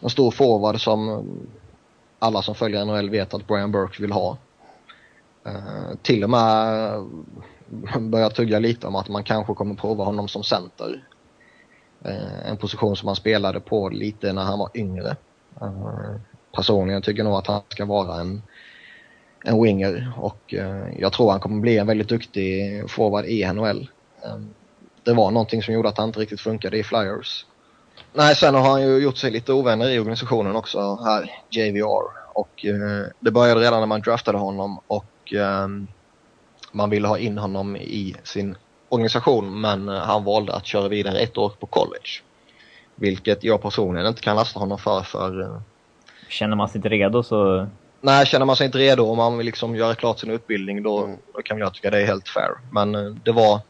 en 0.00 0.10
stor 0.10 0.30
forward 0.30 0.80
som 0.80 1.26
alla 2.18 2.42
som 2.42 2.54
följer 2.54 2.84
NHL 2.84 3.10
vet 3.10 3.34
att 3.34 3.46
Brian 3.46 3.72
Burke 3.72 4.02
vill 4.02 4.12
ha. 4.12 4.38
Eh, 5.46 5.96
till 6.02 6.24
och 6.24 6.30
med 6.30 6.90
börjar 8.00 8.30
tugga 8.30 8.58
lite 8.58 8.86
om 8.86 8.96
att 8.96 9.08
man 9.08 9.24
kanske 9.24 9.54
kommer 9.54 9.74
prova 9.74 10.04
honom 10.04 10.28
som 10.28 10.44
center. 10.44 11.04
Eh, 12.04 12.50
en 12.50 12.56
position 12.56 12.96
som 12.96 13.06
han 13.06 13.16
spelade 13.16 13.60
på 13.60 13.88
lite 13.88 14.32
när 14.32 14.42
han 14.42 14.58
var 14.58 14.70
yngre. 14.74 15.16
Personligen 16.52 17.02
tycker 17.02 17.18
jag 17.18 17.24
nog 17.24 17.38
att 17.38 17.46
han 17.46 17.62
ska 17.68 17.84
vara 17.84 18.20
en, 18.20 18.42
en 19.44 19.62
winger 19.62 20.12
och 20.16 20.54
jag 20.98 21.12
tror 21.12 21.30
han 21.30 21.40
kommer 21.40 21.60
bli 21.60 21.78
en 21.78 21.86
väldigt 21.86 22.08
duktig 22.08 22.84
forward 22.90 23.24
i 23.24 23.52
NHL. 23.52 23.88
Det 25.04 25.12
var 25.12 25.30
någonting 25.30 25.62
som 25.62 25.74
gjorde 25.74 25.88
att 25.88 25.98
han 25.98 26.08
inte 26.08 26.20
riktigt 26.20 26.40
funkade 26.40 26.78
i 26.78 26.82
Flyers. 26.84 27.46
Nej, 28.12 28.36
sen 28.36 28.54
har 28.54 28.70
han 28.70 28.82
ju 28.82 28.98
gjort 28.98 29.16
sig 29.16 29.30
lite 29.30 29.52
ovänner 29.52 29.90
i 29.90 29.98
organisationen 29.98 30.56
också 30.56 30.98
här, 31.04 31.30
JVR. 31.50 32.20
Och 32.32 32.64
eh, 32.64 33.06
det 33.20 33.30
började 33.30 33.60
redan 33.60 33.80
när 33.80 33.86
man 33.86 34.00
draftade 34.00 34.38
honom 34.38 34.80
och 34.86 35.34
eh, 35.34 35.68
man 36.72 36.90
ville 36.90 37.08
ha 37.08 37.18
in 37.18 37.38
honom 37.38 37.76
i 37.76 38.16
sin 38.22 38.56
organisation 38.88 39.60
men 39.60 39.88
eh, 39.88 39.94
han 39.94 40.24
valde 40.24 40.52
att 40.54 40.66
köra 40.66 40.88
vidare 40.88 41.18
ett 41.18 41.38
år 41.38 41.52
på 41.60 41.66
college. 41.66 42.10
Vilket 42.94 43.44
jag 43.44 43.62
personligen 43.62 44.06
inte 44.06 44.20
kan 44.22 44.36
lasta 44.36 44.60
honom 44.60 44.78
för, 44.78 45.02
för 45.02 45.40
eh, 45.42 45.60
Känner 46.28 46.56
man 46.56 46.68
sig 46.68 46.78
inte 46.78 46.88
redo 46.88 47.22
så... 47.22 47.66
Nej, 48.00 48.26
känner 48.26 48.46
man 48.46 48.56
sig 48.56 48.66
inte 48.66 48.78
redo 48.78 49.04
och 49.04 49.16
man 49.16 49.36
vill 49.36 49.46
liksom 49.46 49.76
göra 49.76 49.94
klart 49.94 50.18
sin 50.18 50.30
utbildning 50.30 50.82
då, 50.82 51.04
Mm. 51.04 51.16
då 51.34 51.42
kan 51.42 51.58
jag 51.58 51.74
tycka 51.74 51.90
det 51.90 52.02
är 52.02 52.06
helt 52.06 52.28
fair. 52.28 52.50
Men 52.72 52.94
eh, 52.94 53.14
det 53.24 53.32
var 53.32 53.60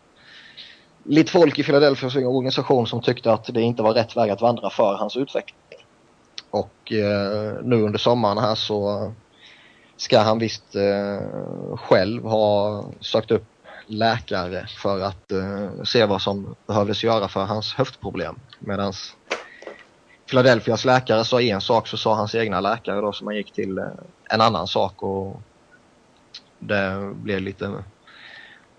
lite 1.04 1.32
folk 1.32 1.58
i 1.58 1.62
Philadelphias 1.62 2.16
organisation 2.16 2.86
som 2.86 3.02
tyckte 3.02 3.32
att 3.32 3.54
det 3.54 3.62
inte 3.62 3.82
var 3.82 3.94
rätt 3.94 4.16
väg 4.16 4.30
att 4.30 4.40
vandra 4.40 4.70
för 4.70 4.94
hans 4.94 5.16
utveckling. 5.16 5.58
Och 6.50 6.92
eh, 6.92 7.54
nu 7.62 7.82
under 7.82 7.98
sommaren 7.98 8.38
här 8.38 8.54
så 8.54 9.12
ska 9.96 10.20
han 10.20 10.38
visst 10.38 10.76
eh, 10.76 11.76
själv 11.76 12.24
ha 12.24 12.84
sökt 13.00 13.30
upp 13.30 13.44
läkare 13.86 14.66
för 14.66 15.00
att 15.00 15.32
eh, 15.32 15.82
se 15.84 16.06
vad 16.06 16.22
som 16.22 16.54
behövdes 16.66 17.04
göra 17.04 17.28
för 17.28 17.44
hans 17.44 17.74
höftproblem. 17.74 18.34
Medan 18.58 18.92
Philadelphias 20.26 20.84
läkare 20.84 21.24
sa 21.24 21.40
en 21.40 21.60
sak 21.60 21.88
så 21.88 21.96
sa 21.96 22.14
hans 22.14 22.34
egna 22.34 22.60
läkare 22.60 23.00
då 23.00 23.12
som 23.12 23.26
han 23.26 23.36
gick 23.36 23.52
till 23.52 23.78
eh, 23.78 23.84
en 24.30 24.40
annan 24.40 24.66
sak 24.66 25.02
och 25.02 25.40
det 26.58 27.12
blev 27.14 27.40
lite 27.40 27.84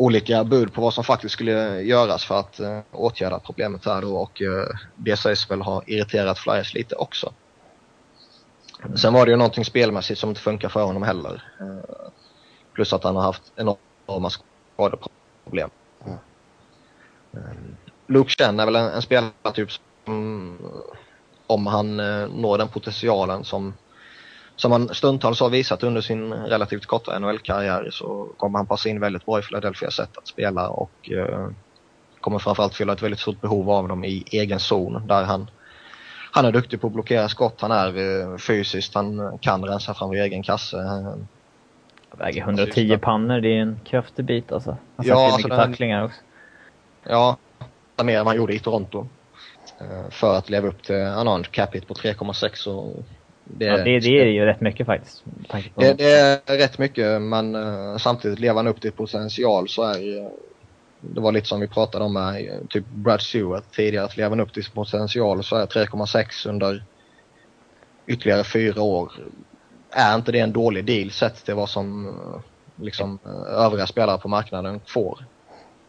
olika 0.02 0.44
bud 0.44 0.74
på 0.74 0.82
vad 0.82 0.94
som 0.94 1.04
faktiskt 1.04 1.34
skulle 1.34 1.82
göras 1.82 2.26
för 2.26 2.40
att 2.40 2.60
eh, 2.60 2.80
åtgärda 2.92 3.40
problemet 3.40 3.86
här 3.86 4.02
då 4.02 4.18
och 4.18 4.42
eh, 4.42 4.68
det 4.96 5.18
sägs 5.18 5.52
väl 5.52 5.62
ha 5.62 5.84
irriterat 5.86 6.40
Flyers 6.40 6.74
lite 6.74 6.96
också. 6.96 7.34
Sen 8.96 9.14
var 9.14 9.26
det 9.26 9.32
ju 9.32 9.38
någonting 9.38 9.66
spelmässigt 9.66 10.20
som 10.20 10.30
inte 10.30 10.42
funkar 10.42 10.70
för 10.70 10.84
honom 10.84 11.04
heller. 11.04 11.44
Eh, 11.60 12.10
plus 12.74 12.94
att 12.94 13.04
han 13.04 13.16
har 13.16 13.24
haft 13.24 13.52
enorma 13.56 14.30
skadeproblem. 14.30 15.70
Mm. 16.06 16.18
Luke 18.08 18.30
Chen 18.30 18.60
är 18.60 18.66
väl 18.66 18.76
en, 18.76 18.92
en 18.92 19.02
spelartyp 19.02 19.70
som 20.06 20.58
om 21.48 21.68
han 21.68 22.00
eh, 22.00 22.28
når 22.28 22.58
den 22.58 22.68
potentialen 22.68 23.44
som 23.44 23.74
som 24.62 24.72
han 24.72 24.94
stundtals 24.94 25.40
har 25.40 25.50
visat 25.50 25.84
under 25.84 26.02
sin 26.02 26.34
relativt 26.34 26.86
korta 26.86 27.20
NHL-karriär 27.20 27.90
så 27.92 28.28
kommer 28.38 28.60
han 28.60 28.66
passa 28.66 28.90
in 28.90 29.00
väldigt 29.00 29.26
bra 29.26 29.40
i 29.40 29.42
Philadelphias 29.42 29.94
sätt 29.94 30.18
att 30.18 30.28
spela 30.28 30.70
och 30.70 31.12
eh, 31.12 31.50
kommer 32.20 32.40
framförallt 32.40 32.76
fylla 32.76 32.94
ett 32.94 33.02
väldigt 33.02 33.20
stort 33.20 33.42
behov 33.42 33.70
av 33.70 33.88
dem 33.88 34.04
i 34.04 34.24
egen 34.32 34.60
zon 34.60 35.08
där 35.08 35.24
han 35.24 35.50
han 36.32 36.46
är 36.46 36.52
duktig 36.52 36.82
på 36.82 36.88
att 36.88 36.94
blockera 36.94 37.30
skott, 37.30 37.62
han 37.62 37.72
är 37.72 37.88
eh, 37.98 38.38
fysiskt, 38.38 38.96
han 38.96 39.38
kan 39.38 39.66
rensa 39.66 39.94
framför 39.94 40.16
egen 40.16 40.44
kasse. 40.44 40.78
Han 40.78 41.28
väger 42.12 42.42
110 42.42 42.98
pannor, 42.98 43.42
det 43.42 43.50
är 43.50 43.62
en 43.62 43.80
kraftig 43.86 44.26
bit 44.26 44.52
alltså. 44.52 44.78
Han 44.96 45.06
ja, 45.08 45.26
alltså 45.26 45.38
mycket 45.38 45.58
tacklingar 45.58 46.04
också. 46.04 46.20
Ja, 47.04 47.38
mer 48.04 48.20
än 48.20 48.26
man 48.26 48.36
gjorde 48.36 48.54
i 48.54 48.60
Toronto. 48.60 49.08
Eh, 49.80 50.10
för 50.10 50.38
att 50.38 50.50
leva 50.50 50.68
upp 50.68 50.84
till 50.84 50.96
en 50.96 51.44
capita 51.44 51.86
på 51.86 51.94
3,6 51.94 52.68
och 52.68 53.06
det, 53.58 53.66
ja, 53.66 53.78
det, 53.78 54.00
det 54.00 54.22
är 54.22 54.26
ju 54.26 54.46
rätt 54.46 54.62
mycket 54.62 54.86
faktiskt. 54.86 55.24
Det, 55.76 55.94
det, 55.94 56.12
är 56.12 56.58
rätt 56.58 56.78
mycket 56.78 57.22
men 57.22 57.56
uh, 57.56 57.98
samtidigt 57.98 58.40
lever 58.40 58.56
han 58.56 58.68
upp 58.68 58.82
till 58.82 58.92
potential 58.92 59.70
så 59.70 59.84
är 59.84 60.18
uh, 60.18 60.28
det 61.02 61.22
var 61.22 61.32
lite 61.32 61.48
som 61.48 61.60
vi 61.60 61.68
pratade 61.68 62.06
om 62.06 62.14
med 62.14 62.42
uh, 62.42 62.68
typ 62.70 62.86
Brad 62.88 63.22
Stewart 63.22 63.72
tidigare, 63.72 64.06
att 64.06 64.18
lever 64.18 64.30
han 64.30 64.40
upp 64.40 64.54
till 64.54 64.64
sin 64.64 64.74
potential 64.74 65.44
så 65.44 65.56
är 65.56 65.66
3,6 65.66 66.50
under 66.50 66.84
ytterligare 68.08 68.44
fyra 68.44 68.82
år. 68.82 69.12
Är 69.92 70.16
inte 70.16 70.32
det 70.32 70.40
en 70.40 70.54
dålig 70.54 70.86
deal 70.86 71.12
sett 71.12 71.46
till 71.46 71.56
vad 71.56 71.70
som 71.70 72.14
liksom 72.76 73.20
övriga 73.50 73.88
spelare 73.88 74.18
på 74.18 74.28
marknaden 74.28 74.80
får? 74.88 75.26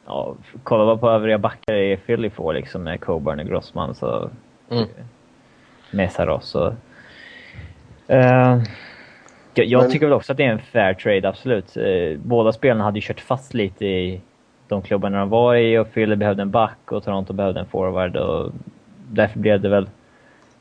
Ja, 0.06 0.36
kolla 0.62 0.84
vad 0.84 1.00
på 1.00 1.10
övriga 1.10 1.38
backar 1.38 1.74
i 1.74 1.96
Philly 1.96 2.30
får 2.30 2.54
liksom 2.54 2.82
med 2.82 3.00
Coburn 3.00 3.40
och 3.40 3.46
Grossman 3.46 3.94
så... 3.94 4.30
Mm. 4.70 4.88
Med 5.90 6.12
Saros 6.12 6.48
så 6.48 6.74
Uh, 8.10 8.62
jag, 9.54 9.82
Men... 9.82 9.90
tycker 9.90 10.06
väl 10.06 10.12
också 10.12 10.32
att 10.32 10.36
det 10.36 10.44
är 10.44 10.52
en 10.52 10.58
fair 10.58 10.94
trade, 10.94 11.28
absolut. 11.28 11.76
Uh, 11.76 12.18
båda 12.18 12.52
spelarna 12.52 12.84
hade 12.84 12.98
ju 12.98 13.02
kört 13.06 13.20
fast 13.20 13.54
lite 13.54 13.86
i 13.86 14.20
de 14.68 14.82
klubbarna 14.82 15.18
de 15.18 15.28
var 15.28 15.54
i 15.54 15.78
och 15.78 15.92
Philly 15.92 16.16
behövde 16.16 16.42
en 16.42 16.50
back 16.50 16.92
och 16.92 17.04
Toronto 17.04 17.32
behövde 17.32 17.60
en 17.60 17.66
forward 17.66 18.16
och 18.16 18.52
därför 19.08 19.38
blev 19.38 19.60
det 19.60 19.68
väl 19.68 19.88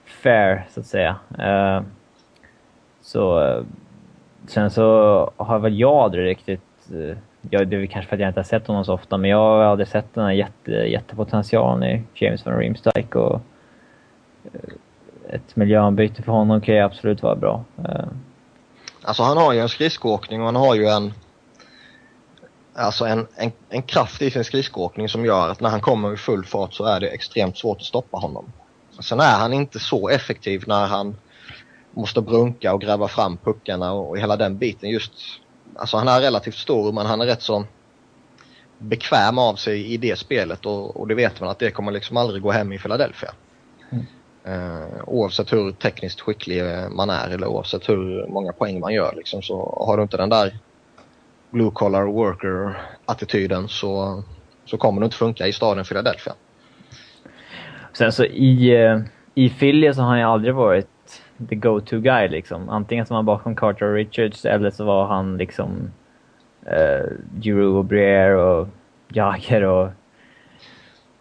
fair, 0.06 0.66
så 0.70 0.80
att 0.80 0.86
säga. 0.86 1.16
Uh, 1.40 1.82
så 3.02 3.64
sen 4.48 4.72
så 4.72 5.32
har 5.38 5.60
väl 5.60 5.80
jag 5.80 5.94
aldrig 5.94 6.26
riktigt... 6.26 6.62
Ja, 7.50 7.66
det 7.66 7.76
är 7.76 7.86
kanske 7.86 8.10
för 8.10 8.16
att 8.16 8.20
jag 8.20 8.30
inte 8.30 8.40
har 8.40 8.46
sett 8.46 8.68
honom 8.68 8.86
så 8.86 8.94
ofta, 8.94 9.18
men 9.18 9.30
jag 9.30 9.38
har 9.38 9.64
aldrig 9.64 9.88
sett 9.88 10.14
den 10.14 10.24
här 10.24 10.32
jätte, 10.32 10.72
jättepotentialen 10.72 11.84
i 11.84 12.04
James 12.14 12.46
van 12.46 12.58
Riemsdyk 12.58 13.16
och 13.16 13.42
ett 15.32 15.56
miljöombyte 15.56 16.24
för 16.24 16.32
honom 16.32 16.62
kan 16.62 16.76
ju 16.76 16.82
absolut 16.82 17.24
vara 17.24 17.36
bra. 17.36 17.64
Eh. 17.78 18.06
Alltså 19.02 19.24
han 19.24 19.38
har 19.38 19.54
ju 19.54 19.60
en 19.60 19.70
skridskoåkning 19.70 20.40
och 20.40 20.46
han 20.46 20.56
har 20.56 20.76
ju 20.76 20.86
en 20.86 21.14
Alltså 22.74 23.06
en, 23.06 23.28
en, 23.36 23.52
en 23.70 23.82
kraft 23.82 24.22
i 24.22 24.32
sin 24.32 24.44
skridskoåkning 24.44 25.10
som 25.10 25.26
gör 25.26 25.50
att 25.50 25.60
när 25.60 25.70
han 25.70 25.82
kommer 25.82 26.14
i 26.14 26.18
full 26.18 26.46
fart 26.46 26.74
så 26.74 26.86
är 26.86 27.00
det 27.00 27.08
extremt 27.08 27.58
svårt 27.58 27.78
att 27.78 27.84
stoppa 27.84 28.18
honom. 28.18 28.52
Sen 29.00 29.20
är 29.20 29.38
han 29.40 29.54
inte 29.54 29.80
så 29.80 30.10
effektiv 30.10 30.64
när 30.68 30.88
han 30.88 31.16
måste 31.92 32.22
brunka 32.22 32.74
och 32.74 32.82
gräva 32.82 33.08
fram 33.08 33.38
puckarna 33.38 33.92
och, 33.92 34.10
och 34.10 34.18
hela 34.18 34.38
den 34.38 34.58
biten 34.58 34.90
just. 34.90 35.12
Alltså 35.76 35.98
han 35.98 36.08
är 36.08 36.22
relativt 36.22 36.56
stor 36.56 36.92
men 36.92 37.06
han 37.06 37.22
är 37.22 37.26
rätt 37.26 37.42
så 37.42 37.66
bekväm 38.78 39.38
av 39.38 39.56
sig 39.56 39.94
i 39.94 39.98
det 39.98 40.20
spelet 40.20 40.66
och, 40.66 40.98
och 40.98 41.08
det 41.08 41.16
vet 41.16 41.40
man 41.40 41.50
att 41.50 41.60
det 41.60 41.72
kommer 41.72 41.92
liksom 41.92 42.18
aldrig 42.18 42.42
gå 42.42 42.52
hem 42.52 42.74
i 42.74 42.80
Philadelphia. 42.80 43.32
Uh, 44.48 45.04
oavsett 45.08 45.54
hur 45.54 45.72
tekniskt 45.72 46.22
skicklig 46.22 46.64
man 46.92 47.10
är 47.10 47.30
eller 47.30 47.48
oavsett 47.48 47.90
hur 47.90 48.28
många 48.28 48.54
poäng 48.54 48.80
man 48.80 48.94
gör 48.94 49.14
liksom, 49.16 49.42
så 49.42 49.84
har 49.88 49.98
du 49.98 50.04
inte 50.04 50.18
den 50.18 50.30
där 50.30 50.54
blue 51.50 51.72
collar 51.72 52.04
worker 52.04 52.82
attityden 53.06 53.68
så, 53.68 54.24
så 54.66 54.78
kommer 54.78 55.02
det 55.02 55.06
inte 55.06 55.18
funka 55.18 55.48
i 55.48 55.54
staden 55.54 55.86
Philadelphia. 55.86 56.34
Sen 57.94 58.12
så 58.12 58.26
i, 58.26 58.84
eh, 58.84 59.00
i 59.36 59.50
Philly 59.50 59.94
så 59.94 60.02
har 60.02 60.10
han 60.10 60.20
ju 60.20 60.26
aldrig 60.26 60.56
varit 60.56 60.88
the 61.50 61.56
go-to 61.56 62.00
guy 62.00 62.28
liksom. 62.28 62.70
Antingen 62.70 63.06
så 63.06 63.14
var 63.14 63.18
han 63.18 63.26
bakom 63.26 63.56
Carter 63.56 63.86
och 63.86 63.94
Richards 63.94 64.46
eller 64.46 64.72
så 64.72 64.86
var 64.86 65.08
han 65.08 65.38
liksom 65.38 65.92
uh, 66.68 67.12
Giroux 67.42 67.78
och 67.78 67.86
Briere 67.86 68.36
och 68.36 68.68
Jagger 69.10 69.64
och... 69.64 69.90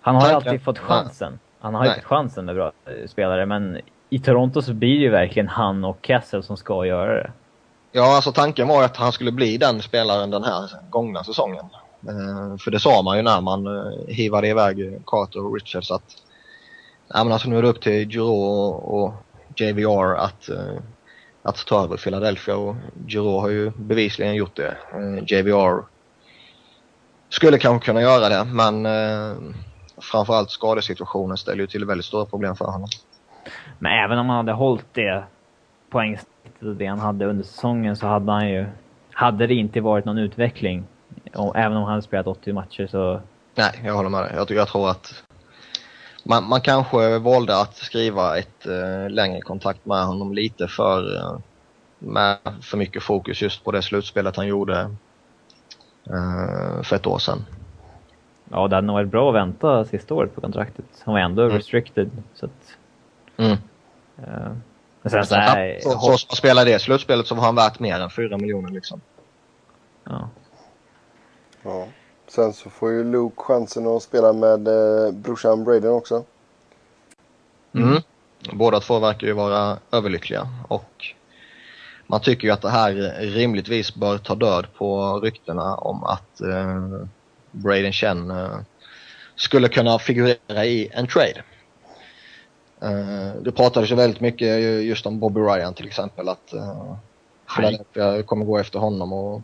Han 0.01 0.15
har 0.15 0.29
ju 0.29 0.35
alltid 0.35 0.63
fått 0.63 0.79
chansen. 0.79 1.39
Han 1.61 1.75
har 1.75 1.85
ju 1.85 1.91
inte 1.91 2.03
chansen 2.03 2.45
med 2.45 2.55
bra 2.55 2.73
eh, 2.87 3.09
spelare, 3.09 3.47
men 3.47 3.81
i 4.11 4.19
Toronto 4.19 4.63
så 4.63 4.75
blir 4.75 4.95
det 4.95 5.05
ju 5.05 5.11
verkligen 5.11 5.49
han 5.49 5.85
och 5.85 5.99
Kessel 6.03 6.43
som 6.43 6.57
ska 6.57 6.87
göra 6.87 7.15
det. 7.15 7.33
Ja, 7.93 8.17
alltså 8.17 8.33
tanken 8.33 8.69
var 8.69 8.85
att 8.85 8.97
han 8.97 9.13
skulle 9.13 9.33
bli 9.33 9.57
den 9.57 9.83
spelaren 9.83 10.31
den 10.31 10.45
här 10.45 10.71
gångna 10.91 11.25
säsongen. 11.25 11.65
Eh, 12.09 12.57
för 12.59 12.71
det 12.71 12.81
sa 12.81 13.03
man 13.03 13.17
ju 13.17 13.23
när 13.23 13.41
man 13.41 13.67
eh, 13.67 13.93
hivade 14.09 14.49
iväg 14.49 15.03
Carter 15.07 15.47
och 15.47 15.55
Richards 15.55 15.91
att 15.91 16.17
ja, 17.09 17.25
men 17.25 17.33
alltså 17.33 17.49
nu 17.49 17.59
är 17.59 17.63
det 17.63 17.69
upp 17.69 17.81
till 17.81 18.09
Giroux 18.09 18.85
och, 18.85 19.15
JVR 19.57 20.15
att, 20.15 20.49
att 21.43 21.67
ta 21.67 21.85
över 21.85 21.97
Philadelphia 21.97 22.57
och 22.57 22.77
Giroux 23.07 23.43
har 23.43 23.49
ju 23.49 23.71
bevisligen 23.71 24.35
gjort 24.35 24.57
det. 24.57 24.77
JVR 25.27 25.85
skulle 27.29 27.59
kanske 27.59 27.87
kunna 27.87 28.03
göra 28.03 28.29
det 28.29 28.45
men 28.45 28.87
framförallt 30.03 30.51
skadesituationen 30.51 31.37
ställer 31.37 31.61
ju 31.61 31.67
till 31.67 31.85
väldigt 31.85 32.07
stora 32.07 32.27
problem 32.27 32.57
för 32.57 32.65
honom. 32.65 32.89
Men 33.79 34.05
även 34.05 34.19
om 34.19 34.29
han 34.29 34.37
hade 34.37 34.53
hållit 34.53 34.95
det 34.95 35.25
poängsnittet 35.91 36.79
det 36.79 36.87
han 36.87 36.99
hade 36.99 37.27
under 37.27 37.45
säsongen 37.45 37.97
så 37.97 38.07
hade 38.07 38.33
han 38.33 38.49
ju... 38.49 38.67
Hade 39.13 39.47
det 39.47 39.55
inte 39.55 39.81
varit 39.81 40.05
någon 40.05 40.19
utveckling, 40.19 40.85
och 41.35 41.57
även 41.57 41.77
om 41.77 41.83
han 41.83 41.91
hade 41.91 42.03
spelat 42.03 42.27
80 42.27 42.53
matcher 42.53 42.87
så... 42.87 43.21
Nej, 43.55 43.81
jag 43.85 43.95
håller 43.95 44.09
med 44.09 44.23
dig. 44.23 44.33
Jag, 44.37 44.51
jag 44.51 44.69
tror 44.69 44.91
att 44.91 45.25
man, 46.25 46.49
man 46.49 46.61
kanske 46.61 47.19
valde 47.19 47.61
att 47.61 47.77
skriva 47.77 48.39
ett 48.39 48.67
uh, 48.67 49.11
längre 49.11 49.41
kontakt 49.41 49.87
med 49.87 50.07
honom 50.07 50.35
lite 50.35 50.69
för 50.69 51.17
uh, 51.17 51.39
med 51.99 52.39
för 52.63 52.77
mycket 52.77 53.03
fokus 53.03 53.43
just 53.43 53.65
på 53.65 53.71
det 53.71 53.83
slutspelet 53.83 54.37
han 54.37 54.47
gjorde 54.47 54.97
uh, 56.11 56.83
för 56.83 56.97
ett 56.97 57.07
år 57.07 57.19
sedan. 57.19 57.45
Ja, 58.53 58.69
det 58.69 58.77
hade 58.77 58.87
nog 58.87 58.95
varit 58.95 59.09
bra 59.09 59.29
att 59.29 59.35
vänta 59.35 59.85
sista 59.85 60.15
året 60.15 60.35
på 60.35 60.41
kontraktet. 60.41 60.85
Han 61.05 61.15
var 61.15 61.21
ändå 61.21 61.43
mm. 61.43 61.57
restricted. 61.57 62.11
Så 62.35 62.47
att, 62.47 62.77
mm. 63.37 63.53
Uh, 64.19 64.53
men 65.03 65.11
sen 65.11 65.27
så, 65.27 65.35
här, 65.35 65.79
så, 65.83 65.91
så, 65.91 66.19
så 66.19 66.37
spelar 66.37 66.65
det 66.65 66.79
slutspelet 66.79 67.27
så 67.27 67.35
var 67.35 67.43
han 67.43 67.55
värt 67.55 67.81
mer 67.81 68.01
än 68.01 68.11
4 68.11 68.39
miljoner 68.39 68.71
liksom. 68.71 69.01
Ja. 70.05 70.29
Ja. 71.63 71.87
Sen 72.29 72.53
så 72.53 72.71
får 72.71 72.91
ju 72.91 73.05
Luke 73.05 73.43
chansen 73.43 73.87
att 73.87 74.03
spela 74.03 74.33
med 74.33 74.69
eh, 74.69 75.13
brorsan 75.13 75.65
Braden 75.65 75.91
också. 75.91 76.25
Mm. 77.73 78.03
Båda 78.53 78.81
två 78.81 78.99
verkar 78.99 79.27
ju 79.27 79.33
vara 79.33 79.79
överlyckliga 79.93 80.49
och 80.69 81.07
man 82.07 82.21
tycker 82.21 82.49
ju 82.49 82.55
att 82.55 82.63
det 82.63 82.71
här 82.71 82.93
rimligtvis 83.21 83.95
bör 83.95 84.19
ta 84.19 84.35
död 84.35 84.67
på 84.75 85.21
ryktena 85.21 85.75
om 85.75 86.05
att 86.05 86.41
eh, 86.41 87.07
Braden 87.51 87.93
Chen 87.93 88.31
eh, 88.31 88.59
skulle 89.37 89.69
kunna 89.69 89.99
figurera 89.99 90.65
i 90.65 90.91
en 90.93 91.07
trade. 91.07 91.43
Eh, 92.83 93.43
det 93.43 93.53
pratades 93.53 93.91
ju 93.91 93.95
väldigt 93.95 94.21
mycket 94.21 94.61
just 94.85 95.07
om 95.07 95.21
Bobby 95.21 95.41
Ryan 95.41 95.75
till 95.75 95.87
exempel 95.87 96.29
att 96.29 96.53
eh, 96.53 96.97
Philadelphia 97.57 98.23
kommer 98.23 98.45
gå 98.45 98.59
efter 98.59 98.79
honom 98.79 99.13
och 99.13 99.43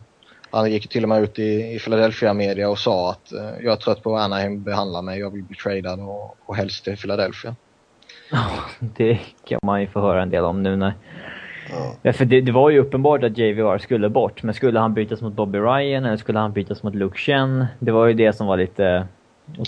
Han 0.51 0.71
gick 0.71 0.89
till 0.89 1.03
och 1.03 1.09
med 1.09 1.21
ut 1.21 1.39
i, 1.39 1.75
i 1.75 1.79
Philadelphia 1.79 2.33
media 2.33 2.69
och 2.69 2.79
sa 2.79 3.11
att 3.11 3.31
jag 3.61 3.73
är 3.73 3.75
trött 3.75 4.03
på 4.03 4.09
hur 4.09 4.23
Anaheim 4.23 4.63
behandlar 4.63 5.01
mig, 5.01 5.19
jag 5.19 5.29
vill 5.29 5.43
bli 5.43 5.55
tradad 5.55 5.99
och, 5.99 6.37
och 6.45 6.55
helst 6.55 6.83
till 6.83 6.97
Philadelphia. 6.97 7.55
Ja, 8.31 8.49
det 8.79 9.19
kan 9.45 9.59
man 9.63 9.81
ju 9.81 9.87
få 9.87 10.01
höra 10.01 10.21
en 10.21 10.29
del 10.29 10.43
om 10.43 10.63
nu 10.63 10.75
när... 10.75 10.93
Ja. 12.01 12.13
för 12.13 12.25
det, 12.25 12.41
det, 12.41 12.51
var 12.51 12.69
ju 12.69 12.79
uppenbart 12.79 13.23
att 13.23 13.37
JVR 13.37 13.77
skulle 13.77 14.09
bort, 14.09 14.43
men 14.43 14.53
skulle 14.53 14.79
han 14.79 14.93
bytas 14.93 15.21
mot 15.21 15.33
Bobby 15.33 15.57
Ryan 15.57 16.05
eller 16.05 16.17
skulle 16.17 16.39
han 16.39 16.51
bytas 16.51 16.83
mot 16.83 16.95
Luke 16.95 17.17
Chen? 17.17 17.65
Det 17.79 17.91
var 17.91 18.05
ju 18.05 18.13
det 18.13 18.33
som 18.33 18.47
var 18.47 18.57
lite... 18.57 19.07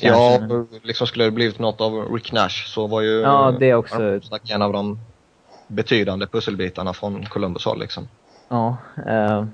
Ja, 0.02 0.40
liksom 0.84 1.08
skulle 1.08 1.26
det 1.26 1.32
blivit 1.32 1.60
något 1.60 1.82
av 1.82 2.14
Rick 2.14 2.32
Nash 2.32 2.66
så 2.66 2.88
var 2.88 3.02
ju... 3.02 3.22
Ja, 3.22 3.56
det 3.60 3.74
också. 3.74 4.20
En 4.50 4.62
av 4.62 4.74
de 4.74 5.00
betydande 5.68 6.28
pusselbitarna 6.28 6.94
från 6.94 7.26
Columbus 7.26 7.66
håll 7.66 7.80
liksom. 7.80 8.08
Ja. 8.50 8.78
Uh, 8.98 9.46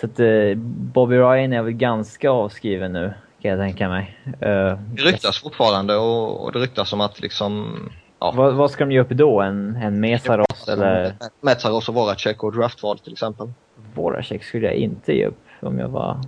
så 0.00 0.06
att 0.06 0.20
uh, 0.20 0.54
Bobby 0.94 1.16
Ryan 1.16 1.52
är 1.52 1.62
väl 1.62 1.72
ganska 1.72 2.30
avskriven 2.30 2.92
nu, 2.92 3.14
kan 3.42 3.50
jag 3.50 3.60
tänka 3.60 3.88
mig. 3.88 4.18
Uh, 4.26 4.78
det 4.94 5.02
ryktas 5.02 5.38
fortfarande 5.38 5.96
och, 5.96 6.44
och 6.44 6.52
det 6.52 6.58
ryktas 6.58 6.88
som 6.88 7.00
att 7.00 7.20
liksom... 7.20 7.78
Ja. 8.18 8.32
Vad, 8.36 8.54
vad 8.54 8.70
ska 8.70 8.84
de 8.84 8.92
ge 8.92 9.00
upp 9.00 9.08
då? 9.08 9.40
En, 9.40 9.76
en 9.76 10.00
Mesaros 10.00 10.68
eller? 10.68 11.14
Mesaros 11.40 11.88
och 11.88 11.94
Voracek 11.94 12.44
och 12.44 12.52
draftval 12.52 12.98
till 12.98 13.12
exempel. 13.12 13.52
Voracek 13.94 14.44
skulle 14.44 14.66
jag 14.66 14.74
inte 14.74 15.12
ge 15.12 15.26
upp 15.26 15.38
om 15.60 15.78
jag 15.78 15.88
var... 15.88 16.20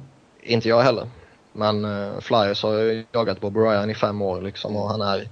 Inte 0.43 0.69
jag 0.69 0.81
heller. 0.81 1.07
Men 1.53 1.85
uh, 1.85 2.21
Flyers 2.21 2.63
har 2.63 2.73
ju 2.73 3.05
jagat 3.13 3.41
Bobby 3.41 3.61
Ryan 3.61 3.91
i 3.91 3.95
fem 3.95 4.23
år 4.23 4.41
liksom 4.41 4.77
och 4.77 4.89
han 4.89 5.01
är 5.01 5.29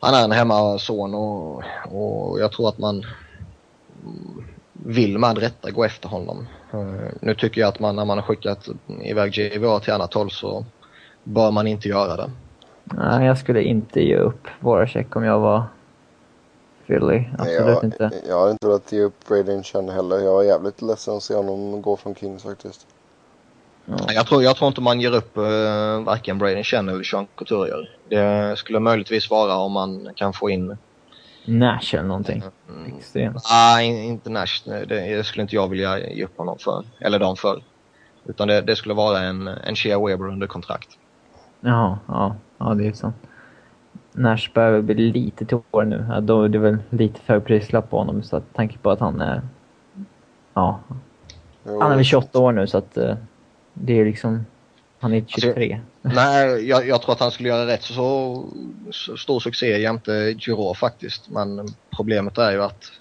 han 0.00 0.14
är 0.14 0.24
en 0.24 0.32
hemmason 0.32 1.14
och, 1.14 1.62
och 1.84 2.40
jag 2.40 2.52
tror 2.52 2.68
att 2.68 2.78
man 2.78 3.04
vill 4.72 5.18
med 5.18 5.38
rätta 5.38 5.70
gå 5.70 5.84
efter 5.84 6.08
honom. 6.08 6.46
Uh, 6.74 7.08
nu 7.20 7.34
tycker 7.34 7.60
jag 7.60 7.68
att 7.68 7.80
man 7.80 7.96
när 7.96 8.04
man 8.04 8.18
har 8.18 8.24
skickat 8.24 8.68
iväg 9.02 9.38
JVA 9.38 9.80
till 9.80 9.92
annat 9.92 10.14
håll 10.14 10.30
så 10.30 10.64
bör 11.24 11.50
man 11.50 11.66
inte 11.66 11.88
göra 11.88 12.16
det. 12.16 12.30
Nej, 12.94 13.26
jag 13.26 13.38
skulle 13.38 13.62
inte 13.62 14.00
ge 14.00 14.16
upp 14.16 14.48
Voracek 14.60 15.16
om 15.16 15.24
jag 15.24 15.40
var 15.40 15.62
Philly. 16.86 17.24
Absolut 17.38 17.60
Nej, 17.60 17.74
jag, 17.74 17.84
inte. 17.84 18.10
Jag 18.28 18.40
har 18.40 18.50
inte 18.50 18.66
velat 18.66 18.92
ge 18.92 19.00
upp 19.00 19.28
Braden 19.28 19.62
Chen 19.62 19.88
heller. 19.88 20.18
Jag 20.18 20.44
är 20.44 20.48
jävligt 20.48 20.82
ledsen 20.82 21.16
att 21.16 21.22
se 21.22 21.34
honom 21.34 21.82
gå 21.82 21.96
från 21.96 22.14
Kings 22.14 22.42
faktiskt. 22.42 22.86
Ja. 23.84 23.96
Jag, 24.08 24.26
tror, 24.26 24.42
jag 24.42 24.56
tror 24.56 24.68
inte 24.68 24.80
man 24.80 25.00
ger 25.00 25.14
upp 25.14 25.38
uh, 25.38 26.04
varken 26.04 26.38
Braden 26.38 26.64
Chen 26.64 26.88
eller 26.88 27.02
Sean 27.02 27.26
Couturier. 27.34 27.96
Det 28.08 28.58
skulle 28.58 28.80
möjligtvis 28.80 29.30
vara 29.30 29.56
om 29.56 29.72
man 29.72 30.08
kan 30.16 30.32
få 30.32 30.50
in 30.50 30.76
Nash 31.44 31.94
eller 31.94 32.08
någonting. 32.08 32.42
Mm. 32.68 32.96
Extremt. 32.98 33.44
Nej, 33.50 34.06
inte 34.06 34.30
Nash. 34.30 34.62
Det, 34.64 34.84
det, 34.84 35.26
skulle 35.26 35.42
inte 35.42 35.54
jag 35.54 35.68
vilja 35.68 35.98
ge 36.10 36.24
upp 36.24 36.38
honom 36.38 36.58
för. 36.58 36.84
Eller 37.00 37.18
dem 37.18 37.36
för. 37.36 37.62
Utan 38.24 38.48
det, 38.48 38.60
det 38.60 38.76
skulle 38.76 38.94
vara 38.94 39.18
en, 39.18 39.48
en 39.48 39.76
Shea 39.76 40.06
Weber 40.06 40.28
under 40.28 40.46
kontrakt. 40.46 40.88
Jaha, 41.60 41.98
ja. 42.06 42.36
Ja, 42.58 42.74
det 42.74 42.86
är 42.86 42.92
sant. 42.92 43.16
Nash 44.12 44.50
börjar 44.54 44.82
bli 44.82 45.12
lite 45.12 45.44
till 45.44 45.58
år 45.70 45.84
nu. 45.84 46.06
Ja, 46.08 46.20
då 46.20 46.42
är 46.42 46.48
det 46.48 46.58
väl 46.58 46.78
lite 46.90 47.20
för 47.20 47.40
prislapp 47.40 47.90
på 47.90 47.98
honom 47.98 48.22
så 48.22 48.36
att 48.36 48.54
tanke 48.54 48.78
på 48.78 48.90
att 48.90 49.00
han 49.00 49.20
är... 49.20 49.42
Ja. 50.54 50.80
Han 51.64 51.92
är 51.92 51.96
väl 51.96 52.04
28 52.04 52.38
år 52.38 52.52
nu 52.52 52.66
så 52.66 52.78
att 52.78 52.98
uh, 52.98 53.14
det 53.74 54.00
är 54.00 54.04
liksom... 54.04 54.46
Han 54.98 55.14
är 55.14 55.24
23. 55.26 55.80
Alltså, 56.02 56.20
nej, 56.20 56.68
jag, 56.68 56.88
jag, 56.88 57.02
tror 57.02 57.12
att 57.12 57.20
han 57.20 57.30
skulle 57.30 57.48
göra 57.48 57.66
rätt 57.66 57.82
så, 57.82 58.44
så 58.90 59.16
stor 59.16 59.40
succé 59.40 59.80
jämte 59.80 60.12
Giro 60.38 60.74
faktiskt. 60.74 61.30
Men 61.30 61.68
problemet 61.96 62.38
är 62.38 62.52
ju 62.52 62.62
att... 62.62 62.92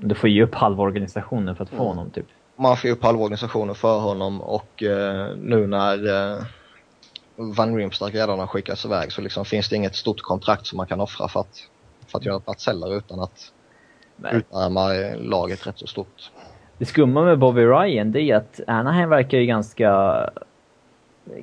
Du 0.00 0.14
får 0.14 0.28
ge 0.28 0.42
upp 0.42 0.54
halva 0.54 0.82
organisationen 0.82 1.56
för 1.56 1.64
att 1.64 1.70
få 1.70 1.74
mm. 1.76 1.86
honom 1.86 2.10
typ. 2.10 2.26
Man 2.56 2.76
får 2.76 2.88
ge 2.88 2.94
upp 2.94 3.02
halva 3.02 3.22
organisationen 3.22 3.74
för 3.74 3.98
honom 3.98 4.40
och 4.40 4.82
uh, 4.82 5.36
nu 5.36 5.66
när 5.66 6.06
uh, 6.06 6.42
Van 7.40 7.76
Riemstark 7.76 8.14
redan 8.14 8.38
har 8.38 8.46
skickats 8.46 8.84
iväg 8.84 9.12
så 9.12 9.20
liksom 9.20 9.44
finns 9.44 9.68
det 9.68 9.76
inget 9.76 9.94
stort 9.94 10.20
kontrakt 10.20 10.66
som 10.66 10.76
man 10.76 10.86
kan 10.86 11.00
offra 11.00 11.28
för 11.28 11.40
att, 11.40 11.68
för 12.06 12.18
att 12.18 12.24
göra 12.24 12.40
plats 12.40 12.66
heller 12.66 12.96
utan 12.96 13.20
att 13.20 13.52
utarma 14.32 14.88
laget 15.16 15.66
rätt 15.66 15.78
så 15.78 15.86
stort. 15.86 16.30
Det 16.78 16.84
skumma 16.84 17.24
med 17.24 17.38
Bobby 17.38 17.64
Ryan 17.64 18.12
det 18.12 18.22
är 18.22 18.36
att 18.36 18.60
Anaheim 18.66 19.08
verkar 19.08 19.38
ju 19.38 19.46
ganska 19.46 20.30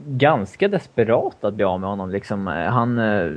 ganska 0.07 0.67
desperat 0.67 1.43
att 1.43 1.53
bli 1.53 1.63
av 1.63 1.79
med 1.79 1.89
honom 1.89 2.09
liksom. 2.09 2.47
Han... 2.47 2.99
Eh, 2.99 3.31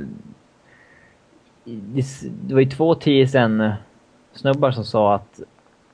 det 2.45 2.53
var 2.53 2.61
ju 2.61 2.69
två 2.69 2.95
TSN-snubbar 2.95 4.71
som 4.71 4.83
sa 4.83 5.15
att 5.15 5.39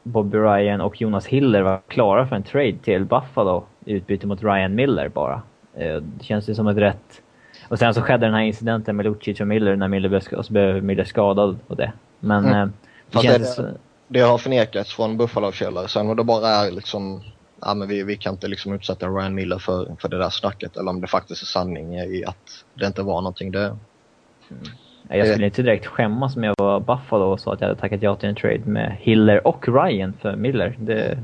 Bobby 0.03 0.37
Ryan 0.37 0.81
och 0.81 1.01
Jonas 1.01 1.27
Hiller 1.27 1.61
var 1.61 1.81
klara 1.87 2.27
för 2.27 2.35
en 2.35 2.43
trade 2.43 2.77
till 2.77 3.05
Buffalo 3.05 3.65
i 3.85 3.93
utbyte 3.93 4.27
mot 4.27 4.43
Ryan 4.43 4.75
Miller 4.75 5.09
bara. 5.09 5.41
Eh, 5.77 5.95
det 5.95 6.23
känns 6.23 6.49
ju 6.49 6.55
som 6.55 6.67
ett 6.67 6.77
rätt... 6.77 7.21
Och 7.67 7.79
sen 7.79 7.93
så 7.93 8.01
skedde 8.01 8.25
den 8.25 8.33
här 8.33 8.41
incidenten 8.41 8.95
med 8.95 9.05
Lucic 9.05 9.39
och 9.39 9.47
Miller 9.47 9.75
när 9.75 9.87
Miller 9.87 10.09
blev, 10.09 10.23
och 10.37 10.45
så 10.45 10.53
blev 10.53 10.83
Miller 10.83 11.03
skadad 11.03 11.59
och 11.67 11.75
det. 11.75 11.91
Men 12.19 12.45
mm. 12.45 12.61
Eh, 12.61 12.67
det 13.11 13.19
känns... 13.19 13.55
Det, 13.55 13.73
det 14.07 14.19
har 14.19 14.37
förnekats 14.37 14.93
från 14.93 15.17
Buffalo-källare. 15.17 15.87
Sen 15.87 16.09
om 16.09 16.15
det 16.15 16.23
bara 16.23 16.47
är 16.47 16.71
liksom 16.71 17.21
ja, 17.61 17.73
men 17.73 17.87
vi, 17.87 18.03
vi 18.03 18.17
kan 18.17 18.33
inte 18.33 18.47
liksom 18.47 18.73
utsätta 18.73 19.07
Ryan 19.07 19.35
Miller 19.35 19.57
för, 19.57 19.95
för 19.99 20.09
det 20.09 20.17
där 20.17 20.29
snacket 20.29 20.77
eller 20.77 20.89
om 20.89 21.01
det 21.01 21.07
faktiskt 21.07 21.41
är 21.41 21.45
sanning 21.45 21.95
i 21.95 22.25
att 22.25 22.65
det 22.73 22.85
inte 22.85 23.01
var 23.01 23.21
någonting. 23.21 23.51
Det, 23.51 23.65
mm. 23.65 24.63
Jag 25.09 25.27
skulle 25.27 25.45
inte 25.45 25.61
direkt 25.61 25.85
skämmas 25.85 26.35
om 26.35 26.43
jag 26.43 26.55
var 26.57 26.79
Buffalo 26.79 27.25
och 27.25 27.39
sa 27.39 27.53
att 27.53 27.61
jag 27.61 27.67
hade 27.67 27.79
tackat 27.79 28.01
ja 28.01 28.15
till 28.15 28.29
en 28.29 28.35
trade 28.35 28.61
med 28.65 28.97
Hiller 28.99 29.47
och 29.47 29.67
Ryan 29.67 30.13
för 30.21 30.35
Miller. 30.35 30.75
Det, 30.79 31.19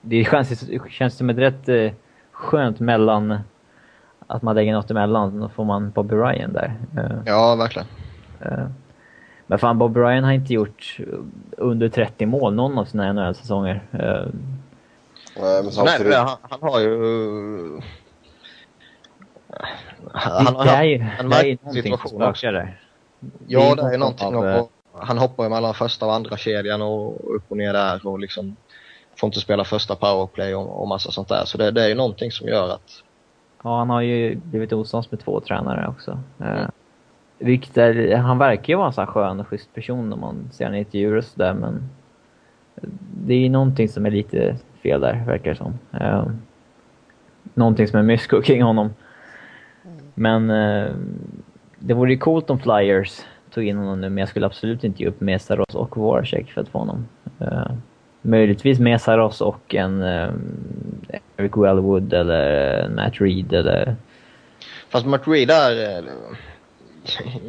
det 0.00 0.24
känns, 0.24 0.70
känns 0.90 1.16
som 1.16 1.30
ett 1.30 1.38
rätt 1.38 1.68
eh, 1.68 1.92
skönt 2.32 2.80
mellan 2.80 3.38
att 4.26 4.42
man 4.42 4.54
lägger 4.54 4.72
något 4.72 4.90
emellan, 4.90 5.40
då 5.40 5.48
får 5.48 5.64
man 5.64 5.90
Bobby 5.90 6.14
Ryan 6.14 6.52
där. 6.52 6.74
Eh, 6.96 7.16
ja, 7.26 7.54
verkligen. 7.54 7.88
Eh, 8.40 8.66
men 9.46 9.58
fan, 9.58 9.78
Bobby 9.78 10.00
Ryan 10.00 10.24
har 10.24 10.32
inte 10.32 10.52
gjort 10.52 10.98
under 11.56 11.88
30 11.88 12.26
mål 12.26 12.54
någon 12.54 12.78
av 12.78 12.84
sina 12.84 13.12
NHL-säsonger. 13.12 13.82
Nej, 15.36 15.62
men 15.62 15.72
samtidigt... 15.72 16.06
Nej, 16.06 16.18
han, 16.18 16.36
han 16.40 16.62
har 16.62 16.80
ju... 16.80 17.80
Han, 20.12 20.66
det 20.66 20.70
är 20.70 20.82
ju, 20.82 20.94
en 21.18 21.28
det 21.30 21.36
är 21.36 21.44
ju 21.44 21.58
någonting 21.62 21.98
som 21.98 22.08
spökar 22.08 22.52
där. 22.52 22.80
Ja, 23.46 23.74
det 23.74 23.94
är, 23.94 23.98
någonting. 23.98 24.36
Av, 24.36 24.68
han 24.94 25.18
hoppar 25.18 25.44
ju 25.44 25.50
mellan 25.50 25.74
första 25.74 26.06
och 26.06 26.14
andra 26.14 26.36
kedjan 26.36 26.82
och 26.82 27.36
upp 27.36 27.44
och 27.48 27.56
ner 27.56 27.72
där 27.72 28.06
och 28.06 28.18
liksom 28.18 28.56
får 29.16 29.26
inte 29.26 29.40
spela 29.40 29.64
första 29.64 29.96
powerplay 29.96 30.54
och, 30.54 30.80
och 30.82 30.88
massa 30.88 31.10
sånt 31.10 31.28
där. 31.28 31.44
Så 31.44 31.58
det, 31.58 31.70
det 31.70 31.82
är 31.84 31.88
ju 31.88 31.94
någonting 31.94 32.32
som 32.32 32.48
gör 32.48 32.74
att... 32.74 33.02
Ja, 33.62 33.78
han 33.78 33.90
har 33.90 34.00
ju 34.00 34.34
blivit 34.34 34.72
osams 34.72 35.10
med 35.10 35.20
två 35.20 35.40
tränare 35.40 35.88
också. 35.88 36.18
Mm. 36.38 36.58
Eh, 36.58 36.68
vilket 37.38 37.78
är, 37.78 38.16
han 38.16 38.38
verkar 38.38 38.72
ju 38.72 38.76
vara 38.76 38.86
en 38.86 38.92
sån 38.92 39.04
här 39.04 39.12
skön 39.12 39.40
och 39.40 39.48
schysst 39.48 39.74
person 39.74 40.12
om 40.12 40.20
man 40.20 40.48
ser 40.52 40.64
honom 40.64 40.76
i 40.76 40.78
intervjuer 40.78 41.16
och 41.16 41.24
sådär 41.24 41.54
men 41.54 41.88
det 43.26 43.34
är 43.34 43.38
ju 43.38 43.48
någonting 43.48 43.88
som 43.88 44.06
är 44.06 44.10
lite 44.10 44.56
fel 44.82 45.00
där, 45.00 45.24
verkar 45.26 45.50
det 45.50 45.56
som. 45.56 45.78
Uh, 46.00 46.30
någonting 47.54 47.88
som 47.88 47.98
är 47.98 48.02
mysko 48.02 48.42
kring 48.42 48.62
honom. 48.62 48.94
Men 50.14 50.50
uh, 50.50 50.96
det 51.78 51.94
vore 51.94 52.12
ju 52.12 52.18
coolt 52.18 52.50
om 52.50 52.58
Flyers 52.58 53.20
tog 53.50 53.64
in 53.64 53.76
honom 53.76 54.00
nu, 54.00 54.08
men 54.08 54.18
jag 54.18 54.28
skulle 54.28 54.46
absolut 54.46 54.84
inte 54.84 55.02
ge 55.02 55.08
upp 55.08 55.20
Mesaros 55.20 55.74
och 55.74 55.96
Voracek 55.96 56.50
för 56.50 56.60
att 56.60 56.68
få 56.68 56.78
honom. 56.78 57.06
Uh, 57.40 57.72
möjligtvis 58.22 58.78
Mesaros 58.78 59.40
och 59.40 59.74
en 59.74 60.02
uh, 60.02 60.32
Eric 61.36 61.56
Wellwood 61.56 62.12
eller 62.12 62.88
Matt 62.88 63.20
Reed 63.20 63.52
eller... 63.52 63.96
Fast 64.88 65.06
Matt 65.06 65.28
Reed 65.28 65.50
är... 65.50 66.04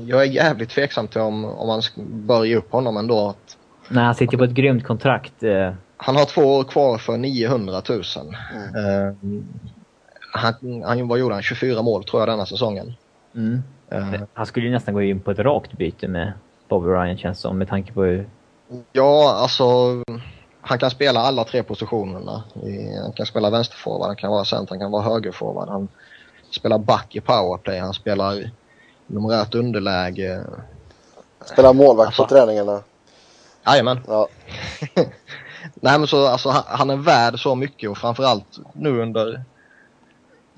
Jag 0.06 0.22
är 0.22 0.26
jävligt 0.26 0.70
tveksam 0.70 1.08
till 1.08 1.22
om, 1.22 1.46
om 1.46 1.68
man 1.68 1.82
bör 2.08 2.44
ge 2.44 2.56
upp 2.56 2.72
honom 2.72 2.98
ändå. 2.98 3.28
Att... 3.28 3.58
Nej, 3.90 4.04
han 4.04 4.16
sitter 4.16 4.38
på 4.38 4.44
ett 4.44 4.52
grymt 4.52 4.84
kontrakt. 4.84 5.34
Han 5.98 6.16
har 6.16 6.26
två 6.26 6.42
år 6.42 6.64
kvar 6.64 6.98
för 6.98 7.18
900 7.18 7.82
000. 7.90 8.02
Mm. 8.76 9.46
Han, 10.34 10.84
han, 10.84 11.08
vad 11.08 11.20
gjorde 11.20 11.36
han? 11.36 11.44
24 11.44 11.82
mål 11.82 12.04
tror 12.04 12.22
jag 12.22 12.30
denna 12.30 12.46
säsongen. 12.46 12.94
Mm. 13.36 13.64
Uh, 13.94 14.22
han 14.34 14.46
skulle 14.46 14.66
ju 14.66 14.72
nästan 14.72 14.94
gå 14.94 15.02
in 15.02 15.20
på 15.20 15.32
ett 15.32 15.40
rakt 15.40 15.78
byte 15.78 16.08
med 16.08 16.34
Bobby 16.68 16.88
Ryan 16.88 17.18
känns 17.18 17.40
som 17.40 17.58
med 17.58 17.68
tanke 17.68 17.94
på 17.94 18.04
hur... 18.04 18.30
Ja, 18.92 19.36
alltså 19.42 19.64
han 20.66 20.80
kan 20.80 20.90
spela 20.90 21.20
alla 21.20 21.44
tre 21.44 21.64
positionerna. 21.64 22.44
Han 23.02 23.12
kan 23.12 23.26
spela 23.26 23.50
vänsterforward, 23.50 24.08
han 24.08 24.16
kan 24.16 24.32
vara 24.32 24.46
center, 24.46 24.70
han 24.70 24.80
kan 24.80 24.92
vara 24.92 25.04
högerforward. 25.04 25.70
Han 25.70 25.88
spelar 26.52 26.78
back 26.78 27.16
i 27.16 27.22
powerplay, 27.22 27.80
han 27.80 27.94
spelar 27.94 28.52
numerärt 29.08 29.56
underläge. 29.56 30.44
Spelar 31.46 31.74
målvakt 31.74 32.08
alltså, 32.08 32.24
på 32.24 32.30
träningarna. 32.30 32.82
Jajamän. 33.66 34.00
Ja. 34.08 34.28
Nej 35.76 36.00
men 36.00 36.08
så 36.08 36.28
alltså 36.28 36.50
han 36.68 36.90
är 36.90 36.96
värd 36.96 37.40
så 37.40 37.56
mycket 37.56 37.90
och 37.90 37.98
framförallt 37.98 38.60
nu 38.74 39.02
under 39.02 39.44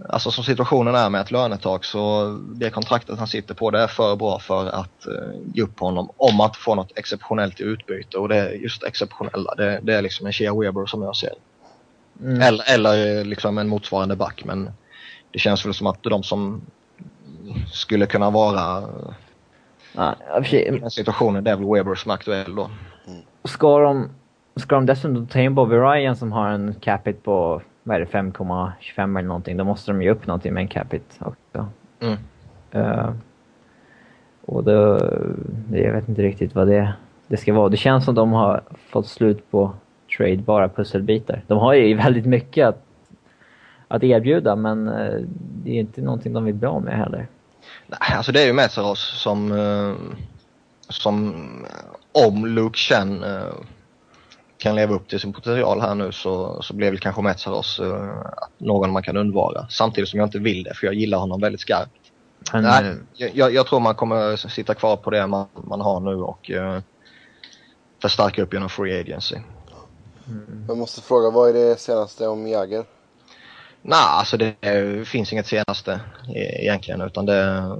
Alltså 0.09 0.31
som 0.31 0.43
situationen 0.43 0.95
är 0.95 1.09
med 1.09 1.21
ett 1.21 1.31
lönetak 1.31 1.85
så 1.85 2.29
det 2.55 2.69
kontraktet 2.69 3.19
han 3.19 3.27
sitter 3.27 3.53
på 3.53 3.71
det 3.71 3.79
är 3.79 3.87
för 3.87 4.15
bra 4.15 4.39
för 4.39 4.67
att 4.67 5.07
uh, 5.07 5.41
ge 5.53 5.61
upp 5.63 5.79
honom 5.79 6.09
om 6.17 6.41
inte 6.41 6.59
får 6.59 6.75
något 6.75 6.97
exceptionellt 6.97 7.59
i 7.59 7.63
utbyte 7.63 8.17
och 8.17 8.29
det 8.29 8.35
är 8.35 8.49
just 8.49 8.83
exceptionella. 8.83 9.55
Det, 9.55 9.79
det 9.83 9.95
är 9.95 10.01
liksom 10.01 10.25
en 10.25 10.33
Shea 10.33 10.53
Weber 10.59 10.85
som 10.85 11.01
jag 11.01 11.15
ser. 11.15 11.33
Mm. 12.21 12.41
Eller, 12.41 12.73
eller 12.73 13.25
liksom 13.25 13.57
en 13.57 13.67
motsvarande 13.67 14.15
back 14.15 14.43
men 14.45 14.69
det 15.31 15.39
känns 15.39 15.65
väl 15.65 15.73
som 15.73 15.87
att 15.87 16.03
de 16.03 16.23
som 16.23 16.61
skulle 17.71 18.05
kunna 18.05 18.29
vara 18.29 18.83
Nej, 19.95 20.15
i 20.51 20.79
den 20.79 20.91
situationen 20.91 21.43
det 21.43 21.51
är 21.51 21.55
väl 21.55 21.65
Weber 21.73 21.95
som 21.95 22.11
är 22.11 22.15
aktuell 22.15 22.55
då. 22.55 22.69
Ska 23.43 23.79
de, 23.79 24.09
ska 24.55 24.75
de 24.75 24.85
dessutom 24.85 25.27
ta 25.27 25.39
in 25.39 25.55
Bobby 25.55 25.75
Ryan 25.75 26.15
som 26.15 26.31
har 26.31 26.49
en 26.49 26.75
capita 26.81 27.19
på 27.23 27.61
vad 27.87 27.95
är 27.95 27.99
det, 27.99 28.05
5,25 28.05 29.19
eller 29.19 29.27
någonting, 29.27 29.57
då 29.57 29.63
måste 29.63 29.91
de 29.91 30.01
ju 30.01 30.09
upp 30.09 30.27
någonting 30.27 30.53
med 30.53 30.61
en 30.61 30.67
capita 30.67 31.25
också. 31.25 31.67
Mm. 31.99 32.17
Uh, 32.75 33.11
och 34.45 34.63
då, 34.63 34.99
jag 35.71 35.93
vet 35.93 36.09
inte 36.09 36.21
riktigt 36.21 36.55
vad 36.55 36.67
det, 36.67 36.93
det 37.27 37.37
ska 37.37 37.53
vara. 37.53 37.69
Det 37.69 37.77
känns 37.77 38.05
som 38.05 38.15
de 38.15 38.33
har 38.33 38.61
fått 38.89 39.07
slut 39.07 39.51
på 39.51 39.73
tradebara 40.17 40.69
pusselbitar. 40.69 41.43
De 41.47 41.57
har 41.57 41.73
ju 41.73 41.95
väldigt 41.95 42.25
mycket 42.25 42.67
att, 42.67 42.83
att 43.87 44.03
erbjuda 44.03 44.55
men 44.55 44.87
uh, 44.87 45.21
det 45.63 45.71
är 45.71 45.79
inte 45.79 46.01
någonting 46.01 46.33
de 46.33 46.43
bli 46.43 46.67
av 46.67 46.83
med 46.83 46.97
heller. 46.97 47.27
Nej, 47.87 48.17
alltså 48.17 48.31
det 48.31 48.41
är 48.41 48.47
ju 48.47 48.53
Metzeros 48.53 49.21
som, 49.21 49.51
uh, 49.51 49.95
som 50.89 51.33
om 52.27 52.45
Luke 52.45 52.77
Chen 52.77 53.23
kan 54.65 54.75
leva 54.75 54.95
upp 54.95 55.07
till 55.07 55.19
sin 55.19 55.33
potential 55.33 55.81
här 55.81 55.95
nu 55.95 56.11
så, 56.11 56.61
så 56.61 56.73
blir 56.73 56.89
väl 56.89 56.99
kanske 56.99 57.21
Metsaros 57.21 57.79
uh, 57.79 58.11
någon 58.57 58.91
man 58.91 59.03
kan 59.03 59.17
undvara. 59.17 59.67
Samtidigt 59.69 60.09
som 60.09 60.19
jag 60.19 60.27
inte 60.27 60.39
vill 60.39 60.63
det 60.63 60.73
för 60.73 60.87
jag 60.87 60.93
gillar 60.93 61.17
honom 61.17 61.41
väldigt 61.41 61.61
skarpt. 61.61 61.91
Men, 62.53 62.63
Nej, 62.63 62.97
eh, 63.17 63.37
jag, 63.37 63.53
jag, 63.53 63.67
tror 63.67 63.79
man 63.79 63.95
kommer 63.95 64.35
sitta 64.35 64.73
kvar 64.73 64.97
på 64.97 65.09
det 65.09 65.27
man, 65.27 65.47
man 65.53 65.81
har 65.81 65.99
nu 65.99 66.15
och 66.15 66.49
uh, 66.49 66.79
förstärka 68.01 68.43
upp 68.43 68.53
genom 68.53 68.69
Free 68.69 68.99
Agency. 68.99 69.35
Mm. 70.27 70.65
Jag 70.67 70.77
måste 70.77 71.01
fråga, 71.01 71.29
vad 71.29 71.49
är 71.49 71.53
det 71.53 71.79
senaste 71.79 72.27
om 72.27 72.47
Jagger? 72.47 72.85
Nej, 73.81 73.99
alltså 73.99 74.37
det, 74.37 74.55
det 74.59 75.07
finns 75.07 75.33
inget 75.33 75.47
senaste 75.47 75.99
egentligen 76.61 77.01
utan 77.01 77.25
det... 77.25 77.77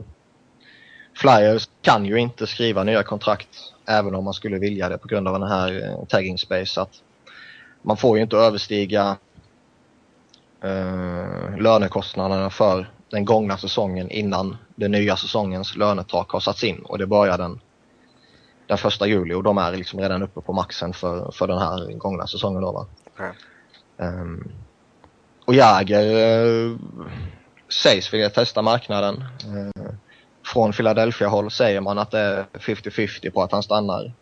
Flyers 1.15 1.69
kan 1.81 2.05
ju 2.05 2.17
inte 2.17 2.47
skriva 2.47 2.83
nya 2.83 3.03
kontrakt 3.03 3.74
även 3.87 4.15
om 4.15 4.23
man 4.23 4.33
skulle 4.33 4.59
vilja 4.59 4.89
det 4.89 4.97
på 4.97 5.07
grund 5.07 5.27
av 5.27 5.39
den 5.39 5.49
här 5.49 5.83
eh, 5.83 6.05
tagging 6.05 6.37
space. 6.37 6.81
Att 6.81 7.01
man 7.81 7.97
får 7.97 8.17
ju 8.17 8.23
inte 8.23 8.37
överstiga 8.37 9.17
eh, 10.63 11.57
lönekostnaderna 11.57 12.49
för 12.49 12.89
den 13.09 13.25
gångna 13.25 13.57
säsongen 13.57 14.09
innan 14.09 14.57
den 14.75 14.91
nya 14.91 15.15
säsongens 15.17 15.75
lönetak 15.75 16.31
har 16.31 16.39
satts 16.39 16.63
in 16.63 16.79
och 16.79 16.97
det 16.97 17.07
börjar 17.07 17.37
den, 17.37 17.59
den 18.67 18.77
första 18.77 19.07
juli 19.07 19.33
och 19.33 19.43
de 19.43 19.57
är 19.57 19.71
liksom 19.71 19.99
redan 19.99 20.23
uppe 20.23 20.41
på 20.41 20.53
maxen 20.53 20.93
för, 20.93 21.31
för 21.31 21.47
den 21.47 21.57
här 21.57 21.93
gångna 21.97 22.27
säsongen 22.27 22.61
då. 22.61 22.87
Okay. 23.13 23.31
Um, 23.97 24.51
och 25.45 25.53
Jäger 25.53 26.35
uh, 26.35 26.77
sägs 27.83 28.13
vilja 28.13 28.29
testa 28.29 28.61
marknaden. 28.61 29.23
Uh, 29.47 29.93
från 30.45 30.71
Philadelphia-håll 30.71 31.51
säger 31.51 31.81
man 31.81 31.97
att 31.97 32.11
det 32.11 32.19
är 32.19 32.45
50-50 32.53 33.31
på 33.31 33.43
att 33.43 33.51
han 33.51 33.63
stannar. 33.63 34.13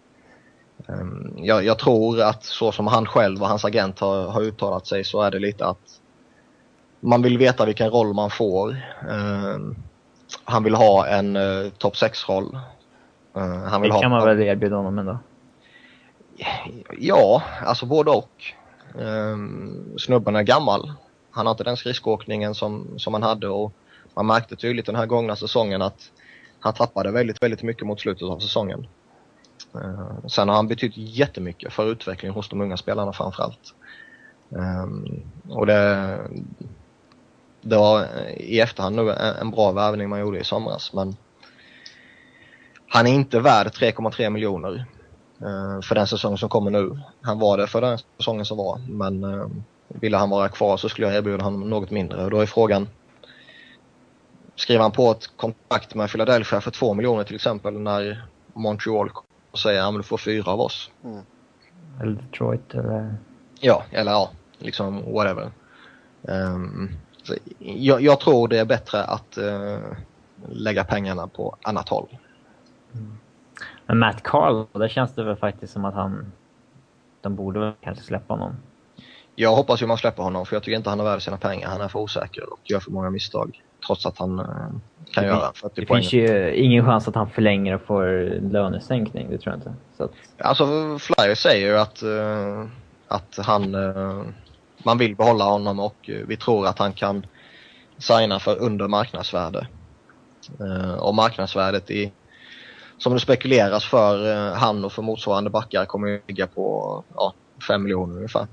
Ehm, 0.87 1.33
jag, 1.37 1.65
jag, 1.65 1.79
tror 1.79 2.21
att 2.21 2.43
så 2.43 2.71
som 2.71 2.87
han 2.87 3.05
själv 3.05 3.41
och 3.41 3.47
hans 3.47 3.65
agent 3.65 3.99
har, 3.99 4.27
har, 4.27 4.41
uttalat 4.41 4.87
sig 4.87 5.03
så 5.03 5.21
är 5.21 5.31
det 5.31 5.39
lite 5.39 5.65
att 5.65 5.99
man 6.99 7.21
vill 7.21 7.37
veta 7.37 7.65
vilken 7.65 7.89
roll 7.89 8.13
man 8.13 8.29
får. 8.29 8.77
Ehm, 9.09 9.75
han 10.43 10.63
vill 10.63 10.75
ha 10.75 11.07
en 11.07 11.35
uh, 11.35 11.69
topp 11.69 11.93
6-roll. 11.93 12.59
Uh, 13.37 13.63
han 13.63 13.81
vill 13.81 13.91
det 13.91 14.01
kan 14.01 14.11
ha, 14.11 14.19
man 14.19 14.27
väl 14.27 14.41
erbjuda 14.41 14.75
honom 14.75 14.99
ändå? 14.99 15.17
Ja, 16.99 17.43
alltså 17.65 17.85
både 17.85 18.11
och. 18.11 18.43
Snubben 19.97 20.35
är 20.35 20.43
gammal. 20.43 20.93
Han 21.31 21.45
har 21.45 21.51
inte 21.51 21.63
den 21.63 21.77
skridskoåkningen 21.77 22.55
som, 22.55 22.87
som 22.97 23.13
han 23.13 23.23
hade 23.23 23.47
och 23.47 23.73
man 24.13 24.25
märkte 24.25 24.55
tydligt 24.55 24.85
den 24.85 24.95
här 24.95 25.05
gångna 25.05 25.35
säsongen 25.35 25.81
att 25.81 26.11
han 26.59 26.73
tappade 26.73 27.11
väldigt, 27.11 27.43
väldigt 27.43 27.63
mycket 27.63 27.87
mot 27.87 27.99
slutet 27.99 28.23
av 28.23 28.39
säsongen. 28.39 28.87
Uh, 29.75 30.27
sen 30.27 30.49
har 30.49 30.55
han 30.55 30.67
betytt 30.67 30.93
jättemycket 30.95 31.73
för 31.73 31.91
utvecklingen 31.91 32.35
hos 32.35 32.49
de 32.49 32.61
unga 32.61 32.77
spelarna 32.77 33.13
framförallt. 33.13 33.73
Um, 34.49 35.23
och 35.49 35.65
det, 35.65 36.19
det 37.61 37.77
var 37.77 38.07
i 38.37 38.59
efterhand 38.59 38.95
nu 38.95 39.11
en, 39.11 39.35
en 39.35 39.51
bra 39.51 39.71
värvning 39.71 40.09
man 40.09 40.19
gjorde 40.19 40.39
i 40.39 40.43
somras 40.43 40.93
men 40.93 41.15
han 42.87 43.07
är 43.07 43.13
inte 43.13 43.39
värd 43.39 43.67
3,3 43.67 44.29
miljoner 44.29 44.85
uh, 45.41 45.81
för 45.81 45.95
den 45.95 46.07
säsong 46.07 46.37
som 46.37 46.49
kommer 46.49 46.71
nu. 46.71 46.99
Han 47.21 47.39
var 47.39 47.57
det 47.57 47.67
för 47.67 47.81
den 47.81 47.97
säsongen 48.17 48.45
som 48.45 48.57
var 48.57 48.81
men 48.89 49.23
uh, 49.23 49.47
ville 49.87 50.17
han 50.17 50.29
vara 50.29 50.49
kvar 50.49 50.77
så 50.77 50.89
skulle 50.89 51.07
jag 51.07 51.15
erbjuda 51.15 51.43
honom 51.43 51.69
något 51.69 51.91
mindre 51.91 52.23
och 52.23 52.31
då 52.31 52.41
är 52.41 52.45
frågan 52.45 52.87
skriver 54.63 54.81
han 54.81 54.91
på 54.91 55.11
ett 55.11 55.37
kontrakt 55.37 55.95
med 55.95 56.09
Philadelphia 56.09 56.61
för 56.61 56.71
två 56.71 56.93
miljoner 56.93 57.23
till 57.23 57.35
exempel 57.35 57.79
när 57.79 58.25
Montreal 58.53 59.09
säger 59.63 59.89
att 59.89 59.95
du 59.95 60.03
får 60.03 60.17
fyra 60.17 60.51
av 60.51 60.61
oss. 60.61 60.91
Mm. 61.03 61.21
Eller 62.01 62.11
Detroit 62.11 62.73
eller? 62.73 63.15
Ja, 63.59 63.83
eller 63.91 64.11
ja, 64.11 64.31
liksom 64.57 65.13
whatever. 65.13 65.51
Um, 66.21 66.89
jag, 67.59 68.01
jag, 68.01 68.19
tror 68.19 68.47
det 68.47 68.59
är 68.59 68.65
bättre 68.65 69.03
att 69.03 69.37
uh, 69.37 69.79
lägga 70.49 70.83
pengarna 70.83 71.27
på 71.27 71.55
annat 71.61 71.89
håll. 71.89 72.17
Mm. 72.93 73.17
Men 73.85 73.99
Matt 73.99 74.23
Carl, 74.23 74.65
där 74.71 74.87
känns 74.87 75.15
det 75.15 75.23
väl 75.23 75.35
faktiskt 75.35 75.73
som 75.73 75.85
att 75.85 75.93
han... 75.93 76.31
De 77.21 77.35
borde 77.35 77.59
väl 77.59 77.73
kanske 77.81 78.03
släppa 78.03 78.33
honom. 78.33 78.55
Jag 79.35 79.55
hoppas 79.55 79.81
ju 79.81 79.85
man 79.85 79.97
släpper 79.97 80.23
honom 80.23 80.45
för 80.45 80.55
jag 80.55 80.63
tycker 80.63 80.77
inte 80.77 80.89
han 80.89 80.99
är 80.99 81.03
värd 81.03 81.21
sina 81.21 81.37
pengar. 81.37 81.67
Han 81.69 81.81
är 81.81 81.87
för 81.87 81.99
osäker 81.99 82.53
och 82.53 82.59
gör 82.63 82.79
för 82.79 82.91
många 82.91 83.09
misstag 83.09 83.61
trots 83.87 84.05
att 84.05 84.17
han 84.17 84.39
eh, 84.39 84.45
kan 85.11 85.23
det 85.23 85.29
göra 85.29 85.51
40 85.53 85.81
Det 85.81 85.85
poäng. 85.85 86.01
finns 86.01 86.13
ju 86.13 86.55
ingen 86.55 86.85
chans 86.85 87.07
att 87.07 87.15
han 87.15 87.29
förlänger 87.29 87.75
och 87.75 87.81
får 87.81 88.05
lönesänkning, 88.51 89.29
det 89.29 89.37
tror 89.37 89.53
jag 89.53 89.59
inte. 89.59 89.73
Så 89.97 90.03
att... 90.03 90.11
Alltså 90.37 90.65
Flyers 90.99 91.39
säger 91.39 91.67
ju 91.67 91.77
att, 91.77 92.03
uh, 92.03 92.65
att 93.07 93.37
han, 93.37 93.75
uh, 93.75 94.23
man 94.85 94.97
vill 94.97 95.15
behålla 95.15 95.43
honom 95.43 95.79
och 95.79 96.09
vi 96.27 96.37
tror 96.37 96.67
att 96.67 96.79
han 96.79 96.93
kan 96.93 97.25
signa 97.97 98.39
för 98.39 98.61
under 98.61 98.87
marknadsvärde. 98.87 99.67
Och 100.99 101.15
marknadsvärdet 101.15 101.91
i, 101.91 102.11
som 102.97 103.13
det 103.13 103.19
spekuleras 103.19 103.85
för 103.85 104.51
han 104.53 104.85
och 104.85 104.91
för 104.91 105.01
motsvarande 105.01 105.49
backar 105.49 105.85
kommer 105.85 106.07
ju 106.07 106.21
ligga 106.27 106.47
på 106.47 107.03
ja, 107.15 107.33
5 107.67 107.83
miljoner 107.83 108.15
ungefär. 108.15 108.47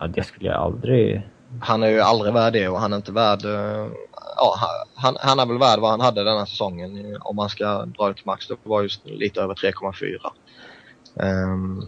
Ja, 0.00 0.06
det 0.06 0.22
skulle 0.22 0.46
jag 0.46 0.56
aldrig... 0.56 1.22
Han 1.60 1.82
är 1.82 1.88
ju 1.88 2.00
aldrig 2.00 2.34
värd 2.34 2.52
det 2.52 2.68
och 2.68 2.80
han 2.80 2.92
är 2.92 2.96
inte 2.96 3.12
värd 3.12 3.44
eh, 3.44 3.86
ja, 4.36 4.56
han, 4.94 5.16
han 5.20 5.38
är 5.38 5.46
väl 5.46 5.58
värd 5.58 5.80
vad 5.80 5.90
han 5.90 6.00
hade 6.00 6.24
denna 6.24 6.46
säsongen 6.46 7.16
om 7.20 7.36
man 7.36 7.48
ska 7.48 7.84
dra 7.84 8.08
det 8.08 8.14
till 8.14 8.26
max. 8.26 8.48
Det 8.48 8.56
var 8.62 8.82
just 8.82 9.06
lite 9.06 9.40
över 9.40 9.54
3,4. 9.54 10.16
Um, 11.14 11.26
ehm, 11.26 11.82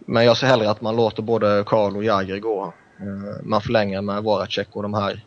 men 0.00 0.24
jag 0.24 0.36
ser 0.36 0.46
hellre 0.46 0.70
att 0.70 0.80
man 0.80 0.96
låter 0.96 1.22
både 1.22 1.64
Karl 1.66 1.96
och 1.96 2.04
Jagr 2.04 2.38
gå. 2.38 2.72
Uh, 3.00 3.42
man 3.42 3.60
förlänger 3.60 4.02
med 4.02 4.22
Voracek 4.22 4.68
och 4.72 4.82
de 4.82 4.94
här 4.94 5.24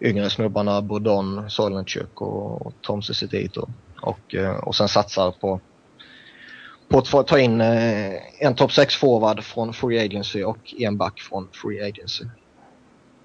yngre 0.00 0.30
snubbarna 0.30 0.82
Bourdon, 0.82 1.50
Solenchuk 1.50 2.20
och, 2.20 2.66
och 2.66 2.72
Tom 2.80 3.02
Cicitito. 3.02 3.68
Och, 4.00 4.34
uh, 4.34 4.50
och 4.50 4.74
sen 4.74 4.88
satsar 4.88 5.30
på 5.30 5.60
på 6.92 7.18
att 7.18 7.26
ta 7.26 7.38
in 7.38 7.60
uh, 7.60 8.14
en 8.38 8.54
topp 8.54 8.72
6 8.72 8.96
forward 8.96 9.44
från 9.44 9.72
Free 9.72 10.04
Agency 10.04 10.44
och 10.44 10.74
en 10.78 10.96
back 10.96 11.20
från 11.20 11.48
Free 11.52 11.88
Agency. 11.88 12.24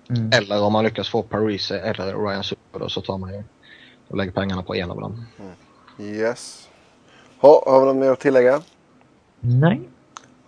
Mm. 0.09 0.31
Eller 0.33 0.63
om 0.63 0.73
man 0.73 0.83
lyckas 0.83 1.09
få 1.09 1.21
Parise 1.21 1.79
eller 1.79 2.27
Ryan 2.27 2.43
Super 2.43 2.87
så 2.87 3.01
tar 3.01 3.17
man 3.17 3.33
ju 3.33 3.43
och 4.07 4.17
lägger 4.17 4.31
pengarna 4.31 4.63
på 4.63 4.75
en 4.75 4.91
av 4.91 5.01
dem. 5.01 5.25
Mm. 5.39 6.15
Yes. 6.15 6.69
Ha, 7.39 7.63
har 7.65 7.79
vi 7.79 7.85
något 7.85 7.95
mer 7.95 8.11
att 8.11 8.19
tillägga? 8.19 8.61
Nej. 9.39 9.81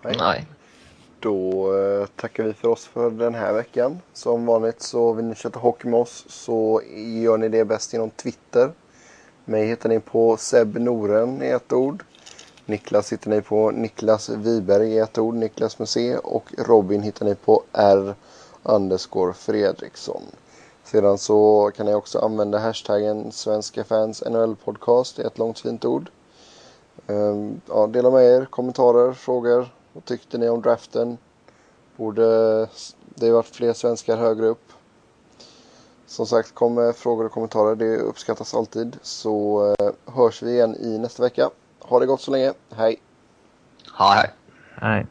Nej. 0.04 0.16
Nej. 0.20 0.46
Då 1.20 1.74
eh, 1.78 2.06
tackar 2.16 2.44
vi 2.44 2.54
för 2.54 2.68
oss 2.68 2.86
för 2.86 3.12
den 3.12 3.36
här 3.36 3.54
veckan. 3.54 4.00
Som 4.14 4.46
vanligt 4.46 4.82
så 4.82 5.14
vill 5.14 5.26
ni 5.26 5.36
köta 5.36 5.60
hockey 5.60 5.88
med 5.88 6.00
oss 6.00 6.26
så 6.30 6.82
gör 7.24 7.38
ni 7.38 7.50
det 7.50 7.66
bäst 7.66 7.94
genom 7.94 8.10
Twitter. 8.10 8.72
Mig 9.46 9.68
hittar 9.68 9.90
ni 9.90 10.00
på 10.00 10.38
Seb 10.38 10.78
Noren 10.78 11.44
i 11.44 11.48
ett 11.48 11.74
ord. 11.74 12.04
Niklas 12.70 13.12
hittar 13.12 13.32
ni 13.32 13.42
på 13.42 13.72
Niklas 13.72 14.30
Wiberg 14.30 14.94
i 14.94 14.98
ett 14.98 15.18
ord, 15.18 15.36
Niklas 15.36 15.80
med 15.80 15.90
C. 15.90 16.18
Och 16.18 16.54
Robin 16.58 17.02
hittar 17.02 17.26
ni 17.26 17.36
på 17.36 17.64
R 17.74 18.16
underscore 18.64 19.34
Fredriksson. 19.34 20.22
Sedan 20.84 21.18
så 21.18 21.72
kan 21.76 21.86
ni 21.86 21.94
också 21.94 22.20
använda 22.20 22.58
hashtaggen 22.58 23.32
Svenska 23.32 23.84
fans 23.84 24.24
NHL 24.30 24.56
podcast. 24.56 25.20
i 25.20 25.22
ett 25.22 25.38
långt 25.38 25.60
fint 25.60 25.86
ord. 25.86 26.10
Ehm, 27.08 27.62
ja, 27.68 27.88
dela 27.88 28.12
med 28.12 28.26
er 28.26 28.46
kommentarer, 28.46 29.14
frågor. 29.14 29.74
Vad 29.94 30.06
tyckte 30.06 30.38
ni 30.38 30.50
om 30.50 30.62
draften? 30.62 31.18
Borde 31.96 32.68
det 33.16 33.32
varit 33.32 33.56
fler 33.56 33.74
svenskar 33.74 34.18
högre 34.18 34.48
upp? 34.48 34.74
Som 36.08 36.26
sagt, 36.26 36.56
kom 36.56 36.74
med 36.74 36.96
frågor 36.96 37.26
och 37.26 37.32
kommentarer. 37.32 37.76
Det 37.76 37.98
uppskattas 37.98 38.54
alltid. 38.54 38.98
Så 39.02 39.66
eh, 39.80 39.90
hörs 40.06 40.44
vi 40.44 40.52
igen 40.52 40.76
i 40.76 40.98
nästa 40.98 41.24
vecka. 41.24 41.50
Ha 41.90 42.00
det 42.00 42.06
gott 42.06 42.22
så 42.22 42.32
länge. 42.32 42.54
Hej! 42.76 43.02
Ha, 43.92 44.14
hej! 44.14 44.34
Hej! 44.82 45.06